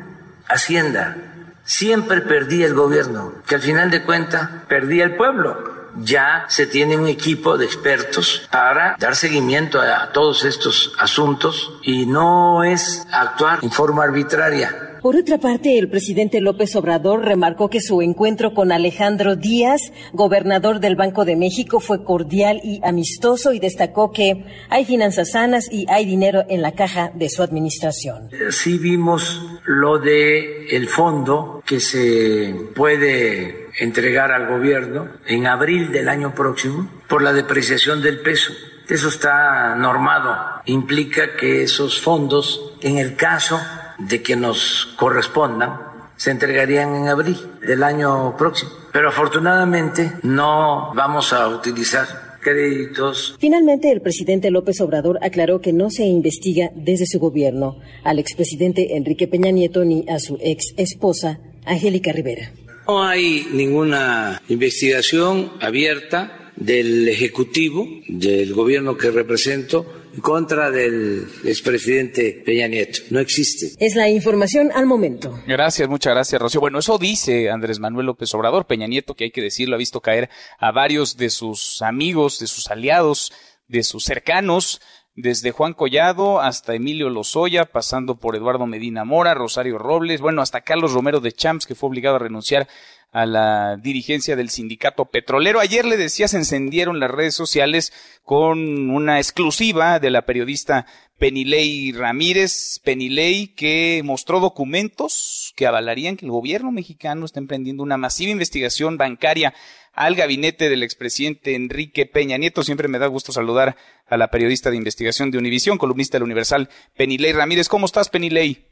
Hacienda, 0.48 1.18
siempre 1.64 2.22
perdía 2.22 2.66
el 2.66 2.74
gobierno, 2.74 3.34
que 3.48 3.56
al 3.56 3.62
final 3.62 3.90
de 3.90 4.04
cuentas 4.04 4.50
perdía 4.68 5.06
el 5.06 5.16
pueblo. 5.16 5.81
Ya 5.98 6.46
se 6.48 6.68
tiene 6.68 6.98
un 6.98 7.08
equipo 7.08 7.58
de 7.58 7.66
expertos 7.66 8.48
para 8.52 8.96
dar 9.00 9.16
seguimiento 9.16 9.80
a 9.82 10.12
todos 10.12 10.46
estos 10.46 10.94
asuntos 10.98 11.74
y 11.84 12.06
no 12.06 12.64
es 12.64 13.06
actuar 13.12 13.60
en 13.62 13.72
forma 13.72 14.04
arbitraria 14.04 14.92
por 15.02 15.16
otra 15.16 15.40
parte, 15.40 15.80
el 15.80 15.90
presidente 15.90 16.42
López 16.42 16.76
Obrador 16.76 17.26
remarcó 17.26 17.72
que 17.72 17.82
su 17.82 18.04
encuentro 18.04 18.54
con 18.54 18.72
Alejandro 18.72 19.36
Díaz, 19.36 19.82
gobernador 20.14 20.80
del 20.80 20.96
Banco 20.96 21.26
de 21.26 21.36
México, 21.36 21.80
fue 21.80 22.04
cordial 22.04 22.62
y 22.64 22.80
amistoso 22.84 23.52
y 23.52 23.60
destacó 23.60 24.12
que 24.12 24.46
hay 24.70 24.86
finanzas 24.86 25.32
sanas 25.32 25.68
y 25.72 25.88
hay 25.90 26.06
dinero 26.06 26.44
en 26.50 26.62
la 26.62 26.74
caja 26.74 27.12
de 27.16 27.30
su 27.30 27.42
administración. 27.42 28.30
Sí 28.52 28.78
vimos 28.78 29.42
lo 29.66 29.98
de 29.98 30.68
el 30.68 30.88
fondo 30.88 31.64
que 31.66 31.80
se 31.80 32.54
puede 32.76 33.71
entregar 33.80 34.32
al 34.32 34.48
gobierno 34.48 35.10
en 35.26 35.48
abril 35.48 35.92
del 35.92 36.10
año 36.10 36.34
próximo 36.36 36.90
por 37.08 37.22
la 37.22 37.34
depreciación 37.34 38.02
del 38.02 38.20
peso. 38.20 38.54
Eso 38.88 39.08
está 39.08 39.76
normado. 39.76 40.62
Implica 40.66 41.36
que 41.36 41.64
esos 41.64 42.02
fondos, 42.02 42.74
en 42.82 42.98
el 42.98 43.16
caso 43.16 43.60
de 43.98 44.22
que 44.22 44.36
nos 44.36 44.94
correspondan 44.98 45.92
se 46.18 46.30
entregarían 46.30 46.96
en 46.96 47.08
abril 47.08 47.38
del 47.66 47.82
año 47.82 48.36
próximo. 48.38 48.72
Pero 48.92 49.10
afortunadamente 49.10 50.12
no 50.22 50.94
vamos 50.94 51.34
a 51.34 51.48
utilizar 51.48 52.06
créditos. 52.42 53.36
Finalmente, 53.40 53.92
el 53.92 54.02
presidente 54.02 54.52
López 54.52 54.82
Obrador 54.82 55.18
aclaró 55.24 55.62
que 55.62 55.74
no 55.74 55.90
se 55.90 56.04
investiga 56.04 56.70
desde 56.76 57.06
su 57.08 57.20
gobierno 57.20 57.80
al 58.04 58.20
expresidente 58.20 58.98
Enrique 58.98 59.28
Peña 59.28 59.52
Nieto 59.52 59.86
ni 59.86 60.08
a 60.10 60.20
su 60.20 60.38
ex 60.42 60.74
esposa, 60.78 61.40
Angélica 61.66 62.12
Rivera. 62.12 62.52
No 62.88 63.04
hay 63.04 63.48
ninguna 63.52 64.42
investigación 64.50 65.54
abierta 65.60 66.52
del 66.56 67.08
Ejecutivo, 67.08 67.88
del 68.08 68.54
gobierno 68.54 68.98
que 68.98 69.12
represento, 69.12 70.02
en 70.14 70.22
contra 70.22 70.70
del 70.70 71.26
expresidente 71.46 72.44
Peña 72.46 72.68
Nieto. 72.68 73.00
No 73.12 73.20
existe. 73.20 73.72
Es 73.80 73.96
la 73.96 74.10
información 74.10 74.72
al 74.74 74.86
momento. 74.86 75.40
Gracias, 75.48 75.88
muchas 75.88 76.14
gracias, 76.14 76.42
Rocío. 76.42 76.60
Bueno, 76.60 76.80
eso 76.80 76.98
dice 76.98 77.50
Andrés 77.50 77.80
Manuel 77.80 78.08
López 78.08 78.34
Obrador. 78.34 78.68
Peña 78.68 78.88
Nieto, 78.88 79.16
que 79.16 79.26
hay 79.26 79.32
que 79.32 79.42
decirlo, 79.42 79.76
ha 79.76 79.80
visto 79.80 80.02
caer 80.02 80.30
a 80.60 80.72
varios 80.72 81.18
de 81.18 81.30
sus 81.30 81.82
amigos, 81.82 82.40
de 82.40 82.48
sus 82.48 82.70
aliados, 82.70 83.32
de 83.68 83.84
sus 83.84 84.04
cercanos 84.04 84.82
desde 85.16 85.52
Juan 85.52 85.74
Collado 85.74 86.40
hasta 86.40 86.74
Emilio 86.74 87.10
Lozoya, 87.10 87.66
pasando 87.66 88.16
por 88.16 88.36
Eduardo 88.36 88.66
Medina 88.66 89.04
Mora, 89.04 89.34
Rosario 89.34 89.78
Robles, 89.78 90.22
bueno, 90.22 90.42
hasta 90.42 90.62
Carlos 90.62 90.94
Romero 90.94 91.20
de 91.20 91.32
Champs, 91.32 91.66
que 91.66 91.76
fue 91.76 91.90
obligado 91.90 92.16
a 92.16 92.20
renunciar 92.20 92.68
a 93.12 93.26
la 93.26 93.78
dirigencia 93.78 94.36
del 94.36 94.50
sindicato 94.50 95.06
petrolero. 95.06 95.60
Ayer 95.60 95.86
le 95.86 95.98
decía, 95.98 96.28
se 96.28 96.38
encendieron 96.38 97.00
las 97.00 97.12
redes 97.12 97.36
sociales 97.36 97.92
con 98.24 98.90
una 98.90 99.18
exclusiva 99.18 100.00
de 100.00 100.10
la 100.12 100.22
periodista 100.24 100.86
Penilei 101.20 101.92
Ramírez, 101.92 102.80
Penilei, 102.84 103.54
que 103.54 104.02
mostró 104.04 104.40
documentos 104.40 105.54
que 105.56 105.68
avalarían 105.68 106.18
que 106.18 106.26
el 106.26 106.32
gobierno 106.32 106.72
mexicano 106.72 107.26
está 107.26 107.40
emprendiendo 107.40 107.84
una 107.84 107.98
masiva 107.98 108.32
investigación 108.32 108.98
bancaria 108.98 109.54
al 109.94 110.16
gabinete 110.16 110.70
del 110.70 110.82
expresidente 110.82 111.54
Enrique 111.54 112.06
Peña 112.06 112.38
Nieto. 112.38 112.64
Siempre 112.64 112.88
me 112.88 112.98
da 112.98 113.08
gusto 113.08 113.34
saludar 113.34 113.76
a 114.08 114.18
la 114.18 114.30
periodista 114.30 114.72
de 114.72 114.78
investigación 114.78 115.32
de 115.32 115.38
Univisión, 115.38 115.78
columnista 115.78 116.18
del 116.18 116.24
Universal, 116.24 116.70
Penilei 116.96 117.34
Ramírez. 117.34 117.68
¿Cómo 117.68 117.86
estás, 117.86 118.10
Penilei? 118.10 118.66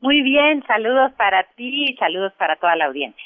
Muy 0.00 0.22
bien, 0.22 0.62
saludos 0.66 1.12
para 1.16 1.44
ti 1.56 1.90
y 1.90 1.96
saludos 1.96 2.32
para 2.38 2.56
toda 2.56 2.74
la 2.74 2.86
audiencia 2.86 3.25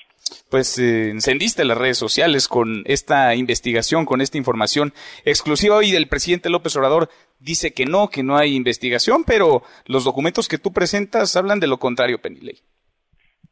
pues 0.51 0.78
eh, 0.78 1.10
encendiste 1.10 1.64
las 1.64 1.78
redes 1.78 1.98
sociales 1.98 2.48
con 2.48 2.82
esta 2.86 3.34
investigación, 3.34 4.05
con 4.05 4.20
esta 4.20 4.38
información 4.38 4.92
exclusiva. 5.24 5.76
Hoy 5.76 5.94
el 5.94 6.09
presidente 6.09 6.51
López 6.51 6.76
Obrador 6.76 7.09
dice 7.38 7.72
que 7.72 7.86
no, 7.86 8.09
que 8.09 8.22
no 8.22 8.36
hay 8.36 8.55
investigación, 8.55 9.24
pero 9.26 9.62
los 9.86 10.05
documentos 10.05 10.48
que 10.48 10.59
tú 10.59 10.72
presentas 10.72 11.36
hablan 11.36 11.60
de 11.60 11.66
lo 11.66 11.78
contrario, 11.78 12.20
Penilei. 12.20 12.59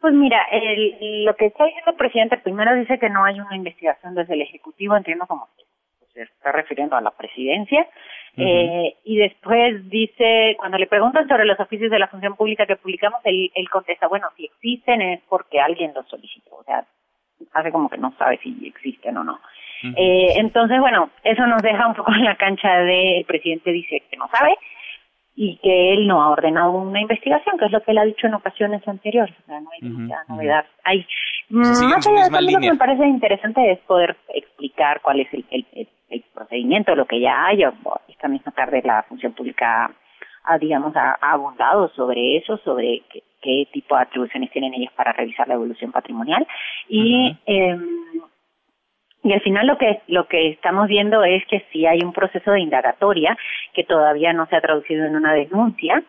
Pues 0.00 0.14
mira, 0.14 0.46
lo 1.24 1.34
que 1.34 1.46
está 1.46 1.64
diciendo 1.64 1.90
el 1.90 1.96
presidente 1.96 2.36
primero 2.38 2.74
dice 2.76 2.98
que 3.00 3.10
no 3.10 3.24
hay 3.24 3.40
una 3.40 3.56
investigación 3.56 4.14
desde 4.14 4.34
el 4.34 4.42
Ejecutivo, 4.42 4.96
entiendo 4.96 5.26
como 5.26 5.48
se 6.14 6.22
está 6.22 6.52
refiriendo 6.52 6.96
a 6.96 7.00
la 7.00 7.10
presidencia, 7.10 7.88
eh, 8.38 8.96
y 9.04 9.16
después 9.16 9.88
dice, 9.90 10.54
cuando 10.58 10.78
le 10.78 10.86
preguntan 10.86 11.26
sobre 11.28 11.44
los 11.44 11.58
oficios 11.58 11.90
de 11.90 11.98
la 11.98 12.08
función 12.08 12.36
pública 12.36 12.66
que 12.66 12.76
publicamos, 12.76 13.20
él, 13.24 13.50
él 13.54 13.68
contesta, 13.68 14.06
bueno, 14.08 14.28
si 14.36 14.44
existen 14.44 15.02
es 15.02 15.20
porque 15.28 15.60
alguien 15.60 15.92
los 15.94 16.06
solicitó, 16.08 16.56
o 16.56 16.64
sea, 16.64 16.84
hace 17.52 17.72
como 17.72 17.88
que 17.88 17.98
no 17.98 18.12
sabe 18.18 18.38
si 18.42 18.56
existen 18.66 19.16
o 19.16 19.24
no. 19.24 19.40
eh, 19.96 20.34
entonces, 20.36 20.78
bueno, 20.80 21.10
eso 21.22 21.46
nos 21.46 21.62
deja 21.62 21.86
un 21.86 21.94
poco 21.94 22.12
en 22.12 22.24
la 22.24 22.36
cancha 22.36 22.78
de 22.78 23.18
el 23.18 23.24
presidente 23.24 23.72
dice 23.72 24.02
que 24.10 24.16
no 24.16 24.28
sabe 24.28 24.56
y 25.40 25.56
que 25.58 25.92
él 25.92 26.08
no 26.08 26.20
ha 26.20 26.30
ordenado 26.30 26.72
una 26.72 27.00
investigación, 27.00 27.58
que 27.58 27.66
es 27.66 27.70
lo 27.70 27.80
que 27.80 27.92
él 27.92 27.98
ha 27.98 28.04
dicho 28.04 28.26
en 28.26 28.34
ocasiones 28.34 28.86
anteriores. 28.88 29.32
O 29.44 29.46
sea, 29.46 29.60
no 29.60 29.70
hay 29.70 29.88
mucha 29.88 30.16
novedad. 30.26 30.66
Hay, 30.82 31.06
más 31.48 31.80
allá 31.80 32.24
de 32.28 32.52
lo 32.52 32.58
que 32.58 32.70
me 32.72 32.76
parece 32.76 33.06
interesante 33.06 33.70
es 33.70 33.78
poder 33.86 34.16
explicar 34.34 35.00
cuál 35.00 35.20
es 35.20 35.32
el, 35.32 35.44
el, 35.52 35.88
el 36.10 36.24
procedimiento, 36.34 36.96
lo 36.96 37.06
que 37.06 37.20
ya 37.20 37.46
hay. 37.46 37.62
Esta 38.08 38.26
misma 38.26 38.50
tarde 38.50 38.82
la 38.84 39.04
función 39.04 39.32
pública 39.32 39.88
ha, 40.42 40.58
digamos, 40.58 40.96
ha, 40.96 41.16
abundado 41.20 41.88
sobre 41.90 42.38
eso, 42.38 42.56
sobre 42.64 43.04
qué, 43.08 43.22
qué, 43.40 43.68
tipo 43.72 43.94
de 43.94 44.02
atribuciones 44.02 44.50
tienen 44.50 44.74
ellos 44.74 44.92
para 44.96 45.12
revisar 45.12 45.46
la 45.46 45.54
evolución 45.54 45.92
patrimonial. 45.92 46.44
Y, 46.88 47.36
eh, 47.46 47.78
y 49.24 49.32
al 49.32 49.40
final 49.40 49.66
lo 49.66 49.78
que, 49.78 50.00
lo 50.06 50.28
que 50.28 50.50
estamos 50.50 50.88
viendo 50.88 51.24
es 51.24 51.44
que 51.46 51.64
si 51.72 51.86
hay 51.86 52.00
un 52.02 52.12
proceso 52.12 52.52
de 52.52 52.60
indagatoria 52.60 53.36
que 53.74 53.84
todavía 53.84 54.32
no 54.32 54.46
se 54.46 54.56
ha 54.56 54.60
traducido 54.60 55.04
en 55.06 55.16
una 55.16 55.34
denuncia, 55.34 56.02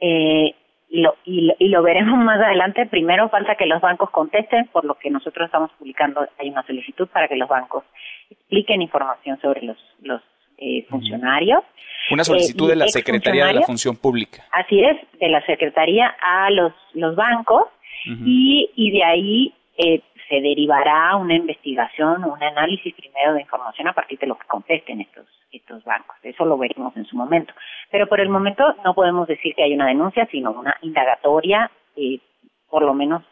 eh, 0.00 0.54
lo, 0.90 1.16
y, 1.24 1.52
y, 1.58 1.68
lo 1.68 1.82
veremos 1.82 2.18
más 2.24 2.40
adelante. 2.40 2.86
Primero 2.86 3.28
falta 3.28 3.54
que 3.54 3.66
los 3.66 3.80
bancos 3.80 4.10
contesten, 4.10 4.66
por 4.68 4.84
lo 4.84 4.94
que 4.94 5.10
nosotros 5.10 5.46
estamos 5.46 5.70
publicando, 5.78 6.26
hay 6.38 6.50
una 6.50 6.66
solicitud 6.66 7.08
para 7.08 7.28
que 7.28 7.36
los 7.36 7.48
bancos 7.48 7.84
expliquen 8.30 8.82
información 8.82 9.38
sobre 9.40 9.62
los, 9.62 9.78
los 10.02 10.20
eh, 10.58 10.84
funcionarios. 10.88 11.62
Una 12.10 12.24
solicitud 12.24 12.66
eh, 12.66 12.70
de 12.70 12.76
la 12.76 12.88
Secretaría 12.88 13.46
de 13.46 13.54
la 13.54 13.62
Función 13.62 13.96
Pública. 13.96 14.44
Así 14.52 14.80
es, 14.82 14.96
de 15.18 15.28
la 15.28 15.44
Secretaría 15.46 16.14
a 16.20 16.50
los, 16.50 16.72
los 16.94 17.14
bancos 17.14 17.64
uh 18.06 18.10
-huh. 18.10 18.22
y, 18.24 18.70
y 18.76 18.90
de 18.90 19.04
ahí 19.04 19.54
eh, 19.78 20.00
se 20.28 20.40
derivará 20.40 21.16
una 21.16 21.34
investigación, 21.34 22.24
un 22.24 22.42
análisis 22.42 22.94
primero 22.94 23.34
de 23.34 23.42
información 23.42 23.88
a 23.88 23.92
partir 23.92 24.18
de 24.18 24.26
lo 24.26 24.36
que 24.38 24.46
contesten 24.46 25.00
estos 25.00 25.26
estos 25.52 25.84
bancos. 25.84 26.16
Eso 26.22 26.44
lo 26.44 26.58
veremos 26.58 26.96
en 26.96 27.06
su 27.06 27.16
momento. 27.16 27.52
Pero 27.90 28.06
por 28.08 28.20
el 28.20 28.28
momento 28.28 28.64
no 28.84 28.94
podemos 28.94 29.26
decir 29.26 29.54
que 29.54 29.62
hay 29.62 29.74
una 29.74 29.86
denuncia, 29.86 30.26
sino 30.30 30.52
una 30.52 30.76
indagatoria, 30.82 31.70
eh, 31.96 32.20
por 32.68 32.82
lo 32.82 32.94
menos 32.94 33.22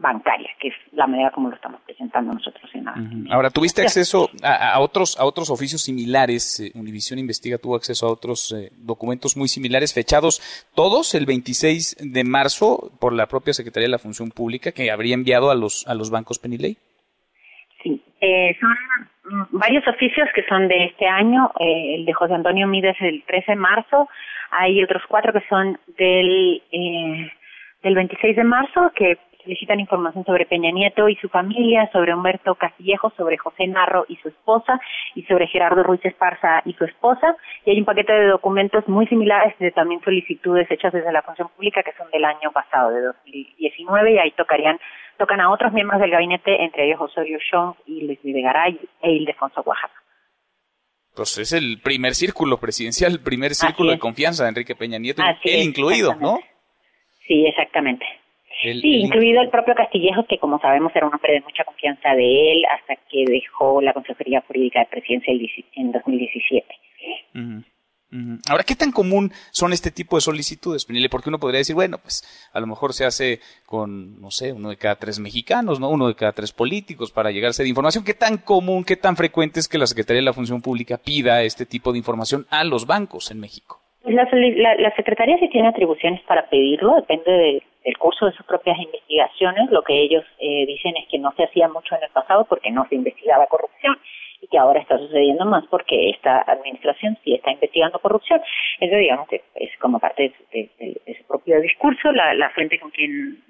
bancaria, 0.00 0.48
que 0.58 0.68
es 0.68 0.74
la 0.92 1.06
manera 1.06 1.30
como 1.30 1.50
lo 1.50 1.54
estamos 1.54 1.80
presentando 1.82 2.32
nosotros 2.32 2.68
en 2.74 2.84
la. 2.84 2.92
Uh 2.92 2.96
-huh. 2.96 3.32
Ahora, 3.32 3.50
¿tuviste 3.50 3.82
acceso 3.82 4.30
a, 4.42 4.72
a, 4.74 4.80
otros 4.80 5.18
a 5.20 5.24
otros 5.24 5.50
oficios 5.50 5.82
similares? 5.82 6.60
Eh, 6.60 6.72
Univisión 6.74 7.18
Investiga 7.18 7.58
tuvo 7.58 7.76
acceso 7.76 8.06
a 8.06 8.12
otros 8.12 8.52
eh, 8.52 8.70
documentos 8.78 9.36
muy 9.36 9.48
similares, 9.48 9.94
fechados 9.94 10.40
todos 10.74 11.14
el 11.14 11.26
26 11.26 11.98
de 12.00 12.24
marzo 12.24 12.90
por 12.98 13.12
la 13.12 13.26
propia 13.26 13.52
Secretaría 13.52 13.86
de 13.86 13.92
la 13.92 13.98
Función 13.98 14.30
Pública, 14.30 14.72
que 14.72 14.90
habría 14.90 15.14
enviado 15.14 15.50
a 15.50 15.54
los 15.54 15.86
a 15.86 15.94
los 15.94 16.10
bancos 16.10 16.38
Penilei. 16.38 16.76
Sí, 17.82 18.02
eh, 18.20 18.56
son 18.60 18.76
varios 19.52 19.86
oficios 19.86 20.28
que 20.34 20.44
son 20.44 20.68
de 20.68 20.84
este 20.84 21.06
año, 21.06 21.52
eh, 21.60 21.96
el 21.96 22.04
de 22.04 22.12
José 22.12 22.34
Antonio 22.34 22.66
Mides 22.66 22.96
el 23.00 23.22
13 23.24 23.52
de 23.52 23.56
marzo, 23.56 24.08
hay 24.50 24.82
otros 24.82 25.02
cuatro 25.08 25.32
que 25.32 25.46
son 25.48 25.78
del, 25.98 26.62
eh, 26.72 27.30
del 27.82 27.94
26 27.94 28.36
de 28.36 28.44
marzo 28.44 28.92
que 28.94 29.18
solicitan 29.42 29.80
información 29.80 30.24
sobre 30.24 30.46
Peña 30.46 30.70
Nieto 30.70 31.08
y 31.08 31.16
su 31.16 31.28
familia, 31.28 31.88
sobre 31.92 32.14
Humberto 32.14 32.54
Castillejo, 32.54 33.12
sobre 33.16 33.36
José 33.38 33.66
Narro 33.66 34.04
y 34.08 34.16
su 34.16 34.28
esposa, 34.28 34.80
y 35.14 35.22
sobre 35.24 35.46
Gerardo 35.46 35.82
Ruiz 35.82 36.04
Esparza 36.04 36.62
y 36.64 36.72
su 36.74 36.84
esposa. 36.84 37.36
Y 37.64 37.70
hay 37.70 37.78
un 37.78 37.84
paquete 37.84 38.12
de 38.12 38.26
documentos 38.26 38.86
muy 38.88 39.06
similares 39.06 39.54
de 39.58 39.70
también 39.70 40.00
solicitudes 40.02 40.70
hechas 40.70 40.92
desde 40.92 41.12
la 41.12 41.22
función 41.22 41.48
pública 41.56 41.82
que 41.82 41.92
son 41.92 42.10
del 42.10 42.24
año 42.24 42.52
pasado, 42.52 42.90
de 42.90 43.00
2019, 43.02 44.14
y 44.14 44.18
ahí 44.18 44.30
tocarían 44.32 44.78
tocan 45.18 45.40
a 45.40 45.50
otros 45.50 45.72
miembros 45.74 46.00
del 46.00 46.10
gabinete, 46.10 46.64
entre 46.64 46.86
ellos 46.86 46.98
Osorio 46.98 47.38
Chong 47.50 47.74
y 47.84 48.06
Luis 48.06 48.18
Videgaray 48.22 48.80
e 49.02 49.10
Ildefonso 49.12 49.60
Oaxaca. 49.60 49.92
Pues 51.14 51.36
es 51.36 51.52
el 51.52 51.80
primer 51.82 52.14
círculo 52.14 52.58
presidencial, 52.58 53.12
el 53.12 53.20
primer 53.20 53.54
círculo 53.54 53.90
de 53.90 53.98
confianza 53.98 54.44
de 54.44 54.48
Enrique 54.48 54.74
Peña 54.74 54.98
Nieto, 54.98 55.22
Así 55.22 55.50
él 55.50 55.60
es, 55.60 55.66
incluido, 55.66 56.14
¿no? 56.14 56.38
Sí, 57.26 57.44
exactamente. 57.46 58.06
El, 58.62 58.80
sí, 58.80 58.94
el... 58.94 59.00
incluido 59.02 59.40
el 59.42 59.50
propio 59.50 59.74
Castillejo, 59.74 60.24
que 60.24 60.38
como 60.38 60.58
sabemos 60.60 60.94
era 60.94 61.06
un 61.06 61.14
hombre 61.14 61.34
de 61.34 61.40
mucha 61.40 61.64
confianza 61.64 62.14
de 62.14 62.52
él 62.52 62.62
hasta 62.66 62.96
que 63.10 63.24
dejó 63.26 63.80
la 63.80 63.92
Consejería 63.92 64.42
Jurídica 64.46 64.80
de 64.80 64.86
Presidencia 64.86 65.32
en 65.76 65.92
2017. 65.92 66.66
Uh 67.34 67.38
-huh. 67.38 67.64
Ahora, 68.50 68.64
¿qué 68.64 68.74
tan 68.74 68.90
común 68.90 69.30
son 69.52 69.72
este 69.72 69.92
tipo 69.92 70.16
de 70.16 70.20
solicitudes, 70.20 70.84
Penile? 70.84 71.08
Porque 71.08 71.28
uno 71.28 71.38
podría 71.38 71.58
decir, 71.58 71.76
bueno, 71.76 71.98
pues 71.98 72.50
a 72.52 72.58
lo 72.58 72.66
mejor 72.66 72.92
se 72.92 73.04
hace 73.04 73.38
con, 73.66 74.20
no 74.20 74.32
sé, 74.32 74.52
uno 74.52 74.70
de 74.70 74.76
cada 74.76 74.96
tres 74.96 75.20
mexicanos, 75.20 75.78
¿no? 75.78 75.90
Uno 75.90 76.08
de 76.08 76.16
cada 76.16 76.32
tres 76.32 76.52
políticos 76.52 77.12
para 77.12 77.30
llegarse 77.30 77.62
de 77.62 77.68
información. 77.68 78.04
¿Qué 78.04 78.14
tan 78.14 78.38
común, 78.38 78.84
qué 78.84 78.96
tan 78.96 79.16
frecuente 79.16 79.60
es 79.60 79.68
que 79.68 79.78
la 79.78 79.86
Secretaría 79.86 80.20
de 80.20 80.24
la 80.24 80.32
Función 80.32 80.60
Pública 80.60 80.98
pida 80.98 81.42
este 81.44 81.66
tipo 81.66 81.92
de 81.92 81.98
información 81.98 82.46
a 82.50 82.64
los 82.64 82.86
bancos 82.86 83.30
en 83.30 83.38
México? 83.38 83.80
La, 84.04 84.24
la, 84.24 84.94
Secretaría 84.96 85.38
sí 85.38 85.48
tiene 85.50 85.68
atribuciones 85.68 86.20
para 86.22 86.48
pedirlo, 86.48 86.96
depende 86.96 87.62
del 87.84 87.96
curso 87.98 88.26
de 88.26 88.32
sus 88.32 88.46
propias 88.46 88.78
investigaciones. 88.78 89.70
Lo 89.70 89.82
que 89.82 89.94
ellos 89.94 90.24
eh, 90.38 90.66
dicen 90.66 90.96
es 90.96 91.08
que 91.08 91.18
no 91.18 91.32
se 91.32 91.44
hacía 91.44 91.68
mucho 91.68 91.94
en 91.96 92.02
el 92.04 92.10
pasado 92.10 92.44
porque 92.44 92.70
no 92.70 92.86
se 92.88 92.94
investigaba 92.94 93.46
corrupción 93.46 93.98
y 94.42 94.46
que 94.46 94.58
ahora 94.58 94.80
está 94.80 94.98
sucediendo 94.98 95.44
más 95.44 95.64
porque 95.66 96.10
esta 96.10 96.42
administración 96.46 97.18
sí 97.24 97.34
está 97.34 97.50
investigando 97.50 97.98
corrupción. 97.98 98.40
Eso, 98.80 98.96
digamos, 98.96 99.28
que 99.28 99.42
es 99.54 99.70
como 99.78 99.98
parte 99.98 100.32
de, 100.52 101.16
su 101.18 101.26
propio 101.26 101.60
discurso. 101.60 102.10
La, 102.12 102.32
la 102.34 102.50
fuente 102.50 102.78
con 102.78 102.90
quien 102.90 103.42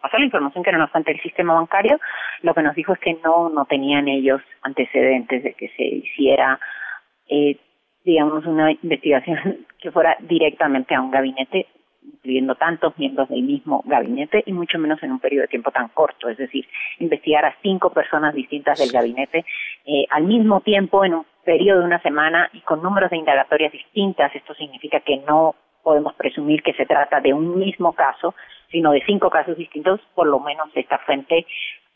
pasó 0.00 0.18
la 0.18 0.26
información, 0.26 0.62
que 0.62 0.72
no 0.72 0.78
nos 0.78 0.90
el 0.94 1.20
sistema 1.20 1.54
bancario, 1.54 1.98
lo 2.42 2.54
que 2.54 2.62
nos 2.62 2.74
dijo 2.74 2.92
es 2.92 2.98
que 3.00 3.14
no, 3.24 3.48
no 3.48 3.64
tenían 3.64 4.08
ellos 4.08 4.42
antecedentes 4.62 5.42
de 5.42 5.54
que 5.54 5.68
se 5.76 5.84
hiciera. 5.84 6.58
Eh, 7.28 7.56
digamos, 8.04 8.44
una 8.46 8.70
investigación 8.70 9.66
que 9.80 9.90
fuera 9.90 10.16
directamente 10.20 10.94
a 10.94 11.00
un 11.00 11.10
gabinete, 11.10 11.66
incluyendo 12.04 12.54
tantos 12.54 12.96
miembros 12.98 13.28
del 13.28 13.42
mismo 13.42 13.82
gabinete 13.86 14.42
y 14.46 14.52
mucho 14.52 14.78
menos 14.78 15.02
en 15.02 15.12
un 15.12 15.20
periodo 15.20 15.42
de 15.42 15.48
tiempo 15.48 15.70
tan 15.70 15.88
corto, 15.88 16.28
es 16.28 16.36
decir, 16.36 16.66
investigar 16.98 17.44
a 17.44 17.56
cinco 17.62 17.90
personas 17.90 18.34
distintas 18.34 18.78
del 18.78 18.90
gabinete 18.90 19.44
eh, 19.86 20.06
al 20.10 20.24
mismo 20.24 20.60
tiempo 20.60 21.04
en 21.04 21.14
un 21.14 21.26
periodo 21.44 21.80
de 21.80 21.86
una 21.86 22.02
semana 22.02 22.50
y 22.52 22.60
con 22.60 22.82
números 22.82 23.10
de 23.10 23.18
indagatorias 23.18 23.72
distintas. 23.72 24.34
Esto 24.34 24.54
significa 24.54 25.00
que 25.00 25.18
no 25.18 25.54
podemos 25.82 26.14
presumir 26.14 26.62
que 26.62 26.72
se 26.72 26.86
trata 26.86 27.20
de 27.20 27.32
un 27.34 27.58
mismo 27.58 27.92
caso, 27.92 28.34
sino 28.70 28.92
de 28.92 29.02
cinco 29.06 29.30
casos 29.30 29.56
distintos, 29.56 30.00
por 30.14 30.26
lo 30.26 30.40
menos 30.40 30.68
esta 30.74 30.98
fuente 30.98 31.46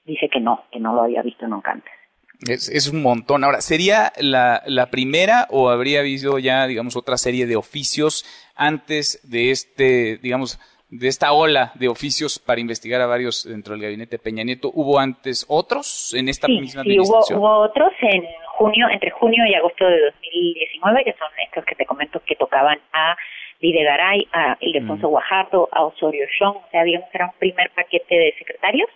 dice 0.05 0.29
que 0.29 0.41
no, 0.41 0.65
que 0.71 0.79
no 0.79 0.95
lo 0.95 1.03
había 1.03 1.23
visto 1.23 1.47
nunca 1.49 1.73
antes. 1.73 1.98
Es, 2.47 2.89
un 2.89 3.03
montón. 3.03 3.43
Ahora, 3.43 3.61
¿sería 3.61 4.13
la, 4.21 4.63
la, 4.67 4.91
primera 4.91 5.49
o 5.51 5.71
habría 5.71 6.01
habido 6.01 6.39
ya, 6.39 6.67
digamos, 6.69 6.97
otra 6.97 7.17
serie 7.17 7.47
de 7.47 7.57
oficios 7.57 8.25
antes 8.55 9.21
de 9.29 9.51
este, 9.51 10.19
digamos, 10.19 10.61
de 10.91 11.09
esta 11.09 11.33
ola 11.33 11.73
de 11.75 11.89
oficios 11.89 12.39
para 12.39 12.61
investigar 12.61 13.01
a 13.01 13.07
varios 13.07 13.45
dentro 13.45 13.75
del 13.75 13.83
gabinete 13.83 14.19
Peña 14.19 14.45
Nieto? 14.45 14.71
¿Hubo 14.73 14.99
antes 14.99 15.45
otros 15.49 16.15
en 16.17 16.29
esta 16.29 16.49
misma 16.49 16.83
administración? 16.83 17.25
Sí, 17.27 17.35
hubo, 17.35 17.59
otros 17.61 17.93
en 18.03 18.25
junio, 18.57 18.87
entre 18.91 19.11
junio 19.11 19.45
y 19.47 19.55
agosto 19.55 19.85
de 19.85 20.01
2019, 20.01 21.05
que 21.05 21.13
son 21.13 21.29
estos 21.45 21.65
que 21.65 21.75
te 21.75 21.87
comento 21.87 22.23
que 22.25 22.37
tocaban 22.37 22.79
a 22.93 23.17
Videgaray, 23.61 24.29
a 24.33 24.57
Ildefonso 24.61 25.09
mm. 25.09 25.11
Guajardo, 25.11 25.69
a 25.73 25.85
Osorio 25.85 26.27
Chong, 26.39 26.57
o 26.57 26.71
sea, 26.71 26.85
digamos 26.85 27.09
era 27.13 27.27
un 27.27 27.39
primer 27.39 27.71
paquete 27.71 28.15
de 28.15 28.35
secretarios. 28.39 28.89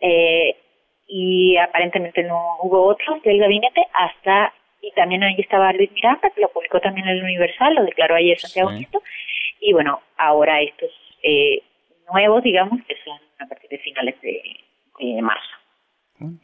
Eh, 0.00 0.56
y 1.06 1.56
aparentemente 1.56 2.22
no 2.22 2.56
hubo 2.62 2.86
otros 2.86 3.22
del 3.22 3.38
gabinete 3.38 3.86
hasta 3.92 4.52
y 4.80 4.90
también 4.92 5.22
ahí 5.22 5.36
estaba 5.38 5.72
Luis 5.72 5.90
Miranda 5.92 6.30
que 6.34 6.40
lo 6.40 6.48
publicó 6.48 6.80
también 6.80 7.08
en 7.08 7.16
el 7.16 7.24
Universal 7.24 7.74
lo 7.74 7.84
declaró 7.84 8.14
ayer 8.14 8.38
Santiago 8.38 8.72
Nieto 8.72 9.02
y 9.60 9.72
bueno 9.72 10.00
ahora 10.16 10.60
estos 10.60 10.90
eh, 11.22 11.62
nuevos 12.12 12.42
digamos 12.42 12.80
que 12.86 12.96
son 13.04 13.18
a 13.40 13.46
partir 13.46 13.70
de 13.70 13.78
finales 13.78 14.14
de, 14.20 15.20
marzo 15.22 15.50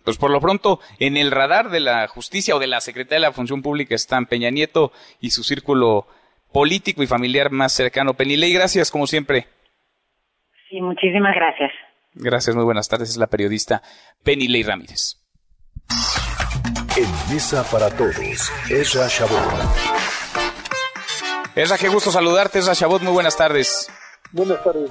pues 0.04 0.18
por 0.18 0.30
lo 0.30 0.40
pronto, 0.40 0.80
en 0.98 1.16
el 1.16 1.30
radar 1.30 1.70
de 1.70 1.80
la 1.80 2.06
justicia 2.08 2.56
o 2.56 2.58
de 2.58 2.66
la 2.66 2.80
Secretaría 2.80 3.20
de 3.20 3.28
la 3.28 3.32
Función 3.32 3.62
Pública 3.62 3.94
están 3.94 4.26
Peña 4.26 4.50
Nieto 4.50 4.90
y 5.20 5.30
su 5.30 5.44
círculo 5.44 6.06
político 6.52 7.02
y 7.02 7.06
familiar 7.06 7.50
más 7.50 7.72
cercano. 7.72 8.14
Penilei, 8.14 8.52
gracias 8.52 8.90
como 8.90 9.06
siempre. 9.06 9.46
Sí, 10.68 10.80
muchísimas 10.80 11.34
gracias. 11.34 11.72
Gracias, 12.14 12.56
muy 12.56 12.64
buenas 12.64 12.88
tardes. 12.88 13.10
Es 13.10 13.16
la 13.16 13.28
periodista 13.28 13.82
Penny 14.22 14.48
Ley 14.48 14.62
Ramírez. 14.62 15.16
En 16.96 17.32
Mesa 17.32 17.64
para 17.70 17.90
Todos, 17.90 18.50
Esra 18.68 19.08
Chabot. 19.08 19.40
Esra, 21.54 21.78
qué 21.78 21.88
gusto 21.88 22.10
saludarte, 22.10 22.58
Esra 22.58 22.74
Chabot. 22.74 23.02
Muy 23.02 23.12
buenas 23.12 23.36
tardes. 23.36 23.88
Buenas 24.32 24.62
tardes, 24.62 24.90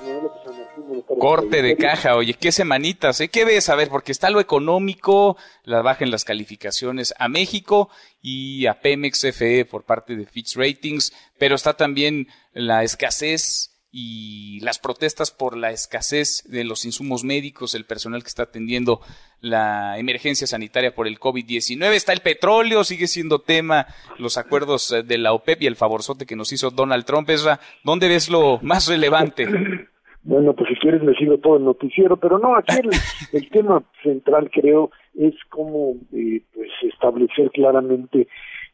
Corte 1.19 1.61
de 1.61 1.77
caja, 1.77 2.15
oye, 2.15 2.33
qué 2.33 2.51
semanitas, 2.51 3.19
¿eh? 3.21 3.29
¿Qué 3.29 3.45
ves? 3.45 3.69
A 3.69 3.75
ver, 3.75 3.89
porque 3.89 4.11
está 4.11 4.29
lo 4.29 4.39
económico, 4.39 5.37
la 5.63 5.81
baja 5.81 6.03
en 6.03 6.11
las 6.11 6.25
calificaciones 6.25 7.13
a 7.17 7.29
México 7.29 7.89
y 8.21 8.65
a 8.65 8.81
Pemex 8.81 9.25
FE 9.33 9.65
por 9.65 9.83
parte 9.83 10.15
de 10.15 10.25
Fitch 10.25 10.55
Ratings, 10.55 11.13
pero 11.37 11.55
está 11.55 11.73
también 11.75 12.27
la 12.53 12.83
escasez 12.83 13.78
y 13.91 14.59
las 14.61 14.77
protestas 14.77 15.31
por 15.31 15.57
la 15.57 15.71
escasez 15.71 16.43
de 16.47 16.63
los 16.63 16.85
insumos 16.85 17.23
médicos, 17.23 17.73
el 17.73 17.85
personal 17.85 18.21
que 18.21 18.27
está 18.27 18.43
atendiendo 18.43 19.01
la 19.41 19.97
emergencia 19.97 20.45
sanitaria 20.45 20.93
por 20.93 21.07
el 21.07 21.19
COVID-19. 21.19 21.93
Está 21.93 22.13
el 22.13 22.21
petróleo, 22.21 22.83
sigue 22.83 23.07
siendo 23.07 23.39
tema, 23.39 23.87
los 24.17 24.37
acuerdos 24.37 24.91
eh, 24.91 25.03
de 25.03 25.17
la 25.17 25.33
OPEP 25.33 25.63
y 25.63 25.67
el 25.67 25.75
favorzote 25.75 26.25
que 26.25 26.35
nos 26.35 26.51
hizo 26.51 26.69
Donald 26.69 27.05
Trump. 27.05 27.29
Esra, 27.29 27.59
¿dónde 27.83 28.07
ves 28.07 28.29
lo 28.29 28.59
más 28.61 28.87
relevante? 28.87 29.47
Bueno, 30.21 30.53
pues 30.53 30.69
si 30.69 30.75
quieres 30.75 31.01
me 31.01 31.15
sigo 31.15 31.37
todo 31.37 31.55
el 31.55 31.63
noticiero, 31.63 32.17
pero 32.17 32.37
no, 32.37 32.55
aquí 32.57 32.75
el, 33.33 33.49
tema 33.49 33.81
central 34.03 34.51
creo 34.51 34.91
es 35.17 35.33
cómo 35.49 35.95
eh, 36.13 36.41
pues 36.53 36.69
establecer 36.83 37.49
claramente 37.51 38.27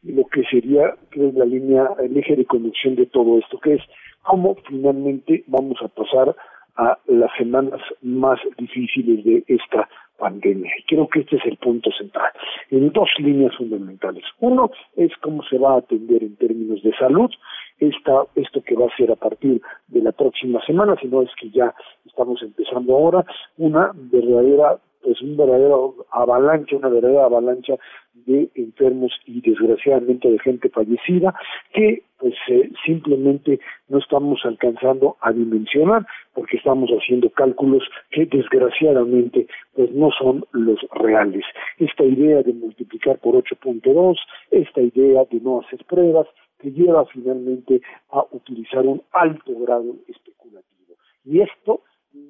lo 0.06 0.24
que 0.26 0.44
sería 0.44 0.94
creo, 1.10 1.32
la 1.34 1.44
línea, 1.44 1.88
el 2.02 2.16
eje 2.16 2.36
de 2.36 2.44
conducción 2.44 2.96
de 2.96 3.06
todo 3.06 3.38
esto, 3.38 3.58
que 3.58 3.74
es 3.74 3.82
cómo 4.22 4.56
finalmente 4.68 5.44
vamos 5.46 5.78
a 5.82 5.88
pasar 5.88 6.34
a 6.76 6.98
las 7.06 7.30
semanas 7.36 7.80
más 8.02 8.38
difíciles 8.58 9.24
de 9.24 9.44
esta 9.46 9.88
pandemia. 10.18 10.72
Y 10.78 10.82
creo 10.84 11.08
que 11.08 11.20
este 11.20 11.36
es 11.36 11.46
el 11.46 11.56
punto 11.56 11.90
central, 11.92 12.30
en 12.70 12.90
dos 12.92 13.08
líneas 13.18 13.54
fundamentales. 13.56 14.24
Uno 14.40 14.70
es 14.96 15.12
cómo 15.22 15.42
se 15.44 15.58
va 15.58 15.74
a 15.74 15.78
atender 15.78 16.22
en 16.22 16.36
términos 16.36 16.82
de 16.82 16.92
salud 16.96 17.30
esta, 17.78 18.24
esto 18.34 18.62
que 18.62 18.74
va 18.74 18.86
a 18.86 18.96
ser 18.96 19.10
a 19.12 19.16
partir 19.16 19.60
de 19.88 20.00
la 20.00 20.12
próxima 20.12 20.64
semana, 20.64 20.96
si 21.00 21.08
no 21.08 21.22
es 21.22 21.30
que 21.38 21.50
ya 21.50 21.74
estamos 22.06 22.42
empezando 22.42 22.94
ahora, 22.94 23.24
una 23.58 23.92
verdadera 23.94 24.78
pues 25.06 25.22
un 25.22 25.36
verdadero 25.36 25.94
avalancha, 26.10 26.74
una 26.74 26.88
verdadera 26.88 27.26
avalancha 27.26 27.74
de 28.12 28.50
enfermos 28.56 29.12
y 29.24 29.40
desgraciadamente 29.40 30.28
de 30.28 30.40
gente 30.40 30.68
fallecida 30.68 31.32
que 31.72 32.02
pues 32.18 32.34
eh, 32.48 32.72
simplemente 32.84 33.60
no 33.88 33.98
estamos 33.98 34.40
alcanzando 34.44 35.16
a 35.20 35.30
dimensionar 35.30 36.04
porque 36.34 36.56
estamos 36.56 36.90
haciendo 36.90 37.30
cálculos 37.30 37.84
que 38.10 38.26
desgraciadamente 38.26 39.46
pues 39.76 39.92
no 39.92 40.10
son 40.10 40.44
los 40.50 40.80
reales. 40.90 41.44
Esta 41.78 42.02
idea 42.02 42.42
de 42.42 42.52
multiplicar 42.52 43.20
por 43.20 43.36
8.2, 43.36 44.16
esta 44.50 44.80
idea 44.80 45.22
de 45.30 45.38
no 45.38 45.60
hacer 45.60 45.84
pruebas, 45.84 46.26
que 46.58 46.72
lleva 46.72 47.06
finalmente 47.06 47.80
a 48.10 48.24
utilizar 48.32 48.84
un 48.84 49.02
alto 49.12 49.52
grado 49.56 49.94
especulativo. 50.08 50.96
Y 51.24 51.42
esto 51.42 51.82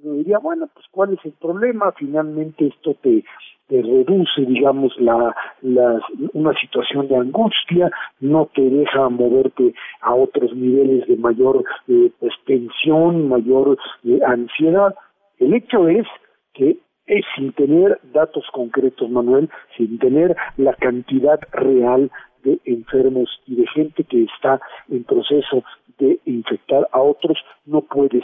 diría, 0.02 0.38
bueno, 0.38 0.68
pues 0.72 0.86
cuál 0.90 1.14
es 1.14 1.24
el 1.24 1.32
problema, 1.32 1.92
finalmente 1.92 2.66
esto 2.66 2.94
te, 3.02 3.24
te 3.68 3.82
reduce, 3.82 4.42
digamos, 4.46 4.94
la, 4.98 5.34
la, 5.62 6.00
una 6.32 6.52
situación 6.58 7.08
de 7.08 7.16
angustia, 7.16 7.90
no 8.20 8.46
te 8.54 8.62
deja 8.62 9.08
moverte 9.08 9.74
a 10.00 10.14
otros 10.14 10.54
niveles 10.54 11.06
de 11.06 11.16
mayor 11.16 11.64
eh, 11.88 12.10
pues, 12.18 12.32
tensión, 12.46 13.28
mayor 13.28 13.78
eh, 14.04 14.20
ansiedad. 14.26 14.94
El 15.38 15.54
hecho 15.54 15.88
es 15.88 16.06
que 16.54 16.78
es 17.06 17.24
sin 17.36 17.52
tener 17.52 18.00
datos 18.12 18.44
concretos, 18.52 19.08
Manuel, 19.10 19.48
sin 19.76 19.98
tener 19.98 20.36
la 20.56 20.74
cantidad 20.74 21.38
real 21.52 22.10
de 22.42 22.58
enfermos 22.64 23.28
y 23.46 23.56
de 23.56 23.66
gente 23.68 24.04
que 24.04 24.24
está 24.24 24.60
en 24.88 25.04
proceso 25.04 25.62
de 25.98 26.18
infectar 26.24 26.88
a 26.92 27.00
otros, 27.00 27.38
no 27.64 27.80
puedes 27.82 28.22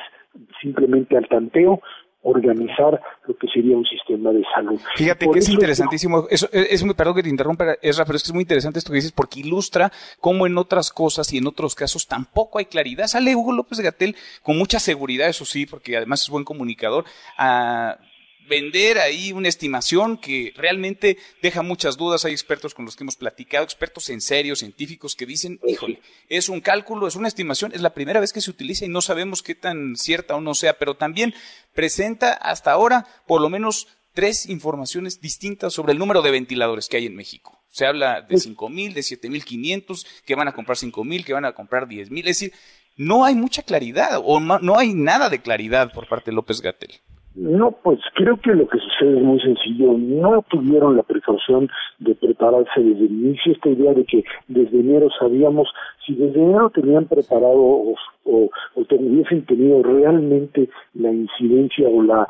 simplemente 0.61 1.17
al 1.17 1.29
tanteo 1.29 1.81
organizar 2.23 3.01
lo 3.27 3.37
que 3.37 3.49
sería 3.49 3.77
un 3.77 3.85
sistema 3.85 4.31
de 4.31 4.45
salud. 4.55 4.81
Fíjate 4.95 5.29
que 5.29 5.41
es 5.41 5.49
interesantísimo, 5.49 6.27
es, 6.31 6.49
es, 6.53 6.85
muy, 6.85 6.95
perdón 6.95 7.17
que 7.17 7.23
te 7.23 7.29
interrumpa, 7.29 7.77
Ezra, 7.83 8.05
pero 8.05 8.17
es 8.17 8.23
que 8.23 8.29
es 8.29 8.33
muy 8.33 8.43
interesante 8.43 8.79
esto 8.79 8.93
que 8.93 8.97
dices 8.97 9.13
porque 9.13 9.41
ilustra 9.41 9.91
cómo 10.21 10.47
en 10.47 10.57
otras 10.57 10.91
cosas 10.91 11.33
y 11.33 11.39
en 11.39 11.47
otros 11.47 11.75
casos 11.75 12.07
tampoco 12.07 12.59
hay 12.59 12.67
claridad. 12.67 13.09
Sale 13.09 13.35
Hugo 13.35 13.53
López 13.53 13.81
Gatel 13.81 14.15
con 14.43 14.57
mucha 14.57 14.79
seguridad, 14.79 15.29
eso 15.29 15.45
sí, 15.45 15.67
porque 15.67 15.97
además 15.97 16.23
es 16.23 16.31
buen 16.31 16.45
comunicador, 16.45 17.05
a 17.37 17.99
vender 18.49 18.99
ahí 18.99 19.33
una 19.33 19.49
estimación 19.49 20.17
que 20.17 20.53
realmente 20.57 21.19
deja 21.41 21.63
muchas 21.63 21.97
dudas. 21.97 22.25
Hay 22.25 22.33
expertos 22.33 22.75
con 22.75 22.85
los 22.85 22.97
que 22.97 23.05
hemos 23.05 23.17
platicado, 23.17 23.65
expertos 23.65 24.11
en 24.11 24.21
serio, 24.21 24.57
científicos, 24.57 25.17
que 25.17 25.27
dicen, 25.27 25.61
híjole, 25.67 26.01
es 26.29 26.49
un 26.49 26.61
cálculo, 26.61 27.07
es 27.07 27.17
una 27.17 27.29
estimación, 27.29 27.73
es 27.75 27.81
la 27.81 27.95
primera 27.95 28.21
vez 28.21 28.33
que 28.33 28.41
se 28.41 28.51
utiliza 28.51 28.85
y 28.85 28.89
no 28.89 29.01
sabemos 29.01 29.43
qué 29.43 29.55
tan 29.55 29.97
cierta 29.97 30.35
o 30.35 30.41
no 30.41 30.55
sea, 30.55 30.79
pero 30.79 30.97
también 30.97 31.35
presenta 31.75 32.33
hasta 32.33 32.73
ahora 32.73 33.07
por 33.27 33.41
lo 33.41 33.49
menos 33.49 33.89
tres 34.15 34.47
informaciones 34.49 35.21
distintas 35.21 35.73
sobre 35.73 35.93
el 35.93 35.99
número 35.99 36.21
de 36.21 36.31
ventiladores 36.31 36.89
que 36.89 36.99
hay 36.99 37.07
en 37.07 37.17
México. 37.17 37.59
Se 37.71 37.87
habla 37.87 38.21
de 38.21 38.39
cinco 38.39 38.69
mil, 38.69 38.93
de 38.93 39.03
siete 39.03 39.31
mil 39.31 39.45
quinientos, 39.45 40.07
que 40.27 40.35
van 40.35 40.49
a 40.49 40.53
comprar 40.53 40.77
cinco 40.77 41.05
mil, 41.05 41.25
que 41.25 41.33
van 41.33 41.47
a 41.47 41.53
comprar 41.53 41.89
diez 41.89 42.11
mil. 42.11 42.29
Es 42.29 42.39
decir, 42.39 42.53
no 42.97 43.25
hay 43.25 43.35
mucha 43.35 43.63
claridad 43.63 44.21
o 44.23 44.39
no 44.39 44.79
hay 44.79 44.93
nada 44.93 45.31
de 45.31 45.41
claridad 45.41 45.93
por 45.95 46.07
parte 46.07 46.31
de 46.31 46.35
López 46.35 46.61
Gatel. 46.61 47.01
No, 47.35 47.71
pues 47.71 47.99
creo 48.15 48.37
que 48.37 48.55
lo 48.55 48.69
que 48.69 48.79
sucede 48.79 49.17
es 49.17 49.23
muy 49.23 49.41
sencillo. 49.41 49.95
No 49.97 50.45
tuvieron 50.49 50.97
la 50.97 51.03
precaución 51.03 51.71
de 51.99 52.15
prepararse 52.15 52.81
desde 52.81 53.07
el 53.07 53.13
inicio. 53.13 53.53
Esta 53.53 53.71
idea 53.71 53.95
de 53.95 54.05
que 54.05 54.23
desde 54.49 54.81
enero 54.81 55.09
sabíamos, 55.19 55.69
si 56.05 56.15
desde 56.15 56.43
enero 56.43 56.69
tenían 56.71 57.07
preparado 57.07 57.59
o, 57.59 57.95
o, 58.25 58.49
hubiesen 58.75 59.45
tenido 59.47 59.83
realmente 59.83 60.69
la 60.95 61.13
incidencia 61.13 61.89
o 61.89 62.03
la, 62.03 62.29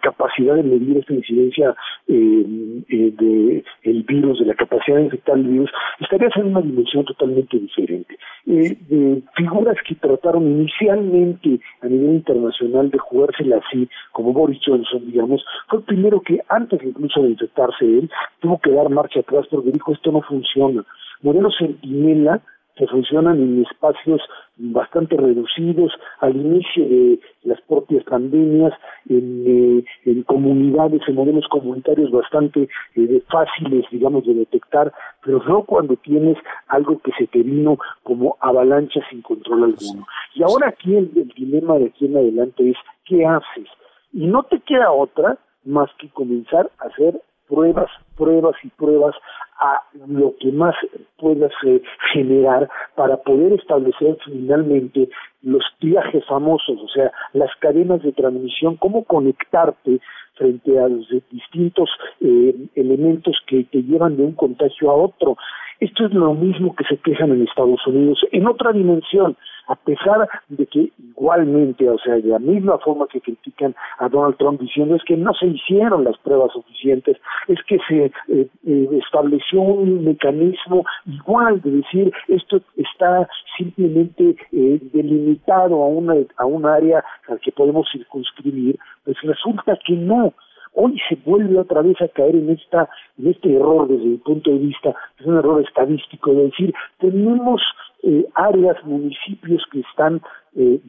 capacidad 0.00 0.54
de 0.54 0.62
medir 0.62 0.98
esta 0.98 1.12
incidencia 1.12 1.74
eh, 2.06 2.82
eh, 2.88 3.12
de 3.18 3.64
el 3.82 4.02
virus, 4.04 4.38
de 4.40 4.46
la 4.46 4.54
capacidad 4.54 4.96
de 4.96 5.04
infectar 5.04 5.36
el 5.36 5.44
virus, 5.44 5.70
estarías 6.00 6.34
en 6.36 6.46
una 6.46 6.62
dimensión 6.62 7.04
totalmente 7.04 7.58
diferente. 7.58 8.18
Eh, 8.46 9.22
figuras 9.36 9.76
que 9.86 9.94
trataron 9.96 10.46
inicialmente 10.46 11.60
a 11.82 11.86
nivel 11.86 12.14
internacional 12.14 12.90
de 12.90 12.98
jugársela 12.98 13.60
así, 13.66 13.88
como 14.12 14.32
Boris 14.32 14.60
Johnson, 14.64 15.04
digamos, 15.06 15.44
fue 15.68 15.80
el 15.80 15.84
primero 15.84 16.20
que 16.20 16.40
antes 16.48 16.82
incluso 16.82 17.22
de 17.22 17.30
infectarse 17.30 17.84
él, 17.84 18.10
tuvo 18.40 18.58
que 18.58 18.70
dar 18.70 18.88
marcha 18.88 19.20
atrás 19.20 19.46
porque 19.50 19.72
dijo 19.72 19.92
esto 19.92 20.12
no 20.12 20.22
funciona. 20.22 20.84
Modelo 21.22 21.50
Centinela 21.50 22.40
que 22.78 22.86
funcionan 22.86 23.38
en 23.40 23.66
espacios 23.68 24.20
bastante 24.56 25.16
reducidos 25.16 25.92
al 26.20 26.36
inicio 26.36 26.88
de 26.88 27.20
las 27.42 27.60
propias 27.62 28.04
pandemias, 28.04 28.72
en, 29.08 29.84
eh, 30.06 30.22
comunidades, 30.24 31.02
en 31.08 31.16
modelos 31.16 31.46
comunitarios 31.48 32.10
bastante 32.10 32.68
eh, 32.94 33.22
fáciles, 33.28 33.84
digamos, 33.90 34.24
de 34.26 34.34
detectar, 34.34 34.92
pero 35.24 35.42
no 35.46 35.64
cuando 35.64 35.96
tienes 35.96 36.38
algo 36.68 37.00
que 37.00 37.10
se 37.18 37.26
te 37.26 37.42
vino 37.42 37.78
como 38.04 38.36
avalancha 38.40 39.00
sin 39.10 39.22
control 39.22 39.64
alguno. 39.64 40.06
Y 40.34 40.42
ahora 40.44 40.68
aquí 40.68 40.94
el, 40.94 41.10
el 41.16 41.28
dilema 41.28 41.78
de 41.78 41.86
aquí 41.86 42.06
en 42.06 42.16
adelante 42.16 42.70
es, 42.70 42.76
¿qué 43.04 43.26
haces? 43.26 43.68
Y 44.12 44.26
no 44.26 44.42
te 44.44 44.60
queda 44.60 44.90
otra 44.90 45.38
más 45.64 45.90
que 45.98 46.08
comenzar 46.10 46.70
a 46.78 46.86
hacer 46.86 47.20
pruebas, 47.48 47.90
pruebas 48.16 48.54
y 48.62 48.68
pruebas 48.68 49.14
a 49.58 49.82
lo 50.06 50.34
que 50.38 50.52
más 50.52 50.74
puedas 51.16 51.52
eh, 51.66 51.82
generar 52.12 52.68
para 52.94 53.16
poder 53.16 53.54
establecer 53.54 54.16
finalmente 54.24 55.08
los 55.42 55.64
viajes 55.80 56.24
famosos, 56.26 56.78
o 56.80 56.88
sea, 56.88 57.10
las 57.32 57.50
cadenas 57.58 58.02
de 58.02 58.12
transmisión, 58.12 58.76
cómo 58.76 59.04
conectarte 59.04 60.00
frente 60.34 60.78
a 60.78 60.88
los 60.88 61.08
distintos 61.30 61.90
eh, 62.20 62.54
elementos 62.76 63.36
que 63.46 63.64
te 63.64 63.82
llevan 63.82 64.16
de 64.16 64.22
un 64.22 64.32
contagio 64.32 64.90
a 64.90 64.94
otro. 64.94 65.36
Esto 65.80 66.06
es 66.06 66.12
lo 66.12 66.34
mismo 66.34 66.74
que 66.76 66.84
se 66.84 66.96
quejan 66.98 67.30
en 67.32 67.42
Estados 67.42 67.84
Unidos, 67.86 68.20
en 68.30 68.46
otra 68.46 68.72
dimensión, 68.72 69.36
a 69.68 69.76
pesar 69.76 70.28
de 70.48 70.66
que 70.66 70.90
igualmente, 70.98 71.88
o 71.88 71.98
sea, 71.98 72.14
de 72.14 72.28
la 72.28 72.38
misma 72.38 72.78
forma 72.78 73.06
que 73.06 73.20
critican 73.20 73.74
a 73.98 74.08
Donald 74.08 74.36
Trump 74.38 74.60
diciendo 74.60 74.96
es 74.96 75.04
que 75.04 75.16
no 75.16 75.32
se 75.34 75.46
hicieron 75.46 76.04
las 76.04 76.16
pruebas 76.18 76.52
suficientes, 76.52 77.18
es 77.48 77.58
que 77.64 77.78
se 77.86 78.06
eh, 78.06 78.48
eh, 78.66 78.88
estableció 78.92 79.60
un 79.60 80.04
mecanismo 80.04 80.84
igual 81.06 81.60
de 81.60 81.70
decir 81.70 82.12
esto 82.28 82.60
está 82.76 83.28
simplemente 83.56 84.36
eh, 84.52 84.80
delimitado 84.92 85.82
a 85.82 85.86
una 85.86 86.14
a 86.36 86.46
un 86.46 86.64
área 86.64 87.04
al 87.28 87.38
que 87.40 87.52
podemos 87.52 87.86
circunscribir, 87.92 88.78
pues 89.04 89.16
resulta 89.22 89.78
que 89.86 89.94
no, 89.94 90.32
hoy 90.72 90.98
se 91.08 91.16
vuelve 91.26 91.58
otra 91.58 91.82
vez 91.82 92.00
a 92.00 92.08
caer 92.08 92.36
en 92.36 92.50
esta 92.50 92.88
en 93.18 93.28
este 93.28 93.54
error 93.54 93.88
desde 93.88 94.04
mi 94.04 94.16
punto 94.16 94.50
de 94.50 94.58
vista 94.58 94.94
es 95.18 95.26
un 95.26 95.36
error 95.36 95.62
estadístico 95.62 96.32
de 96.32 96.44
decir 96.44 96.74
tenemos 96.98 97.60
eh, 98.02 98.26
áreas 98.34 98.76
municipios 98.84 99.62
que 99.72 99.80
están 99.80 100.20
eh, 100.54 100.80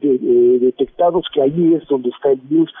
detectados 0.60 1.26
que 1.32 1.42
ahí 1.42 1.74
es 1.74 1.86
donde 1.88 2.10
está 2.10 2.30
el 2.30 2.40
virus. 2.40 2.72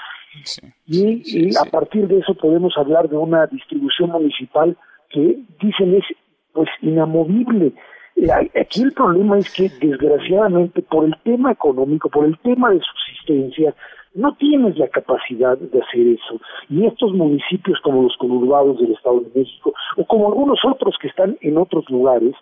Y, 0.86 1.56
a 1.56 1.64
partir 1.70 2.06
de 2.06 2.18
eso 2.18 2.34
podemos 2.34 2.76
hablar 2.76 3.08
de 3.08 3.16
una 3.16 3.46
distribución 3.46 4.10
municipal 4.10 4.76
que 5.10 5.40
dicen 5.60 5.96
es 5.96 6.04
pues 6.52 6.68
inamovible. 6.82 7.72
Eh, 8.16 8.28
aquí 8.60 8.82
el 8.82 8.92
problema 8.92 9.38
es 9.38 9.52
que 9.52 9.68
desgraciadamente 9.80 10.82
por 10.82 11.04
el 11.04 11.16
tema 11.24 11.52
económico 11.52 12.08
por 12.08 12.26
el 12.26 12.38
tema 12.38 12.70
de 12.70 12.80
subsistencia 12.80 13.74
no 14.14 14.34
tienes 14.36 14.76
la 14.76 14.88
capacidad 14.88 15.56
de 15.56 15.80
hacer 15.80 16.06
eso. 16.06 16.40
Y 16.68 16.86
estos 16.86 17.12
municipios 17.12 17.80
como 17.82 18.02
los 18.02 18.16
conurbados 18.16 18.80
del 18.80 18.92
Estado 18.92 19.20
de 19.20 19.40
México, 19.40 19.72
o 19.96 20.04
como 20.04 20.28
algunos 20.28 20.58
otros 20.64 20.96
que 21.00 21.08
están 21.08 21.38
en 21.40 21.56
otros 21.58 21.88
lugares, 21.88 22.34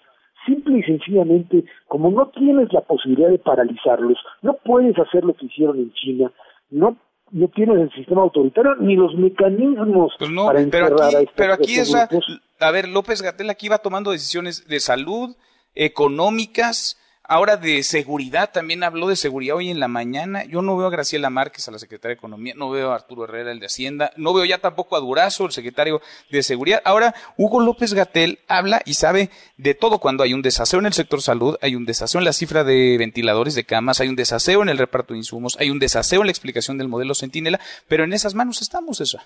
simple 0.48 0.78
y 0.78 0.82
sencillamente, 0.82 1.64
como 1.86 2.10
no 2.10 2.28
tienes 2.30 2.72
la 2.72 2.80
posibilidad 2.80 3.28
de 3.28 3.38
paralizarlos, 3.38 4.18
no 4.42 4.56
puedes 4.64 4.98
hacer 4.98 5.24
lo 5.24 5.34
que 5.34 5.46
hicieron 5.46 5.78
en 5.78 5.92
China, 5.92 6.32
no 6.70 6.96
no 7.30 7.48
tienes 7.48 7.78
el 7.78 7.92
sistema 7.92 8.22
autoritario 8.22 8.74
ni 8.76 8.96
los 8.96 9.14
mecanismos 9.14 10.14
pues 10.18 10.30
no, 10.30 10.46
para 10.46 10.64
pero 10.70 11.04
aquí, 11.04 11.26
pero 11.36 11.52
aquí 11.52 11.74
es 11.78 11.94
a 11.94 12.70
ver, 12.70 12.88
López 12.88 13.22
Gatel 13.22 13.50
aquí 13.50 13.68
va 13.68 13.78
tomando 13.78 14.12
decisiones 14.12 14.66
de 14.66 14.80
salud, 14.80 15.36
económicas, 15.74 16.98
Ahora 17.30 17.58
de 17.58 17.82
seguridad, 17.82 18.52
también 18.54 18.82
habló 18.82 19.06
de 19.06 19.14
seguridad 19.14 19.56
hoy 19.56 19.68
en 19.68 19.80
la 19.80 19.86
mañana. 19.86 20.46
Yo 20.46 20.62
no 20.62 20.78
veo 20.78 20.86
a 20.86 20.90
Graciela 20.90 21.28
Márquez, 21.28 21.68
a 21.68 21.70
la 21.70 21.78
secretaria 21.78 22.14
de 22.14 22.18
Economía, 22.18 22.54
no 22.56 22.70
veo 22.70 22.90
a 22.90 22.94
Arturo 22.94 23.24
Herrera, 23.24 23.52
el 23.52 23.60
de 23.60 23.66
Hacienda, 23.66 24.12
no 24.16 24.32
veo 24.32 24.46
ya 24.46 24.62
tampoco 24.62 24.96
a 24.96 25.00
Durazo, 25.00 25.44
el 25.44 25.52
secretario 25.52 26.00
de 26.30 26.42
Seguridad. 26.42 26.80
Ahora, 26.86 27.12
Hugo 27.36 27.60
López 27.60 27.92
Gatel 27.92 28.38
habla 28.48 28.80
y 28.86 28.94
sabe 28.94 29.28
de 29.58 29.74
todo 29.74 29.98
cuando 29.98 30.22
hay 30.22 30.32
un 30.32 30.40
desaseo 30.40 30.80
en 30.80 30.86
el 30.86 30.94
sector 30.94 31.20
salud, 31.20 31.56
hay 31.60 31.74
un 31.74 31.84
desaseo 31.84 32.18
en 32.18 32.24
la 32.24 32.32
cifra 32.32 32.64
de 32.64 32.96
ventiladores 32.96 33.54
de 33.54 33.64
camas, 33.64 34.00
hay 34.00 34.08
un 34.08 34.16
desaseo 34.16 34.62
en 34.62 34.70
el 34.70 34.78
reparto 34.78 35.12
de 35.12 35.18
insumos, 35.18 35.58
hay 35.60 35.68
un 35.68 35.78
desaseo 35.78 36.22
en 36.22 36.28
la 36.28 36.32
explicación 36.32 36.78
del 36.78 36.88
modelo 36.88 37.14
Centinela, 37.14 37.60
pero 37.88 38.04
en 38.04 38.14
esas 38.14 38.34
manos 38.34 38.62
estamos, 38.62 39.02
eso. 39.02 39.18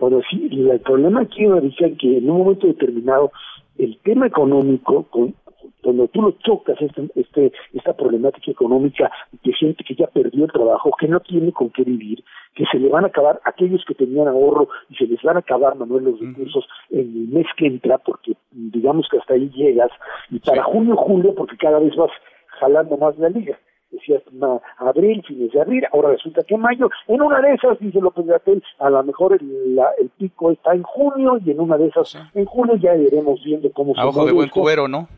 Bueno, 0.00 0.20
sí, 0.28 0.48
el 0.50 0.80
problema 0.80 1.20
aquí 1.20 1.44
decir 1.46 1.96
que 1.96 2.18
en 2.18 2.28
un 2.28 2.38
momento 2.38 2.66
determinado 2.66 3.30
el 3.78 3.96
tema 4.02 4.26
económico 4.26 5.04
con 5.04 5.32
cuando 5.86 6.08
tú 6.08 6.20
lo 6.20 6.32
chocas 6.44 6.76
este, 6.80 7.08
este, 7.14 7.52
esta 7.72 7.92
problemática 7.92 8.50
económica 8.50 9.08
de 9.44 9.52
gente 9.52 9.84
que 9.84 9.94
ya 9.94 10.08
perdió 10.08 10.46
el 10.46 10.50
trabajo, 10.50 10.90
que 10.98 11.06
no 11.06 11.20
tiene 11.20 11.52
con 11.52 11.70
qué 11.70 11.84
vivir, 11.84 12.24
que 12.56 12.64
se 12.72 12.80
le 12.80 12.88
van 12.88 13.04
a 13.04 13.06
acabar 13.06 13.40
aquellos 13.44 13.84
que 13.86 13.94
tenían 13.94 14.26
ahorro 14.26 14.68
y 14.90 14.96
se 14.96 15.06
les 15.06 15.22
van 15.22 15.36
a 15.36 15.40
acabar, 15.46 15.76
Manuel, 15.76 16.06
los 16.06 16.18
recursos 16.18 16.66
en 16.90 16.98
el 16.98 17.28
mes 17.28 17.46
que 17.56 17.68
entra, 17.68 17.98
porque 17.98 18.32
digamos 18.50 19.06
que 19.08 19.18
hasta 19.18 19.34
ahí 19.34 19.48
llegas, 19.50 19.92
y 20.28 20.40
para 20.40 20.64
junio, 20.64 20.96
julio, 20.96 21.32
porque 21.36 21.56
cada 21.56 21.78
vez 21.78 21.94
vas 21.94 22.10
jalando 22.58 22.96
más 22.96 23.16
la 23.18 23.28
liga 23.28 23.56
decía 23.96 24.20
abril, 24.78 25.22
fines 25.26 25.52
de 25.52 25.60
abril, 25.60 25.84
ahora 25.92 26.10
resulta 26.10 26.42
que 26.44 26.56
mayo, 26.56 26.88
en 27.08 27.20
una 27.20 27.40
de 27.40 27.54
esas, 27.54 27.78
dice 27.78 28.00
López 28.00 28.26
Gatel, 28.26 28.62
a 28.78 28.90
lo 28.90 29.02
mejor 29.02 29.34
el, 29.34 29.78
el 29.98 30.08
pico 30.18 30.50
está 30.50 30.74
en 30.74 30.82
junio 30.82 31.38
y 31.44 31.50
en 31.50 31.60
una 31.60 31.76
de 31.76 31.88
esas, 31.88 32.16
en 32.34 32.44
junio 32.44 32.76
ya 32.76 32.94
iremos 32.94 33.42
viendo 33.44 33.70
cómo 33.72 33.94
se 33.94 34.00
ojo 34.00 34.26
de 34.26 34.32
buen 34.32 34.48
cubero, 34.48 34.88
¿no? 34.88 35.08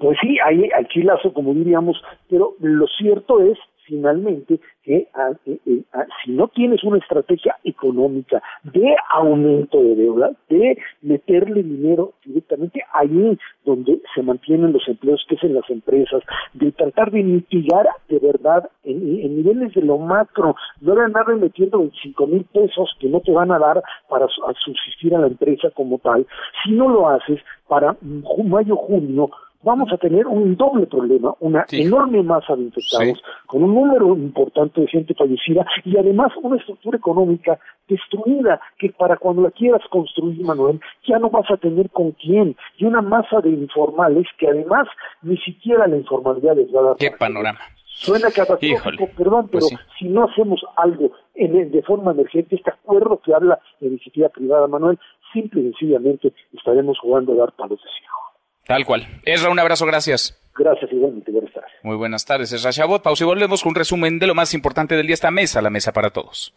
Pues 0.00 0.18
sí, 0.20 0.38
ahí 0.44 0.68
al 0.74 0.88
chilazo, 0.88 1.32
como 1.32 1.52
diríamos, 1.52 2.02
pero 2.30 2.54
lo 2.60 2.86
cierto 2.86 3.40
es 3.40 3.58
finalmente 3.88 4.60
que 4.82 5.08
ah, 5.14 5.32
eh, 5.46 5.58
eh, 5.66 5.82
ah, 5.92 6.04
si 6.22 6.32
no 6.32 6.48
tienes 6.48 6.84
una 6.84 6.98
estrategia 6.98 7.56
económica 7.64 8.42
de 8.62 8.94
aumento 9.10 9.82
de 9.82 9.96
deuda, 9.96 10.30
de 10.48 10.78
meterle 11.02 11.62
dinero 11.62 12.12
directamente 12.24 12.82
ahí 12.92 13.38
donde 13.64 14.00
se 14.14 14.22
mantienen 14.22 14.72
los 14.72 14.86
empleos, 14.86 15.24
que 15.28 15.34
es 15.34 15.42
en 15.42 15.54
las 15.54 15.68
empresas, 15.70 16.22
de 16.54 16.72
tratar 16.72 17.10
de 17.10 17.22
mitigar 17.22 17.86
de 18.08 18.18
verdad 18.18 18.68
en, 18.84 18.98
niveles 19.36 19.74
de 19.74 19.82
lo 19.82 19.98
macro, 19.98 20.54
no 20.80 20.94
de 20.94 21.02
andar 21.02 21.26
metiendo 21.36 21.78
25 21.78 22.26
mil 22.26 22.44
pesos 22.44 22.94
que 23.00 23.08
no 23.08 23.20
te 23.20 23.32
van 23.32 23.50
a 23.52 23.58
dar 23.58 23.82
para 24.08 24.26
subsistir 24.64 25.14
a 25.14 25.20
la 25.20 25.26
empresa 25.28 25.70
como 25.74 25.98
tal, 25.98 26.26
si 26.62 26.72
no 26.72 26.88
lo 26.88 27.08
haces 27.08 27.40
para 27.66 27.96
mayo, 28.02 28.76
junio, 28.76 29.30
vamos 29.62 29.92
a 29.92 29.96
tener 29.96 30.26
un 30.26 30.56
doble 30.56 30.86
problema, 30.86 31.34
una 31.40 31.64
enorme 31.70 32.22
masa 32.22 32.54
de 32.56 32.64
infectados, 32.64 33.22
con 33.46 33.62
un 33.62 33.74
número 33.74 34.14
importante 34.14 34.80
de 34.80 34.88
gente 34.88 35.14
fallecida 35.14 35.66
y 35.84 35.96
además 35.96 36.32
una 36.42 36.56
estructura 36.56 36.98
económica 36.98 37.58
destruida 37.88 38.60
que 38.78 38.90
para 38.90 39.16
cuando 39.16 39.42
la 39.42 39.50
quieras 39.50 39.82
construir, 39.90 40.40
Manuel, 40.44 40.80
ya 41.06 41.18
no 41.18 41.30
vas 41.30 41.50
a 41.50 41.56
tener 41.56 41.90
con 41.90 42.12
quién 42.12 42.56
y 42.76 42.84
una 42.84 43.02
masa 43.02 43.40
de 43.40 43.50
informales 43.50 44.26
que 44.38 44.48
además 44.48 44.86
ni 45.22 45.36
siquiera 45.38 45.86
la 45.86 45.96
informalidad 45.96 46.56
les 46.56 46.74
va 46.74 46.80
a 46.80 46.84
dar. 46.84 46.96
Qué 46.96 47.10
panorama. 47.10 47.60
Suena 48.00 48.30
catastrófico, 48.30 49.08
perdón, 49.16 49.48
pues 49.48 49.66
pero 49.68 49.82
si 49.98 50.04
no 50.04 50.24
hacemos 50.24 50.64
algo 50.76 51.10
en, 51.34 51.72
de 51.72 51.82
forma 51.82 52.12
emergente, 52.12 52.54
este 52.54 52.70
acuerdo 52.70 53.20
que 53.20 53.34
habla 53.34 53.58
de 53.80 53.88
iniciativa 53.88 54.28
privada, 54.28 54.68
Manuel, 54.68 55.00
simple 55.32 55.62
y 55.62 55.64
sencillamente 55.64 56.32
estaremos 56.52 56.96
jugando 57.00 57.32
a 57.32 57.36
dar 57.36 57.52
palos 57.52 57.80
de 57.82 57.90
ciego. 57.98 58.27
Tal 58.68 58.84
cual. 58.84 59.08
Esra, 59.24 59.48
un 59.48 59.58
abrazo, 59.58 59.86
gracias. 59.86 60.38
Gracias, 60.54 60.92
igualmente. 60.92 61.32
Buenas 61.32 61.52
tardes. 61.54 61.70
Muy 61.82 61.96
buenas 61.96 62.24
tardes, 62.26 62.52
Esra 62.52 62.70
Chabot. 62.70 63.02
Pausa 63.02 63.24
y 63.24 63.26
volvemos 63.26 63.62
con 63.62 63.70
un 63.70 63.76
resumen 63.76 64.18
de 64.18 64.26
lo 64.26 64.34
más 64.34 64.52
importante 64.52 64.94
del 64.94 65.06
día 65.06 65.14
esta 65.14 65.30
mesa, 65.30 65.62
la 65.62 65.70
mesa 65.70 65.92
para 65.92 66.10
todos. 66.10 66.52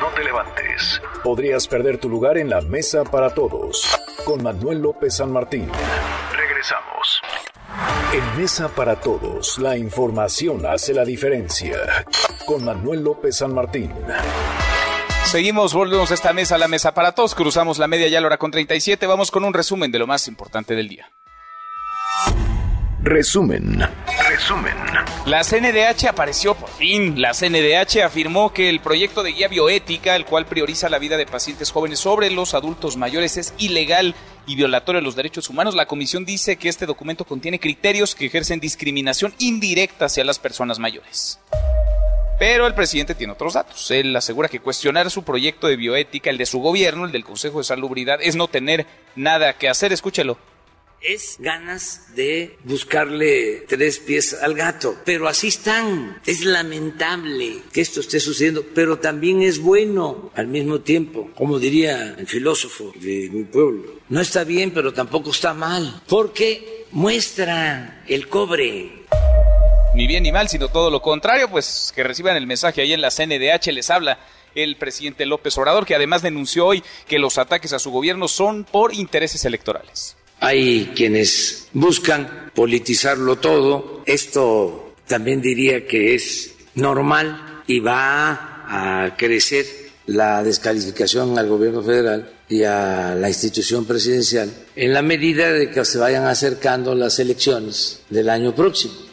No 0.00 0.06
te 0.14 0.22
levantes. 0.22 1.02
Podrías 1.24 1.66
perder 1.66 1.98
tu 1.98 2.08
lugar 2.08 2.38
en 2.38 2.48
la 2.48 2.60
mesa 2.60 3.02
para 3.02 3.34
todos. 3.34 3.98
Con 4.24 4.44
Manuel 4.44 4.82
López 4.82 5.16
San 5.16 5.32
Martín. 5.32 5.68
Regresamos. 6.32 7.20
En 8.12 8.40
Mesa 8.40 8.68
para 8.68 8.96
Todos, 9.00 9.58
la 9.58 9.76
información 9.76 10.64
hace 10.66 10.94
la 10.94 11.04
diferencia. 11.04 11.76
Con 12.46 12.64
Manuel 12.64 13.02
López 13.02 13.36
San 13.36 13.54
Martín. 13.54 13.92
Seguimos, 15.30 15.74
volvemos 15.74 16.10
a 16.10 16.14
esta 16.14 16.32
mesa, 16.32 16.58
la 16.58 16.66
mesa 16.66 16.92
para 16.92 17.12
todos. 17.12 17.36
Cruzamos 17.36 17.78
la 17.78 17.86
media 17.86 18.08
ya 18.08 18.18
a 18.18 18.20
la 18.20 18.26
hora 18.26 18.36
con 18.36 18.50
37. 18.50 19.06
Vamos 19.06 19.30
con 19.30 19.44
un 19.44 19.54
resumen 19.54 19.92
de 19.92 20.00
lo 20.00 20.08
más 20.08 20.26
importante 20.26 20.74
del 20.74 20.88
día. 20.88 21.08
Resumen. 23.00 23.78
Resumen. 24.28 24.74
La 25.26 25.44
CNDH 25.44 26.08
apareció 26.08 26.56
por 26.56 26.68
fin. 26.70 27.22
La 27.22 27.32
CNDH 27.32 28.02
afirmó 28.04 28.52
que 28.52 28.68
el 28.68 28.80
proyecto 28.80 29.22
de 29.22 29.30
guía 29.30 29.46
bioética, 29.46 30.16
el 30.16 30.24
cual 30.24 30.46
prioriza 30.46 30.88
la 30.88 30.98
vida 30.98 31.16
de 31.16 31.26
pacientes 31.26 31.70
jóvenes 31.70 32.00
sobre 32.00 32.28
los 32.32 32.54
adultos 32.54 32.96
mayores, 32.96 33.36
es 33.36 33.54
ilegal 33.58 34.16
y 34.48 34.56
violatorio 34.56 35.00
de 35.00 35.04
los 35.04 35.14
derechos 35.14 35.48
humanos. 35.48 35.76
La 35.76 35.86
comisión 35.86 36.24
dice 36.24 36.56
que 36.56 36.68
este 36.68 36.86
documento 36.86 37.24
contiene 37.24 37.60
criterios 37.60 38.16
que 38.16 38.26
ejercen 38.26 38.58
discriminación 38.58 39.32
indirecta 39.38 40.06
hacia 40.06 40.24
las 40.24 40.40
personas 40.40 40.80
mayores. 40.80 41.38
Pero 42.40 42.66
el 42.66 42.74
presidente 42.74 43.14
tiene 43.14 43.34
otros 43.34 43.52
datos. 43.52 43.90
Él 43.90 44.16
asegura 44.16 44.48
que 44.48 44.60
cuestionar 44.60 45.10
su 45.10 45.22
proyecto 45.24 45.66
de 45.66 45.76
bioética, 45.76 46.30
el 46.30 46.38
de 46.38 46.46
su 46.46 46.58
gobierno, 46.58 47.04
el 47.04 47.12
del 47.12 47.22
Consejo 47.22 47.58
de 47.58 47.64
Salubridad, 47.64 48.18
es 48.22 48.34
no 48.34 48.48
tener 48.48 48.86
nada 49.14 49.58
que 49.58 49.68
hacer. 49.68 49.92
Escúchelo 49.92 50.38
es 51.02 51.36
ganas 51.38 52.14
de 52.14 52.58
buscarle 52.64 53.64
tres 53.66 53.98
pies 54.00 54.34
al 54.34 54.54
gato. 54.54 54.96
Pero 55.04 55.28
así 55.28 55.48
están. 55.48 56.20
Es 56.26 56.44
lamentable 56.44 57.62
que 57.72 57.80
esto 57.80 58.00
esté 58.00 58.20
sucediendo, 58.20 58.64
pero 58.74 58.98
también 58.98 59.42
es 59.42 59.60
bueno 59.60 60.30
al 60.34 60.46
mismo 60.46 60.80
tiempo. 60.80 61.30
Como 61.34 61.58
diría 61.58 62.16
el 62.18 62.26
filósofo 62.26 62.92
de 62.96 63.30
mi 63.32 63.44
pueblo, 63.44 64.00
no 64.08 64.20
está 64.20 64.44
bien, 64.44 64.72
pero 64.72 64.92
tampoco 64.92 65.30
está 65.30 65.54
mal, 65.54 66.02
porque 66.06 66.84
muestra 66.92 68.04
el 68.06 68.28
cobre. 68.28 69.00
Ni 69.92 70.06
bien 70.06 70.22
ni 70.22 70.30
mal, 70.30 70.48
sino 70.48 70.68
todo 70.68 70.88
lo 70.88 71.02
contrario, 71.02 71.50
pues 71.50 71.92
que 71.94 72.04
reciban 72.04 72.36
el 72.36 72.46
mensaje 72.46 72.80
ahí 72.80 72.92
en 72.92 73.00
la 73.00 73.10
CNDH 73.10 73.72
les 73.72 73.90
habla 73.90 74.18
el 74.54 74.76
presidente 74.76 75.26
López 75.26 75.56
Obrador, 75.58 75.84
que 75.84 75.96
además 75.96 76.22
denunció 76.22 76.66
hoy 76.66 76.82
que 77.08 77.18
los 77.18 77.38
ataques 77.38 77.72
a 77.72 77.78
su 77.80 77.90
gobierno 77.90 78.28
son 78.28 78.64
por 78.64 78.94
intereses 78.94 79.44
electorales. 79.44 80.16
Hay 80.38 80.92
quienes 80.94 81.68
buscan 81.72 82.50
politizarlo 82.54 83.36
todo. 83.36 84.02
Esto 84.06 84.94
también 85.06 85.42
diría 85.42 85.86
que 85.86 86.14
es 86.14 86.54
normal 86.74 87.62
y 87.66 87.80
va 87.80 88.64
a 88.68 89.16
crecer 89.16 89.66
la 90.06 90.42
descalificación 90.42 91.36
al 91.36 91.48
gobierno 91.48 91.82
federal 91.82 92.32
y 92.48 92.62
a 92.62 93.14
la 93.14 93.28
institución 93.28 93.84
presidencial 93.84 94.52
en 94.74 94.92
la 94.92 95.02
medida 95.02 95.52
de 95.52 95.70
que 95.70 95.84
se 95.84 95.98
vayan 95.98 96.26
acercando 96.26 96.94
las 96.94 97.18
elecciones 97.18 98.02
del 98.08 98.28
año 98.28 98.54
próximo. 98.54 99.09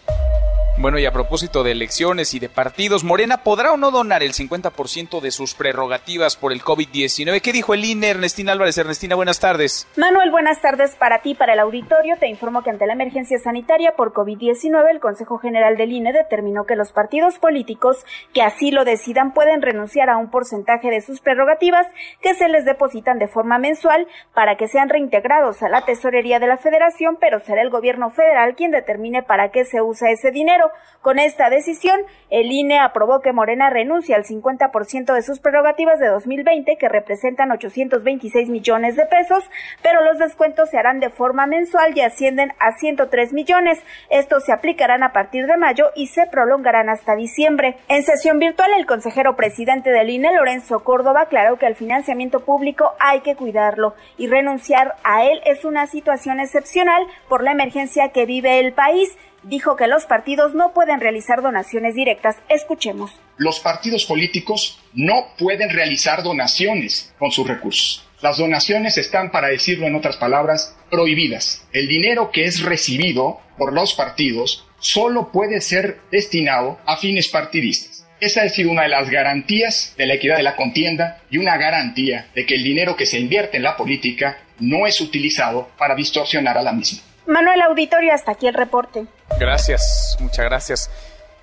Bueno, 0.79 0.99
y 0.99 1.07
a 1.07 1.11
propósito 1.11 1.63
de 1.63 1.71
elecciones 1.71 2.35
y 2.35 2.39
de 2.39 2.49
partidos, 2.49 3.03
Morena 3.03 3.37
podrá 3.37 3.73
o 3.73 3.77
no 3.77 3.89
donar 3.89 4.21
el 4.21 4.33
50% 4.33 5.21
de 5.21 5.31
sus 5.31 5.55
prerrogativas 5.55 6.37
por 6.37 6.53
el 6.53 6.61
COVID-19. 6.61 7.41
¿Qué 7.41 7.51
dijo 7.51 7.73
el 7.73 7.83
INE? 7.83 8.09
Ernestina 8.09 8.51
Álvarez. 8.51 8.77
Ernestina, 8.77 9.15
buenas 9.15 9.39
tardes. 9.39 9.87
Manuel, 9.97 10.29
buenas 10.29 10.61
tardes 10.61 10.95
para 10.95 11.23
ti, 11.23 11.33
para 11.33 11.53
el 11.53 11.59
auditorio. 11.61 12.17
Te 12.19 12.27
informo 12.27 12.61
que 12.61 12.69
ante 12.69 12.85
la 12.85 12.93
emergencia 12.93 13.39
sanitaria 13.39 13.95
por 13.95 14.13
COVID-19, 14.13 14.91
el 14.91 14.99
Consejo 14.99 15.39
General 15.39 15.77
del 15.77 15.91
INE 15.91 16.13
determinó 16.13 16.65
que 16.65 16.75
los 16.75 16.91
partidos 16.91 17.39
políticos 17.39 18.05
que 18.31 18.43
así 18.43 18.69
lo 18.69 18.85
decidan 18.85 19.33
pueden 19.33 19.63
renunciar 19.63 20.11
a 20.11 20.17
un 20.17 20.29
porcentaje 20.29 20.91
de 20.91 21.01
sus 21.01 21.21
prerrogativas 21.21 21.87
que 22.21 22.35
se 22.35 22.49
les 22.49 22.65
depositan 22.65 23.17
de 23.17 23.27
forma 23.27 23.57
mensual 23.57 24.07
para 24.35 24.57
que 24.57 24.67
sean 24.67 24.89
reintegrados 24.89 25.63
a 25.63 25.69
la 25.69 25.85
tesorería 25.85 26.37
de 26.37 26.45
la 26.45 26.57
federación, 26.57 27.17
pero 27.19 27.39
será 27.39 27.63
el 27.63 27.71
gobierno 27.71 28.11
federal 28.11 28.55
quien 28.55 28.69
determine 28.69 29.23
para 29.23 29.49
qué 29.49 29.65
se 29.65 29.81
usa 29.81 30.11
ese 30.11 30.29
dinero. 30.29 30.66
Con 31.01 31.19
esta 31.19 31.49
decisión, 31.49 31.99
el 32.29 32.51
INE 32.51 32.79
aprobó 32.79 33.21
que 33.21 33.31
Morena 33.31 33.69
renuncie 33.69 34.13
al 34.13 34.25
50% 34.25 35.13
de 35.13 35.21
sus 35.21 35.39
prerrogativas 35.39 35.99
de 35.99 36.07
2020, 36.07 36.77
que 36.77 36.89
representan 36.89 37.51
826 37.51 38.49
millones 38.49 38.95
de 38.95 39.05
pesos, 39.05 39.43
pero 39.81 40.03
los 40.03 40.17
descuentos 40.17 40.69
se 40.69 40.77
harán 40.77 40.99
de 40.99 41.09
forma 41.09 41.47
mensual 41.47 41.97
y 41.97 42.01
ascienden 42.01 42.51
a 42.59 42.73
103 42.73 43.31
millones. 43.31 43.79
Estos 44.09 44.43
se 44.45 44.51
aplicarán 44.51 45.03
a 45.03 45.13
partir 45.13 45.47
de 45.47 45.57
mayo 45.57 45.91
y 45.95 46.07
se 46.07 46.25
prolongarán 46.25 46.89
hasta 46.89 47.15
diciembre. 47.15 47.77
En 47.87 48.03
sesión 48.03 48.39
virtual, 48.39 48.71
el 48.77 48.85
consejero 48.85 49.35
presidente 49.35 49.91
del 49.91 50.09
INE, 50.09 50.33
Lorenzo 50.33 50.83
Córdoba, 50.83 51.21
aclaró 51.21 51.57
que 51.57 51.67
el 51.67 51.75
financiamiento 51.75 52.41
público 52.41 52.93
hay 52.99 53.21
que 53.21 53.35
cuidarlo 53.35 53.95
y 54.17 54.27
renunciar 54.27 54.95
a 55.03 55.23
él 55.25 55.41
es 55.45 55.63
una 55.65 55.87
situación 55.87 56.39
excepcional 56.39 57.05
por 57.29 57.43
la 57.43 57.51
emergencia 57.51 58.09
que 58.09 58.25
vive 58.25 58.59
el 58.59 58.73
país 58.73 59.17
dijo 59.43 59.75
que 59.75 59.87
los 59.87 60.05
partidos 60.05 60.53
no 60.53 60.73
pueden 60.73 60.99
realizar 60.99 61.41
donaciones 61.41 61.95
directas. 61.95 62.35
Escuchemos. 62.49 63.11
Los 63.37 63.59
partidos 63.59 64.05
políticos 64.05 64.79
no 64.93 65.27
pueden 65.37 65.69
realizar 65.69 66.23
donaciones 66.23 67.13
con 67.19 67.31
sus 67.31 67.47
recursos. 67.47 68.03
Las 68.21 68.37
donaciones 68.37 68.97
están, 68.97 69.31
para 69.31 69.49
decirlo 69.49 69.85
en 69.85 69.95
otras 69.95 70.17
palabras, 70.17 70.75
prohibidas. 70.89 71.67
El 71.71 71.87
dinero 71.87 72.31
que 72.31 72.45
es 72.45 72.63
recibido 72.63 73.39
por 73.57 73.73
los 73.73 73.93
partidos 73.93 74.65
solo 74.79 75.31
puede 75.31 75.61
ser 75.61 75.99
destinado 76.11 76.79
a 76.85 76.97
fines 76.97 77.27
partidistas. 77.27 78.07
Esa 78.19 78.41
ha 78.41 78.49
sido 78.49 78.71
una 78.71 78.83
de 78.83 78.89
las 78.89 79.11
garantías 79.11 79.93
de 79.95 80.07
la 80.07 80.15
equidad 80.15 80.37
de 80.37 80.43
la 80.43 80.55
contienda 80.55 81.21
y 81.29 81.37
una 81.37 81.57
garantía 81.57 82.27
de 82.33 82.47
que 82.47 82.55
el 82.55 82.63
dinero 82.63 82.95
que 82.95 83.05
se 83.05 83.19
invierte 83.19 83.57
en 83.57 83.63
la 83.63 83.77
política 83.77 84.39
no 84.59 84.87
es 84.87 84.99
utilizado 84.99 85.69
para 85.77 85.93
distorsionar 85.93 86.57
a 86.57 86.63
la 86.63 86.73
misma. 86.73 87.03
Manuel 87.27 87.61
Auditorio, 87.61 88.13
hasta 88.13 88.31
aquí 88.31 88.47
el 88.47 88.53
reporte. 88.53 89.05
Gracias, 89.39 90.17
muchas 90.19 90.45
gracias. 90.45 90.89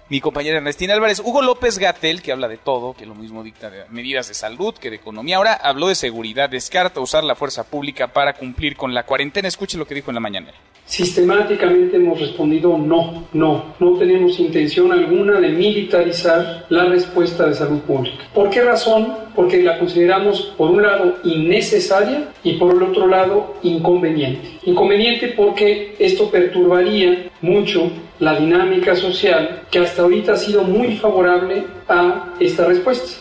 Mi 0.09 0.21
compañera 0.21 0.59
Ernestina 0.59 0.93
Álvarez, 0.93 1.21
Hugo 1.25 1.41
López 1.41 1.79
Gatel, 1.79 2.21
que 2.21 2.31
habla 2.31 2.47
de 2.47 2.59
todo, 2.59 2.95
que 2.95 3.07
lo 3.07 3.15
mismo 3.15 3.43
dicta 3.43 3.71
de 3.71 3.85
medidas 3.89 4.29
de 4.29 4.35
salud 4.35 4.75
que 4.75 4.91
de 4.91 4.97
economía, 4.97 5.39
ahora 5.39 5.55
habló 5.55 5.89
de 5.89 5.95
seguridad, 5.95 6.51
descarta 6.51 7.01
usar 7.01 7.25
la 7.25 7.35
fuerza 7.35 7.65
pública 7.65 8.09
para 8.09 8.35
cumplir 8.35 8.77
con 8.77 8.93
la 8.93 9.05
cuarentena. 9.05 9.49
Escuche 9.49 9.79
lo 9.79 9.87
que 9.87 9.95
dijo 9.95 10.11
en 10.11 10.17
la 10.17 10.21
mañana. 10.21 10.53
Sistemáticamente 10.85 11.97
hemos 11.97 12.21
respondido 12.21 12.77
no, 12.77 13.27
no, 13.33 13.75
no 13.79 13.99
tenemos 13.99 14.39
intención 14.39 14.93
alguna 14.93 15.41
de 15.41 15.49
militarizar 15.49 16.67
la 16.69 16.85
respuesta 16.85 17.47
de 17.47 17.55
salud 17.55 17.81
pública. 17.81 18.25
¿Por 18.35 18.51
qué 18.51 18.63
razón? 18.63 19.24
Porque 19.35 19.63
la 19.63 19.79
consideramos 19.79 20.55
por 20.57 20.71
un 20.71 20.83
lado 20.83 21.17
innecesaria 21.25 22.29
y 22.43 22.55
por 22.55 22.75
el 22.75 22.83
otro 22.83 23.07
lado 23.07 23.55
inconveniente. 23.63 24.59
Inconveniente 24.65 25.29
porque 25.37 25.97
esto 25.99 26.31
perturbaría 26.31 27.31
mucho 27.41 27.91
la 28.21 28.39
dinámica 28.39 28.95
social 28.95 29.63
que 29.71 29.81
hasta 29.81 30.03
ahorita 30.03 30.33
ha 30.33 30.37
sido 30.37 30.63
muy 30.63 30.97
favorable 30.97 31.65
a 31.89 32.35
esta 32.39 32.65
respuesta. 32.67 33.21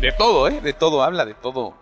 De 0.00 0.12
todo, 0.12 0.48
¿eh? 0.48 0.60
De 0.60 0.72
todo 0.72 1.02
habla, 1.02 1.24
de 1.24 1.34
todo 1.34 1.74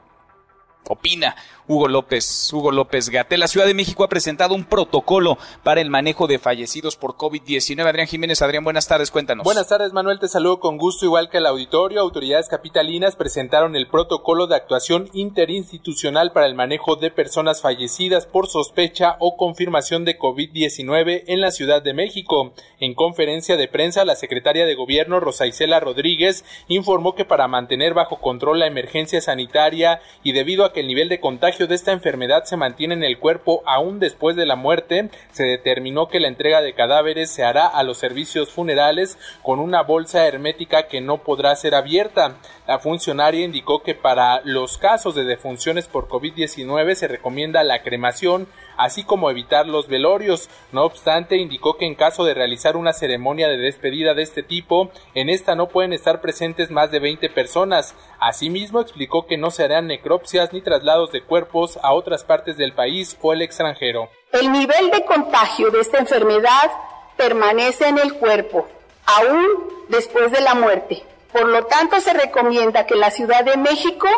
opina. 0.89 1.37
Hugo 1.69 1.87
López, 1.87 2.51
Hugo 2.51 2.73
López 2.73 3.11
Gatel. 3.11 3.41
La 3.41 3.47
Ciudad 3.47 3.67
de 3.67 3.75
México 3.75 4.03
ha 4.03 4.09
presentado 4.09 4.55
un 4.55 4.65
protocolo 4.65 5.37
para 5.63 5.83
el 5.83 5.91
manejo 5.91 6.27
de 6.27 6.39
fallecidos 6.39 6.97
por 6.97 7.17
COVID-19. 7.17 7.87
Adrián 7.87 8.07
Jiménez, 8.07 8.41
Adrián, 8.41 8.65
buenas 8.65 8.89
tardes, 8.89 9.11
cuéntanos. 9.11 9.45
Buenas 9.45 9.69
tardes, 9.69 9.93
Manuel, 9.93 10.19
te 10.19 10.29
saludo 10.29 10.61
con 10.61 10.79
gusto, 10.79 11.05
igual 11.05 11.29
que 11.29 11.37
el 11.37 11.47
auditorio. 11.47 12.01
Autoridades 12.01 12.49
capitalinas 12.49 13.17
presentaron 13.17 13.77
el 13.77 13.87
protocolo 13.87 14.47
de 14.47 14.57
actuación 14.57 15.11
interinstitucional 15.13 16.33
para 16.33 16.47
el 16.47 16.55
manejo 16.55 16.97
de 16.97 17.11
personas 17.11 17.61
fallecidas 17.61 18.25
por 18.25 18.47
sospecha 18.47 19.17
o 19.19 19.37
confirmación 19.37 20.07
de 20.07 20.19
COVID-19 20.19 21.25
en 21.27 21.43
la 21.43 21.51
Ciudad 21.51 21.83
de 21.83 21.93
México. 21.93 22.55
En 22.81 22.95
conferencia 22.95 23.59
de 23.59 23.69
prensa, 23.69 24.07
la 24.07 24.17
secretaria 24.17 24.65
de 24.65 24.75
Gobierno, 24.75 25.21
Rosa 25.21 25.47
Isela 25.47 25.81
Rodríguez, 25.81 26.47
informó 26.69 27.15
que 27.15 27.27
para 27.27 27.47
mantener 27.47 27.93
bajo 27.93 28.23
control 28.23 28.61
la 28.61 28.67
emergencia 28.67 29.21
sanitaria 29.21 30.01
y 30.23 30.33
debido 30.33 30.65
a 30.65 30.73
que 30.73 30.81
el 30.81 30.89
nivel 30.89 31.11
de 31.11 31.21
contagio 31.21 31.58
de 31.67 31.75
esta 31.75 31.93
enfermedad 31.93 32.45
se 32.45 32.57
mantiene 32.57 32.95
en 32.95 33.05
el 33.05 33.19
cuerpo 33.19 33.63
aún 33.67 33.99
después 33.99 34.37
de 34.37 34.47
la 34.47 34.57
muerte, 34.57 35.11
se 35.33 35.45
determinó 35.45 36.09
que 36.09 36.21
la 36.21 36.29
entrega 36.29 36.61
de 36.61 36.75
cadáveres 36.75 37.31
se 37.31 37.45
hará 37.45 37.67
a 37.67 37.83
los 37.83 37.99
servicios 37.99 38.51
funerales 38.51 39.19
con 39.43 39.59
una 39.59 39.83
bolsa 39.83 40.27
hermética 40.27 40.89
que 40.89 41.01
no 41.01 41.19
podrá 41.19 41.55
ser 41.57 41.75
abierta. 41.75 42.37
La 42.67 42.79
funcionaria 42.79 43.45
indicó 43.45 43.83
que 43.83 43.95
para 43.95 44.41
los 44.45 44.79
casos 44.79 45.15
de 45.15 45.25
defunciones 45.25 45.89
por 45.89 46.09
COVID-19 46.09 46.95
se 46.95 47.09
recomienda 47.09 47.65
la 47.65 47.83
cremación, 47.83 48.47
así 48.79 49.05
como 49.05 49.31
evitar 49.31 49.67
los 49.67 49.89
velorios. 49.89 50.49
No 50.73 50.85
obstante, 50.85 51.37
indicó 51.37 51.77
que 51.77 51.85
en 51.85 51.95
caso 51.95 52.25
de 52.25 52.33
realizar 52.33 52.77
una 52.77 52.95
ceremonia 52.95 53.49
de 53.49 53.59
despedida 53.59 54.15
de 54.15 54.23
este 54.23 54.43
tipo, 54.43 54.91
en 55.15 55.29
esta 55.29 55.55
no 55.55 55.69
pueden 55.69 55.93
estar 55.93 56.23
presentes 56.23 56.71
más 56.71 56.91
de 56.91 57.01
20 57.01 57.29
personas. 57.29 57.95
Asimismo, 58.19 58.81
explicó 58.81 59.27
que 59.27 59.37
no 59.37 59.51
se 59.51 59.65
harán 59.65 59.89
necropsias 59.89 60.53
ni 60.53 60.63
traslados 60.63 61.13
de 61.13 61.23
cuerpos 61.23 61.79
a 61.83 61.93
otras 61.93 62.25
partes 62.25 62.57
del 62.57 62.73
país 62.73 63.19
o 63.21 63.33
el 63.33 63.43
extranjero. 63.43 64.09
El 64.33 64.51
nivel 64.53 64.91
de 64.91 65.05
contagio 65.05 65.71
de 65.71 65.81
esta 65.81 65.99
enfermedad 65.99 66.71
permanece 67.17 67.89
en 67.89 67.99
el 67.99 68.15
cuerpo, 68.15 68.67
aún 69.05 69.47
después 69.89 70.31
de 70.33 70.41
la 70.41 70.55
muerte. 70.55 71.03
Por 71.33 71.47
lo 71.47 71.67
tanto, 71.67 72.01
se 72.01 72.15
recomienda 72.15 72.87
que 72.87 72.95
en 72.95 73.01
la 73.01 73.11
Ciudad 73.11 73.45
de 73.45 73.57
México 73.57 74.09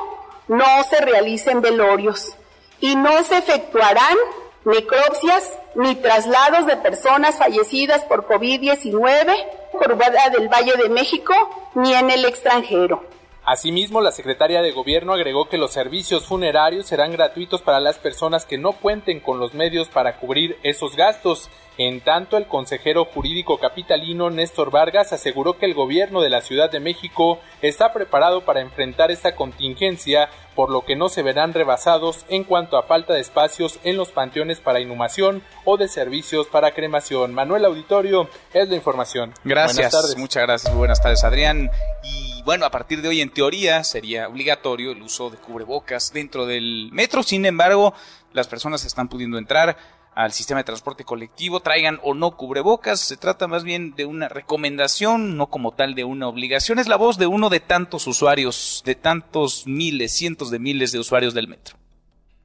no 0.48 0.64
se 0.88 1.00
realicen 1.00 1.60
velorios 1.60 2.36
y 2.80 2.96
no 2.96 3.22
se 3.22 3.38
efectuarán 3.38 4.16
necropsias 4.64 5.58
ni 5.74 5.94
traslados 5.96 6.66
de 6.66 6.76
personas 6.76 7.38
fallecidas 7.38 8.04
por 8.04 8.26
COVID-19 8.26 9.34
por 9.72 9.96
del 9.96 10.48
Valle 10.48 10.76
de 10.76 10.88
México 10.88 11.34
ni 11.74 11.94
en 11.94 12.10
el 12.10 12.24
extranjero. 12.24 13.02
Asimismo, 13.44 14.00
la 14.00 14.12
secretaria 14.12 14.60
de 14.60 14.72
Gobierno 14.72 15.14
agregó 15.14 15.48
que 15.48 15.56
los 15.56 15.72
servicios 15.72 16.26
funerarios 16.26 16.86
serán 16.86 17.10
gratuitos 17.10 17.62
para 17.62 17.80
las 17.80 17.98
personas 17.98 18.44
que 18.44 18.58
no 18.58 18.72
cuenten 18.72 19.20
con 19.20 19.40
los 19.40 19.54
medios 19.54 19.88
para 19.88 20.18
cubrir 20.18 20.58
esos 20.62 20.94
gastos. 20.94 21.48
En 21.82 22.02
tanto, 22.02 22.36
el 22.36 22.46
consejero 22.46 23.06
jurídico 23.06 23.56
capitalino 23.56 24.28
Néstor 24.28 24.70
Vargas 24.70 25.14
aseguró 25.14 25.56
que 25.56 25.64
el 25.64 25.72
gobierno 25.72 26.20
de 26.20 26.28
la 26.28 26.42
Ciudad 26.42 26.70
de 26.70 26.78
México 26.78 27.40
está 27.62 27.94
preparado 27.94 28.44
para 28.44 28.60
enfrentar 28.60 29.10
esta 29.10 29.34
contingencia, 29.34 30.28
por 30.54 30.68
lo 30.68 30.84
que 30.84 30.94
no 30.94 31.08
se 31.08 31.22
verán 31.22 31.54
rebasados 31.54 32.26
en 32.28 32.44
cuanto 32.44 32.76
a 32.76 32.82
falta 32.82 33.14
de 33.14 33.20
espacios 33.20 33.80
en 33.82 33.96
los 33.96 34.10
panteones 34.10 34.60
para 34.60 34.80
inhumación 34.80 35.42
o 35.64 35.78
de 35.78 35.88
servicios 35.88 36.48
para 36.48 36.74
cremación. 36.74 37.32
Manuel 37.32 37.64
Auditorio 37.64 38.28
es 38.52 38.68
la 38.68 38.76
información. 38.76 39.32
Gracias, 39.42 40.18
muchas 40.18 40.42
gracias. 40.42 40.74
Buenas 40.74 41.00
tardes, 41.00 41.24
Adrián. 41.24 41.70
Y 42.04 42.42
bueno, 42.42 42.66
a 42.66 42.70
partir 42.70 43.00
de 43.00 43.08
hoy, 43.08 43.22
en 43.22 43.30
teoría, 43.30 43.84
sería 43.84 44.28
obligatorio 44.28 44.92
el 44.92 45.00
uso 45.00 45.30
de 45.30 45.38
cubrebocas 45.38 46.12
dentro 46.12 46.44
del 46.44 46.90
metro. 46.92 47.22
Sin 47.22 47.46
embargo, 47.46 47.94
las 48.34 48.48
personas 48.48 48.84
están 48.84 49.08
pudiendo 49.08 49.38
entrar 49.38 49.78
al 50.24 50.32
sistema 50.32 50.60
de 50.60 50.64
transporte 50.64 51.04
colectivo, 51.04 51.60
traigan 51.60 51.98
o 52.02 52.14
no 52.14 52.36
cubrebocas, 52.36 53.00
se 53.00 53.16
trata 53.16 53.46
más 53.46 53.64
bien 53.64 53.94
de 53.94 54.04
una 54.04 54.28
recomendación, 54.28 55.36
no 55.36 55.46
como 55.46 55.72
tal 55.72 55.94
de 55.94 56.04
una 56.04 56.28
obligación, 56.28 56.78
es 56.78 56.88
la 56.88 56.96
voz 56.96 57.16
de 57.16 57.26
uno 57.26 57.48
de 57.48 57.60
tantos 57.60 58.06
usuarios, 58.06 58.82
de 58.84 58.94
tantos 58.94 59.66
miles, 59.66 60.12
cientos 60.12 60.50
de 60.50 60.58
miles 60.58 60.92
de 60.92 60.98
usuarios 60.98 61.32
del 61.32 61.48
metro. 61.48 61.76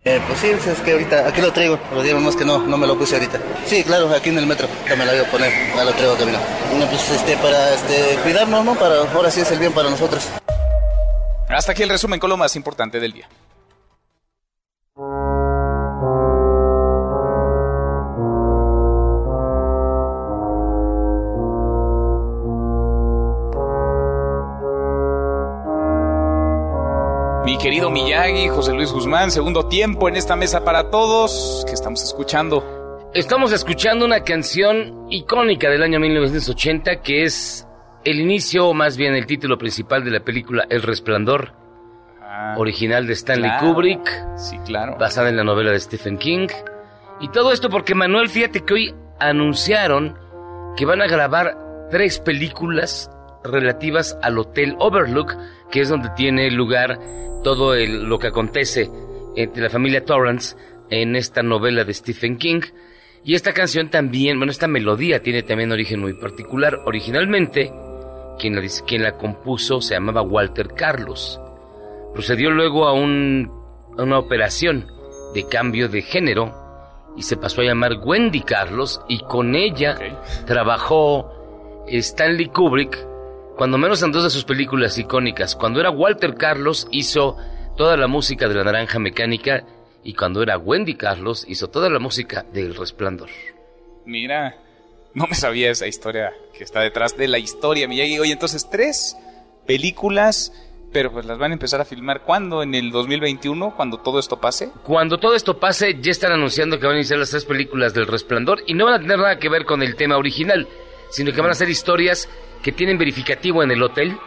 Eh, 0.06 0.22
pues 0.27 0.39
sí, 0.39 0.47
es 0.47 0.80
que 0.81 0.91
ahorita 0.91 1.27
aquí 1.27 1.41
lo 1.41 1.52
traigo, 1.52 1.80
pero 1.89 2.03
digamos 2.03 2.35
que 2.35 2.45
no, 2.45 2.60
no 2.60 2.77
me 2.77 2.85
lo 2.85 2.97
puse 2.97 3.15
ahorita. 3.15 3.41
Sí, 3.65 3.84
claro, 3.84 4.07
aquí 4.14 4.30
en 4.30 4.38
el 4.38 4.45
metro, 4.45 4.68
ya 4.88 4.95
me 4.95 5.03
lo 5.03 5.11
voy 5.11 5.22
a 5.22 5.31
poner, 5.31 5.52
ya 5.76 5.84
lo 5.84 5.91
traigo 5.93 6.15
camino. 6.15 6.38
No, 6.77 6.85
pues 6.88 7.10
este, 7.10 7.35
para 7.38 7.73
este, 7.73 8.19
cuidarnos, 8.23 8.64
¿no? 8.64 8.76
Para, 8.76 9.11
ahora 9.11 9.31
sí 9.31 9.41
es 9.41 9.52
el 9.52 9.60
bien 9.60 9.73
para 9.73 9.89
nosotros. 9.89 10.30
Hasta 11.49 11.72
aquí 11.72 11.84
el 11.84 11.89
resumen 11.89 12.19
con 12.19 12.30
lo 12.30 12.38
más 12.38 12.56
importante 12.56 12.99
del 12.99 13.14
día. 13.14 13.27
Querido 27.65 27.89
Miyagi, 27.89 28.47
José 28.47 28.73
Luis 28.73 28.91
Guzmán, 28.91 29.31
segundo 29.31 29.65
tiempo 29.65 30.07
en 30.07 30.15
esta 30.15 30.35
mesa 30.35 30.63
para 30.63 30.91
todos. 30.91 31.63
¿Qué 31.65 31.73
estamos 31.73 32.03
escuchando? 32.03 33.09
Estamos 33.15 33.51
escuchando 33.51 34.05
una 34.05 34.23
canción 34.23 35.07
icónica 35.09 35.67
del 35.71 35.81
año 35.81 35.99
1980 35.99 37.01
que 37.01 37.23
es 37.23 37.67
el 38.03 38.19
inicio, 38.19 38.67
o 38.67 38.75
más 38.75 38.97
bien 38.97 39.15
el 39.15 39.25
título 39.25 39.57
principal 39.57 40.05
de 40.05 40.11
la 40.11 40.19
película 40.19 40.67
El 40.69 40.83
Resplandor, 40.83 41.53
ah, 42.21 42.53
original 42.59 43.07
de 43.07 43.13
Stanley 43.13 43.49
Kubrick. 43.59 44.37
Sí, 44.37 44.59
claro. 44.59 44.97
Basada 44.99 45.29
en 45.29 45.37
la 45.37 45.43
novela 45.43 45.71
de 45.71 45.79
Stephen 45.79 46.19
King. 46.19 46.49
Y 47.19 47.29
todo 47.29 47.51
esto 47.51 47.71
porque 47.71 47.95
Manuel, 47.95 48.29
fíjate 48.29 48.63
que 48.63 48.73
hoy 48.75 48.95
anunciaron 49.19 50.19
que 50.77 50.85
van 50.85 51.01
a 51.01 51.07
grabar 51.07 51.87
tres 51.89 52.19
películas 52.19 53.09
relativas 53.45 54.17
al 54.22 54.38
Hotel 54.38 54.76
Overlook, 54.80 55.35
que 55.72 55.81
es 55.81 55.89
donde 55.89 56.09
tiene 56.15 56.51
lugar 56.51 56.99
todo 57.43 57.76
lo 57.76 58.19
que 58.19 58.27
acontece 58.27 58.89
entre 59.35 59.63
la 59.63 59.69
familia 59.69 60.03
Torrance 60.03 60.55
en 60.89 61.15
esta 61.15 61.43
novela 61.43 61.84
de 61.84 61.93
Stephen 61.93 62.38
King. 62.38 62.61
Y 63.23 63.35
esta 63.35 63.53
canción 63.53 63.89
también, 63.89 64.38
bueno, 64.38 64.51
esta 64.51 64.67
melodía 64.67 65.22
tiene 65.22 65.43
también 65.43 65.72
origen 65.72 65.99
muy 65.99 66.13
particular. 66.13 66.80
Originalmente, 66.85 67.72
quien 68.39 68.55
la, 68.55 68.61
quien 68.85 69.03
la 69.03 69.17
compuso 69.17 69.81
se 69.81 69.95
llamaba 69.95 70.22
Walter 70.22 70.69
Carlos. 70.76 71.39
Procedió 72.13 72.51
luego 72.51 72.88
a, 72.88 72.93
un, 72.93 73.51
una 73.97 74.19
operación 74.19 74.88
de 75.34 75.47
cambio 75.47 75.89
de 75.89 76.01
género 76.01 76.53
y 77.17 77.23
se 77.23 77.38
pasó 77.38 77.61
a 77.61 77.65
llamar 77.65 77.93
Wendy 78.03 78.41
Carlos 78.41 79.01
y 79.07 79.19
con 79.19 79.55
ella 79.55 79.97
trabajó 80.45 81.84
Stanley 81.88 82.47
Kubrick 82.47 82.97
cuando 83.56 83.77
menos 83.77 84.02
en 84.03 84.11
dos 84.11 84.23
de 84.23 84.30
sus 84.30 84.44
películas 84.44 84.98
icónicas. 84.98 85.56
Cuando 85.56 85.80
era 85.80 85.90
Walter 85.90 86.36
Carlos 86.36 86.88
hizo 86.91 87.38
toda 87.77 87.98
la 87.98 88.07
música 88.07 88.48
de 88.48 88.56
La 88.56 88.64
Naranja 88.64 88.99
Mecánica 88.99 89.64
y 90.03 90.14
cuando 90.14 90.44
era 90.44 90.57
Wendy 90.57 90.95
Carlos 90.95 91.45
hizo 91.48 91.69
toda 91.69 91.90
la 91.90 91.99
música 91.99 92.45
del 92.53 92.76
Resplandor. 92.76 93.30
Mira, 94.06 94.57
no 95.14 95.26
me 95.27 95.36
sabía 95.36 95.72
esa 95.72 95.88
historia 95.88 96.34
que 96.56 96.64
está 96.64 96.82
detrás 96.82 97.18
de 97.18 97.27
la 97.27 97.40
historia, 97.40 97.88
Miyagi. 97.88 98.19
Oye, 98.19 98.34
entonces 98.34 98.69
tres 98.69 99.18
películas, 99.65 100.53
pero 100.91 101.11
pues 101.11 101.26
las 101.26 101.38
van 101.38 101.52
a 101.52 101.53
empezar 101.56 101.82
a 101.82 101.86
filmar 101.86 102.22
¿cuándo? 102.22 102.61
¿En 102.61 102.76
el 102.76 102.91
2021? 102.91 103.76
¿Cuando 103.76 103.98
todo 103.98 104.19
esto 104.19 104.40
pase? 104.40 104.69
Cuando 104.84 105.18
todo 105.18 105.34
esto 105.34 105.60
pase, 105.60 105.98
ya 105.99 106.11
están 106.11 106.34
anunciando 106.34 106.80
que 106.80 106.86
van 106.86 106.95
a 106.95 106.99
iniciar 106.99 107.19
las 107.19 107.32
tres 107.32 107.45
películas 107.45 107.94
del 107.94 108.07
Resplandor 108.07 108.61
y 108.68 108.73
no 108.73 108.86
van 108.86 108.95
a 108.95 108.99
tener 108.99 109.18
nada 109.18 109.40
que 109.40 109.49
ver 109.49 109.65
con 109.65 109.82
el 109.82 109.95
tema 109.95 110.18
original, 110.18 110.68
sino 111.10 111.34
que 111.34 111.41
van 111.41 111.52
a 111.52 111.56
ser 111.56 111.69
historias 111.69 112.30
que 112.65 112.71
tienen 112.71 112.97
verificativo 112.97 113.61
en 113.61 113.69
el 113.69 113.83
hotel, 113.83 114.17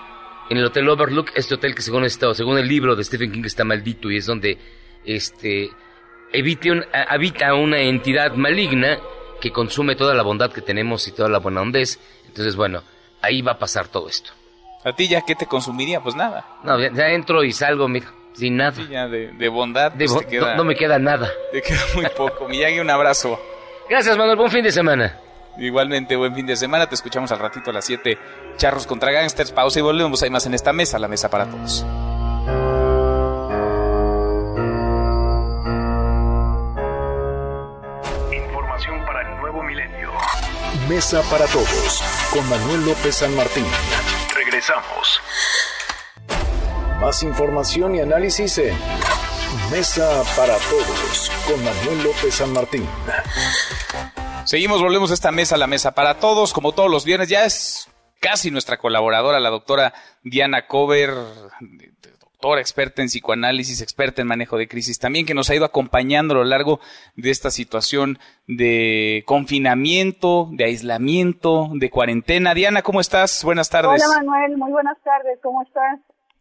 en 0.48 0.58
el 0.58 0.64
Hotel 0.64 0.88
Overlook, 0.88 1.32
este 1.34 1.56
hotel 1.56 1.74
que 1.74 1.82
según, 1.82 2.04
está, 2.04 2.32
según 2.34 2.56
el 2.56 2.68
libro 2.68 2.94
de 2.94 3.02
Stephen 3.02 3.32
King 3.32 3.42
está 3.44 3.64
maldito 3.64 4.12
y 4.12 4.16
es 4.16 4.26
donde 4.26 4.56
este, 5.04 5.72
evite 6.32 6.70
un, 6.70 6.84
habita 7.08 7.52
una 7.54 7.80
entidad 7.80 8.34
maligna 8.34 9.00
que 9.40 9.50
consume 9.50 9.96
toda 9.96 10.14
la 10.14 10.22
bondad 10.22 10.52
que 10.52 10.60
tenemos 10.60 11.08
y 11.08 11.12
toda 11.12 11.28
la 11.28 11.40
buena 11.40 11.62
hondez. 11.62 11.98
Entonces, 12.28 12.54
bueno, 12.54 12.84
ahí 13.22 13.42
va 13.42 13.52
a 13.52 13.58
pasar 13.58 13.88
todo 13.88 14.08
esto. 14.08 14.30
¿A 14.84 14.92
ti 14.92 15.08
ya 15.08 15.22
qué 15.22 15.34
te 15.34 15.46
consumiría? 15.46 16.00
Pues 16.00 16.14
nada. 16.14 16.46
No, 16.62 16.78
ya, 16.78 17.08
entro 17.08 17.42
y 17.42 17.50
salgo, 17.50 17.88
mira, 17.88 18.06
sin 18.34 18.56
nada. 18.56 18.70
Sí, 18.70 18.86
ya 18.88 19.08
de, 19.08 19.48
bondad. 19.48 19.94
Pues 19.98 20.14
no, 20.56 20.62
me 20.62 20.76
queda 20.76 21.00
nada. 21.00 21.28
Te 21.50 21.60
queda 21.60 21.80
muy 21.96 22.06
poco. 22.16 22.48
Miyagi, 22.48 22.78
un 22.78 22.88
abrazo. 22.88 23.36
Gracias, 23.90 24.16
Manuel. 24.16 24.36
Buen 24.36 24.52
fin 24.52 24.62
de 24.62 24.70
semana. 24.70 25.18
Igualmente, 25.58 26.14
buen 26.14 26.34
fin 26.34 26.46
de 26.46 26.56
semana. 26.56 26.88
Te 26.88 26.94
escuchamos 26.94 27.32
al 27.32 27.40
ratito 27.40 27.70
a 27.70 27.72
las 27.72 27.84
7. 27.84 28.16
Charros 28.56 28.86
contra 28.86 29.10
Gangsters. 29.10 29.50
Pausa 29.50 29.80
y 29.80 29.82
volvemos. 29.82 30.22
Hay 30.22 30.30
más 30.30 30.46
en 30.46 30.54
esta 30.54 30.72
mesa, 30.72 30.98
la 30.98 31.08
mesa 31.08 31.28
para 31.28 31.46
todos. 31.46 31.84
Información 38.32 39.04
para 39.04 39.22
el 39.22 39.40
nuevo 39.40 39.62
milenio. 39.64 40.12
Mesa 40.88 41.22
para 41.28 41.46
todos. 41.46 42.02
Con 42.32 42.48
Manuel 42.48 42.86
López 42.86 43.16
San 43.16 43.34
Martín. 43.34 43.66
Regresamos. 44.34 45.20
Más 47.00 47.22
información 47.24 47.96
y 47.96 48.00
análisis 48.00 48.58
en 48.58 48.76
Mesa 49.72 50.22
para 50.36 50.54
todos. 50.56 51.32
Con 51.46 51.64
Manuel 51.64 52.04
López 52.04 52.34
San 52.34 52.52
Martín. 52.52 52.88
Seguimos, 54.44 54.80
volvemos 54.80 55.10
a 55.10 55.14
esta 55.14 55.30
mesa, 55.30 55.56
la 55.56 55.66
mesa 55.66 55.92
para 55.92 56.18
todos, 56.18 56.52
como 56.52 56.72
todos 56.72 56.90
los 56.90 57.04
viernes. 57.04 57.28
Ya 57.28 57.44
es 57.44 57.90
casi 58.20 58.50
nuestra 58.50 58.78
colaboradora, 58.78 59.40
la 59.40 59.50
doctora 59.50 59.92
Diana 60.22 60.66
Cover, 60.66 61.10
doctora 62.40 62.60
experta 62.60 63.02
en 63.02 63.08
psicoanálisis, 63.08 63.82
experta 63.82 64.22
en 64.22 64.28
manejo 64.28 64.56
de 64.56 64.68
crisis, 64.68 64.98
también 64.98 65.26
que 65.26 65.34
nos 65.34 65.50
ha 65.50 65.54
ido 65.54 65.64
acompañando 65.64 66.34
a 66.34 66.38
lo 66.38 66.44
largo 66.44 66.80
de 67.16 67.30
esta 67.30 67.50
situación 67.50 68.18
de 68.46 69.24
confinamiento, 69.26 70.48
de 70.52 70.64
aislamiento, 70.64 71.68
de 71.74 71.90
cuarentena. 71.90 72.54
Diana, 72.54 72.82
¿cómo 72.82 73.00
estás? 73.00 73.42
Buenas 73.44 73.70
tardes. 73.70 74.02
Hola 74.06 74.22
Manuel, 74.22 74.56
muy 74.56 74.70
buenas 74.70 74.96
tardes, 75.02 75.38
¿cómo 75.42 75.62
estás? 75.62 76.00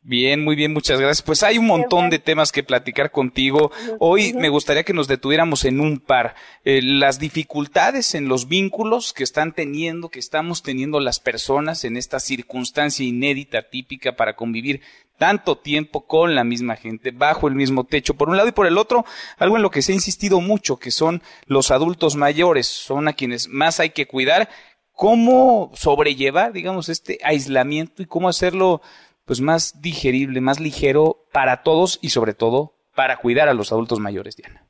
Bien, 0.10 0.42
muy 0.42 0.56
bien, 0.56 0.72
muchas 0.72 1.02
gracias. 1.02 1.22
Pues 1.22 1.44
hay 1.44 1.58
un 1.58 1.68
montón 1.68 2.10
de 2.10 2.18
temas 2.18 2.54
que 2.54 2.64
platicar 2.64 3.12
contigo. 3.12 3.74
Hoy 4.00 4.32
me 4.32 4.48
gustaría 4.48 4.84
que 4.84 4.94
nos 4.94 5.10
detuviéramos 5.10 5.66
en 5.66 5.82
un 5.82 6.00
par. 6.00 6.34
Eh, 6.64 6.80
las 6.82 7.20
dificultades 7.20 8.16
en 8.16 8.30
los 8.30 8.48
vínculos 8.48 9.12
que 9.12 9.26
están 9.26 9.52
teniendo, 9.52 10.08
que 10.08 10.20
estamos 10.20 10.64
teniendo 10.64 11.02
las 11.02 11.20
personas 11.20 11.84
en 11.84 11.98
esta 11.98 12.22
circunstancia 12.22 13.06
inédita, 13.06 13.64
típica 13.64 14.16
para 14.16 14.38
convivir 14.38 14.80
tanto 15.18 15.58
tiempo 15.58 16.08
con 16.08 16.36
la 16.36 16.46
misma 16.46 16.78
gente, 16.78 17.12
bajo 17.12 17.50
el 17.50 17.56
mismo 17.56 17.84
techo, 17.84 18.14
por 18.14 18.30
un 18.30 18.38
lado 18.38 18.48
y 18.48 18.54
por 18.54 18.66
el 18.66 18.78
otro, 18.78 19.04
algo 19.38 19.58
en 19.58 19.62
lo 19.62 19.72
que 19.72 19.82
se 19.82 19.92
ha 19.92 19.96
insistido 19.96 20.40
mucho, 20.40 20.78
que 20.78 20.92
son 20.92 21.22
los 21.48 21.70
adultos 21.70 22.16
mayores, 22.16 22.66
son 22.66 23.10
a 23.10 23.14
quienes 23.14 23.50
más 23.50 23.82
hay 23.82 23.90
que 23.90 24.08
cuidar, 24.08 24.48
cómo 24.94 25.72
sobrellevar, 25.76 26.54
digamos, 26.54 26.88
este 26.88 27.20
aislamiento 27.24 28.02
y 28.02 28.06
cómo 28.06 28.30
hacerlo 28.30 28.82
pues 29.28 29.42
más 29.42 29.82
digerible, 29.82 30.40
más 30.40 30.60
ligero 30.60 31.18
para 31.34 31.62
todos 31.62 32.00
y 32.02 32.10
sobre 32.10 32.34
todo 32.34 32.72
para 32.96 33.18
cuidar 33.18 33.50
a 33.50 33.54
los 33.54 33.72
adultos 33.72 34.00
mayores, 34.00 34.38
Diana. 34.38 34.64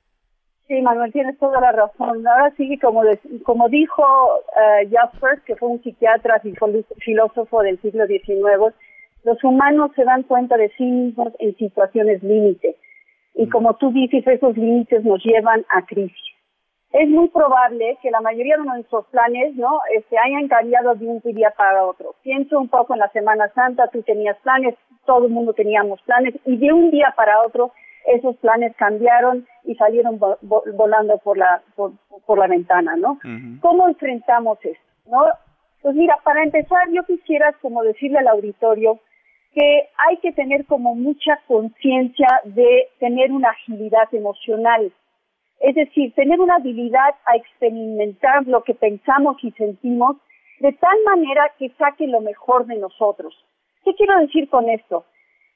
Sí, 0.67 0.81
Manuel, 0.81 1.13
tienes 1.13 1.37
toda 1.37 1.61
la 1.61 1.71
razón. 1.71 2.27
Ahora 2.27 2.53
sí, 2.57 2.77
como, 2.79 3.03
como 3.43 3.69
dijo 3.69 4.03
uh, 4.03 4.89
Jaspers, 4.91 5.41
que 5.43 5.55
fue 5.55 5.69
un 5.69 5.81
psiquiatra 5.81 6.41
y 6.43 6.53
filósofo 6.97 7.61
del 7.61 7.79
siglo 7.81 8.05
XIX, 8.05 8.75
Los 9.23 9.41
humanos 9.43 9.91
se 9.95 10.03
dan 10.03 10.23
cuenta 10.23 10.57
de 10.57 10.69
sí 10.77 10.83
mismos 10.83 11.31
en 11.39 11.55
situaciones 11.55 12.21
límite. 12.21 12.75
Y 13.35 13.47
como 13.47 13.75
tú 13.75 13.91
dices, 13.91 14.27
esos 14.27 14.57
límites 14.57 15.05
nos 15.05 15.23
llevan 15.23 15.65
a 15.69 15.85
crisis. 15.85 16.26
Es 16.93 17.07
muy 17.09 17.27
probable 17.29 17.97
que 18.01 18.11
la 18.11 18.21
mayoría 18.21 18.57
de 18.57 18.63
nuestros 18.63 19.05
planes, 19.07 19.55
¿no? 19.55 19.79
Este, 19.95 20.17
hayan 20.17 20.47
cambiado 20.47 20.95
de 20.95 21.05
un 21.05 21.19
día 21.21 21.53
para 21.57 21.85
otro. 21.85 22.15
Pienso 22.23 22.59
un 22.59 22.69
poco 22.69 22.93
en 22.93 22.99
la 22.99 23.09
Semana 23.09 23.49
Santa, 23.53 23.87
tú 23.87 24.01
tenías 24.03 24.37
planes, 24.39 24.75
todo 25.05 25.25
el 25.25 25.31
mundo 25.31 25.53
teníamos 25.53 26.01
planes, 26.03 26.35
y 26.45 26.57
de 26.57 26.71
un 26.71 26.91
día 26.91 27.13
para 27.15 27.41
otro 27.45 27.71
esos 28.07 28.37
planes 28.37 28.73
cambiaron 28.77 29.45
y 29.65 29.75
salieron 29.75 30.17
volando 30.17 31.17
por 31.17 31.37
la, 31.37 31.61
por, 31.75 32.39
la 32.39 32.47
ventana, 32.47 32.95
¿no? 32.95 33.19
¿Cómo 33.61 33.89
enfrentamos 33.89 34.57
esto? 34.63 34.83
¿no? 35.07 35.25
Pues 35.81 35.95
mira, 35.95 36.17
para 36.23 36.43
empezar, 36.43 36.89
yo 36.91 37.03
quisiera 37.03 37.53
como 37.61 37.83
decirle 37.83 38.19
al 38.19 38.29
auditorio 38.29 38.99
que 39.53 39.89
hay 39.97 40.17
que 40.17 40.31
tener 40.33 40.65
como 40.65 40.95
mucha 40.95 41.39
conciencia 41.47 42.27
de 42.45 42.89
tener 42.99 43.31
una 43.31 43.49
agilidad 43.49 44.13
emocional. 44.13 44.91
Es 45.59 45.75
decir, 45.75 46.13
tener 46.13 46.39
una 46.39 46.55
habilidad 46.55 47.15
a 47.25 47.35
experimentar 47.35 48.45
lo 48.47 48.63
que 48.63 48.75
pensamos 48.75 49.37
y 49.43 49.51
sentimos 49.51 50.17
de 50.59 50.73
tal 50.73 50.97
manera 51.05 51.51
que 51.57 51.69
saque 51.77 52.07
lo 52.07 52.21
mejor 52.21 52.65
de 52.65 52.75
nosotros. 52.75 53.33
¿Qué 53.83 53.95
quiero 53.95 54.19
decir 54.19 54.49
con 54.49 54.69
esto? 54.69 55.05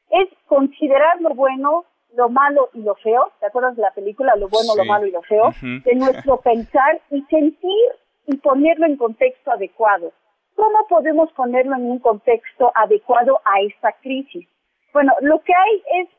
Es 0.10 0.28
considerar 0.48 1.22
lo 1.22 1.32
bueno, 1.32 1.86
lo 2.16 2.30
malo 2.30 2.70
y 2.74 2.82
lo 2.82 2.96
feo, 2.96 3.32
¿te 3.40 3.46
acuerdas 3.46 3.76
de 3.76 3.84
la 3.84 3.92
película 3.92 4.36
Lo 4.36 4.50
bueno, 4.50 4.76
lo 4.76 4.86
malo 4.86 5.08
y 5.08 5.12
lo 5.12 5.22
feo? 5.22 5.52
De 5.62 5.96
nuestro 5.96 6.38
pensar 6.42 7.02
y 7.10 7.22
sentir 7.24 7.90
y 8.28 8.38
ponerlo 8.38 8.86
en 8.86 8.98
contexto 8.98 9.52
adecuado. 9.52 10.12
¿Cómo 10.56 10.86
podemos 10.88 11.32
ponerlo 11.34 11.76
en 11.76 11.90
un 11.90 12.00
contexto 12.00 12.72
adecuado 12.76 13.40
a 13.46 13.62
esta 13.62 13.94
crisis? 13.94 14.48
Bueno, 14.94 15.14
lo 15.22 15.42
que 15.42 15.54
hay 15.54 16.02
es, 16.02 16.10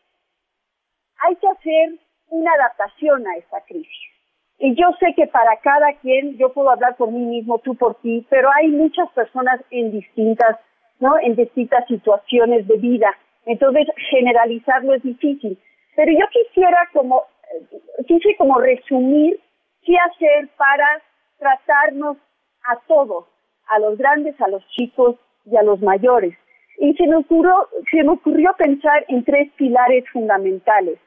hay 1.19 1.37
que 1.37 1.49
hacer 1.49 1.99
una 2.33 2.53
adaptación 2.53 3.27
a 3.27 3.37
esta 3.37 3.61
crisis. 3.63 4.13
Y 4.59 4.75
yo 4.75 4.87
sé 5.01 5.15
que 5.15 5.27
para 5.27 5.57
cada 5.59 5.93
quien, 6.01 6.37
yo 6.39 6.53
puedo 6.53 6.71
hablar 6.71 6.97
por 6.97 7.11
mí 7.11 7.21
mismo, 7.21 7.59
tú 7.59 7.75
por 7.75 7.97
ti, 7.97 8.27
pero 8.31 8.49
hay 8.55 8.69
muchas 8.69 9.11
personas 9.11 9.61
en 9.71 9.93
distintas, 9.93 10.57
¿no? 10.99 11.19
En 11.19 11.37
distintas 11.37 11.87
situaciones 11.89 12.67
de 12.69 12.77
vida. 12.77 13.09
Entonces, 13.45 13.89
generalizarlo 14.11 14.95
es 14.95 15.03
difícil. 15.03 15.59
Pero 15.97 16.13
yo 16.13 16.27
quisiera 16.31 16.89
como, 16.93 17.23
eh, 17.53 18.05
quise 18.07 18.37
como 18.37 18.59
resumir 18.61 19.39
qué 19.85 19.97
hacer 19.99 20.49
para 20.57 21.03
tratarnos 21.39 22.17
a 22.65 22.77
todos, 22.87 23.27
a 23.69 23.79
los 23.81 23.99
grandes, 23.99 24.41
a 24.41 24.49
los 24.49 24.67
chicos 24.69 25.17
y 25.45 25.57
a 25.57 25.63
los 25.63 25.81
mayores. 25.83 26.35
Y 26.79 26.95
se 26.95 27.07
me 27.07 27.17
ocurrió, 27.17 27.69
se 27.91 28.03
me 28.05 28.11
ocurrió 28.11 28.55
pensar 28.57 29.05
en 29.09 29.25
tres 29.25 29.51
pilares 29.57 30.05
fundamentales, 30.13 30.99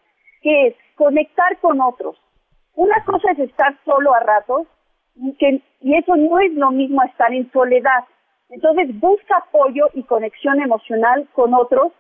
que 0.41 0.68
es 0.68 0.76
conectar 0.95 1.57
con 1.59 1.81
otros. 1.81 2.17
Una 2.76 3.03
cosa 3.05 3.31
es 3.31 3.39
estar 3.39 3.76
solo 3.85 4.13
a 4.13 4.19
ratos, 4.19 4.67
y, 5.15 5.34
que, 5.38 5.61
y 5.81 5.95
eso 5.95 6.15
no 6.15 6.39
es 6.39 6.53
lo 6.53 6.72
mismo 6.72 7.01
estar 7.03 7.34
en 7.34 7.49
soledad. 7.51 8.03
Entonces 8.49 8.99
busca 8.99 9.38
apoyo 9.38 9.88
y 9.93 10.03
conexión 10.03 10.61
emocional 10.61 11.27
con 11.34 11.53
otros 11.53 11.91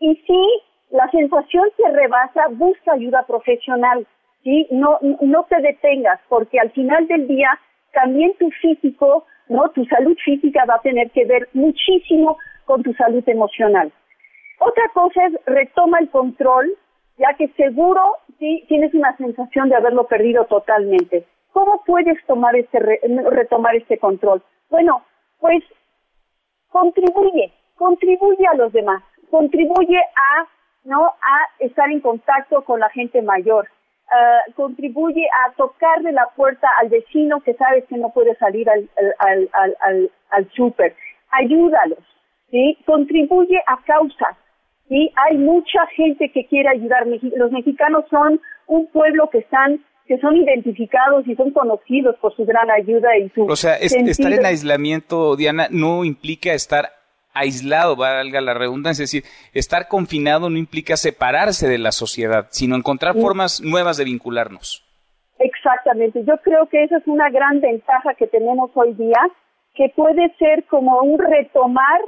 y 0.00 0.16
si 0.26 0.62
la 0.90 1.08
sensación 1.10 1.68
te 1.76 1.90
rebasa, 1.90 2.48
busca 2.50 2.92
ayuda 2.92 3.24
profesional. 3.26 4.06
¿sí? 4.42 4.66
No, 4.70 4.98
no 5.20 5.44
te 5.44 5.60
detengas 5.60 6.20
porque 6.28 6.58
al 6.58 6.70
final 6.72 7.06
del 7.08 7.28
día 7.28 7.50
también 7.92 8.34
tu 8.38 8.50
físico, 8.50 9.24
¿no? 9.48 9.70
Tu 9.70 9.84
salud 9.86 10.16
física 10.24 10.64
va 10.68 10.74
a 10.74 10.80
tener 10.80 11.10
que 11.12 11.24
ver 11.24 11.48
muchísimo 11.54 12.36
con 12.64 12.82
tu 12.82 12.92
salud 12.94 13.22
emocional. 13.26 13.92
Otra 14.58 14.84
cosa 14.92 15.26
es 15.26 15.34
retoma 15.46 15.98
el 16.00 16.10
control, 16.10 16.72
ya 17.18 17.34
que 17.34 17.48
seguro 17.56 18.16
sí 18.38 18.64
tienes 18.68 18.92
una 18.94 19.16
sensación 19.16 19.68
de 19.68 19.76
haberlo 19.76 20.06
perdido 20.06 20.44
totalmente. 20.44 21.24
¿Cómo 21.52 21.82
puedes 21.86 22.22
tomar 22.26 22.54
este 22.56 22.78
retomar 22.78 23.74
este 23.76 23.98
control? 23.98 24.42
Bueno, 24.68 25.02
pues 25.40 25.62
contribuye, 26.68 27.52
contribuye 27.76 28.46
a 28.46 28.54
los 28.54 28.72
demás, 28.72 29.02
contribuye 29.30 29.98
a 29.98 30.46
no 30.84 31.06
a 31.06 31.36
estar 31.58 31.90
en 31.90 32.00
contacto 32.00 32.62
con 32.62 32.78
la 32.80 32.90
gente 32.90 33.20
mayor, 33.22 33.68
uh, 34.06 34.52
contribuye 34.52 35.26
a 35.46 35.52
tocarle 35.52 36.12
la 36.12 36.28
puerta 36.36 36.68
al 36.80 36.88
vecino 36.90 37.40
que 37.40 37.54
sabes 37.54 37.84
que 37.86 37.96
no 37.96 38.10
puede 38.10 38.36
salir 38.36 38.68
al, 38.70 38.88
al, 39.18 39.48
al, 39.52 39.76
al, 39.80 40.10
al 40.30 40.50
súper. 40.52 40.94
Ayúdalos, 41.30 41.98
¿sí? 42.50 42.78
Contribuye 42.86 43.60
a 43.66 43.78
causas, 43.82 44.36
¿sí? 44.88 45.10
Hay 45.16 45.38
mucha 45.38 45.86
gente 45.94 46.30
que 46.32 46.46
quiere 46.46 46.68
ayudar. 46.68 47.06
Los 47.36 47.52
mexicanos 47.52 48.04
son 48.10 48.40
un 48.66 48.86
pueblo 48.88 49.28
que 49.30 49.38
están 49.38 49.84
que 50.06 50.18
son 50.18 50.36
identificados 50.36 51.26
y 51.26 51.34
son 51.34 51.50
conocidos 51.50 52.14
por 52.20 52.32
su 52.36 52.44
gran 52.44 52.70
ayuda 52.70 53.16
y 53.18 53.28
su 53.30 53.44
O 53.44 53.56
sea, 53.56 53.74
estar 53.74 54.32
en 54.32 54.46
aislamiento, 54.46 55.34
Diana, 55.34 55.66
no 55.68 56.04
implica 56.04 56.52
estar 56.54 56.92
aislado, 57.34 57.96
valga 57.96 58.40
la 58.40 58.54
redundancia, 58.54 59.04
es 59.04 59.10
decir, 59.10 59.30
estar 59.52 59.88
confinado 59.88 60.48
no 60.48 60.58
implica 60.58 60.96
separarse 60.96 61.68
de 61.68 61.78
la 61.78 61.92
sociedad, 61.92 62.46
sino 62.50 62.76
encontrar 62.76 63.14
formas 63.14 63.60
nuevas 63.60 63.96
de 63.96 64.04
vincularnos. 64.04 64.84
Exactamente, 65.38 66.24
yo 66.24 66.38
creo 66.38 66.66
que 66.68 66.84
esa 66.84 66.96
es 66.96 67.06
una 67.06 67.28
gran 67.28 67.60
ventaja 67.60 68.14
que 68.14 68.26
tenemos 68.26 68.70
hoy 68.74 68.94
día, 68.94 69.20
que 69.74 69.92
puede 69.94 70.34
ser 70.38 70.64
como 70.64 71.00
un 71.00 71.18
retomar 71.18 72.00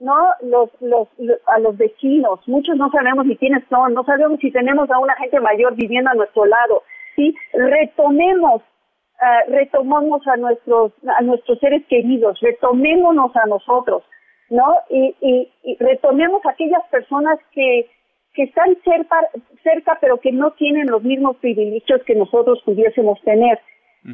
no 0.00 0.16
los, 0.42 0.70
los, 0.80 1.08
a 1.46 1.58
los 1.58 1.76
vecinos. 1.76 2.40
Muchos 2.46 2.76
no 2.76 2.90
sabemos 2.90 3.26
ni 3.26 3.36
quiénes 3.36 3.64
son 3.68 3.94
no 3.94 4.04
sabemos 4.04 4.38
si 4.40 4.50
tenemos 4.50 4.90
a 4.90 4.98
una 4.98 5.14
gente 5.16 5.40
mayor 5.40 5.74
viviendo 5.74 6.10
a 6.10 6.14
nuestro 6.14 6.44
lado 6.46 6.82
sí 7.16 7.34
retomemos 7.52 8.62
uh, 8.62 9.50
retomemos 9.50 10.26
a 10.28 10.36
nuestros 10.36 10.92
a 11.18 11.22
nuestros 11.22 11.58
seres 11.58 11.84
queridos 11.88 12.38
retomémonos 12.40 13.34
a 13.36 13.46
nosotros 13.46 14.04
¿no? 14.50 14.74
Y, 14.88 15.14
y, 15.20 15.76
retomemos 15.78 16.44
aquellas 16.46 16.82
personas 16.90 17.38
que, 17.52 17.88
que 18.34 18.44
están 18.44 18.76
cerca, 18.82 19.20
cerca, 19.62 19.98
pero 20.00 20.18
que 20.18 20.32
no 20.32 20.52
tienen 20.52 20.86
los 20.88 21.02
mismos 21.02 21.36
privilegios 21.36 22.02
que 22.04 22.14
nosotros 22.14 22.60
pudiésemos 22.64 23.20
tener. 23.22 23.60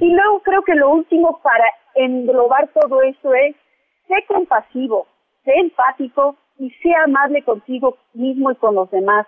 Y 0.00 0.10
luego 0.12 0.40
creo 0.40 0.62
que 0.62 0.74
lo 0.74 0.90
último 0.90 1.40
para 1.42 1.64
englobar 1.94 2.68
todo 2.68 3.02
esto 3.02 3.32
es, 3.34 3.54
sé 4.08 4.24
compasivo, 4.26 5.06
sé 5.44 5.52
empático 5.56 6.36
y 6.58 6.70
sé 6.82 6.94
amable 7.04 7.42
contigo 7.42 7.98
mismo 8.12 8.50
y 8.50 8.56
con 8.56 8.74
los 8.74 8.90
demás. 8.90 9.26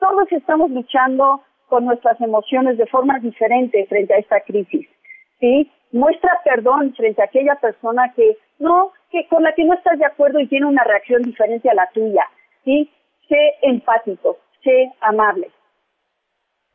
Todos 0.00 0.30
estamos 0.32 0.70
luchando 0.70 1.42
con 1.68 1.86
nuestras 1.86 2.20
emociones 2.20 2.78
de 2.78 2.86
forma 2.86 3.18
diferente 3.20 3.86
frente 3.86 4.14
a 4.14 4.18
esta 4.18 4.40
crisis. 4.40 4.86
¿sí? 5.40 5.70
Muestra 5.92 6.40
perdón 6.44 6.94
frente 6.94 7.22
a 7.22 7.26
aquella 7.26 7.56
persona 7.56 8.12
que 8.14 8.36
no, 8.58 8.92
que 9.10 9.26
con 9.28 9.42
la 9.42 9.54
que 9.54 9.64
no 9.64 9.74
estás 9.74 9.98
de 9.98 10.06
acuerdo 10.06 10.40
y 10.40 10.48
tiene 10.48 10.66
una 10.66 10.84
reacción 10.84 11.22
diferente 11.22 11.70
a 11.70 11.74
la 11.74 11.88
tuya, 11.92 12.24
¿sí? 12.64 12.90
Sé 13.28 13.54
empático, 13.62 14.38
sé 14.62 14.92
amable. 15.00 15.50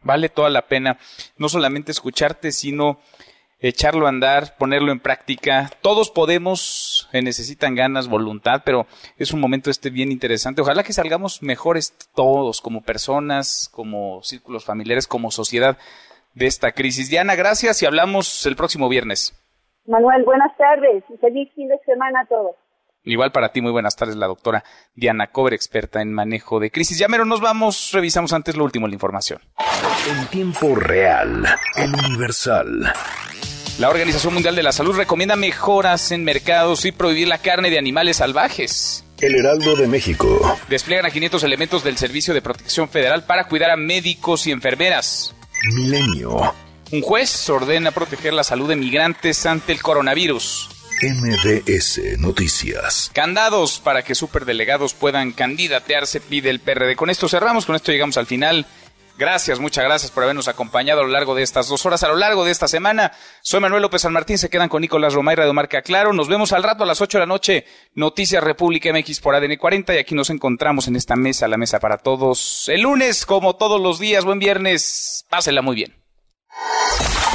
Vale 0.01 0.29
toda 0.29 0.49
la 0.49 0.61
pena 0.61 0.97
no 1.37 1.49
solamente 1.49 1.91
escucharte, 1.91 2.51
sino 2.51 2.99
echarlo 3.59 4.05
a 4.05 4.09
andar, 4.09 4.55
ponerlo 4.57 4.91
en 4.91 4.99
práctica. 4.99 5.69
Todos 5.81 6.09
podemos, 6.09 7.09
eh, 7.11 7.21
necesitan 7.21 7.75
ganas, 7.75 8.07
voluntad, 8.07 8.61
pero 8.65 8.87
es 9.17 9.33
un 9.33 9.41
momento 9.41 9.69
este 9.69 9.89
bien 9.89 10.11
interesante. 10.11 10.61
Ojalá 10.61 10.83
que 10.83 10.93
salgamos 10.93 11.41
mejores 11.41 11.95
todos, 12.15 12.61
como 12.61 12.81
personas, 12.81 13.69
como 13.71 14.23
círculos 14.23 14.65
familiares, 14.65 15.07
como 15.07 15.31
sociedad 15.31 15.77
de 16.33 16.47
esta 16.47 16.71
crisis. 16.71 17.09
Diana, 17.09 17.35
gracias 17.35 17.81
y 17.83 17.85
hablamos 17.85 18.45
el 18.45 18.55
próximo 18.55 18.87
viernes. 18.89 19.35
Manuel, 19.85 20.23
buenas 20.23 20.55
tardes 20.57 21.03
y 21.09 21.17
feliz 21.17 21.51
fin 21.55 21.67
de 21.67 21.79
semana 21.85 22.21
a 22.21 22.25
todos. 22.27 22.55
Igual 23.03 23.31
para 23.31 23.51
ti, 23.51 23.61
muy 23.61 23.71
buenas 23.71 23.95
tardes, 23.95 24.15
la 24.17 24.27
doctora 24.27 24.63
Diana 24.93 25.27
Cover, 25.27 25.53
experta 25.53 26.01
en 26.01 26.13
manejo 26.13 26.59
de 26.59 26.69
crisis. 26.69 26.99
Ya 26.99 27.07
mero 27.07 27.25
nos 27.25 27.41
vamos, 27.41 27.91
revisamos 27.93 28.33
antes 28.33 28.55
lo 28.55 28.65
último 28.65 28.85
de 28.85 28.91
la 28.91 28.95
información. 28.95 29.41
En 30.07 30.27
tiempo 30.27 30.75
real, 30.75 31.45
el 31.77 31.93
Universal. 32.05 32.93
La 33.79 33.87
Organización 33.87 34.33
Mundial 34.33 34.57
de 34.57 34.63
la 34.63 34.73
Salud 34.73 34.93
recomienda 34.93 35.37
mejoras 35.37 36.11
en 36.11 36.25
mercados 36.25 36.83
y 36.83 36.91
prohibir 36.91 37.29
la 37.29 37.37
carne 37.37 37.69
de 37.69 37.79
animales 37.79 38.17
salvajes. 38.17 39.05
El 39.21 39.35
Heraldo 39.35 39.77
de 39.77 39.87
México. 39.87 40.59
Despliegan 40.67 41.05
a 41.05 41.11
500 41.11 41.41
elementos 41.45 41.81
del 41.85 41.97
Servicio 41.97 42.33
de 42.33 42.41
Protección 42.41 42.89
Federal 42.89 43.23
para 43.23 43.47
cuidar 43.47 43.71
a 43.71 43.77
médicos 43.77 44.47
y 44.47 44.51
enfermeras. 44.51 45.33
Milenio. 45.75 46.53
Un 46.91 47.01
juez 47.01 47.49
ordena 47.49 47.91
proteger 47.91 48.33
la 48.33 48.43
salud 48.43 48.67
de 48.67 48.75
migrantes 48.75 49.45
ante 49.45 49.71
el 49.71 49.81
coronavirus. 49.81 50.67
MDS 51.01 52.19
Noticias. 52.19 53.09
Candados 53.13 53.79
para 53.79 54.01
que 54.01 54.13
superdelegados 54.13 54.93
puedan 54.93 55.31
candidatearse, 55.31 56.19
pide 56.19 56.49
el 56.49 56.59
PRD. 56.59 56.97
Con 56.97 57.09
esto 57.09 57.29
cerramos, 57.29 57.65
con 57.65 57.77
esto 57.77 57.93
llegamos 57.93 58.17
al 58.17 58.25
final 58.25 58.65
Gracias, 59.19 59.59
muchas 59.59 59.83
gracias 59.83 60.11
por 60.11 60.23
habernos 60.23 60.47
acompañado 60.47 61.01
a 61.01 61.03
lo 61.03 61.09
largo 61.09 61.35
de 61.35 61.43
estas 61.43 61.67
dos 61.67 61.85
horas, 61.85 62.03
a 62.03 62.07
lo 62.07 62.15
largo 62.15 62.45
de 62.45 62.51
esta 62.51 62.69
semana. 62.69 63.11
Soy 63.41 63.59
Manuel 63.59 63.81
López 63.81 64.03
San 64.03 64.13
Martín, 64.13 64.37
se 64.37 64.49
quedan 64.49 64.69
con 64.69 64.79
Nicolás 64.79 65.13
Romay, 65.13 65.35
Radio 65.35 65.53
Marca 65.53 65.81
Claro. 65.81 66.13
Nos 66.13 66.29
vemos 66.29 66.53
al 66.53 66.63
rato 66.63 66.85
a 66.85 66.87
las 66.87 67.01
8 67.01 67.17
de 67.17 67.19
la 67.19 67.25
noche, 67.25 67.65
Noticias 67.95 68.41
República 68.41 68.93
MX 68.93 69.19
por 69.19 69.35
ADN 69.35 69.57
40 69.57 69.93
y 69.93 69.97
aquí 69.97 70.15
nos 70.15 70.29
encontramos 70.29 70.87
en 70.87 70.95
esta 70.95 71.17
mesa, 71.17 71.49
la 71.49 71.57
mesa 71.57 71.81
para 71.81 71.97
todos. 71.97 72.69
El 72.69 72.83
lunes, 72.83 73.25
como 73.25 73.57
todos 73.57 73.81
los 73.81 73.99
días, 73.99 74.23
buen 74.23 74.39
viernes, 74.39 75.25
pásela 75.29 75.61
muy 75.61 75.75
bien. 75.75 76.01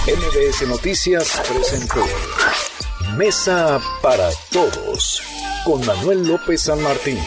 MBS 0.07 0.67
Noticias 0.67 1.39
presentó 1.47 2.03
Mesa 3.19 3.79
para 4.01 4.31
Todos 4.51 5.23
con 5.67 5.85
Manuel 5.85 6.27
López 6.27 6.63
San 6.63 6.83
Martín. 6.83 7.19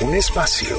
Un 0.00 0.14
espacio 0.14 0.78